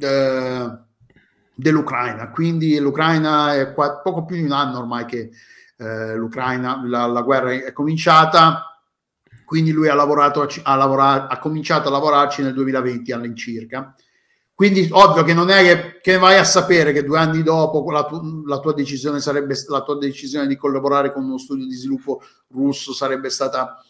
eh, 0.00 0.70
dell'Ucraina. 1.54 2.30
Quindi 2.30 2.78
l'Ucraina 2.78 3.54
è 3.54 3.72
qua, 3.72 3.98
poco 3.98 4.24
più 4.24 4.36
di 4.36 4.42
un 4.42 4.52
anno 4.52 4.78
ormai 4.78 5.04
che 5.04 5.30
eh, 5.82 6.14
l'Ucraina, 6.14 6.80
la, 6.84 7.06
la, 7.06 7.22
guerra 7.22 7.52
è 7.52 7.72
cominciata, 7.72 8.80
quindi 9.44 9.72
lui 9.72 9.88
ha, 9.88 9.94
lavorato, 9.94 10.46
ha, 10.62 10.76
lavorato, 10.76 11.32
ha 11.32 11.38
cominciato 11.38 11.88
a 11.88 11.90
lavorarci 11.90 12.42
nel 12.42 12.54
2020 12.54 13.12
all'incirca. 13.12 13.94
Quindi 14.54 14.86
ovvio 14.92 15.24
che 15.24 15.34
non 15.34 15.50
è 15.50 15.62
che, 15.62 16.00
che, 16.00 16.18
vai 16.18 16.38
a 16.38 16.44
sapere 16.44 16.92
che 16.92 17.02
due 17.02 17.18
anni 17.18 17.42
dopo 17.42 17.90
la, 17.90 18.04
tu, 18.04 18.44
la, 18.44 18.60
tua 18.60 18.72
decisione 18.74 19.18
sarebbe 19.18 19.56
la 19.66 19.82
tua 19.82 19.98
decisione 19.98 20.46
di 20.46 20.56
collaborare 20.56 21.12
con 21.12 21.24
uno 21.24 21.38
studio 21.38 21.66
di 21.66 21.74
sviluppo 21.74 22.22
russo 22.50 22.92
sarebbe 22.92 23.28
stata 23.28 23.82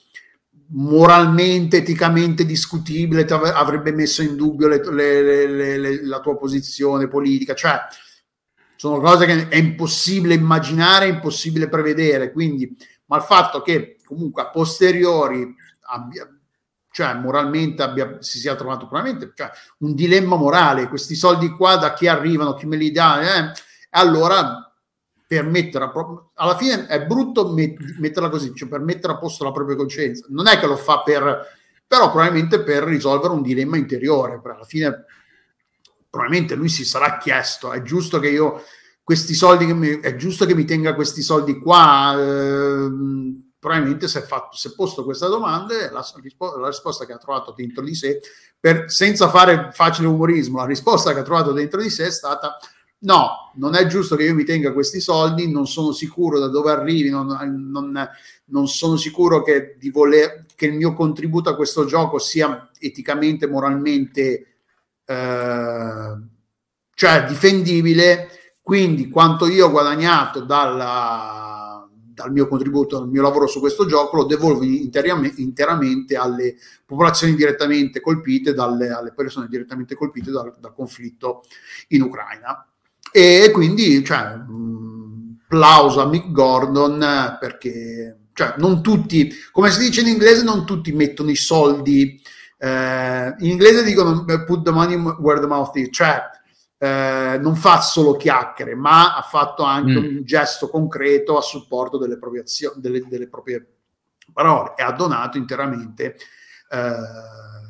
moralmente, 0.69 1.78
eticamente 1.78 2.47
discutibile, 2.47 3.27
avrebbe 3.27 3.93
messo 3.93 4.23
in 4.23 4.36
dubbio 4.36 4.69
le, 4.69 4.81
le, 4.90 5.47
le, 5.78 6.06
la 6.06 6.20
tua 6.20 6.39
posizione 6.39 7.09
politica, 7.09 7.55
cioè 7.55 7.78
sono 8.82 8.98
cose 8.98 9.26
che 9.26 9.48
è 9.48 9.54
impossibile 9.54 10.34
immaginare, 10.34 11.06
impossibile 11.06 11.68
prevedere, 11.68 12.32
quindi, 12.32 12.76
ma 13.04 13.18
il 13.18 13.22
fatto 13.22 13.62
che 13.62 13.98
comunque 14.04 14.42
a 14.42 14.50
posteriori 14.50 15.54
abbia, 15.82 16.28
cioè 16.90 17.14
moralmente 17.14 17.84
abbia, 17.84 18.16
si 18.18 18.40
sia 18.40 18.56
trovato 18.56 18.88
probabilmente 18.88 19.34
cioè, 19.36 19.52
un 19.78 19.94
dilemma 19.94 20.34
morale, 20.34 20.88
questi 20.88 21.14
soldi 21.14 21.50
qua 21.50 21.76
da 21.76 21.92
chi 21.92 22.09
arrivano, 22.09 22.54
chi 22.54 22.66
me 22.66 22.74
li 22.74 22.90
dà, 22.90 23.20
eh? 23.20 23.52
allora 23.90 24.74
per 25.28 25.44
mettere 25.44 25.84
a 25.84 25.90
pro- 25.90 26.32
alla 26.34 26.56
fine 26.56 26.86
è 26.86 27.06
brutto 27.06 27.52
met- 27.52 27.98
metterla 27.98 28.30
così, 28.30 28.52
cioè 28.52 28.68
per 28.68 28.80
mettere 28.80 29.12
a 29.12 29.18
posto 29.18 29.44
la 29.44 29.52
propria 29.52 29.76
coscienza, 29.76 30.26
non 30.30 30.48
è 30.48 30.59
che 30.59 30.66
lo 30.66 30.76
fa 30.76 31.02
per, 31.02 31.46
però 31.86 32.10
probabilmente 32.10 32.60
per 32.64 32.82
risolvere 32.82 33.32
un 33.32 33.42
dilemma 33.42 33.76
interiore, 33.76 34.40
alla 34.42 34.64
fine 34.64 35.04
probabilmente 36.12 36.55
lui 36.55 36.68
si 36.68 36.84
sarà 36.84 37.16
chiesto, 37.16 37.72
è 37.72 37.80
giusto 37.80 38.18
che 38.18 38.28
io 38.28 38.62
questi 39.02 39.32
soldi, 39.32 39.64
che 39.64 39.72
mi, 39.72 39.98
è 39.98 40.14
giusto 40.14 40.44
che 40.44 40.55
mi 40.55 40.66
tenga 40.66 40.94
questi 40.94 41.22
soldi 41.22 41.59
qua? 41.59 42.14
Eh, 42.18 42.90
probabilmente 43.59 44.09
si 44.09 44.18
è, 44.18 44.20
fatto, 44.20 44.55
si 44.55 44.68
è 44.68 44.72
posto 44.76 45.05
questa 45.05 45.28
domanda 45.28 45.74
la, 45.90 46.05
la, 46.60 46.66
risposta 46.68 47.06
che 47.06 47.14
ha 47.14 47.16
trovato 47.16 47.55
dentro 47.56 47.82
di 47.82 47.94
sé, 47.94 48.20
per, 48.60 48.90
senza 48.90 49.30
fare 49.30 49.70
facile 49.72 50.06
umorismo, 50.09 50.59
la 50.59 50.66
risposta 50.66 51.14
che 51.14 51.20
ha 51.20 51.24
trovato 51.24 51.52
dentro 51.52 51.80
di 51.80 51.89
sé 51.89 52.09
è 52.09 52.10
stata 52.10 52.59
no, 52.98 53.52
non 53.55 53.74
è 53.74 53.86
giusto 53.86 54.16
che 54.16 54.24
io 54.24 54.34
mi 54.34 54.44
tenga 54.44 54.74
questi 54.74 55.01
soldi, 55.01 55.51
non 55.51 55.66
sono 55.66 55.93
sicuro 55.93 56.39
da 56.39 56.48
dove 56.48 56.72
arrivi, 56.72 57.09
non, 57.09 57.26
non, 57.26 58.09
non 58.47 58.68
sono 58.68 58.97
sicuro 58.97 59.43
che, 59.43 59.78
voler, 59.90 60.44
che, 60.55 60.66
il 60.66 60.74
mio 60.74 60.93
contributo 60.93 61.48
a 61.48 61.56
questo 61.56 61.86
gioco 61.86 62.18
sia 62.18 62.70
eticamente, 62.78 63.47
moralmente 63.47 64.52
eh, 65.12 66.16
cioè 66.94 67.24
difendibile, 67.26 68.28
quindi 68.62 69.09
quanto 69.09 69.47
io 69.47 69.66
ho 69.66 69.70
guadagnato 69.70 70.40
dalla, 70.40 71.89
dal 71.90 72.32
mio 72.32 72.47
contributo, 72.47 72.98
dal 72.98 73.09
mio 73.09 73.22
lavoro 73.22 73.47
su 73.47 73.60
questo 73.60 73.86
gioco, 73.86 74.16
lo 74.16 74.24
devolvo 74.24 74.62
interamente, 74.62 75.40
interamente 75.40 76.16
alle 76.16 76.56
popolazioni 76.86 77.34
direttamente 77.34 78.01
colpite, 78.01 78.55
dalle, 78.55 78.90
alle 78.90 79.12
persone 79.12 79.48
direttamente 79.48 79.94
colpite 79.94 80.30
dal, 80.30 80.55
dal 80.60 80.74
conflitto 80.74 81.43
in 81.89 82.02
Ucraina. 82.02 82.66
E 83.10 83.51
quindi, 83.52 84.05
cioè, 84.05 84.36
mh, 84.36 85.39
plauso 85.48 86.01
a 86.01 86.06
Mick 86.06 86.30
Gordon 86.30 87.36
perché 87.39 88.16
cioè, 88.32 88.55
non 88.59 88.82
tutti, 88.82 89.30
come 89.51 89.70
si 89.70 89.80
dice 89.80 90.01
in 90.01 90.09
inglese, 90.09 90.43
non 90.43 90.64
tutti 90.64 90.93
mettono 90.93 91.30
i 91.30 91.36
soldi. 91.36 92.20
Eh, 92.64 93.34
in 93.40 93.51
inglese 93.51 93.82
dicono 93.82 94.24
put 94.47 94.62
the 94.62 94.70
money 94.70 94.94
where 94.94 95.40
the 95.40 95.48
mouth 95.48 95.74
is, 95.74 95.89
cioè 95.90 96.22
eh, 96.78 97.36
non 97.40 97.56
fa 97.56 97.80
solo 97.80 98.16
chiacchiere, 98.16 98.76
ma 98.76 99.16
ha 99.16 99.22
fatto 99.22 99.64
anche 99.64 99.98
mm. 99.98 100.05
un 100.05 100.22
gesto 100.22 100.68
concreto 100.68 101.36
a 101.36 101.40
supporto 101.40 101.98
delle 101.98 102.18
proprie, 102.18 102.43
azioni, 102.43 102.80
delle, 102.80 103.05
delle 103.09 103.28
proprie 103.28 103.66
parole 104.32 104.74
e 104.76 104.84
ha 104.84 104.93
donato 104.93 105.39
interamente 105.39 106.14
eh, 106.70 107.61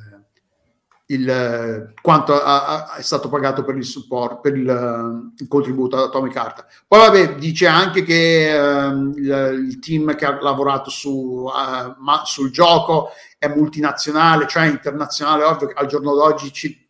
il, 1.12 1.92
quanto 2.00 2.34
a, 2.34 2.84
a, 2.84 2.94
è 2.94 3.02
stato 3.02 3.28
pagato 3.28 3.64
per 3.64 3.76
il 3.76 3.84
supporto, 3.84 4.40
per 4.40 4.56
il, 4.56 5.32
il 5.36 5.48
contributo 5.48 5.96
ad 5.96 6.04
Atomic 6.04 6.34
Heart. 6.34 6.66
Poi 6.88 6.98
vabbè, 6.98 7.34
dice 7.36 7.66
anche 7.66 8.02
che 8.02 8.50
uh, 8.54 9.12
il, 9.16 9.64
il, 9.68 9.78
team 9.78 10.14
che 10.14 10.24
ha 10.24 10.40
lavorato 10.40 10.90
su, 10.90 11.46
uh, 11.46 11.94
ma, 11.98 12.22
sul 12.24 12.50
gioco 12.50 13.10
è 13.38 13.48
multinazionale, 13.48 14.46
cioè 14.46 14.66
internazionale, 14.66 15.44
ovvio 15.44 15.68
che 15.68 15.74
al 15.74 15.86
giorno 15.86 16.14
d'oggi 16.14 16.52
ci, 16.52 16.86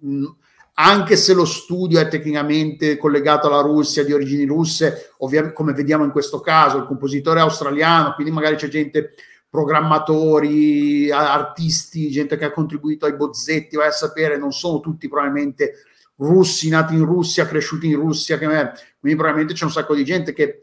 mh, 0.00 0.24
anche 0.78 1.16
se 1.16 1.32
lo 1.32 1.44
studio 1.44 2.00
è 2.00 2.08
tecnicamente 2.08 2.96
collegato 2.98 3.46
alla 3.46 3.60
Russia, 3.60 4.04
di 4.04 4.12
origini 4.12 4.44
russe, 4.44 5.12
ovviamente 5.18 5.54
come 5.54 5.72
vediamo 5.72 6.04
in 6.04 6.10
questo 6.10 6.40
caso, 6.40 6.78
il 6.78 6.86
compositore 6.86 7.38
è 7.38 7.42
australiano, 7.42 8.12
quindi 8.14 8.32
magari 8.32 8.56
c'è 8.56 8.68
gente 8.68 9.14
programmatori, 9.48 11.10
artisti, 11.10 12.10
gente 12.10 12.36
che 12.36 12.44
ha 12.44 12.50
contribuito 12.50 13.06
ai 13.06 13.14
bozzetti, 13.14 13.76
vai 13.76 13.88
a 13.88 13.92
sapere, 13.92 14.36
non 14.36 14.52
sono 14.52 14.80
tutti 14.80 15.08
probabilmente 15.08 15.74
russi, 16.16 16.68
nati 16.68 16.94
in 16.94 17.04
Russia, 17.04 17.46
cresciuti 17.46 17.86
in 17.88 17.96
Russia, 17.96 18.38
che, 18.38 18.46
quindi 18.46 19.18
probabilmente 19.18 19.54
c'è 19.54 19.64
un 19.64 19.70
sacco 19.70 19.94
di 19.94 20.04
gente 20.04 20.32
che 20.32 20.60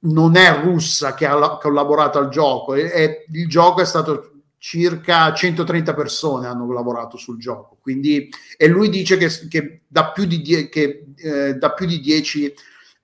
non 0.00 0.36
è 0.36 0.60
russa 0.60 1.14
che 1.14 1.26
ha 1.26 1.58
collaborato 1.58 2.18
al 2.18 2.28
gioco. 2.28 2.74
E, 2.74 2.82
e, 2.82 3.24
il 3.32 3.48
gioco 3.48 3.80
è 3.80 3.86
stato 3.86 4.32
circa 4.58 5.32
130 5.32 5.94
persone 5.94 6.46
hanno 6.46 6.70
lavorato 6.72 7.16
sul 7.16 7.38
gioco. 7.38 7.78
Quindi 7.80 8.28
e 8.56 8.66
lui 8.68 8.88
dice 8.88 9.16
che, 9.16 9.30
che 9.48 9.82
da 9.86 10.10
più 10.10 10.24
di, 10.24 10.42
die, 10.42 10.68
eh, 10.68 11.54
da 11.54 11.72
più 11.72 11.86
di 11.86 12.00
10 12.00 12.54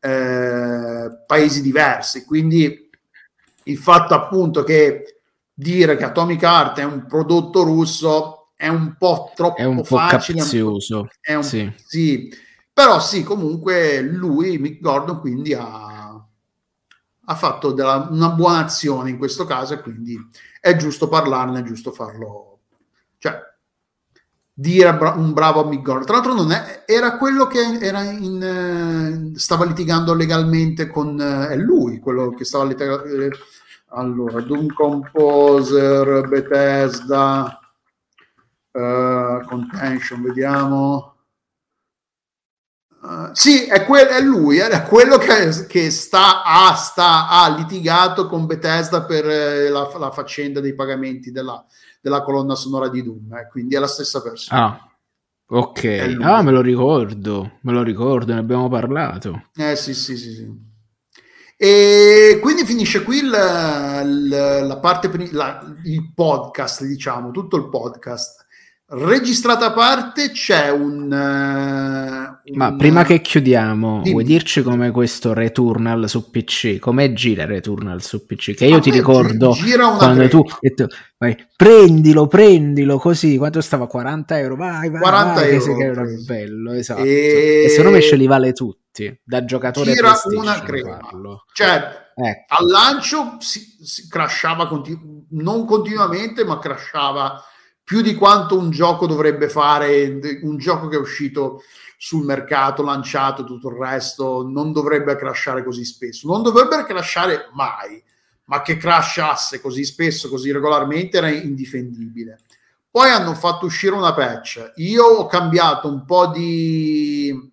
eh, 0.00 1.10
paesi 1.26 1.62
diversi. 1.62 2.24
Quindi 2.24 2.81
il 3.64 3.78
fatto 3.78 4.14
appunto 4.14 4.62
che 4.62 5.20
dire 5.52 5.96
che 5.96 6.04
Atomic 6.04 6.42
Heart 6.42 6.78
è 6.78 6.84
un 6.84 7.06
prodotto 7.06 7.62
russo 7.62 8.42
è 8.62 8.68
un 8.68 8.94
po' 8.96 9.32
troppo 9.34 9.56
è 9.56 9.64
un 9.64 9.76
po 9.78 9.96
facile, 9.96 10.38
capzioso. 10.38 11.08
È 11.20 11.34
un, 11.34 11.42
sì. 11.42 11.72
sì. 11.84 12.32
Però 12.72 13.00
sì, 13.00 13.24
comunque 13.24 14.00
lui, 14.00 14.56
Mick 14.58 14.80
Gordon, 14.80 15.18
quindi 15.18 15.52
ha, 15.52 16.12
ha 17.24 17.34
fatto 17.34 17.72
della, 17.72 18.06
una 18.08 18.30
buona 18.30 18.60
azione 18.64 19.10
in 19.10 19.18
questo 19.18 19.44
caso 19.44 19.74
e 19.74 19.80
quindi 19.80 20.16
è 20.60 20.76
giusto 20.76 21.08
parlarne, 21.08 21.58
è 21.58 21.62
giusto 21.64 21.90
farlo. 21.90 22.60
Cioè, 23.18 23.36
dire 24.52 24.90
un 25.16 25.32
bravo 25.32 25.64
Mick 25.64 25.82
Gordon. 25.82 26.04
Tra 26.04 26.14
l'altro 26.16 26.34
non 26.34 26.52
è, 26.52 26.84
era 26.86 27.16
quello 27.16 27.46
che 27.46 27.78
era 27.80 28.02
in, 28.02 29.32
stava 29.36 29.64
litigando 29.64 30.14
legalmente 30.14 30.88
con... 30.88 31.18
è 31.20 31.56
lui 31.56 31.98
quello 31.98 32.30
che 32.34 32.44
stava 32.44 32.64
litigando 32.64 33.04
allora, 33.94 34.40
Doom 34.40 34.72
Composer, 34.72 36.26
Bethesda, 36.26 37.60
uh, 38.72 39.44
Contention, 39.46 40.22
vediamo. 40.22 41.10
Uh, 43.02 43.30
sì, 43.32 43.66
è, 43.66 43.84
que- 43.84 44.08
è, 44.08 44.20
lui, 44.22 44.58
era 44.58 44.82
quello 44.82 45.18
che, 45.18 45.66
che 45.66 45.90
sta, 45.90 46.42
ha, 46.42 46.74
sta, 46.74 47.28
ha, 47.28 47.54
litigato 47.54 48.28
con 48.28 48.46
Bethesda 48.46 49.02
per 49.02 49.28
eh, 49.28 49.68
la, 49.68 49.90
la, 49.98 50.10
faccenda 50.10 50.60
dei 50.60 50.74
pagamenti 50.74 51.30
della, 51.30 51.62
della, 52.02 52.22
colonna 52.22 52.54
sonora 52.54 52.88
di 52.88 53.02
Doom, 53.02 53.32
eh, 53.34 53.48
quindi 53.48 53.76
è 53.76 53.78
la 53.78 53.86
stessa 53.86 54.20
persona. 54.20 54.64
Ah, 54.64 54.96
ok, 55.46 56.16
ah, 56.20 56.42
me 56.42 56.50
lo 56.50 56.60
ricordo, 56.60 57.58
me 57.62 57.72
lo 57.72 57.82
ricordo, 57.82 58.34
ne 58.34 58.40
abbiamo 58.40 58.68
parlato. 58.68 59.48
Eh 59.54 59.76
sì, 59.76 59.94
sì, 59.94 60.16
sì, 60.16 60.34
sì. 60.34 60.70
E 61.56 62.40
quindi 62.42 62.64
finisce 62.64 63.04
qui 63.04 63.18
il, 63.18 63.24
il, 63.24 64.28
la 64.28 64.78
parte, 64.80 65.08
la, 65.30 65.64
il 65.84 66.12
podcast, 66.12 66.84
diciamo, 66.84 67.30
tutto 67.30 67.56
il 67.56 67.68
podcast. 67.68 68.41
Registrata 68.94 69.68
a 69.68 69.72
parte 69.72 70.32
c'è 70.32 70.70
un... 70.70 71.04
Uh, 71.04 72.54
Ma 72.54 72.76
prima 72.76 73.04
che 73.04 73.22
chiudiamo, 73.22 74.00
dimmi. 74.00 74.10
vuoi 74.10 74.24
dirci 74.24 74.60
come 74.60 74.90
questo 74.90 75.32
Returnal 75.32 76.10
su 76.10 76.30
PC? 76.30 76.78
Come 76.78 77.14
gira 77.14 77.46
Returnal 77.46 78.02
su 78.02 78.26
PC? 78.26 78.52
Che 78.52 78.66
io 78.66 78.80
ti 78.80 78.90
ricordo 78.90 79.56
quando 79.96 80.28
tu, 80.28 80.44
tu 80.74 80.84
vai, 81.16 81.34
prendilo, 81.56 82.26
prendilo 82.26 82.98
così, 82.98 83.38
quanto 83.38 83.62
stava? 83.62 83.86
40 83.86 84.38
euro, 84.38 84.56
vai, 84.56 84.90
vai, 84.90 85.00
40 85.00 85.32
vai, 85.32 85.50
euro. 85.54 85.76
Che 85.76 85.84
era 85.84 86.04
bello, 86.26 86.72
esatto. 86.72 87.02
E... 87.02 87.62
e 87.64 87.68
secondo 87.70 87.96
me 87.96 88.02
ce 88.02 88.16
li 88.16 88.26
vale 88.26 88.52
tutti, 88.52 89.20
da 89.24 89.42
giocatore 89.46 89.94
gira 89.94 90.12
una 90.36 90.60
crema. 90.60 90.98
Cioè, 91.54 92.10
ecco. 92.14 92.54
al 92.60 92.66
lancio 92.66 93.36
si, 93.38 93.78
si 93.82 94.06
crashava, 94.06 94.68
continu- 94.68 95.28
non 95.30 95.64
continuamente, 95.64 96.44
ma 96.44 96.58
crashava 96.58 97.42
più 97.92 98.00
di 98.00 98.14
quanto 98.14 98.56
un 98.56 98.70
gioco 98.70 99.06
dovrebbe 99.06 99.50
fare, 99.50 100.18
un 100.40 100.56
gioco 100.56 100.88
che 100.88 100.96
è 100.96 100.98
uscito 100.98 101.62
sul 101.98 102.24
mercato, 102.24 102.82
lanciato, 102.82 103.44
tutto 103.44 103.68
il 103.68 103.76
resto, 103.76 104.48
non 104.48 104.72
dovrebbe 104.72 105.14
crashare 105.14 105.62
così 105.62 105.84
spesso, 105.84 106.26
non 106.26 106.42
dovrebbe 106.42 106.86
crashare 106.86 107.50
mai, 107.52 108.02
ma 108.44 108.62
che 108.62 108.78
crashasse 108.78 109.60
così 109.60 109.84
spesso, 109.84 110.30
così 110.30 110.50
regolarmente 110.50 111.18
era 111.18 111.28
indifendibile. 111.28 112.40
Poi 112.90 113.10
hanno 113.10 113.34
fatto 113.34 113.66
uscire 113.66 113.94
una 113.94 114.14
patch, 114.14 114.72
io 114.76 115.04
ho 115.04 115.26
cambiato 115.26 115.86
un 115.86 116.06
po' 116.06 116.28
di 116.28 117.52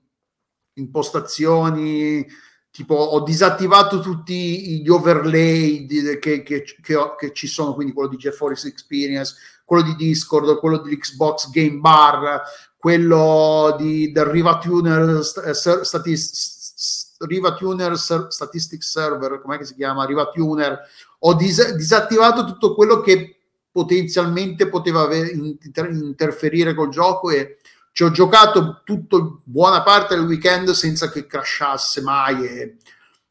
impostazioni, 0.75 2.25
tipo 2.71 2.95
ho 2.95 3.21
disattivato 3.23 3.99
tutti 3.99 4.81
gli 4.81 4.87
overlay 4.87 5.85
che, 5.85 6.43
che, 6.43 6.63
che, 6.63 6.63
che 6.81 7.33
ci 7.33 7.47
sono, 7.47 7.73
quindi 7.73 7.91
quello 7.91 8.07
di 8.07 8.15
GeForce 8.15 8.69
Experience, 8.69 9.35
quello 9.69 9.83
di 9.83 9.95
Discord, 9.95 10.57
quello 10.57 10.79
di 10.79 10.97
Xbox 10.97 11.51
Game 11.51 11.77
Bar, 11.77 12.41
quello 12.75 13.75
di, 13.77 14.11
del 14.11 14.25
Riva 14.25 14.57
Tuner, 14.57 15.23
statist, 15.23 17.17
Riva 17.19 17.53
Tuner 17.53 17.95
Statistics 17.95 18.89
Server, 18.89 19.39
come 19.39 19.63
si 19.63 19.75
chiama? 19.75 20.05
Riva 20.05 20.27
Tuner. 20.29 20.79
Ho 21.19 21.35
dis- 21.35 21.75
disattivato 21.75 22.45
tutto 22.45 22.73
quello 22.73 22.99
che 23.01 23.37
potenzialmente 23.71 24.67
poteva 24.69 25.01
aver, 25.01 25.31
inter- 25.35 25.91
interferire 25.91 26.73
col 26.73 26.89
gioco 26.89 27.29
e 27.29 27.59
ci 27.91 28.01
ho 28.03 28.09
giocato 28.09 28.81
tutto, 28.83 29.41
buona 29.43 29.83
parte 29.83 30.15
del 30.15 30.25
weekend 30.25 30.71
senza 30.71 31.11
che 31.11 31.27
crashasse 31.27 32.01
mai 32.01 32.43
e 32.43 32.77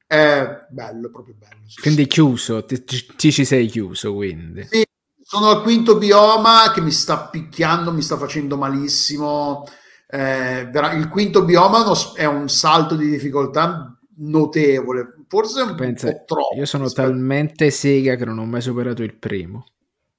è 0.07 0.67
bello, 0.71 1.11
proprio 1.11 1.35
bello. 1.37 1.63
Sì, 1.67 1.81
quindi 1.81 2.03
sì. 2.03 2.09
chiuso, 2.09 2.65
ti, 2.65 2.85
ti, 2.85 3.33
ci 3.33 3.45
sei 3.45 3.67
chiuso 3.67 4.15
quindi. 4.15 4.65
Sì, 4.71 4.87
sono 5.31 5.51
al 5.51 5.61
quinto 5.61 5.99
bioma 5.99 6.71
che 6.73 6.81
mi 6.81 6.91
sta 6.91 7.29
picchiando, 7.29 7.93
mi 7.93 8.01
sta 8.01 8.17
facendo 8.17 8.57
malissimo. 8.57 9.67
Eh, 10.09 10.71
il 10.95 11.09
quinto 11.11 11.45
bioma 11.45 11.85
è 12.15 12.25
un 12.25 12.49
salto 12.49 12.97
di 12.97 13.11
difficoltà 13.11 13.95
notevole, 14.21 15.17
forse 15.29 15.61
un 15.61 15.75
Pensa, 15.75 16.11
po' 16.11 16.23
troppo. 16.25 16.55
Io 16.57 16.65
sono 16.65 16.85
rispetto... 16.85 17.09
talmente 17.09 17.71
sega 17.71 18.17
che 18.17 18.25
non 18.25 18.39
ho 18.39 18.47
mai 18.47 18.63
superato 18.63 19.03
il 19.03 19.19
primo. 19.19 19.67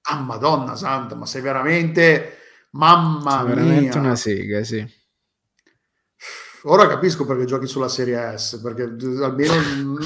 Ah, 0.03 0.19
madonna 0.19 0.75
santa, 0.75 1.15
ma 1.15 1.25
sei 1.25 1.41
veramente... 1.41 2.37
Mamma 2.73 3.39
sei 3.39 3.47
veramente 3.47 3.97
mia. 3.97 3.99
una 3.99 4.15
sega, 4.15 4.63
sì. 4.63 4.87
Ora 6.63 6.87
capisco 6.87 7.25
perché 7.25 7.45
giochi 7.45 7.67
sulla 7.67 7.87
serie 7.87 8.37
S, 8.37 8.59
perché 8.61 8.83
almeno 9.23 9.53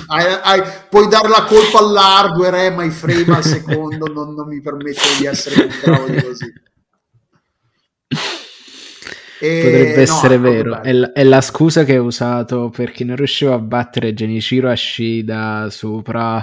hai, 0.08 0.26
hai, 0.44 0.62
puoi 0.88 1.08
dare 1.08 1.28
la 1.28 1.46
colpa 1.46 1.80
all'hardware, 1.80 2.68
eh, 2.68 2.70
ma 2.70 2.84
i 2.84 2.92
frame 2.92 3.38
al 3.38 3.44
secondo 3.44 4.06
non, 4.14 4.36
non 4.36 4.48
mi 4.48 4.62
permettono 4.62 5.16
di 5.18 5.26
essere 5.26 5.68
bravo 5.84 6.06
di 6.08 6.22
così. 6.22 6.54
E, 9.40 9.62
Potrebbe 9.62 10.02
essere 10.02 10.38
vero, 10.38 10.82
è 10.84 10.94
la, 10.94 11.12
è 11.12 11.24
la, 11.24 11.42
scusa 11.42 11.84
che 11.84 11.98
ho 11.98 12.04
usato 12.04 12.70
per 12.70 12.92
chi 12.92 13.04
non 13.04 13.18
riusciva 13.18 13.56
a 13.56 13.60
battere 13.60 14.14
Genichiro 14.14 14.70
Ashida 14.70 15.68
sopra 15.70 16.40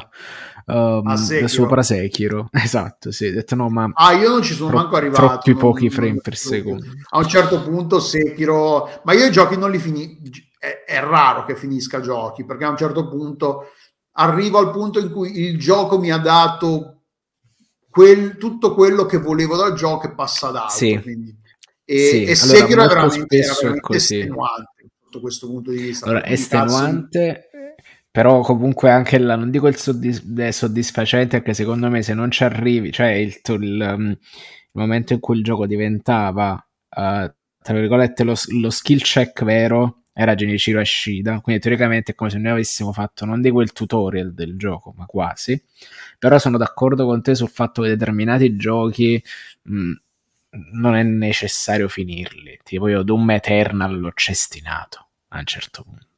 um, 0.66 1.14
sopra 1.46 1.82
Sekiro. 1.82 2.48
Esatto, 2.70 3.10
sì, 3.10 3.26
ho 3.26 3.32
detto 3.32 3.54
no, 3.54 3.68
ma 3.68 3.90
Ah, 3.94 4.12
io 4.12 4.28
non 4.28 4.42
ci 4.42 4.54
sono 4.54 4.70
tro- 4.70 4.78
manco 4.78 4.96
arrivato. 4.96 5.26
Troppi 5.26 5.50
non, 5.50 5.60
pochi 5.60 5.90
frame 5.90 6.08
non, 6.10 6.20
per 6.20 6.36
secondo. 6.36 6.84
A 7.10 7.18
un 7.18 7.28
certo 7.28 7.62
punto 7.62 8.00
Sekiro, 8.00 9.00
ma 9.04 9.12
io 9.12 9.26
i 9.26 9.32
giochi 9.32 9.56
non 9.56 9.70
li 9.70 9.78
finisco 9.78 10.48
è, 10.58 10.84
è 10.86 11.00
raro 11.00 11.44
che 11.44 11.56
finisca 11.56 12.00
giochi, 12.00 12.44
perché 12.44 12.64
a 12.64 12.68
un 12.68 12.76
certo 12.76 13.08
punto 13.08 13.70
arrivo 14.12 14.58
al 14.58 14.70
punto 14.70 15.00
in 15.00 15.10
cui 15.10 15.40
il 15.40 15.58
gioco 15.58 15.98
mi 15.98 16.12
ha 16.12 16.18
dato 16.18 16.96
Quel, 17.88 18.36
tutto 18.36 18.74
quello 18.74 19.04
che 19.04 19.18
volevo 19.18 19.56
dal 19.56 19.74
gioco 19.74 20.06
e 20.06 20.14
passa 20.14 20.48
ad 20.48 20.56
altro. 20.56 20.76
Sì. 20.76 21.00
Quindi. 21.02 21.36
E, 21.84 21.98
sì. 21.98 22.16
e 22.22 22.22
allora, 22.22 22.34
Sekiro 22.34 22.82
è 22.82 22.86
veramente, 22.86 23.36
era 23.36 23.54
veramente 23.54 23.96
estenuante 23.96 24.80
sotto 25.10 25.20
questo 25.20 25.46
punto 25.48 25.70
di 25.72 25.82
vista. 25.82 26.06
Allora, 26.06 26.24
estenuante, 26.24 27.49
però 28.10 28.40
comunque 28.40 28.90
anche 28.90 29.18
là, 29.18 29.36
non 29.36 29.50
dico 29.50 29.68
il 29.68 29.76
soddis- 29.76 30.34
è 30.36 30.50
soddisfacente 30.50 31.38
perché 31.38 31.54
secondo 31.54 31.88
me 31.88 32.02
se 32.02 32.14
non 32.14 32.30
ci 32.30 32.42
arrivi, 32.44 32.90
cioè 32.92 33.08
il, 33.08 33.38
il, 33.44 33.94
um, 33.96 34.08
il 34.10 34.18
momento 34.72 35.12
in 35.12 35.20
cui 35.20 35.36
il 35.36 35.44
gioco 35.44 35.66
diventava, 35.66 36.52
uh, 36.54 37.32
tra 37.62 37.74
virgolette, 37.74 38.24
lo, 38.24 38.34
lo, 38.60 38.70
skill 38.70 38.98
check 39.00 39.44
vero 39.44 40.02
era 40.12 40.34
Genichiro 40.34 40.80
Ashida, 40.80 41.40
quindi 41.40 41.62
teoricamente 41.62 42.12
è 42.12 42.14
come 42.16 42.30
se 42.30 42.38
noi 42.38 42.52
avessimo 42.52 42.92
fatto, 42.92 43.24
non 43.24 43.40
dico 43.40 43.60
il 43.62 43.72
tutorial 43.72 44.34
del 44.34 44.56
gioco, 44.58 44.92
ma 44.96 45.06
quasi, 45.06 45.62
però 46.18 46.38
sono 46.38 46.58
d'accordo 46.58 47.06
con 47.06 47.22
te 47.22 47.34
sul 47.36 47.48
fatto 47.48 47.82
che 47.82 47.88
determinati 47.88 48.56
giochi 48.56 49.22
mh, 49.62 49.92
non 50.72 50.96
è 50.96 51.02
necessario 51.04 51.88
finirli, 51.88 52.58
tipo 52.64 52.88
io 52.88 53.02
Doom 53.02 53.30
Eternal 53.30 53.98
l'ho 53.98 54.12
cestinato 54.14 55.08
a 55.28 55.38
un 55.38 55.44
certo 55.44 55.84
punto 55.84 56.08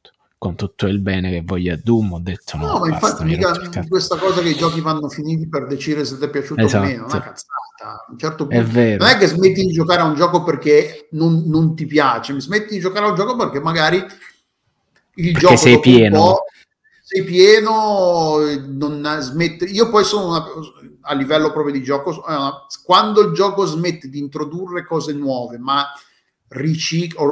con 0.43 0.55
tutto 0.55 0.87
il 0.87 0.99
bene 0.99 1.29
che 1.29 1.41
voglia 1.41 1.79
Doom, 1.81 2.11
ho 2.11 2.19
detto 2.19 2.57
no. 2.57 2.73
No, 2.73 2.79
ma 2.79 2.89
infatti 2.89 3.23
mica 3.23 3.53
questa 3.87 4.17
cosa 4.17 4.41
che 4.41 4.49
i 4.49 4.55
giochi 4.57 4.81
vanno 4.81 5.07
finiti 5.07 5.47
per 5.47 5.67
decidere 5.67 6.03
se 6.03 6.17
ti 6.17 6.25
è 6.25 6.29
piaciuto 6.29 6.59
esatto. 6.59 6.83
o 6.83 6.87
meno, 6.89 7.05
una 7.05 7.21
cazzata. 7.21 8.05
Un 8.09 8.17
certo 8.17 8.45
punto, 8.45 8.61
è 8.61 8.65
vero. 8.65 9.05
non 9.05 9.13
è 9.13 9.17
che 9.17 9.27
smetti 9.27 9.65
di 9.65 9.71
giocare 9.71 10.01
a 10.01 10.03
un 10.03 10.15
gioco 10.15 10.43
perché 10.43 11.07
non, 11.11 11.43
non 11.45 11.77
ti 11.77 11.85
piace, 11.85 12.33
mi 12.33 12.41
smetti 12.41 12.73
di 12.73 12.81
giocare 12.81 13.05
a 13.05 13.09
un 13.09 13.15
gioco 13.15 13.37
perché 13.37 13.61
magari 13.61 13.95
il 13.95 15.31
perché 15.31 15.39
gioco 15.39 15.55
sei 15.55 15.79
pieno. 15.79 16.39
sei 17.01 17.23
pieno, 17.23 18.39
non 18.67 19.17
smette. 19.21 19.63
Io 19.63 19.89
poi 19.89 20.03
sono 20.03 20.27
una, 20.27 20.45
a 21.03 21.13
livello 21.13 21.53
proprio 21.53 21.73
di 21.73 21.83
gioco, 21.83 22.21
una, 22.27 22.65
quando 22.83 23.21
il 23.21 23.33
gioco 23.33 23.63
smette 23.63 24.09
di 24.09 24.19
introdurre 24.19 24.83
cose 24.83 25.13
nuove, 25.13 25.57
ma 25.57 25.85
ricicla, 26.53 27.23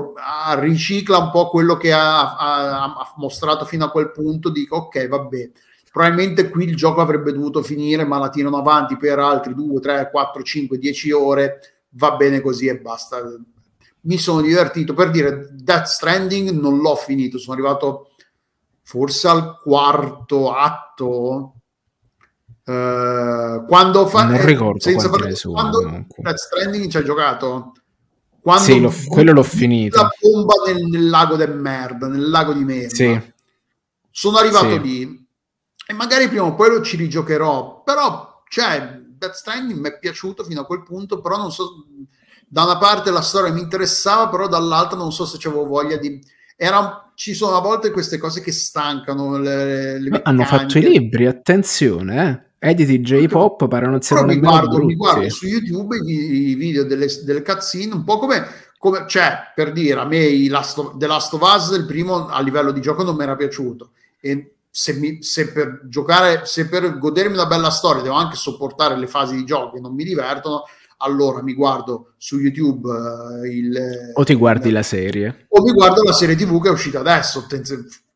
ricicla 0.55 1.17
un 1.17 1.31
po' 1.31 1.49
quello 1.49 1.77
che 1.77 1.91
ha, 1.91 2.35
ha, 2.35 2.83
ha, 2.83 3.13
mostrato 3.17 3.65
fino 3.65 3.85
a 3.85 3.91
quel 3.91 4.11
punto, 4.11 4.49
dico 4.49 4.77
ok, 4.77 5.07
vabbè, 5.07 5.51
probabilmente 5.91 6.49
qui 6.49 6.65
il 6.65 6.75
gioco 6.75 7.01
avrebbe 7.01 7.31
dovuto 7.31 7.61
finire, 7.61 8.05
ma 8.05 8.17
la 8.17 8.29
tirano 8.29 8.57
avanti 8.57 8.97
per 8.97 9.19
altri 9.19 9.53
2, 9.53 9.79
3, 9.79 10.09
4, 10.11 10.43
5, 10.43 10.77
10 10.77 11.11
ore, 11.11 11.59
va 11.91 12.15
bene 12.15 12.41
così 12.41 12.67
e 12.67 12.79
basta. 12.79 13.21
Mi 14.03 14.17
sono 14.17 14.41
divertito, 14.41 14.93
per 14.93 15.11
dire, 15.11 15.49
Death 15.51 15.85
Stranding 15.85 16.49
non 16.49 16.79
l'ho 16.79 16.95
finito, 16.95 17.37
sono 17.37 17.53
arrivato 17.53 18.09
forse 18.81 19.27
al 19.27 19.57
quarto 19.59 20.53
atto, 20.53 21.55
Uh, 22.63 23.65
quando 23.65 24.05
fa 24.05 24.23
non 24.23 24.45
ricordo 24.45 24.77
eh, 24.77 24.81
senza 24.81 25.09
parlare, 25.09 25.33
quando 25.33 26.05
Death 26.15 26.35
Stranding 26.35 26.91
ci 26.91 26.97
hai 26.97 27.03
giocato 27.03 27.71
quando 28.41 28.63
sì, 28.63 28.79
l'ho, 28.79 28.93
quello 29.07 29.31
l'ho 29.33 29.43
finito. 29.43 30.01
La 30.01 30.09
bomba 30.19 30.53
nel, 30.65 30.83
nel, 30.85 31.09
lago 31.09 31.35
del 31.35 31.55
merda, 31.55 32.07
nel 32.07 32.29
lago 32.29 32.53
di 32.53 32.63
merda. 32.63 32.95
Sì. 32.95 33.31
Sono 34.09 34.37
arrivato 34.37 34.71
sì. 34.71 34.81
lì 34.81 35.27
e 35.87 35.93
magari 35.93 36.27
prima 36.27 36.45
o 36.45 36.55
poi 36.55 36.69
lo 36.69 36.81
ci 36.81 36.97
rigiocherò, 36.97 37.83
però, 37.83 38.43
cioè, 38.49 38.99
Death 39.07 39.33
Stranding 39.33 39.79
mi 39.79 39.89
è 39.89 39.99
piaciuto 39.99 40.43
fino 40.43 40.61
a 40.61 40.65
quel 40.65 40.83
punto, 40.83 41.21
però 41.21 41.37
non 41.37 41.51
so, 41.51 41.85
da 42.47 42.63
una 42.63 42.77
parte 42.77 43.11
la 43.11 43.21
storia 43.21 43.53
mi 43.53 43.61
interessava, 43.61 44.27
però 44.29 44.47
dall'altra 44.47 44.97
non 44.97 45.11
so 45.11 45.25
se 45.25 45.37
avevo 45.47 45.65
voglia 45.65 45.97
di... 45.97 46.19
Era, 46.55 47.11
ci 47.15 47.33
sono 47.33 47.55
a 47.55 47.61
volte 47.61 47.91
queste 47.91 48.17
cose 48.17 48.41
che 48.41 48.51
stancano 48.51 49.37
le, 49.37 49.99
le 49.99 50.21
Hanno 50.23 50.45
fatto 50.45 50.77
i 50.77 50.81
libri, 50.81 51.25
attenzione, 51.25 52.29
eh 52.29 52.50
editi 52.63 53.01
J-pop 53.01 53.67
pare 53.67 53.87
non 53.87 54.01
siano 54.01 54.27
mi 54.27 54.37
guardo, 54.37 54.85
mi 54.85 54.95
guardo 54.95 55.27
su 55.31 55.47
YouTube 55.47 55.97
i, 55.97 56.49
i 56.49 56.53
video 56.53 56.83
delle, 56.83 57.07
delle 57.23 57.41
cutscene 57.41 57.91
un 57.91 58.03
po' 58.03 58.19
come, 58.19 58.45
come 58.77 59.05
cioè 59.07 59.51
per 59.55 59.71
dire 59.71 59.99
a 59.99 60.05
me 60.05 60.47
Last 60.47 60.77
of, 60.77 60.95
The 60.97 61.07
Last 61.07 61.33
of 61.33 61.41
Us 61.41 61.75
il 61.75 61.87
primo 61.87 62.27
a 62.27 62.39
livello 62.39 62.71
di 62.71 62.79
gioco 62.79 63.01
non 63.01 63.15
mi 63.15 63.23
era 63.23 63.35
piaciuto. 63.35 63.93
E 64.19 64.57
se, 64.69 64.93
mi, 64.93 65.23
se, 65.23 65.51
per 65.51 65.81
giocare 65.85 66.45
se 66.45 66.67
per 66.67 66.99
godermi 66.99 67.33
una 67.33 67.47
bella 67.47 67.71
storia 67.71 68.03
devo 68.03 68.13
anche 68.13 68.35
sopportare 68.35 68.95
le 68.95 69.07
fasi 69.07 69.35
di 69.35 69.43
gioco 69.43 69.73
che 69.73 69.81
non 69.81 69.95
mi 69.95 70.03
divertono 70.03 70.63
allora 70.97 71.41
mi 71.41 71.55
guardo 71.55 72.13
su 72.17 72.37
YouTube 72.37 72.87
uh, 72.87 73.43
il 73.43 74.11
o 74.13 74.23
ti 74.23 74.35
guardi 74.35 74.67
il, 74.67 74.75
la 74.75 74.83
serie. 74.83 75.47
o 75.49 75.63
mi 75.63 75.71
guardo 75.71 76.03
la 76.03 76.13
serie 76.13 76.35
tv 76.35 76.61
che 76.61 76.69
è 76.69 76.71
uscita 76.71 76.99
adesso 76.99 77.43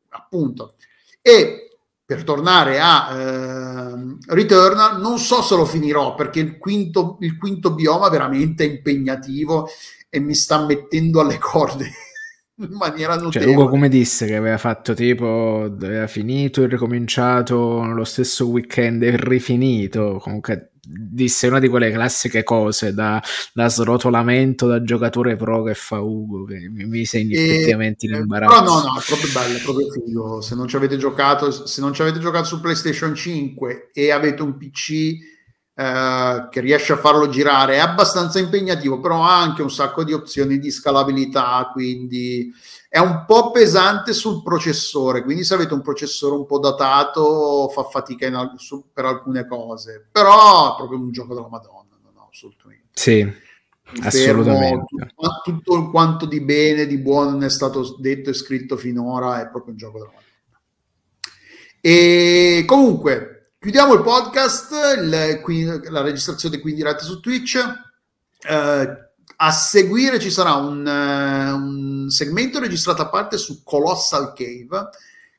appunto. 0.10 0.76
E 1.20 1.65
per 2.06 2.24
tornare 2.24 2.80
a 2.80 3.18
eh, 3.18 4.18
Returnal, 4.28 5.02
non 5.02 5.18
so 5.18 5.42
se 5.42 5.56
lo 5.56 5.66
finirò 5.66 6.14
perché 6.14 6.40
il 6.40 6.58
quinto, 6.58 7.18
il 7.22 7.38
quinto 7.38 7.74
bioma 7.74 8.10
veramente 8.10 8.64
è 8.64 8.70
impegnativo 8.70 9.68
e 10.10 10.20
mi 10.20 10.36
sta 10.36 10.64
mettendo 10.64 11.20
alle 11.22 11.40
corde 11.40 11.86
in 12.62 12.76
maniera 12.78 13.16
notevole. 13.16 13.52
Cioè, 13.52 13.56
Ugo 13.56 13.70
come 13.70 13.90
disse 13.90 14.28
che 14.28 14.36
aveva 14.36 14.60
fatto 14.60 14.94
tipo, 14.94 15.64
aveva 15.64 16.06
finito 16.06 16.64
e 16.64 16.68
ricominciato 16.68 17.82
nello 17.84 18.04
stesso 18.04 18.48
weekend 18.48 19.02
e 19.02 19.18
rifinito, 19.18 20.20
comunque 20.22 20.74
disse 20.88 21.48
una 21.48 21.60
di 21.60 21.68
quelle 21.68 21.92
classiche 21.92 22.44
cose 22.44 22.94
da, 22.94 23.22
da 23.54 23.70
srotolamento 23.70 24.68
da 24.68 24.84
giocatore 24.84 25.36
pro 25.36 25.64
che 25.64 25.74
fa 25.74 26.00
Ugo 26.00 26.46
che 26.46 26.70
mi, 26.70 26.86
mi 26.86 27.06
segni 27.06 27.34
e, 27.34 27.44
effettivamente 27.44 28.06
in 28.06 28.16
imbarazzo. 28.16 28.64
no 28.64 28.66
no 28.66 28.82
no 28.84 29.00
è 29.00 29.04
proprio 29.06 29.32
bello 29.32 29.58
è 29.58 29.62
proprio 29.62 29.92
figo. 29.92 30.42
Se 30.42 30.56
non 30.56 30.68
ci 30.68 30.76
avete 30.76 30.98
giocato 30.98 31.52
se 31.52 31.82
non 31.82 31.94
ci 31.94 32.02
avete 32.02 32.20
giocato 32.20 32.46
su 32.46 32.60
PlayStation 32.62 33.16
5 33.16 33.90
e 33.94 34.12
avete 34.12 34.42
un 34.42 34.58
PC 34.58 35.34
eh, 35.76 36.48
che 36.50 36.60
riesce 36.62 36.94
a 36.94 36.98
farlo 36.98 37.28
girare 37.28 37.76
è 37.76 37.80
abbastanza 37.80 38.40
impegnativo 38.40 39.00
però 39.00 39.24
ha 39.24 39.42
anche 39.42 39.62
un 39.62 39.72
sacco 39.72 40.04
di 40.04 40.14
opzioni 40.14 40.58
di 40.58 40.72
scalabilità 40.72 41.70
quindi 41.74 42.54
è 42.96 43.00
un 43.00 43.26
po' 43.28 43.52
pesante 43.52 44.14
sul 44.14 44.42
processore, 44.42 45.22
quindi 45.22 45.44
se 45.44 45.54
avete 45.54 45.74
un 45.74 45.82
processore 45.82 46.34
un 46.34 46.46
po' 46.46 46.60
datato 46.60 47.68
fa 47.68 47.84
fatica 47.84 48.26
in, 48.26 48.54
su, 48.56 48.86
per 48.94 49.04
alcune 49.04 49.46
cose, 49.46 50.08
però 50.10 50.72
è 50.72 50.78
proprio 50.78 51.00
un 51.00 51.12
gioco 51.12 51.34
della 51.34 51.50
Madonna, 51.50 51.98
no, 52.14 52.30
assolutamente. 52.32 52.88
Sì, 52.94 53.30
assolutamente. 54.02 54.96
Tutto, 55.14 55.42
tutto 55.44 55.90
quanto 55.90 56.26
di 56.26 56.40
bene, 56.40 56.86
di 56.86 56.98
buono 56.98 57.38
è 57.44 57.50
stato 57.50 57.98
detto 58.00 58.30
e 58.30 58.34
scritto 58.34 58.78
finora, 58.78 59.42
è 59.42 59.50
proprio 59.50 59.74
un 59.74 59.78
gioco 59.78 59.98
della 59.98 60.12
Madonna. 60.12 60.24
E 61.82 62.64
comunque, 62.66 63.35
chiudiamo 63.66 63.96
il 63.96 64.04
podcast, 64.04 64.72
il, 64.96 65.82
la 65.90 66.02
registrazione 66.02 66.60
qui 66.60 66.70
in 66.70 66.76
diretta 66.78 67.04
su 67.04 67.20
Twitch. 67.20 67.58
Eh, 68.48 69.10
a 69.38 69.52
seguire 69.52 70.20
ci 70.20 70.30
sarà 70.30 70.54
un, 70.54 70.86
uh, 70.86 71.56
un, 71.56 72.08
segmento 72.10 72.60
registrato 72.60 73.02
a 73.02 73.10
parte 73.10 73.40
su 73.40 73.64
Colossal 73.64 74.34
Cave, 74.34 74.90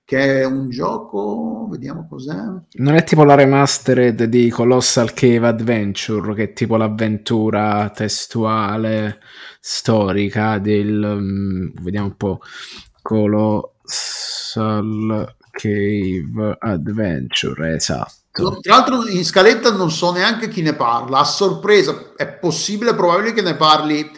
che 0.04 0.40
è 0.40 0.44
un 0.44 0.68
gioco, 0.70 1.68
vediamo 1.70 2.08
cos'è. 2.08 2.34
Non 2.34 2.96
è 2.96 3.04
tipo 3.04 3.22
la 3.22 3.36
remastered 3.36 4.24
di 4.24 4.50
Colossal 4.50 5.14
Cave 5.14 5.46
Adventure, 5.46 6.34
che 6.34 6.42
è 6.42 6.52
tipo 6.52 6.76
l'avventura 6.76 7.92
testuale 7.94 9.20
storica 9.60 10.58
del... 10.58 11.00
Um, 11.00 11.72
vediamo 11.80 12.06
un 12.06 12.16
po'. 12.16 12.40
Colossal 13.02 13.76
Cave 15.56 16.56
Adventure, 16.58 17.74
esatto. 17.74 18.58
Tra 18.60 18.76
l'altro 18.76 19.06
in 19.08 19.24
scaletta 19.24 19.72
non 19.72 19.90
so 19.90 20.12
neanche 20.12 20.48
chi 20.48 20.60
ne 20.60 20.74
parla, 20.74 21.20
a 21.20 21.24
sorpresa 21.24 22.12
è 22.14 22.28
possibile, 22.28 22.94
probabile 22.94 23.32
che 23.32 23.40
ne 23.40 23.56
parli, 23.56 24.08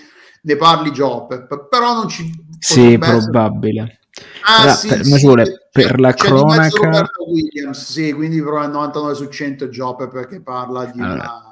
ne 0.43 0.57
parli 0.57 0.91
Jopep, 0.91 1.69
però 1.69 1.95
non 1.95 2.09
ci... 2.09 2.47
Sì, 2.59 2.99
probabile. 2.99 4.01
Ah, 4.43 4.65
Ra- 4.65 4.75
sì, 4.75 4.89
per, 4.89 5.05
sì, 5.05 5.13
sì, 5.13 5.33
per 5.71 6.01
la 6.01 6.13
cronaca... 6.13 7.07
Williams, 7.29 7.93
sì, 7.93 8.13
quindi 8.13 8.43
però 8.43 8.65
il 8.65 8.71
99 8.71 9.15
su 9.15 9.29
100 9.29 9.65
è 9.67 9.69
Jopep 9.69 10.27
che 10.27 10.43
parla 10.43 10.87
di 10.87 11.01
allora. 11.01 11.15
una 11.15 11.48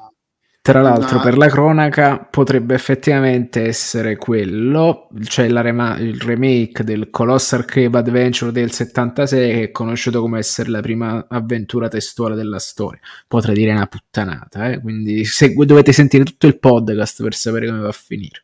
tra 0.66 0.82
l'altro, 0.82 1.20
per 1.20 1.36
la 1.36 1.47
cronaca 1.47 2.18
potrebbe 2.18 2.74
effettivamente 2.74 3.64
essere 3.64 4.16
quello, 4.16 5.09
cioè 5.22 5.48
rema- 5.48 5.97
il 5.97 6.20
remake 6.20 6.82
del 6.82 7.09
Colossal 7.09 7.64
Cave 7.64 7.98
Adventure 7.98 8.51
del 8.51 8.72
76, 8.72 9.52
che 9.52 9.62
è 9.62 9.70
conosciuto 9.70 10.20
come 10.20 10.40
essere 10.40 10.70
la 10.70 10.80
prima 10.80 11.24
avventura 11.28 11.86
testuale 11.86 12.34
della 12.34 12.59
storia. 12.59 12.98
Potrei 13.28 13.55
dire 13.55 13.70
una 13.70 13.86
puttanata, 13.86 14.68
eh? 14.68 14.80
quindi 14.80 15.24
se- 15.24 15.55
dovete 15.55 15.93
sentire 15.93 16.24
tutto 16.24 16.48
il 16.48 16.59
podcast 16.59 17.22
per 17.22 17.34
sapere 17.34 17.68
come 17.68 17.82
va 17.82 17.88
a 17.88 17.93
finire. 17.93 18.43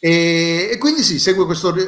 E, 0.00 0.70
e 0.72 0.78
quindi 0.78 1.02
sì, 1.02 1.20
segue 1.20 1.44
questo 1.44 1.72
eh, 1.76 1.84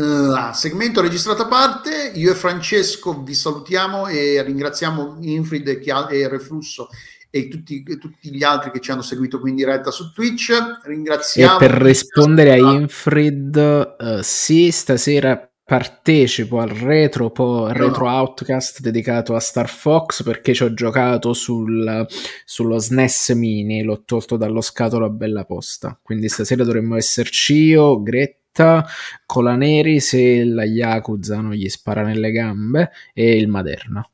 uh, 0.00 0.52
segmento 0.52 1.00
registrato 1.00 1.44
a 1.44 1.46
parte. 1.46 2.12
Io 2.14 2.32
e 2.32 2.34
Francesco 2.34 3.22
vi 3.22 3.34
salutiamo 3.34 4.08
e 4.08 4.42
ringraziamo 4.42 5.16
Infrid 5.20 5.66
e, 5.68 5.80
e 6.10 6.28
Reflusso 6.28 6.88
e 7.36 7.48
tutti, 7.48 7.82
tutti, 7.82 8.34
gli 8.34 8.42
altri 8.42 8.70
che 8.70 8.80
ci 8.80 8.90
hanno 8.90 9.02
seguito 9.02 9.40
qui 9.40 9.50
in 9.50 9.56
diretta 9.56 9.90
su 9.90 10.12
Twitch. 10.12 10.52
Ringraziamo. 10.84 11.56
E 11.56 11.58
per 11.58 11.72
rispondere 11.72 12.52
a 12.52 12.56
Infrid, 12.56 13.96
uh, 13.98 14.20
sì, 14.22 14.70
stasera 14.70 15.50
partecipo 15.66 16.60
al 16.60 16.68
retro, 16.68 17.30
po- 17.30 17.66
retro 17.72 18.04
no. 18.04 18.12
Outcast 18.12 18.80
dedicato 18.80 19.34
a 19.34 19.40
Star 19.40 19.68
Fox 19.68 20.22
perché 20.22 20.54
ci 20.54 20.62
ho 20.62 20.72
giocato 20.72 21.32
sul, 21.32 22.06
sullo 22.44 22.78
SNES 22.78 23.30
Mini, 23.30 23.82
l'ho 23.82 24.04
tolto 24.04 24.36
dallo 24.36 24.60
scatolo 24.60 25.06
a 25.06 25.10
bella 25.10 25.44
posta. 25.44 25.98
Quindi 26.00 26.28
stasera 26.28 26.62
dovremmo 26.62 26.96
esserci 26.96 27.54
io, 27.64 28.00
Gretta 28.00 28.86
Colaneri 29.26 29.98
se 29.98 30.44
la 30.44 30.64
Yakuza 30.64 31.40
non 31.40 31.52
gli 31.52 31.68
spara 31.68 32.02
nelle 32.02 32.30
gambe 32.30 32.92
e 33.12 33.36
il 33.36 33.48
Maderna. 33.48 34.08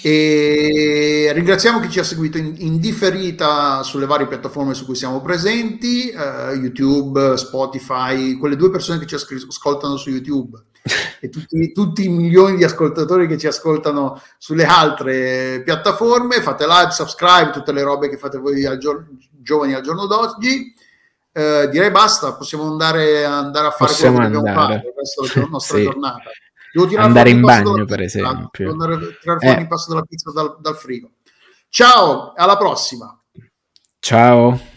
E 0.00 1.30
ringraziamo 1.34 1.80
chi 1.80 1.90
ci 1.90 1.98
ha 1.98 2.04
seguito 2.04 2.38
in, 2.38 2.54
in 2.58 2.78
differita 2.78 3.82
sulle 3.82 4.06
varie 4.06 4.28
piattaforme 4.28 4.74
su 4.74 4.84
cui 4.84 4.94
siamo 4.94 5.20
presenti, 5.20 6.12
uh, 6.14 6.54
YouTube, 6.54 7.36
Spotify, 7.36 8.36
quelle 8.36 8.56
due 8.56 8.70
persone 8.70 8.98
che 8.98 9.06
ci 9.06 9.16
ascoltano 9.16 9.96
su 9.96 10.10
YouTube 10.10 10.62
e 11.20 11.28
tutti, 11.28 11.72
tutti, 11.72 12.04
i 12.04 12.08
milioni 12.08 12.56
di 12.56 12.64
ascoltatori 12.64 13.26
che 13.26 13.38
ci 13.38 13.46
ascoltano 13.48 14.22
sulle 14.38 14.64
altre 14.64 15.62
piattaforme. 15.64 16.40
Fate 16.42 16.66
like, 16.66 16.92
subscribe, 16.92 17.50
tutte 17.50 17.72
le 17.72 17.82
robe 17.82 18.08
che 18.08 18.16
fate 18.16 18.38
voi 18.38 18.64
al 18.64 18.78
giorno, 18.78 19.08
giovani 19.30 19.74
al 19.74 19.82
giorno 19.82 20.06
d'oggi. 20.06 20.74
Uh, 21.32 21.68
direi 21.68 21.90
basta, 21.90 22.34
possiamo 22.34 22.66
andare, 22.66 23.24
andare 23.24 23.66
a 23.66 23.70
fare 23.70 23.90
possiamo 23.90 24.16
quello 24.16 24.42
che 24.42 24.48
andare. 24.48 24.74
dobbiamo 24.74 25.04
fare 25.04 25.32
per 25.32 25.42
la 25.42 25.48
nostra 25.50 25.76
sì. 25.78 25.82
giornata. 25.84 26.22
Devo 26.72 26.96
andare 26.98 27.30
in 27.30 27.40
bagno, 27.40 27.84
per 27.84 28.02
esempio. 28.02 28.70
Devo 28.70 28.72
andare, 28.72 29.18
tirare 29.20 29.38
fuori 29.40 29.58
eh. 29.58 29.60
il 29.62 29.68
passo 29.68 29.90
della 29.90 30.02
pizza 30.02 30.30
dal, 30.32 30.58
dal 30.60 30.76
frigo. 30.76 31.10
Ciao, 31.68 32.32
alla 32.34 32.56
prossima. 32.56 33.18
Ciao. 33.98 34.76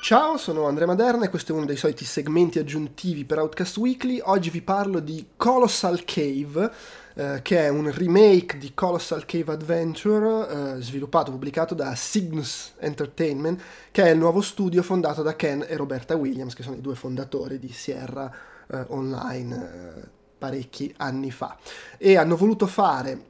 Ciao, 0.00 0.38
sono 0.38 0.66
Andrea 0.66 0.86
Maderna 0.86 1.26
e 1.26 1.28
questo 1.28 1.52
è 1.52 1.54
uno 1.54 1.66
dei 1.66 1.76
soliti 1.76 2.06
segmenti 2.06 2.58
aggiuntivi 2.58 3.26
per 3.26 3.40
Outcast 3.40 3.76
Weekly. 3.76 4.20
Oggi 4.24 4.48
vi 4.48 4.62
parlo 4.62 5.00
di 5.00 5.32
Colossal 5.36 6.02
Cave, 6.06 6.72
eh, 7.14 7.40
che 7.42 7.58
è 7.58 7.68
un 7.68 7.90
remake 7.92 8.56
di 8.56 8.72
Colossal 8.72 9.26
Cave 9.26 9.52
Adventure, 9.52 10.76
eh, 10.76 10.80
sviluppato 10.80 11.28
e 11.28 11.32
pubblicato 11.32 11.74
da 11.74 11.92
Cygnus 11.92 12.72
Entertainment, 12.78 13.60
che 13.90 14.04
è 14.04 14.10
il 14.10 14.18
nuovo 14.18 14.40
studio 14.40 14.82
fondato 14.82 15.22
da 15.22 15.36
Ken 15.36 15.62
e 15.68 15.76
Roberta 15.76 16.16
Williams, 16.16 16.54
che 16.54 16.62
sono 16.62 16.76
i 16.76 16.80
due 16.80 16.94
fondatori 16.94 17.58
di 17.58 17.70
Sierra 17.70 18.32
eh, 18.70 18.84
Online 18.88 19.54
eh, 19.56 20.08
parecchi 20.38 20.92
anni 20.98 21.30
fa. 21.30 21.56
E 21.96 22.16
hanno 22.16 22.36
voluto 22.36 22.66
fare 22.66 23.28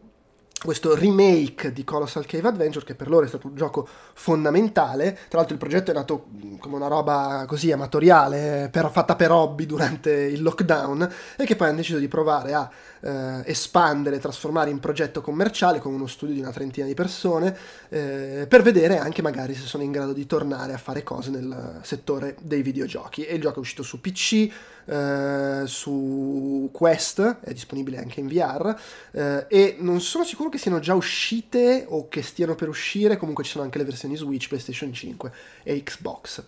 questo 0.60 0.97
remake 0.97 1.73
di 1.73 1.85
Colossal 1.85 2.27
Cave 2.27 2.48
Adventure 2.48 2.85
che 2.85 2.97
per 2.97 3.09
loro 3.09 3.24
è 3.24 3.28
stato 3.28 3.47
un 3.47 3.55
gioco 3.55 3.86
fondamentale 4.15 5.16
tra 5.28 5.39
l'altro 5.39 5.55
il 5.55 5.60
progetto 5.60 5.93
è 5.93 5.94
nato 5.94 6.27
come 6.59 6.74
una 6.74 6.89
roba 6.89 7.44
così 7.47 7.70
amatoriale 7.70 8.69
però 8.73 8.90
fatta 8.90 9.15
per 9.15 9.31
hobby 9.31 9.66
durante 9.66 10.10
il 10.10 10.43
lockdown 10.43 11.09
e 11.36 11.44
che 11.44 11.55
poi 11.55 11.69
hanno 11.69 11.77
deciso 11.77 11.98
di 11.98 12.09
provare 12.09 12.55
a 12.55 12.69
eh, 13.01 13.43
espandere 13.44 14.19
trasformare 14.19 14.70
in 14.70 14.81
progetto 14.81 15.20
commerciale 15.20 15.78
con 15.78 15.94
uno 15.94 16.09
studio 16.09 16.35
di 16.35 16.40
una 16.40 16.51
trentina 16.51 16.86
di 16.86 16.94
persone 16.94 17.56
eh, 17.89 18.47
per 18.48 18.62
vedere 18.62 18.98
anche 18.98 19.23
magari 19.23 19.55
se 19.55 19.65
sono 19.65 19.85
in 19.85 19.93
grado 19.93 20.12
di 20.12 20.27
tornare 20.27 20.73
a 20.73 20.78
fare 20.78 21.05
cose 21.05 21.31
nel 21.31 21.78
settore 21.82 22.35
dei 22.40 22.62
videogiochi 22.62 23.24
e 23.24 23.35
il 23.35 23.40
gioco 23.40 23.56
è 23.56 23.60
uscito 23.60 23.85
su 23.85 24.01
PC 24.01 24.51
Uh, 24.89 25.66
su 25.66 26.70
Quest, 26.73 27.40
è 27.40 27.52
disponibile 27.52 27.98
anche 27.98 28.20
in 28.20 28.27
VR, 28.27 28.74
uh, 29.10 29.44
e 29.47 29.77
non 29.81 30.01
sono 30.01 30.24
sicuro 30.24 30.48
che 30.48 30.56
siano 30.56 30.78
già 30.78 30.94
uscite 30.94 31.85
o 31.86 32.09
che 32.09 32.23
stiano 32.23 32.55
per 32.55 32.70
uscire, 32.70 33.19
comunque 33.19 33.44
ci 33.44 33.51
sono 33.51 33.65
anche 33.65 33.77
le 33.77 33.85
versioni 33.85 34.16
Switch, 34.16 34.48
PlayStation 34.48 34.90
5 34.90 35.32
e 35.62 35.82
Xbox. 35.82 36.43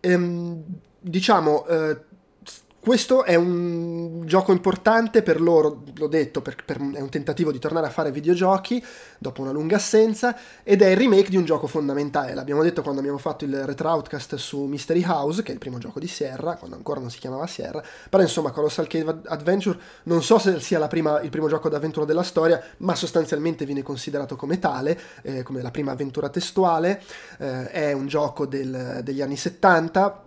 Um, 0.00 0.64
diciamo, 0.98 1.66
uh, 1.68 1.98
questo 2.84 3.24
è 3.24 3.34
un 3.34 4.24
gioco 4.26 4.52
importante 4.52 5.22
per 5.22 5.40
loro, 5.40 5.84
l'ho 5.96 6.06
detto, 6.06 6.42
per, 6.42 6.54
per, 6.66 6.76
è 6.76 7.00
un 7.00 7.08
tentativo 7.08 7.50
di 7.50 7.58
tornare 7.58 7.86
a 7.86 7.90
fare 7.90 8.12
videogiochi 8.12 8.84
dopo 9.18 9.40
una 9.40 9.52
lunga 9.52 9.76
assenza 9.76 10.36
ed 10.62 10.82
è 10.82 10.88
il 10.88 10.96
remake 10.98 11.30
di 11.30 11.38
un 11.38 11.46
gioco 11.46 11.66
fondamentale. 11.66 12.34
L'abbiamo 12.34 12.62
detto 12.62 12.82
quando 12.82 13.00
abbiamo 13.00 13.16
fatto 13.16 13.46
il 13.46 13.64
retro 13.64 13.88
outcast 13.88 14.34
su 14.34 14.64
Mystery 14.64 15.02
House, 15.02 15.42
che 15.42 15.50
è 15.50 15.54
il 15.54 15.60
primo 15.60 15.78
gioco 15.78 15.98
di 15.98 16.06
Sierra, 16.06 16.56
quando 16.56 16.76
ancora 16.76 17.00
non 17.00 17.10
si 17.10 17.18
chiamava 17.18 17.46
Sierra, 17.46 17.82
però 18.10 18.22
insomma 18.22 18.50
Colossal 18.50 18.86
Cave 18.86 19.20
Adventure 19.28 19.78
non 20.02 20.22
so 20.22 20.38
se 20.38 20.60
sia 20.60 20.86
prima, 20.86 21.22
il 21.22 21.30
primo 21.30 21.48
gioco 21.48 21.70
d'avventura 21.70 22.04
della 22.04 22.22
storia, 22.22 22.62
ma 22.78 22.94
sostanzialmente 22.94 23.64
viene 23.64 23.82
considerato 23.82 24.36
come 24.36 24.58
tale, 24.58 25.00
eh, 25.22 25.42
come 25.42 25.62
la 25.62 25.70
prima 25.70 25.92
avventura 25.92 26.28
testuale, 26.28 27.02
eh, 27.38 27.70
è 27.70 27.92
un 27.92 28.06
gioco 28.08 28.44
del, 28.44 29.00
degli 29.02 29.22
anni 29.22 29.38
70 29.38 30.24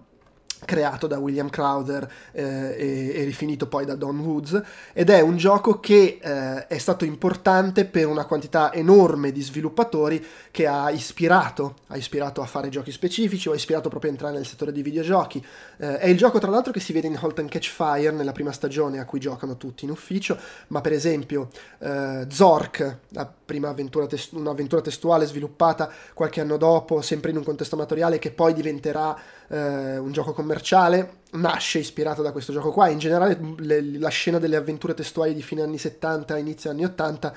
creato 0.66 1.08
da 1.08 1.18
William 1.18 1.50
Crowder 1.50 2.10
eh, 2.32 2.44
e, 2.44 3.12
e, 3.16 3.24
rifinito 3.24 3.68
poi 3.68 3.86
da 3.86 3.96
Don 3.96 4.20
Woods 4.20 4.62
ed 4.94 5.10
è 5.10 5.22
un 5.22 5.38
gioco 5.38 5.80
che 5.80 6.20
eh, 6.22 6.68
è 6.68 6.78
stato 6.78 7.06
importante 7.06 7.86
per 7.86 8.08
una 8.08 8.26
quantità 8.26 8.74
enorme 8.74 9.32
di 9.32 9.42
sviluppatori 9.42 10.24
che 10.52 10.66
ha 10.66 10.90
ispirato, 10.90 11.76
ha 11.88 11.98
ispirato 11.98 12.42
a 12.42 12.46
fare 12.46 12.70
giochi 12.70 12.92
specifici 12.92 13.48
o 13.48 13.52
ha 13.52 13.56
ispirato 13.56 13.90
proprio 13.90 14.12
a 14.12 14.14
entrare 14.14 14.36
nel 14.36 14.46
settore 14.46 14.72
dei 14.72 14.82
videogiochi. 14.82 15.44
Eh, 15.78 16.00
è 16.00 16.08
il 16.08 16.18
gioco 16.18 16.40
tra 16.40 16.50
l'altro 16.50 16.72
che 16.72 16.80
si 16.80 16.94
vede 16.94 17.08
in 17.08 17.18
Halt 17.22 17.40
and 17.40 17.50
Catch 17.50 17.70
Fire 17.70 18.12
nella 18.12 18.32
prima 18.32 18.52
stagione 18.52 19.00
a 19.00 19.06
cui 19.06 19.20
giocano 19.20 19.58
tutti 19.58 19.86
in 19.86 19.92
ufficio, 19.92 20.38
ma 20.68 20.82
per 20.82 20.94
esempio 20.94 21.50
eh, 21.80 22.26
Zork, 22.30 22.98
la 23.10 23.32
prima 23.46 23.70
avventura 23.70 24.08
test- 24.08 24.34
un'avventura 24.34 24.82
testuale 24.82 25.26
sviluppata 25.26 25.92
qualche 26.14 26.42
anno 26.42 26.58
dopo, 26.58 27.02
sempre 27.02 27.32
in 27.32 27.38
un 27.38 27.44
contesto 27.44 27.76
amatoriale 27.76 28.20
che 28.20 28.32
poi 28.32 28.54
diventerà 28.54 29.16
eh, 29.50 29.98
un 29.98 30.12
gioco 30.12 30.34
commerciale, 30.34 31.20
nasce 31.32 31.80
ispirato 31.80 32.22
da 32.22 32.32
questo 32.32 32.52
gioco 32.54 32.72
qua. 32.72 32.90
In 32.90 33.00
generale 33.00 33.40
le, 33.58 33.98
la 33.98 34.10
scena 34.10 34.40
delle 34.40 34.56
avventure 34.56 34.94
testuali 34.94 35.34
di 35.34 35.42
fine 35.42 35.62
anni 35.62 35.78
70, 35.78 36.38
inizio 36.38 36.70
anni 36.70 36.84
80 36.84 37.34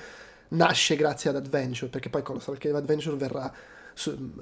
nasce 0.49 0.95
grazie 0.95 1.29
ad 1.29 1.37
Adventure, 1.37 1.89
perché 1.89 2.09
poi 2.09 2.23
Colossal 2.23 2.57
Cave 2.57 2.77
Adventure 2.77 3.15
verrà 3.15 3.51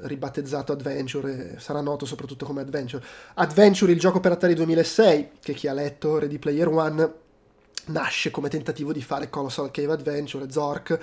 ribattezzato 0.02 0.72
Adventure 0.72 1.56
e 1.56 1.60
sarà 1.60 1.82
noto 1.82 2.06
soprattutto 2.06 2.46
come 2.46 2.62
Adventure. 2.62 3.04
Adventure, 3.36 3.92
il 3.92 4.00
gioco 4.00 4.20
per 4.20 4.32
Atari 4.32 4.54
2006, 4.54 5.30
che 5.42 5.54
chi 5.54 5.68
ha 5.68 5.74
letto 5.74 6.20
Ready 6.20 6.38
Player 6.38 6.68
One 6.68 7.14
nasce 7.88 8.32
come 8.32 8.50
tentativo 8.50 8.94
di 8.94 9.02
fare 9.02 9.30
Colossal 9.30 9.72
Cave 9.72 9.94
Adventure, 9.94 10.50
Zork, 10.52 11.00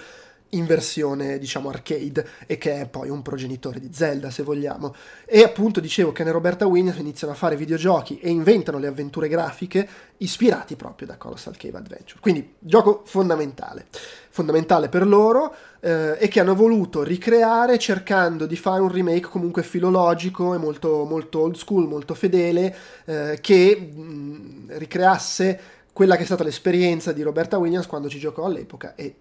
in 0.50 0.66
versione 0.66 1.38
diciamo 1.38 1.68
arcade 1.68 2.26
e 2.46 2.58
che 2.58 2.80
è 2.80 2.86
poi 2.86 3.08
un 3.08 3.22
progenitore 3.22 3.80
di 3.80 3.90
Zelda 3.92 4.30
se 4.30 4.42
vogliamo. 4.42 4.94
E 5.24 5.42
appunto 5.42 5.80
dicevo 5.80 6.12
che 6.12 6.24
ne 6.24 6.30
Roberta 6.30 6.66
Williams 6.66 6.98
iniziano 6.98 7.32
a 7.32 7.36
fare 7.36 7.56
videogiochi 7.56 8.18
e 8.20 8.30
inventano 8.30 8.78
le 8.78 8.86
avventure 8.86 9.28
grafiche 9.28 9.88
ispirati 10.18 10.76
proprio 10.76 11.08
da 11.08 11.16
Colossal 11.16 11.56
Cave 11.56 11.78
Adventure. 11.78 12.20
Quindi 12.20 12.54
gioco 12.58 13.02
fondamentale. 13.04 13.86
Fondamentale 14.30 14.88
per 14.88 15.06
loro 15.06 15.54
eh, 15.80 16.16
e 16.18 16.28
che 16.28 16.40
hanno 16.40 16.54
voluto 16.54 17.02
ricreare 17.02 17.78
cercando 17.78 18.46
di 18.46 18.56
fare 18.56 18.80
un 18.80 18.90
remake 18.90 19.28
comunque 19.28 19.62
filologico 19.62 20.54
e 20.54 20.58
molto, 20.58 21.04
molto 21.04 21.40
old 21.40 21.56
school 21.56 21.88
molto 21.88 22.14
fedele 22.14 22.74
eh, 23.06 23.38
che 23.40 23.76
mh, 23.76 24.76
ricreasse 24.76 25.60
quella 25.92 26.16
che 26.16 26.22
è 26.22 26.26
stata 26.26 26.44
l'esperienza 26.44 27.12
di 27.12 27.22
Roberta 27.22 27.56
Williams 27.56 27.86
quando 27.86 28.10
ci 28.10 28.18
giocò 28.18 28.44
all'epoca 28.44 28.94
e 28.94 29.14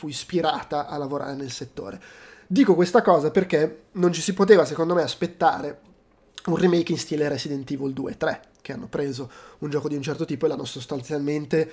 fu 0.00 0.08
ispirata 0.08 0.86
a 0.86 0.96
lavorare 0.96 1.34
nel 1.34 1.50
settore. 1.50 2.00
Dico 2.46 2.74
questa 2.74 3.02
cosa 3.02 3.30
perché 3.30 3.82
non 3.92 4.14
ci 4.14 4.22
si 4.22 4.32
poteva, 4.32 4.64
secondo 4.64 4.94
me, 4.94 5.02
aspettare 5.02 5.80
un 6.46 6.56
remake 6.56 6.92
in 6.92 6.98
stile 6.98 7.28
Resident 7.28 7.70
Evil 7.70 7.92
2 7.92 8.12
e 8.12 8.16
3, 8.16 8.40
che 8.62 8.72
hanno 8.72 8.88
preso 8.88 9.30
un 9.58 9.68
gioco 9.68 9.88
di 9.88 9.96
un 9.96 10.00
certo 10.00 10.24
tipo 10.24 10.46
e 10.46 10.48
l'hanno 10.48 10.64
sostanzialmente 10.64 11.70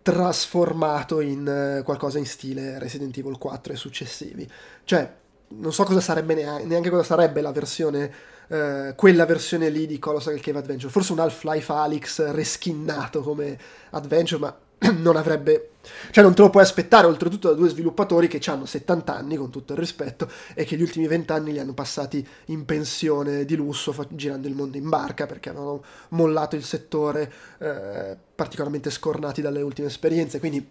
trasformato 0.00 1.20
in 1.20 1.82
qualcosa 1.84 2.16
in 2.16 2.24
stile 2.24 2.78
Resident 2.78 3.14
Evil 3.18 3.36
4 3.36 3.74
e 3.74 3.76
successivi. 3.76 4.50
Cioè, 4.84 5.14
non 5.48 5.72
so 5.74 5.84
cosa 5.84 6.00
sarebbe 6.00 6.32
neanche, 6.32 6.64
neanche 6.64 6.88
cosa 6.88 7.02
sarebbe 7.02 7.42
la 7.42 7.52
versione, 7.52 8.10
eh, 8.48 8.94
quella 8.96 9.26
versione 9.26 9.68
lì 9.68 9.86
di 9.86 9.98
Colossal 9.98 10.40
Cave 10.40 10.60
Adventure. 10.60 10.90
Forse 10.90 11.12
un 11.12 11.18
Half-Life 11.18 11.70
Alyx 11.70 12.30
reskinnato 12.30 13.20
come 13.20 13.58
Adventure, 13.90 14.40
ma 14.40 14.58
non 14.98 15.16
avrebbe 15.16 15.70
cioè 16.10 16.22
non 16.22 16.34
te 16.34 16.42
lo 16.42 16.50
puoi 16.50 16.62
aspettare 16.62 17.06
oltretutto 17.06 17.48
da 17.48 17.54
due 17.54 17.68
sviluppatori 17.68 18.28
che 18.28 18.40
hanno 18.50 18.66
70 18.66 19.16
anni 19.16 19.36
con 19.36 19.50
tutto 19.50 19.72
il 19.72 19.78
rispetto 19.78 20.30
e 20.54 20.64
che 20.64 20.76
gli 20.76 20.82
ultimi 20.82 21.06
20 21.06 21.32
anni 21.32 21.52
li 21.52 21.58
hanno 21.58 21.74
passati 21.74 22.26
in 22.46 22.64
pensione 22.64 23.44
di 23.44 23.56
lusso 23.56 23.92
fa- 23.92 24.06
girando 24.10 24.48
il 24.48 24.54
mondo 24.54 24.76
in 24.76 24.88
barca 24.88 25.26
perché 25.26 25.50
avevano 25.50 25.82
mollato 26.10 26.56
il 26.56 26.64
settore 26.64 27.32
eh, 27.58 28.16
particolarmente 28.34 28.90
scornati 28.90 29.40
dalle 29.40 29.62
ultime 29.62 29.88
esperienze. 29.88 30.38
Quindi 30.38 30.66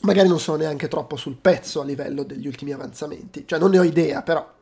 magari 0.00 0.28
non 0.28 0.38
sono 0.38 0.58
neanche 0.58 0.88
troppo 0.88 1.16
sul 1.16 1.36
pezzo 1.36 1.80
a 1.80 1.84
livello 1.84 2.22
degli 2.22 2.46
ultimi 2.46 2.72
avanzamenti. 2.72 3.44
Cioè 3.46 3.58
non 3.58 3.70
ne 3.70 3.78
ho 3.78 3.84
idea 3.84 4.22
però 4.22 4.54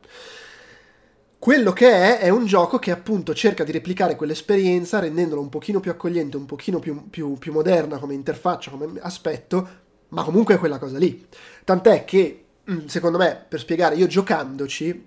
quello 1.45 1.73
che 1.73 1.91
è 1.91 2.17
è 2.21 2.29
un 2.29 2.47
gioco 2.47 2.79
che 2.79 2.89
appunto 2.89 3.35
cerca 3.35 3.63
di 3.63 3.71
replicare 3.71 4.15
quell'esperienza 4.15 4.97
rendendolo 4.97 5.41
un 5.41 5.49
pochino 5.49 5.79
più 5.79 5.91
accogliente, 5.91 6.37
un 6.37 6.47
pochino 6.47 6.79
più, 6.79 7.07
più, 7.07 7.37
più 7.37 7.53
moderna 7.53 7.99
come 7.99 8.15
interfaccia, 8.15 8.71
come 8.71 8.93
aspetto, 8.99 9.67
ma 10.07 10.23
comunque 10.23 10.55
è 10.55 10.57
quella 10.57 10.79
cosa 10.79 10.97
lì. 10.97 11.23
Tant'è 11.63 12.03
che, 12.03 12.45
secondo 12.87 13.19
me, 13.19 13.45
per 13.47 13.59
spiegare, 13.59 13.93
io 13.93 14.07
giocandoci, 14.07 15.05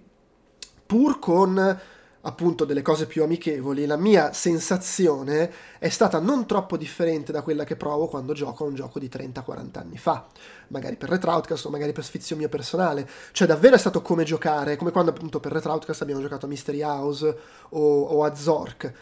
pur 0.87 1.19
con 1.19 1.81
appunto 2.23 2.65
delle 2.65 2.83
cose 2.83 3.07
più 3.07 3.23
amichevoli, 3.23 3.87
la 3.87 3.97
mia 3.97 4.33
sensazione 4.33 5.53
è 5.79 5.89
stata 5.89 6.19
non 6.19 6.47
troppo 6.47 6.77
differente 6.77 7.31
da 7.31 7.43
quella 7.43 7.65
che 7.65 7.77
provo 7.77 8.09
quando 8.09 8.33
gioco 8.33 8.65
a 8.65 8.67
un 8.67 8.75
gioco 8.75 8.99
di 8.99 9.09
30-40 9.09 9.79
anni 9.79 9.99
fa, 9.99 10.27
magari 10.69 10.97
per 10.97 11.11
Retroutcast 11.11 11.67
o 11.67 11.71
magari 11.71 11.93
per 11.93 12.05
sfizio 12.05 12.37
mio 12.37 12.49
personale, 12.49 13.09
cioè 13.33 13.47
davvero 13.47 13.77
è 13.77 13.79
stato 13.79 14.03
come 14.03 14.25
giocare, 14.25 14.77
come 14.77 14.91
quando 14.91 15.11
appunto 15.11 15.39
per 15.39 15.53
Retroutcast 15.53 16.03
abbiamo 16.03 16.21
giocato 16.21 16.47
a 16.47 16.49
Mystery 16.49 16.83
House 16.83 17.37
o, 17.71 18.01
o 18.03 18.25
a 18.25 18.35
Zork, 18.35 18.93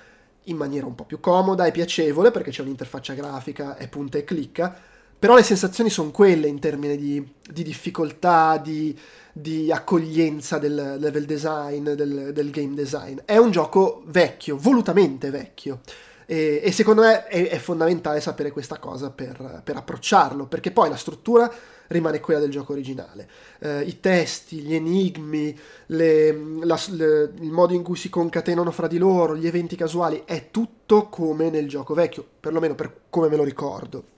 in 0.44 0.56
maniera 0.56 0.86
un 0.86 0.94
po' 0.94 1.04
più 1.04 1.18
comoda 1.18 1.66
e 1.66 1.72
piacevole 1.72 2.30
perché 2.30 2.50
c'è 2.50 2.62
un'interfaccia 2.62 3.14
grafica, 3.14 3.76
è 3.76 3.88
punta 3.88 4.18
e 4.18 4.24
clicca, 4.24 4.78
però 5.18 5.34
le 5.34 5.42
sensazioni 5.42 5.88
sono 5.88 6.10
quelle 6.10 6.46
in 6.46 6.58
termini 6.58 6.96
di, 6.96 7.32
di 7.50 7.62
difficoltà, 7.64 8.58
di, 8.58 8.96
di, 9.38 9.70
accoglienza 9.70 10.56
del 10.56 10.96
level 10.98 11.26
design, 11.26 11.90
del, 11.90 12.32
del, 12.32 12.50
game 12.50 12.74
design. 12.74 13.18
È 13.26 13.36
un 13.36 13.50
gioco 13.50 14.02
vecchio, 14.06 14.56
volutamente 14.56 15.28
vecchio. 15.28 15.80
E, 16.24 16.62
e 16.64 16.72
secondo 16.72 17.02
me 17.02 17.26
è, 17.26 17.50
è, 17.50 17.58
fondamentale 17.58 18.20
sapere 18.20 18.50
questa 18.50 18.78
cosa 18.78 19.10
per, 19.10 19.60
per, 19.62 19.76
approcciarlo, 19.76 20.46
perché 20.46 20.70
poi 20.70 20.88
la 20.88 20.96
struttura 20.96 21.52
rimane 21.88 22.18
quella 22.18 22.40
del 22.40 22.50
gioco 22.50 22.72
originale. 22.72 23.28
Eh, 23.58 23.82
I 23.82 24.00
testi, 24.00 24.60
gli 24.60 24.74
enigmi, 24.74 25.56
le, 25.86 26.32
la, 26.62 26.80
le, 26.92 27.32
il 27.38 27.50
modo 27.50 27.74
in 27.74 27.82
cui 27.82 27.96
si 27.96 28.08
concatenano 28.08 28.70
fra 28.70 28.86
di 28.86 28.96
loro, 28.96 29.36
gli 29.36 29.46
eventi 29.46 29.76
casuali, 29.76 30.22
è 30.24 30.50
tutto 30.50 31.08
come 31.08 31.50
nel 31.50 31.68
gioco 31.68 31.92
vecchio, 31.92 32.26
perlomeno 32.40 32.74
per 32.74 33.02
come 33.10 33.28
me 33.28 33.36
lo 33.36 33.44
ricordo 33.44 34.14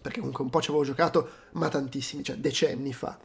perché 0.00 0.20
comunque 0.20 0.44
un 0.44 0.50
po' 0.50 0.62
ci 0.62 0.70
avevo 0.70 0.84
giocato, 0.84 1.28
ma 1.52 1.68
tantissimi, 1.68 2.22
cioè 2.22 2.36
decenni 2.36 2.92
fa. 2.94 3.18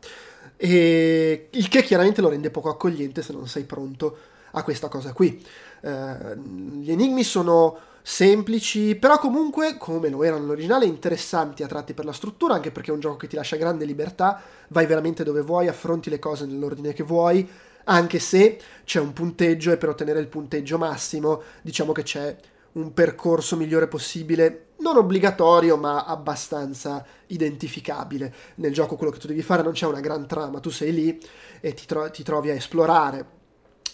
E 0.57 1.47
il 1.51 1.67
che 1.67 1.83
chiaramente 1.83 2.21
lo 2.21 2.29
rende 2.29 2.49
poco 2.49 2.69
accogliente 2.69 3.21
se 3.21 3.33
non 3.33 3.47
sei 3.47 3.63
pronto 3.63 4.17
a 4.51 4.63
questa 4.63 4.87
cosa 4.87 5.13
qui. 5.13 5.43
Eh, 5.81 6.37
gli 6.37 6.91
enigmi 6.91 7.23
sono 7.23 7.77
semplici, 8.01 8.95
però 8.95 9.17
comunque, 9.17 9.77
come 9.77 10.09
lo 10.09 10.23
erano 10.23 10.41
nell'originale, 10.41 10.85
interessanti 10.85 11.63
a 11.63 11.67
tratti 11.67 11.93
per 11.93 12.05
la 12.05 12.13
struttura, 12.13 12.53
anche 12.53 12.71
perché 12.71 12.91
è 12.91 12.93
un 12.93 12.99
gioco 12.99 13.17
che 13.17 13.27
ti 13.27 13.35
lascia 13.35 13.55
grande 13.55 13.83
libertà, 13.83 14.41
vai 14.67 14.85
veramente 14.85 15.23
dove 15.23 15.41
vuoi, 15.41 15.67
affronti 15.67 16.11
le 16.11 16.19
cose 16.19 16.45
nell'ordine 16.45 16.93
che 16.93 17.03
vuoi, 17.03 17.49
anche 17.85 18.19
se 18.19 18.59
c'è 18.83 18.99
un 18.99 19.11
punteggio 19.11 19.71
e 19.71 19.77
per 19.77 19.89
ottenere 19.89 20.19
il 20.19 20.27
punteggio 20.27 20.77
massimo 20.77 21.41
diciamo 21.61 21.91
che 21.91 22.03
c'è 22.03 22.35
un 22.73 22.93
percorso 22.93 23.55
migliore 23.55 23.87
possibile, 23.87 24.67
non 24.85 24.97
obbligatorio 24.97 25.77
ma 25.77 26.05
abbastanza 26.05 27.03
identificabile. 27.27 28.31
Nel 28.55 28.71
gioco 28.71 28.95
quello 28.95 29.11
che 29.11 29.17
tu 29.17 29.25
devi 29.25 29.41
fare 29.41 29.63
non 29.63 29.71
c'è 29.71 29.87
una 29.87 29.99
gran 29.99 30.27
trama, 30.27 30.59
tu 30.59 30.69
sei 30.69 30.93
lì 30.93 31.19
e 31.59 31.73
ti, 31.73 31.87
tro- 31.87 32.11
ti 32.11 32.21
trovi 32.21 32.51
a 32.51 32.53
esplorare 32.53 33.33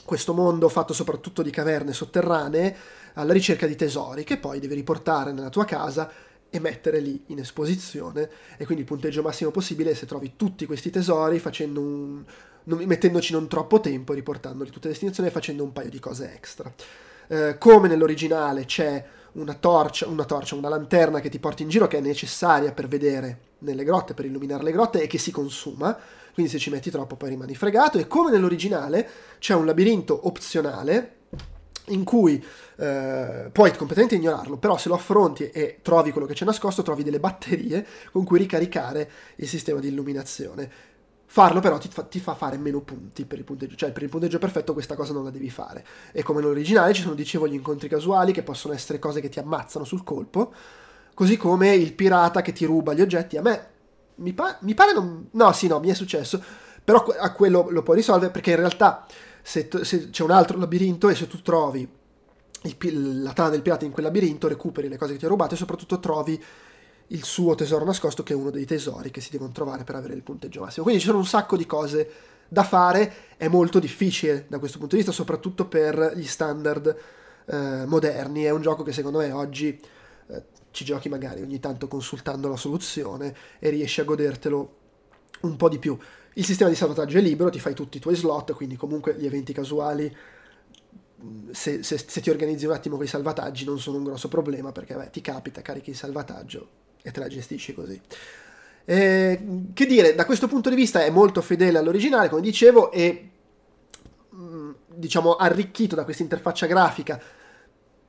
questo 0.04 0.34
mondo 0.34 0.68
fatto 0.68 0.92
soprattutto 0.92 1.42
di 1.42 1.50
caverne 1.50 1.94
sotterranee 1.94 2.76
alla 3.14 3.32
ricerca 3.32 3.68
di 3.68 3.76
tesori 3.76 4.26
che 4.26 4.38
poi 4.38 4.60
devi 4.60 4.74
riportare 4.74 5.32
nella 5.32 5.50
tua 5.50 5.64
casa 5.64 6.12
e 6.50 6.60
mettere 6.60 7.00
lì 7.00 7.24
in 7.28 7.40
esposizione 7.40 8.30
e 8.58 8.66
quindi 8.66 8.84
il 8.84 8.90
punteggio 8.90 9.22
massimo 9.22 9.52
possibile 9.52 9.92
è 9.92 9.94
se 9.94 10.06
trovi 10.06 10.34
tutti 10.36 10.66
questi 10.66 10.90
tesori 10.90 11.40
facendo 11.40 11.80
un, 11.80 12.24
non, 12.66 12.84
mettendoci 12.84 13.32
non 13.32 13.48
troppo 13.48 13.80
tempo 13.80 14.12
riportandoli 14.12 14.70
tutte 14.70 14.88
le 14.88 14.94
destinazioni 14.94 15.30
e 15.30 15.32
facendo 15.32 15.64
un 15.64 15.72
paio 15.72 15.90
di 15.90 16.00
cose 16.00 16.34
extra 16.34 16.74
eh, 17.28 17.58
come 17.58 17.88
nell'originale 17.88 18.66
c'è 18.66 19.06
una 19.34 19.54
torcia, 19.54 20.08
una 20.08 20.26
torcia, 20.26 20.56
una 20.56 20.70
lanterna 20.70 21.20
che 21.20 21.30
ti 21.30 21.40
porti 21.40 21.64
in 21.64 21.70
giro 21.70 21.88
che 21.88 21.98
è 21.98 22.02
necessaria 22.02 22.72
per 22.72 22.88
vedere 22.88 23.40
nelle 23.60 23.84
grotte, 23.84 24.14
per 24.14 24.26
illuminare 24.26 24.64
le 24.64 24.72
grotte 24.72 25.02
e 25.02 25.08
che 25.08 25.18
si 25.18 25.32
consuma, 25.32 25.98
quindi 26.34 26.52
se 26.52 26.60
ci 26.60 26.70
metti 26.70 26.90
troppo 26.90 27.16
poi 27.16 27.30
rimani 27.30 27.56
fregato 27.56 27.98
e 27.98 28.08
come 28.08 28.32
nell'originale 28.32 29.08
c'è 29.40 29.54
un 29.54 29.66
labirinto 29.66 30.28
opzionale 30.28 31.16
in 31.88 32.04
cui 32.04 32.44
eh, 32.78 33.50
puoi 33.52 33.76
completamente 33.76 34.16
ignorarlo, 34.16 34.58
però 34.58 34.78
se 34.78 34.90
lo 34.90 34.96
affronti 34.96 35.50
e 35.50 35.80
trovi 35.82 36.12
quello 36.12 36.28
che 36.28 36.34
c'è 36.34 36.46
nascosto, 36.46 36.84
trovi 36.84 37.04
delle 37.04 37.20
batterie 37.20 37.86
con 38.12 38.24
cui 38.24 38.38
ricaricare 38.38 39.10
il 39.36 39.48
sistema 39.48 39.80
di 39.80 39.88
illuminazione. 39.88 40.70
Farlo 41.34 41.62
però 41.62 41.78
ti 41.78 41.88
fa, 41.88 42.04
ti 42.04 42.20
fa, 42.20 42.36
fare 42.36 42.58
meno 42.58 42.82
punti 42.82 43.24
per 43.24 43.38
il 43.38 43.46
punteggio, 43.46 43.78
cioè 43.78 43.94
per 43.94 44.04
il 44.04 44.10
punteggio 44.10 44.38
perfetto 44.38 44.74
questa 44.74 44.96
cosa 44.96 45.14
non 45.14 45.24
la 45.24 45.30
devi 45.30 45.50
fare. 45.50 45.86
E 46.12 46.24
come 46.24 46.42
nell'originale 46.42 46.92
ci 46.92 47.04
sono, 47.04 47.14
dicevo, 47.14 47.48
gli 47.48 47.54
incontri 47.54 47.88
casuali 47.88 48.34
che 48.34 48.44
possono 48.44 48.74
essere 48.74 49.00
cose 49.00 49.22
che 49.22 49.30
ti 49.30 49.40
ammazzano 49.40 49.86
sul 49.86 50.04
colpo, 50.04 50.52
così 51.14 51.38
come 51.38 51.74
il 51.74 51.94
pirata 51.94 52.42
che 52.42 52.52
ti 52.52 52.66
ruba 52.66 52.94
gli 52.94 53.00
oggetti. 53.00 53.38
A 53.38 53.42
me 53.42 53.68
mi, 54.16 54.34
pa- 54.34 54.58
mi 54.60 54.74
pare 54.74 54.92
non... 54.92 55.30
No, 55.32 55.54
sì, 55.54 55.68
no, 55.68 55.80
mi 55.80 55.88
è 55.88 55.94
successo, 55.94 56.44
però 56.84 57.06
a 57.18 57.32
quello 57.32 57.68
lo 57.70 57.82
puoi 57.82 57.96
risolvere 57.96 58.30
perché 58.30 58.50
in 58.50 58.58
realtà 58.58 59.06
se, 59.42 59.70
t- 59.70 59.84
se 59.84 60.10
c'è 60.10 60.24
un 60.24 60.32
altro 60.32 60.58
labirinto 60.58 61.08
e 61.08 61.16
se 61.16 61.28
tu 61.28 61.42
trovi 61.42 61.90
il, 62.64 63.22
la 63.22 63.32
tana 63.32 63.52
del 63.52 63.62
pirata 63.62 63.86
in 63.86 63.92
quel 63.92 64.04
labirinto, 64.04 64.50
recuperi 64.50 64.90
le 64.90 64.98
cose 64.98 65.14
che 65.14 65.20
ti 65.20 65.24
ha 65.24 65.30
rubato 65.30 65.54
e 65.54 65.58
soprattutto 65.58 65.98
trovi 66.02 66.44
il 67.12 67.24
suo 67.24 67.56
tesoro 67.56 67.86
nascosto, 67.86 68.24
che 68.24 68.34
è 68.34 68.36
uno 68.36 68.50
dei 68.50 68.66
tesori 68.66 69.12
che 69.12 69.22
si 69.22 69.32
devono 69.32 69.52
trovare 69.52 69.84
per 69.84 69.96
avere 69.96 70.14
il 70.14 70.22
punteggio 70.22 70.62
massimo. 70.62 70.84
Quindi 70.84 71.02
ci 71.02 71.08
sono 71.08 71.20
un 71.20 71.26
sacco 71.26 71.58
di 71.58 71.66
cose 71.66 72.10
da 72.48 72.64
fare, 72.64 73.14
è 73.38 73.48
molto 73.48 73.80
difficile 73.80 74.46
da 74.48 74.60
questo 74.60 74.78
punto 74.78 74.96
di 74.96 75.02
vista, 75.02 75.16
soprattutto 75.16 75.68
per 75.68 76.14
gli 76.16 76.26
standard 76.26 76.96
eh, 77.46 77.86
moderni. 77.86 78.44
È 78.44 78.50
un 78.50 78.62
gioco 78.62 78.84
che 78.84 78.94
secondo 78.94 79.20
me 79.20 79.32
oggi 79.32 79.80
eh, 80.28 80.44
ci 80.72 80.86
giochi 80.86 81.10
magari 81.10 81.42
ogni 81.42 81.60
tanto 81.60 81.88
consultando 81.88 82.48
la 82.48 82.58
soluzione 82.58 83.36
e 83.60 83.70
riesci 83.70 84.02
a 84.02 84.06
godertelo 84.06 84.78
un 85.42 85.56
po' 85.56 85.70
di 85.70 85.80
più. 85.80 85.98
Il 86.36 86.46
sistema 86.46 86.70
di 86.70 86.76
salvataggio 86.78 87.18
è 87.18 87.22
libero, 87.22 87.50
ti 87.50 87.60
fai 87.60 87.74
tutti 87.74 87.98
i 87.98 88.00
tuoi 88.00 88.16
slot, 88.16 88.54
quindi 88.54 88.78
comunque 88.78 89.16
gli 89.18 89.26
eventi 89.26 89.52
casuali 89.52 90.16
se, 91.52 91.84
se, 91.84 91.98
se, 91.98 92.22
ti 92.22 92.30
organizzi 92.30 92.66
un 92.66 92.72
attimo 92.72 92.96
con 92.96 93.06
i 93.06 93.08
salvataggi 93.08 93.64
non 93.64 93.80
sono 93.80 93.98
un 93.98 94.04
grosso 94.04 94.28
problema 94.28 94.72
perché 94.72 94.96
beh, 94.96 95.10
ti 95.12 95.22
capita, 95.22 95.62
carichi 95.62 95.92
il 95.92 95.96
salvataggio, 95.96 96.68
e 97.02 97.12
te 97.12 97.20
la 97.20 97.28
gestisci 97.28 97.74
così. 97.74 98.00
Eh, 98.86 99.40
che 99.74 99.86
dire, 99.86 100.16
da 100.16 100.26
questo 100.26 100.48
punto 100.48 100.70
di 100.70 100.76
vista 100.76 101.04
è 101.04 101.10
molto 101.10 101.42
fedele 101.42 101.78
all'originale, 101.78 102.30
come 102.30 102.42
dicevo, 102.42 102.92
e 102.92 103.30
mm, 104.36 104.72
diciamo 104.88 105.36
arricchito 105.36 105.96
da 105.96 106.04
questa 106.04 106.24
interfaccia 106.24 106.66
grafica. 106.66 107.20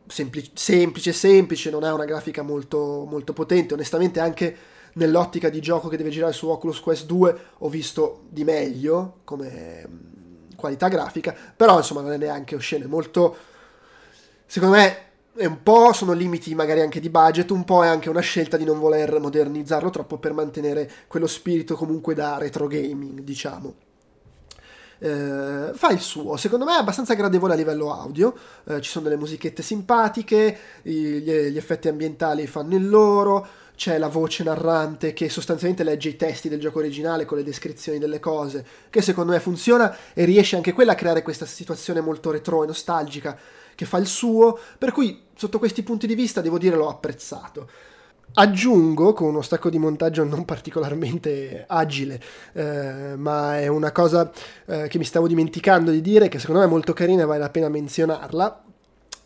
Semplice, 0.07 0.51
semplice, 0.55 1.13
semplice, 1.13 1.71
non 1.71 1.85
è 1.85 1.93
una 1.93 2.05
grafica 2.05 2.43
molto, 2.43 3.07
molto 3.09 3.33
potente, 3.33 3.75
onestamente 3.75 4.21
anche 4.21 4.57
nell'ottica 4.95 5.49
di 5.49 5.61
gioco 5.61 5.89
che 5.89 5.97
deve 5.97 6.11
girare 6.11 6.33
su 6.33 6.49
Oculus 6.49 6.81
Quest 6.81 7.07
2 7.07 7.39
ho 7.59 7.69
visto 7.69 8.25
di 8.29 8.45
meglio 8.45 9.21
come 9.25 9.87
mm, 9.89 10.51
qualità 10.57 10.89
grafica, 10.89 11.35
però 11.57 11.79
insomma 11.79 12.01
non 12.01 12.13
è 12.13 12.17
neanche 12.19 12.55
oscena, 12.55 12.85
è 12.85 12.89
molto 12.89 13.37
secondo 14.47 14.77
me 14.77 15.12
e 15.35 15.47
un 15.47 15.63
po' 15.63 15.93
sono 15.93 16.13
limiti 16.13 16.55
magari 16.55 16.81
anche 16.81 17.01
di 17.01 17.09
budget, 17.09 17.51
un 17.51 17.65
po' 17.65 17.85
è 17.85 17.89
anche 17.89 18.11
una 18.11 18.21
scelta 18.21 18.57
di 18.57 18.65
non 18.65 18.79
voler 18.79 19.19
modernizzarlo 19.19 19.91
troppo 19.91 20.19
per 20.19 20.33
mantenere 20.33 20.91
quello 21.07 21.27
spirito 21.27 21.75
comunque 21.75 22.15
da 22.15 22.37
retro 22.39 22.67
gaming, 22.67 23.21
diciamo. 23.21 23.75
Eh, 24.99 25.71
fa 25.73 25.91
il 25.91 26.01
suo, 26.01 26.37
secondo 26.37 26.65
me 26.65 26.77
è 26.77 26.79
abbastanza 26.79 27.15
gradevole 27.15 27.55
a 27.55 27.57
livello 27.57 27.93
audio, 27.93 28.35
eh, 28.65 28.81
ci 28.81 28.91
sono 28.91 29.05
delle 29.05 29.17
musichette 29.17 29.63
simpatiche, 29.63 30.57
gli, 30.83 31.19
gli 31.19 31.57
effetti 31.57 31.89
ambientali 31.89 32.47
fanno 32.47 32.77
il 32.77 32.89
loro, 32.89 33.45
c'è 33.75 33.99
la 33.99 34.07
voce 34.07 34.45
narrante 34.45 35.13
che 35.13 35.29
sostanzialmente 35.29 35.83
legge 35.83 36.11
i 36.11 36.17
testi 36.17 36.49
del 36.49 36.61
gioco 36.61 36.79
originale 36.79 37.25
con 37.25 37.39
le 37.39 37.43
descrizioni 37.43 37.99
delle 37.99 38.21
cose, 38.21 38.65
che 38.91 39.03
secondo 39.03 39.33
me 39.33 39.41
funziona 39.41 39.97
e 40.13 40.25
riesce 40.25 40.55
anche 40.55 40.73
quella 40.73 40.93
a 40.93 40.95
creare 40.95 41.23
questa 41.23 41.47
situazione 41.47 42.01
molto 42.01 42.31
retro 42.31 42.63
e 42.63 42.67
nostalgica 42.67 43.37
che 43.75 43.85
fa 43.85 43.99
il 43.99 44.07
suo, 44.07 44.59
per 44.79 44.93
cui 44.93 45.25
sotto 45.35 45.59
questi 45.59 45.83
punti 45.83 46.07
di 46.07 46.15
vista 46.15 46.41
devo 46.41 46.59
dire 46.59 46.77
l'ho 46.77 46.89
apprezzato. 46.89 47.69
Aggiungo 48.35 49.13
con 49.13 49.29
uno 49.29 49.43
stacco 49.43 49.69
di 49.69 49.79
montaggio 49.79 50.25
non 50.25 50.47
particolarmente 50.47 51.65
agile, 51.69 52.21
eh, 52.55 53.15
ma 53.17 53.59
è 53.61 53.67
una 53.67 53.93
cosa 53.93 54.31
eh, 54.67 54.89
che 54.89 54.97
mi 54.97 55.05
stavo 55.05 55.27
dimenticando 55.27 55.91
di 55.91 56.01
dire, 56.01 56.29
che 56.29 56.39
secondo 56.39 56.61
me 56.61 56.67
è 56.67 56.71
molto 56.71 56.95
carina 56.95 57.23
e 57.23 57.27
vale 57.27 57.41
la 57.41 57.51
pena 57.51 57.69
menzionarla, 57.69 58.65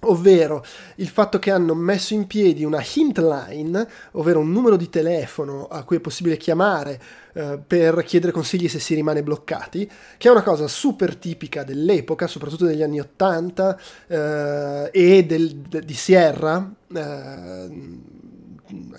ovvero 0.01 0.65
il 0.97 1.09
fatto 1.09 1.39
che 1.39 1.51
hanno 1.51 1.75
messo 1.75 2.15
in 2.15 2.27
piedi 2.27 2.65
una 2.65 2.85
hint 2.95 3.19
line, 3.19 3.89
ovvero 4.13 4.41
un 4.41 4.53
numero 4.53 4.77
di 4.77 4.89
telefono 4.89 5.67
a 5.67 5.83
cui 5.85 5.97
è 5.97 6.01
possibile 6.01 6.37
chiamare 6.37 7.01
eh, 7.33 7.59
per 7.65 8.03
chiedere 8.05 8.33
consigli 8.33 8.69
se 8.69 8.79
si 8.79 8.95
rimane 8.95 9.23
bloccati, 9.23 9.91
che 10.17 10.29
è 10.29 10.31
una 10.31 10.43
cosa 10.43 10.69
super 10.69 11.17
tipica 11.17 11.65
dell'epoca, 11.65 12.27
soprattutto 12.27 12.67
degli 12.67 12.83
anni 12.83 13.01
80 13.01 13.81
eh, 14.07 14.91
e 14.93 15.25
del, 15.25 15.57
de, 15.57 15.81
di 15.81 15.95
Sierra. 15.95 16.71
Eh, 16.95 18.15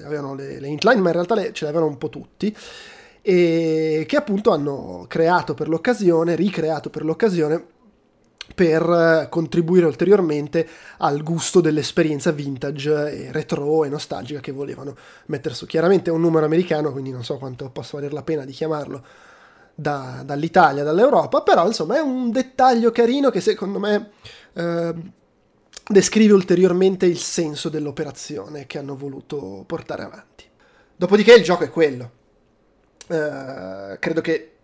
avevano 0.03 0.34
le, 0.34 0.60
le 0.60 0.68
hint 0.68 0.84
line, 0.84 1.02
ma 1.02 1.07
in 1.07 1.14
realtà 1.14 1.36
le, 1.36 1.52
ce 1.53 1.65
le 1.65 1.69
avevano 1.69 1.91
un 1.91 1.98
po' 1.98 2.10
tutti 2.10 2.56
e 3.22 4.06
che 4.07 4.15
appunto 4.15 4.52
hanno 4.52 5.03
creato 5.10 5.53
per 5.53 5.68
l'occasione, 5.68 6.36
ricreato 6.36 6.90
per 6.90 7.03
l'occasione 7.03 7.76
per 8.53 8.82
eh, 8.82 9.28
contribuire 9.30 9.86
ulteriormente 9.86 10.68
al 10.98 11.22
gusto 11.24 11.61
dell'esperienza 11.61 12.32
vintage 12.32 13.11
e 13.11 13.32
retro 13.32 13.84
e 13.84 13.90
nostalgica 13.90 14.40
che 14.40 14.52
volevano 14.52 14.95
mettere 15.28 15.56
su. 15.56 15.65
Chiaramente 15.65 16.10
è 16.10 16.14
un 16.14 16.22
numero 16.22 16.45
americano, 16.45 16.91
quindi 16.91 17.11
non 17.11 17.24
so 17.24 17.38
quanto 17.38 17.69
possa 17.69 17.98
valere 17.98 18.14
la 18.14 18.24
pena 18.24 18.45
di 18.45 18.52
chiamarlo 18.52 19.03
da- 19.76 20.24
dall'Italia, 20.26 20.84
dall'Europa, 20.84 21.41
però 21.41 21.68
insomma 21.68 21.98
è 21.98 21.99
un 21.99 22.32
dettaglio 22.32 22.91
carino 22.91 23.30
che 23.30 23.41
secondo 23.41 23.80
me 23.80 24.11
eh, 24.53 24.94
descrive 25.88 26.34
ulteriormente 26.34 27.06
il 27.06 27.19
senso 27.19 27.69
dell'operazione 27.69 28.65
che 28.65 28.80
hanno 28.80 28.95
voluto 28.95 29.64
portare 29.68 30.03
avanti. 30.03 30.45
Dopodiché 30.95 31.34
il 31.34 31.44
gioco 31.44 31.64
è 31.64 31.69
quello. 31.69 32.11
Eh, 33.07 33.98
credo 33.99 34.22
che 34.22 34.57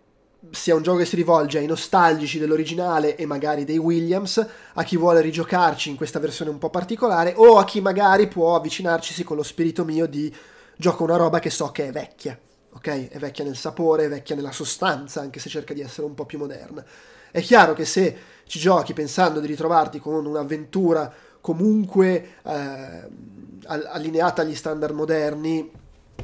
sia 0.50 0.74
un 0.74 0.82
gioco 0.82 0.98
che 0.98 1.04
si 1.04 1.16
rivolge 1.16 1.58
ai 1.58 1.66
nostalgici 1.66 2.38
dell'originale 2.38 3.16
e 3.16 3.26
magari 3.26 3.64
dei 3.64 3.78
Williams, 3.78 4.46
a 4.74 4.82
chi 4.82 4.96
vuole 4.96 5.20
rigiocarci 5.20 5.90
in 5.90 5.96
questa 5.96 6.18
versione 6.18 6.50
un 6.50 6.58
po' 6.58 6.70
particolare 6.70 7.34
o 7.36 7.58
a 7.58 7.64
chi 7.64 7.80
magari 7.80 8.28
può 8.28 8.54
avvicinarcisi 8.54 9.24
con 9.24 9.36
lo 9.36 9.42
spirito 9.42 9.84
mio 9.84 10.06
di 10.06 10.34
gioco 10.76 11.04
una 11.04 11.16
roba 11.16 11.38
che 11.38 11.50
so 11.50 11.70
che 11.70 11.88
è 11.88 11.92
vecchia, 11.92 12.38
ok? 12.72 13.08
È 13.08 13.18
vecchia 13.18 13.44
nel 13.44 13.56
sapore, 13.56 14.04
è 14.04 14.08
vecchia 14.08 14.34
nella 14.34 14.52
sostanza, 14.52 15.20
anche 15.20 15.40
se 15.40 15.48
cerca 15.48 15.74
di 15.74 15.80
essere 15.80 16.06
un 16.06 16.14
po' 16.14 16.26
più 16.26 16.38
moderna. 16.38 16.84
È 17.30 17.40
chiaro 17.40 17.72
che 17.74 17.84
se 17.84 18.16
ci 18.46 18.58
giochi 18.58 18.92
pensando 18.92 19.40
di 19.40 19.46
ritrovarti 19.46 19.98
con 19.98 20.24
un'avventura 20.24 21.12
comunque 21.40 22.36
eh, 22.42 23.08
allineata 23.66 24.42
agli 24.42 24.54
standard 24.54 24.94
moderni, 24.94 25.70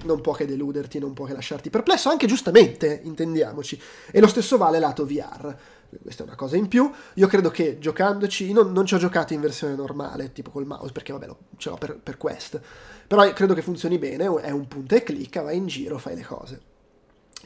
non 0.04 0.20
può 0.20 0.32
che 0.32 0.46
deluderti, 0.46 0.98
non 0.98 1.12
può 1.12 1.26
che 1.26 1.32
lasciarti 1.32 1.70
perplesso, 1.70 2.08
anche 2.08 2.26
giustamente, 2.26 3.00
intendiamoci. 3.04 3.80
E 4.10 4.20
lo 4.20 4.28
stesso 4.28 4.56
vale 4.56 4.78
lato 4.78 5.04
VR. 5.04 5.54
Questa 6.02 6.22
è 6.22 6.26
una 6.26 6.36
cosa 6.36 6.56
in 6.56 6.68
più. 6.68 6.90
Io 7.14 7.26
credo 7.26 7.50
che 7.50 7.78
giocandoci, 7.78 8.52
non, 8.52 8.72
non 8.72 8.86
ci 8.86 8.94
ho 8.94 8.98
giocato 8.98 9.32
in 9.32 9.40
versione 9.40 9.74
normale, 9.74 10.32
tipo 10.32 10.50
col 10.50 10.66
mouse, 10.66 10.92
perché 10.92 11.12
vabbè, 11.12 11.26
lo, 11.26 11.38
ce 11.56 11.70
l'ho 11.70 11.76
per, 11.76 11.98
per 11.98 12.16
Quest. 12.16 12.60
Però 13.06 13.32
credo 13.32 13.54
che 13.54 13.62
funzioni 13.62 13.98
bene, 13.98 14.24
è 14.40 14.50
un 14.50 14.68
punta 14.68 14.96
e 14.96 15.02
clicca, 15.02 15.42
vai 15.42 15.56
in 15.56 15.66
giro, 15.66 15.98
fai 15.98 16.14
le 16.14 16.24
cose. 16.24 16.60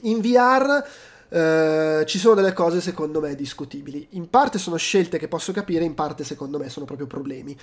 In 0.03 0.21
VR 0.21 0.85
eh, 1.35 2.05
ci 2.07 2.21
sono 2.21 2.37
delle 2.37 2.53
cose 2.53 2.81
secondo 2.81 3.21
me 3.21 3.35
discutibili. 3.35 4.07
In 4.11 4.31
parte 4.31 4.57
sono 4.57 4.77
scelte 4.77 5.19
che 5.19 5.27
posso 5.27 5.51
capire, 5.51 5.83
in 5.83 5.95
parte 5.95 6.23
secondo 6.23 6.59
me 6.59 6.69
sono 6.69 6.87
proprio 6.87 7.09
problemi. 7.09 7.57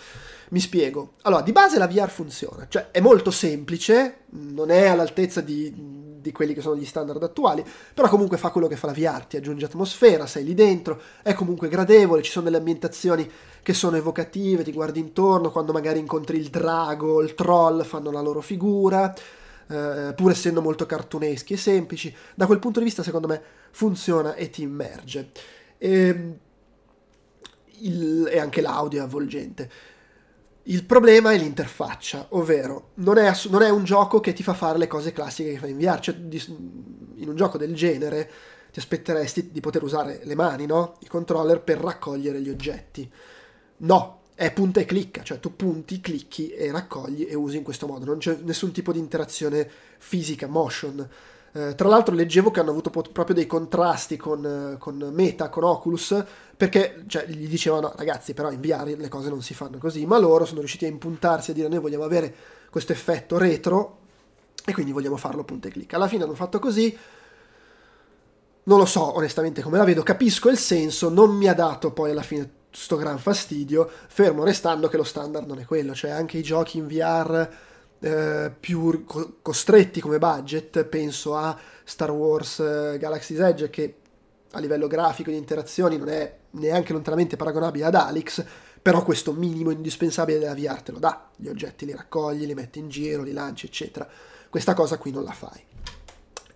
Mi 0.49 0.59
spiego. 0.59 1.13
Allora, 1.21 1.41
di 1.41 1.53
base 1.53 1.77
la 1.77 1.87
VR 1.87 2.09
funziona, 2.09 2.65
cioè 2.67 2.89
è 2.91 2.99
molto 2.99 3.31
semplice, 3.31 4.23
non 4.31 4.71
è 4.71 4.87
all'altezza 4.87 5.39
di, 5.39 5.73
di 6.19 6.31
quelli 6.33 6.53
che 6.53 6.59
sono 6.59 6.75
gli 6.75 6.83
standard 6.83 7.23
attuali, 7.23 7.63
però 7.93 8.09
comunque 8.09 8.35
fa 8.35 8.49
quello 8.49 8.67
che 8.67 8.75
fa 8.75 8.87
la 8.87 8.93
VR, 8.93 9.23
ti 9.23 9.37
aggiunge 9.37 9.63
atmosfera, 9.63 10.25
sei 10.25 10.43
lì 10.43 10.53
dentro, 10.53 11.01
è 11.23 11.33
comunque 11.33 11.69
gradevole, 11.69 12.23
ci 12.23 12.31
sono 12.31 12.43
delle 12.43 12.57
ambientazioni 12.57 13.29
che 13.63 13.73
sono 13.73 13.95
evocative, 13.95 14.63
ti 14.63 14.73
guardi 14.73 14.99
intorno 14.99 15.49
quando 15.49 15.71
magari 15.71 15.99
incontri 15.99 16.37
il 16.37 16.49
drago, 16.49 17.21
il 17.21 17.35
troll, 17.35 17.85
fanno 17.85 18.11
la 18.11 18.19
loro 18.19 18.41
figura 18.41 19.13
eh, 19.71 20.13
pur 20.13 20.31
essendo 20.31 20.61
molto 20.61 20.85
cartuneschi 20.85 21.53
e 21.53 21.57
semplici, 21.57 22.13
da 22.35 22.45
quel 22.45 22.59
punto 22.59 22.79
di 22.79 22.85
vista 22.85 23.03
secondo 23.03 23.27
me 23.27 23.41
funziona 23.71 24.35
e 24.35 24.49
ti 24.49 24.61
immerge. 24.61 25.31
E, 25.77 25.91
ehm, 25.91 26.37
il, 27.81 28.27
e 28.31 28.39
anche 28.39 28.61
l'audio 28.61 29.01
è 29.01 29.03
avvolgente. 29.03 29.69
Il 30.63 30.85
problema 30.85 31.31
è 31.31 31.37
l'interfaccia, 31.37 32.27
ovvero 32.29 32.91
non 32.95 33.17
è, 33.17 33.31
non 33.49 33.63
è, 33.63 33.69
un 33.69 33.83
gioco 33.83 34.19
che 34.19 34.33
ti 34.33 34.43
fa 34.43 34.53
fare 34.53 34.77
le 34.77 34.87
cose 34.87 35.11
classiche 35.11 35.53
che 35.53 35.57
fai 35.57 35.71
in 35.71 35.77
VR, 35.77 35.99
cioè 35.99 36.15
di, 36.15 36.41
in 37.15 37.29
un 37.29 37.35
gioco 37.35 37.57
del 37.57 37.73
genere 37.73 38.29
ti 38.71 38.77
aspetteresti 38.79 39.51
di 39.51 39.59
poter 39.59 39.81
usare 39.83 40.21
le 40.23 40.35
mani, 40.35 40.65
no? 40.67 40.97
Il 40.99 41.09
controller 41.09 41.61
per 41.61 41.79
raccogliere 41.79 42.39
gli 42.41 42.49
oggetti. 42.49 43.11
No, 43.77 44.21
è 44.35 44.53
punta 44.53 44.79
e 44.79 44.85
clicca, 44.85 45.23
cioè 45.23 45.39
tu 45.39 45.55
punti, 45.55 45.99
clicchi 45.99 46.51
e 46.51 46.71
raccogli 46.71 47.27
e 47.27 47.35
usi 47.35 47.57
in 47.57 47.63
questo 47.63 47.87
modo, 47.87 48.05
non 48.05 48.19
c'è 48.19 48.37
nessun 48.43 48.71
tipo 48.71 48.91
di 48.91 48.99
interazione 48.99 49.69
fisica, 49.97 50.47
motion. 50.47 51.07
Eh, 51.53 51.75
tra 51.75 51.89
l'altro 51.89 52.15
leggevo 52.15 52.49
che 52.49 52.61
hanno 52.61 52.69
avuto 52.69 52.89
proprio 52.89 53.35
dei 53.35 53.45
contrasti 53.45 54.15
con, 54.15 54.77
con 54.79 55.11
Meta, 55.13 55.49
con 55.49 55.63
Oculus, 55.63 56.23
perché 56.55 57.03
cioè, 57.07 57.25
gli 57.27 57.47
dicevano 57.47 57.91
ragazzi 57.95 58.33
però 58.33 58.51
in 58.51 58.61
VR 58.61 58.95
le 58.97 59.09
cose 59.09 59.29
non 59.29 59.41
si 59.41 59.53
fanno 59.53 59.77
così, 59.77 60.05
ma 60.05 60.17
loro 60.17 60.45
sono 60.45 60.59
riusciti 60.59 60.85
a 60.85 60.87
impuntarsi 60.87 61.51
a 61.51 61.53
dire 61.53 61.67
noi 61.67 61.79
vogliamo 61.79 62.05
avere 62.05 62.33
questo 62.69 62.93
effetto 62.93 63.37
retro 63.37 63.97
e 64.63 64.73
quindi 64.73 64.93
vogliamo 64.93 65.17
farlo 65.17 65.43
punta 65.43 65.67
e 65.67 65.71
clicca. 65.71 65.97
Alla 65.97 66.07
fine 66.07 66.23
hanno 66.23 66.35
fatto 66.35 66.59
così, 66.59 66.97
non 68.63 68.77
lo 68.77 68.85
so 68.85 69.15
onestamente 69.17 69.61
come 69.61 69.77
la 69.77 69.83
vedo, 69.83 70.03
capisco 70.03 70.49
il 70.49 70.57
senso, 70.57 71.09
non 71.09 71.35
mi 71.35 71.49
ha 71.49 71.53
dato 71.53 71.91
poi 71.91 72.11
alla 72.11 72.21
fine 72.21 72.49
sto 72.71 72.95
gran 72.95 73.19
fastidio, 73.19 73.89
fermo 74.07 74.45
restando 74.45 74.87
che 74.87 74.95
lo 74.95 75.03
standard 75.03 75.45
non 75.47 75.59
è 75.59 75.65
quello, 75.65 75.93
cioè 75.93 76.11
anche 76.11 76.37
i 76.37 76.43
giochi 76.43 76.77
in 76.77 76.87
VR 76.87 77.49
eh, 78.01 78.51
più 78.59 79.05
co- 79.05 79.37
costretti 79.41 80.01
come 80.01 80.17
budget, 80.17 80.83
penso 80.85 81.35
a 81.35 81.57
Star 81.83 82.11
Wars 82.11 82.59
eh, 82.59 82.97
Galaxy's 82.99 83.39
Edge 83.39 83.69
che 83.69 83.95
a 84.51 84.59
livello 84.59 84.87
grafico 84.87 85.29
di 85.29 85.37
interazioni 85.37 85.97
non 85.97 86.09
è 86.09 86.37
neanche 86.51 86.93
lontanamente 86.93 87.37
paragonabile 87.37 87.85
ad 87.85 87.95
Alex, 87.95 88.43
però 88.81 89.03
questo 89.03 89.33
minimo 89.33 89.69
indispensabile 89.69 90.39
della 90.39 90.55
VR 90.55 90.81
te 90.81 90.91
lo 90.91 90.99
dà, 90.99 91.29
gli 91.35 91.47
oggetti 91.47 91.85
li 91.85 91.93
raccogli, 91.93 92.45
li 92.45 92.55
metti 92.55 92.79
in 92.79 92.89
giro, 92.89 93.21
li 93.21 93.31
lanci, 93.31 93.67
eccetera. 93.67 94.07
Questa 94.49 94.73
cosa 94.73 94.97
qui 94.97 95.11
non 95.11 95.23
la 95.23 95.31
fai. 95.31 95.63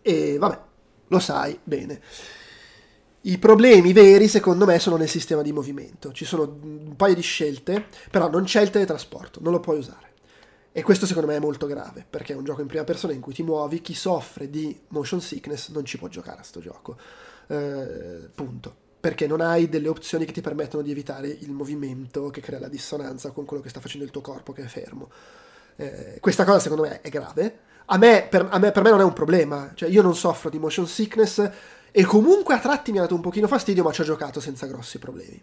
E 0.02 0.38
vabbè, 0.38 0.60
lo 1.08 1.20
sai 1.20 1.58
bene. 1.64 2.02
I 3.22 3.38
problemi 3.38 3.94
veri, 3.94 4.28
secondo 4.28 4.66
me, 4.66 4.78
sono 4.80 4.98
nel 4.98 5.10
sistema 5.10 5.42
di 5.42 5.52
movimento. 5.52 6.12
Ci 6.12 6.26
sono 6.26 6.58
un 6.62 6.96
paio 6.96 7.16
di 7.16 7.22
scelte, 7.22 7.86
però 8.12 8.30
non 8.30 8.44
c'è 8.44 8.62
il 8.62 8.70
teletrasporto, 8.70 9.40
non 9.42 9.52
lo 9.52 9.60
puoi 9.60 9.78
usare. 9.78 10.05
E 10.78 10.84
questo 10.84 11.06
secondo 11.06 11.30
me 11.30 11.38
è 11.38 11.40
molto 11.40 11.68
grave, 11.68 12.06
perché 12.08 12.34
è 12.34 12.36
un 12.36 12.44
gioco 12.44 12.60
in 12.60 12.68
prima 12.68 12.84
persona 12.84 13.14
in 13.14 13.22
cui 13.22 13.34
ti 13.34 13.44
muovi, 13.44 13.80
chi 13.80 13.94
soffre 13.94 14.50
di 14.50 14.78
motion 14.90 15.22
sickness 15.22 15.70
non 15.70 15.86
ci 15.86 15.98
può 15.98 16.10
giocare 16.10 16.42
a 16.42 16.44
sto 16.44 16.60
gioco. 16.60 16.98
Eh, 17.48 18.30
punto. 18.36 18.76
Perché 19.00 19.26
non 19.26 19.40
hai 19.40 19.70
delle 19.70 19.88
opzioni 19.88 20.26
che 20.26 20.34
ti 20.34 20.42
permettono 20.42 20.84
di 20.84 20.92
evitare 20.92 21.30
il 21.30 21.52
movimento 21.52 22.30
che 22.30 22.42
crea 22.42 22.60
la 22.60 22.68
dissonanza 22.68 23.32
con 23.32 23.46
quello 23.46 23.64
che 23.64 23.70
sta 23.70 23.80
facendo 23.80 24.04
il 24.06 24.12
tuo 24.12 24.20
corpo 24.20 24.52
che 24.52 24.64
è 24.64 24.68
fermo. 24.68 25.10
Eh, 25.78 26.18
questa 26.20 26.44
cosa 26.44 26.60
secondo 26.60 26.84
me 26.84 27.00
è 27.00 27.08
grave. 27.08 27.60
A 27.86 27.98
me 27.98 28.28
per, 28.30 28.46
a 28.52 28.60
me, 28.60 28.74
per 28.74 28.84
me 28.84 28.90
non 28.90 29.00
è 29.00 29.06
un 29.06 29.14
problema, 29.14 29.72
cioè 29.76 29.88
io 29.88 30.02
non 30.02 30.14
soffro 30.14 30.50
di 30.50 30.60
motion 30.60 30.88
sickness 30.88 31.52
e 31.90 32.04
comunque 32.04 32.54
a 32.54 32.60
tratti 32.60 32.92
mi 32.92 32.98
ha 32.98 33.04
dato 33.04 33.16
un 33.16 33.22
pochino 33.22 33.48
fastidio, 33.48 33.82
ma 33.82 33.94
ci 33.94 34.02
ho 34.02 34.04
giocato 34.04 34.42
senza 34.42 34.66
grossi 34.66 35.00
problemi. 35.00 35.42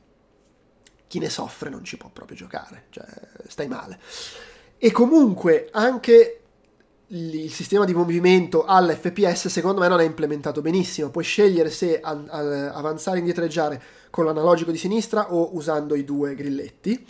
Chi 1.06 1.18
ne 1.18 1.30
soffre 1.30 1.70
non 1.70 1.84
ci 1.84 1.96
può 1.96 2.10
proprio 2.10 2.36
giocare, 2.36 2.88
cioè 2.90 3.06
stai 3.46 3.68
male. 3.68 3.98
E 4.84 4.90
comunque 4.90 5.68
anche 5.70 6.40
il 7.06 7.52
sistema 7.52 7.84
di 7.84 7.94
movimento 7.94 8.64
all'FPS 8.64 9.46
secondo 9.46 9.80
me 9.80 9.86
non 9.86 10.00
è 10.00 10.04
implementato 10.04 10.60
benissimo. 10.60 11.08
Puoi 11.10 11.22
scegliere 11.22 11.70
se 11.70 12.00
avanzare, 12.00 13.20
indietreggiare 13.20 13.80
con 14.10 14.24
l'analogico 14.24 14.72
di 14.72 14.78
sinistra 14.78 15.32
o 15.32 15.54
usando 15.54 15.94
i 15.94 16.04
due 16.04 16.34
grilletti. 16.34 17.06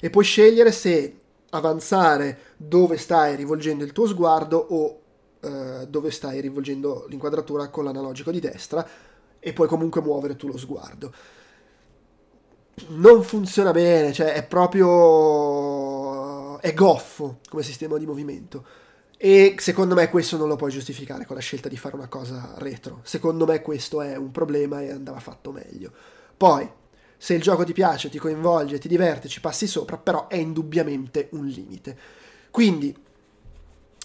E 0.00 0.08
puoi 0.08 0.24
scegliere 0.24 0.72
se 0.72 1.18
avanzare 1.50 2.38
dove 2.56 2.96
stai 2.96 3.36
rivolgendo 3.36 3.84
il 3.84 3.92
tuo 3.92 4.06
sguardo 4.06 4.56
o 4.56 5.00
eh, 5.40 5.86
dove 5.86 6.10
stai 6.10 6.40
rivolgendo 6.40 7.04
l'inquadratura 7.10 7.68
con 7.68 7.84
l'analogico 7.84 8.30
di 8.30 8.40
destra 8.40 8.88
e 9.38 9.52
puoi 9.52 9.68
comunque 9.68 10.00
muovere 10.00 10.36
tu 10.36 10.46
lo 10.46 10.56
sguardo. 10.56 11.12
Non 12.88 13.22
funziona 13.22 13.72
bene, 13.72 14.10
cioè 14.14 14.32
è 14.32 14.42
proprio... 14.42 15.89
è 16.60 16.74
goffo 16.74 17.40
come 17.48 17.62
sistema 17.62 17.98
di 17.98 18.06
movimento. 18.06 18.64
E 19.16 19.54
secondo 19.58 19.94
me 19.94 20.08
questo 20.08 20.38
non 20.38 20.48
lo 20.48 20.56
puoi 20.56 20.70
giustificare 20.70 21.26
con 21.26 21.36
la 21.36 21.42
scelta 21.42 21.68
di 21.68 21.76
fare 21.76 21.94
una 21.94 22.08
cosa 22.08 22.54
retro. 22.56 23.00
Secondo 23.02 23.44
me 23.44 23.60
questo 23.60 24.00
è 24.00 24.16
un 24.16 24.30
problema 24.30 24.80
e 24.80 24.90
andava 24.90 25.20
fatto 25.20 25.52
meglio. 25.52 25.92
Poi, 26.36 26.66
se 27.18 27.34
il 27.34 27.42
gioco 27.42 27.64
ti 27.64 27.74
piace, 27.74 28.08
ti 28.08 28.18
coinvolge, 28.18 28.78
ti 28.78 28.88
diverte, 28.88 29.28
ci 29.28 29.40
passi 29.40 29.66
sopra, 29.66 29.98
però 29.98 30.26
è 30.26 30.36
indubbiamente 30.36 31.28
un 31.32 31.46
limite. 31.46 31.96
Quindi 32.50 32.96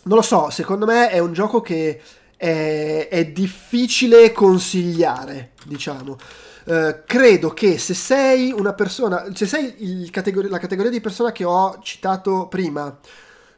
non 0.03 0.17
lo 0.17 0.21
so, 0.21 0.49
secondo 0.49 0.85
me 0.85 1.09
è 1.09 1.19
un 1.19 1.31
gioco 1.31 1.61
che 1.61 2.01
è, 2.35 3.07
è 3.09 3.25
difficile 3.27 4.31
consigliare, 4.33 5.51
diciamo. 5.65 6.17
Uh, 6.65 7.03
credo 7.05 7.49
che 7.51 7.77
se 7.77 7.93
sei 7.93 8.51
una 8.51 8.73
persona, 8.73 9.27
se 9.35 9.45
sei 9.45 10.09
categor- 10.09 10.49
la 10.49 10.57
categoria 10.57 10.89
di 10.89 10.99
persona 10.99 11.31
che 11.31 11.43
ho 11.43 11.77
citato 11.79 12.47
prima, 12.47 12.97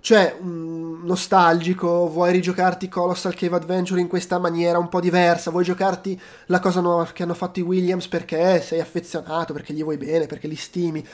cioè 0.01 0.35
um, 0.39 1.03
nostalgico, 1.05 2.09
vuoi 2.09 2.33
rigiocarti 2.33 2.89
Colossal 2.89 3.33
Cave 3.33 3.55
Adventure 3.55 4.01
in 4.01 4.07
questa 4.09 4.39
maniera 4.39 4.77
un 4.77 4.89
po' 4.89 4.99
diversa, 4.99 5.51
vuoi 5.51 5.63
giocarti 5.63 6.19
la 6.47 6.59
cosa 6.59 6.81
nuova 6.81 7.05
che 7.05 7.23
hanno 7.23 7.33
fatto 7.33 7.59
i 7.59 7.63
Williams 7.63 8.09
perché 8.09 8.61
sei 8.61 8.81
affezionato, 8.81 9.53
perché 9.53 9.73
gli 9.73 9.83
vuoi 9.83 9.97
bene, 9.97 10.25
perché 10.25 10.47
li 10.47 10.55
stimi, 10.57 11.05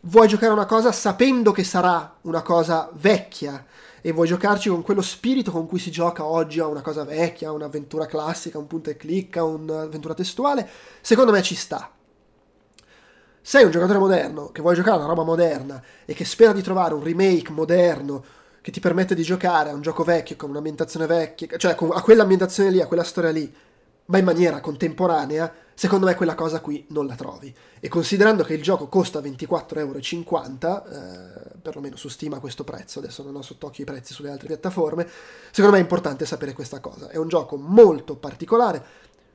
vuoi 0.00 0.26
giocare 0.26 0.52
una 0.52 0.66
cosa 0.66 0.90
sapendo 0.90 1.52
che 1.52 1.62
sarà 1.62 2.16
una 2.22 2.42
cosa 2.42 2.90
vecchia 2.94 3.64
e 4.00 4.12
vuoi 4.12 4.26
giocarci 4.26 4.68
con 4.68 4.82
quello 4.82 5.02
spirito 5.02 5.50
con 5.50 5.66
cui 5.66 5.78
si 5.78 5.90
gioca 5.90 6.24
oggi 6.24 6.60
a 6.60 6.66
una 6.66 6.82
cosa 6.82 7.04
vecchia, 7.04 7.48
a 7.48 7.52
un'avventura 7.52 8.06
classica, 8.06 8.58
un 8.58 8.66
punto 8.66 8.90
e 8.90 8.96
clicca, 8.96 9.44
un'avventura 9.44 10.14
testuale, 10.14 10.68
secondo 11.00 11.32
me 11.32 11.42
ci 11.42 11.54
sta. 11.54 11.90
Sei 13.42 13.64
un 13.64 13.70
giocatore 13.70 13.98
moderno 13.98 14.50
che 14.50 14.60
vuoi 14.60 14.74
giocare 14.74 14.96
a 14.96 14.98
una 15.00 15.08
roba 15.08 15.24
moderna 15.24 15.82
e 16.04 16.14
che 16.14 16.24
spera 16.24 16.52
di 16.52 16.62
trovare 16.62 16.94
un 16.94 17.02
remake 17.02 17.50
moderno 17.50 18.22
che 18.60 18.70
ti 18.70 18.80
permette 18.80 19.14
di 19.14 19.22
giocare 19.22 19.70
a 19.70 19.74
un 19.74 19.80
gioco 19.80 20.04
vecchio 20.04 20.36
con 20.36 20.50
un'ambientazione 20.50 21.06
vecchia, 21.06 21.56
cioè 21.56 21.74
a 21.78 22.02
quell'ambientazione 22.02 22.70
lì, 22.70 22.80
a 22.80 22.86
quella 22.86 23.02
storia 23.02 23.30
lì, 23.30 23.52
ma 24.10 24.18
in 24.18 24.24
maniera 24.24 24.60
contemporanea, 24.60 25.52
secondo 25.72 26.04
me 26.04 26.16
quella 26.16 26.34
cosa 26.34 26.60
qui 26.60 26.84
non 26.88 27.06
la 27.06 27.14
trovi. 27.14 27.54
E 27.78 27.88
considerando 27.88 28.42
che 28.42 28.54
il 28.54 28.62
gioco 28.62 28.88
costa 28.88 29.20
24,50 29.20 29.78
euro, 29.78 29.98
eh, 29.98 31.58
perlomeno 31.62 31.96
su 31.96 32.08
Steam 32.08 32.32
a 32.34 32.40
questo 32.40 32.64
prezzo, 32.64 32.98
adesso 32.98 33.22
non 33.22 33.36
ho 33.36 33.42
sott'occhio 33.42 33.84
i 33.84 33.86
prezzi 33.86 34.12
sulle 34.12 34.30
altre 34.30 34.48
piattaforme, 34.48 35.08
secondo 35.50 35.76
me 35.76 35.78
è 35.78 35.84
importante 35.84 36.26
sapere 36.26 36.52
questa 36.52 36.80
cosa. 36.80 37.08
È 37.08 37.16
un 37.16 37.28
gioco 37.28 37.56
molto 37.56 38.16
particolare, 38.16 38.84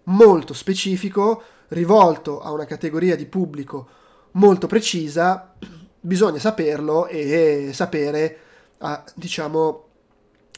molto 0.03 0.53
specifico, 0.53 1.41
rivolto 1.69 2.41
a 2.41 2.51
una 2.51 2.65
categoria 2.65 3.15
di 3.15 3.25
pubblico 3.25 3.87
molto 4.31 4.67
precisa, 4.67 5.53
bisogna 5.99 6.39
saperlo 6.39 7.07
e 7.07 7.71
sapere, 7.73 8.39
a, 8.79 9.03
diciamo, 9.15 9.83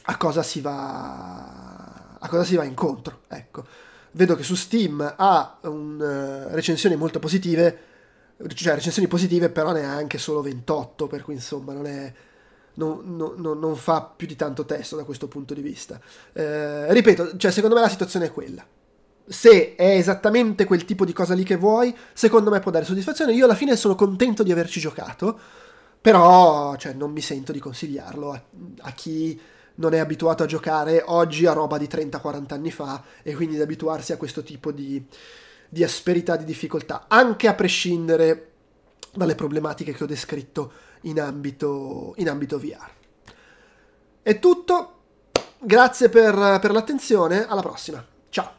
a 0.02 0.16
cosa 0.16 0.42
si 0.42 0.60
va, 0.60 2.16
a 2.18 2.28
cosa 2.28 2.42
si 2.42 2.56
va 2.56 2.64
incontro. 2.64 3.20
Ecco. 3.28 3.86
Vedo 4.12 4.34
che 4.34 4.42
su 4.42 4.54
Steam 4.54 5.14
ha 5.16 5.58
un, 5.62 6.00
uh, 6.00 6.54
recensioni 6.54 6.96
molto 6.96 7.18
positive, 7.18 7.78
cioè 8.54 8.74
recensioni 8.74 9.08
positive, 9.08 9.50
però 9.50 9.72
ne 9.72 9.84
ha 9.84 9.92
anche 9.92 10.18
solo 10.18 10.42
28, 10.42 11.06
per 11.06 11.22
cui 11.22 11.34
insomma 11.34 11.72
non 11.72 11.86
è... 11.86 12.12
Non, 12.74 13.16
non, 13.16 13.58
non, 13.58 13.74
fa 13.74 14.02
più 14.04 14.28
di 14.28 14.36
tanto 14.36 14.64
testo 14.64 14.94
da 14.94 15.02
questo 15.02 15.26
punto 15.26 15.52
di 15.52 15.62
vista. 15.62 16.00
Eh, 16.32 16.92
ripeto, 16.92 17.36
cioè, 17.36 17.50
secondo 17.50 17.74
me 17.74 17.80
la 17.80 17.88
situazione 17.88 18.26
è 18.26 18.32
quella 18.32 18.64
se 19.28 19.74
è 19.74 19.96
esattamente 19.96 20.64
quel 20.64 20.84
tipo 20.84 21.04
di 21.04 21.12
cosa 21.12 21.34
lì 21.34 21.44
che 21.44 21.56
vuoi, 21.56 21.94
secondo 22.12 22.50
me 22.50 22.60
può 22.60 22.70
dare 22.70 22.84
soddisfazione. 22.84 23.34
Io 23.34 23.44
alla 23.44 23.54
fine 23.54 23.76
sono 23.76 23.94
contento 23.94 24.42
di 24.42 24.50
averci 24.50 24.80
giocato, 24.80 25.38
però 26.00 26.76
cioè, 26.76 26.94
non 26.94 27.12
mi 27.12 27.20
sento 27.20 27.52
di 27.52 27.58
consigliarlo 27.58 28.32
a, 28.32 28.42
a, 28.80 28.92
chi 28.92 29.38
non 29.78 29.94
è 29.94 29.98
abituato 29.98 30.42
a 30.42 30.46
giocare 30.46 31.02
oggi 31.06 31.46
a 31.46 31.52
roba 31.52 31.78
di 31.78 31.86
30-40 31.86 32.52
anni 32.52 32.70
fa 32.70 33.02
e 33.22 33.34
quindi 33.34 33.56
di 33.56 33.62
abituarsi 33.62 34.12
a 34.12 34.16
questo 34.16 34.42
tipo 34.42 34.72
di, 34.72 35.04
di 35.68 35.84
asperità, 35.84 36.36
di 36.36 36.44
difficoltà, 36.44 37.06
anche 37.08 37.48
a 37.48 37.54
prescindere 37.54 38.50
dalle 39.14 39.34
problematiche 39.34 39.92
che 39.92 40.04
ho 40.04 40.06
descritto 40.06 40.72
in 41.02 41.20
ambito, 41.20 42.14
in 42.16 42.28
ambito 42.28 42.58
VR. 42.58 42.90
È 44.22 44.38
tutto, 44.38 44.92
grazie 45.58 46.08
per, 46.08 46.34
per 46.60 46.70
l'attenzione, 46.72 47.46
alla 47.46 47.62
prossima, 47.62 48.04
ciao! 48.30 48.57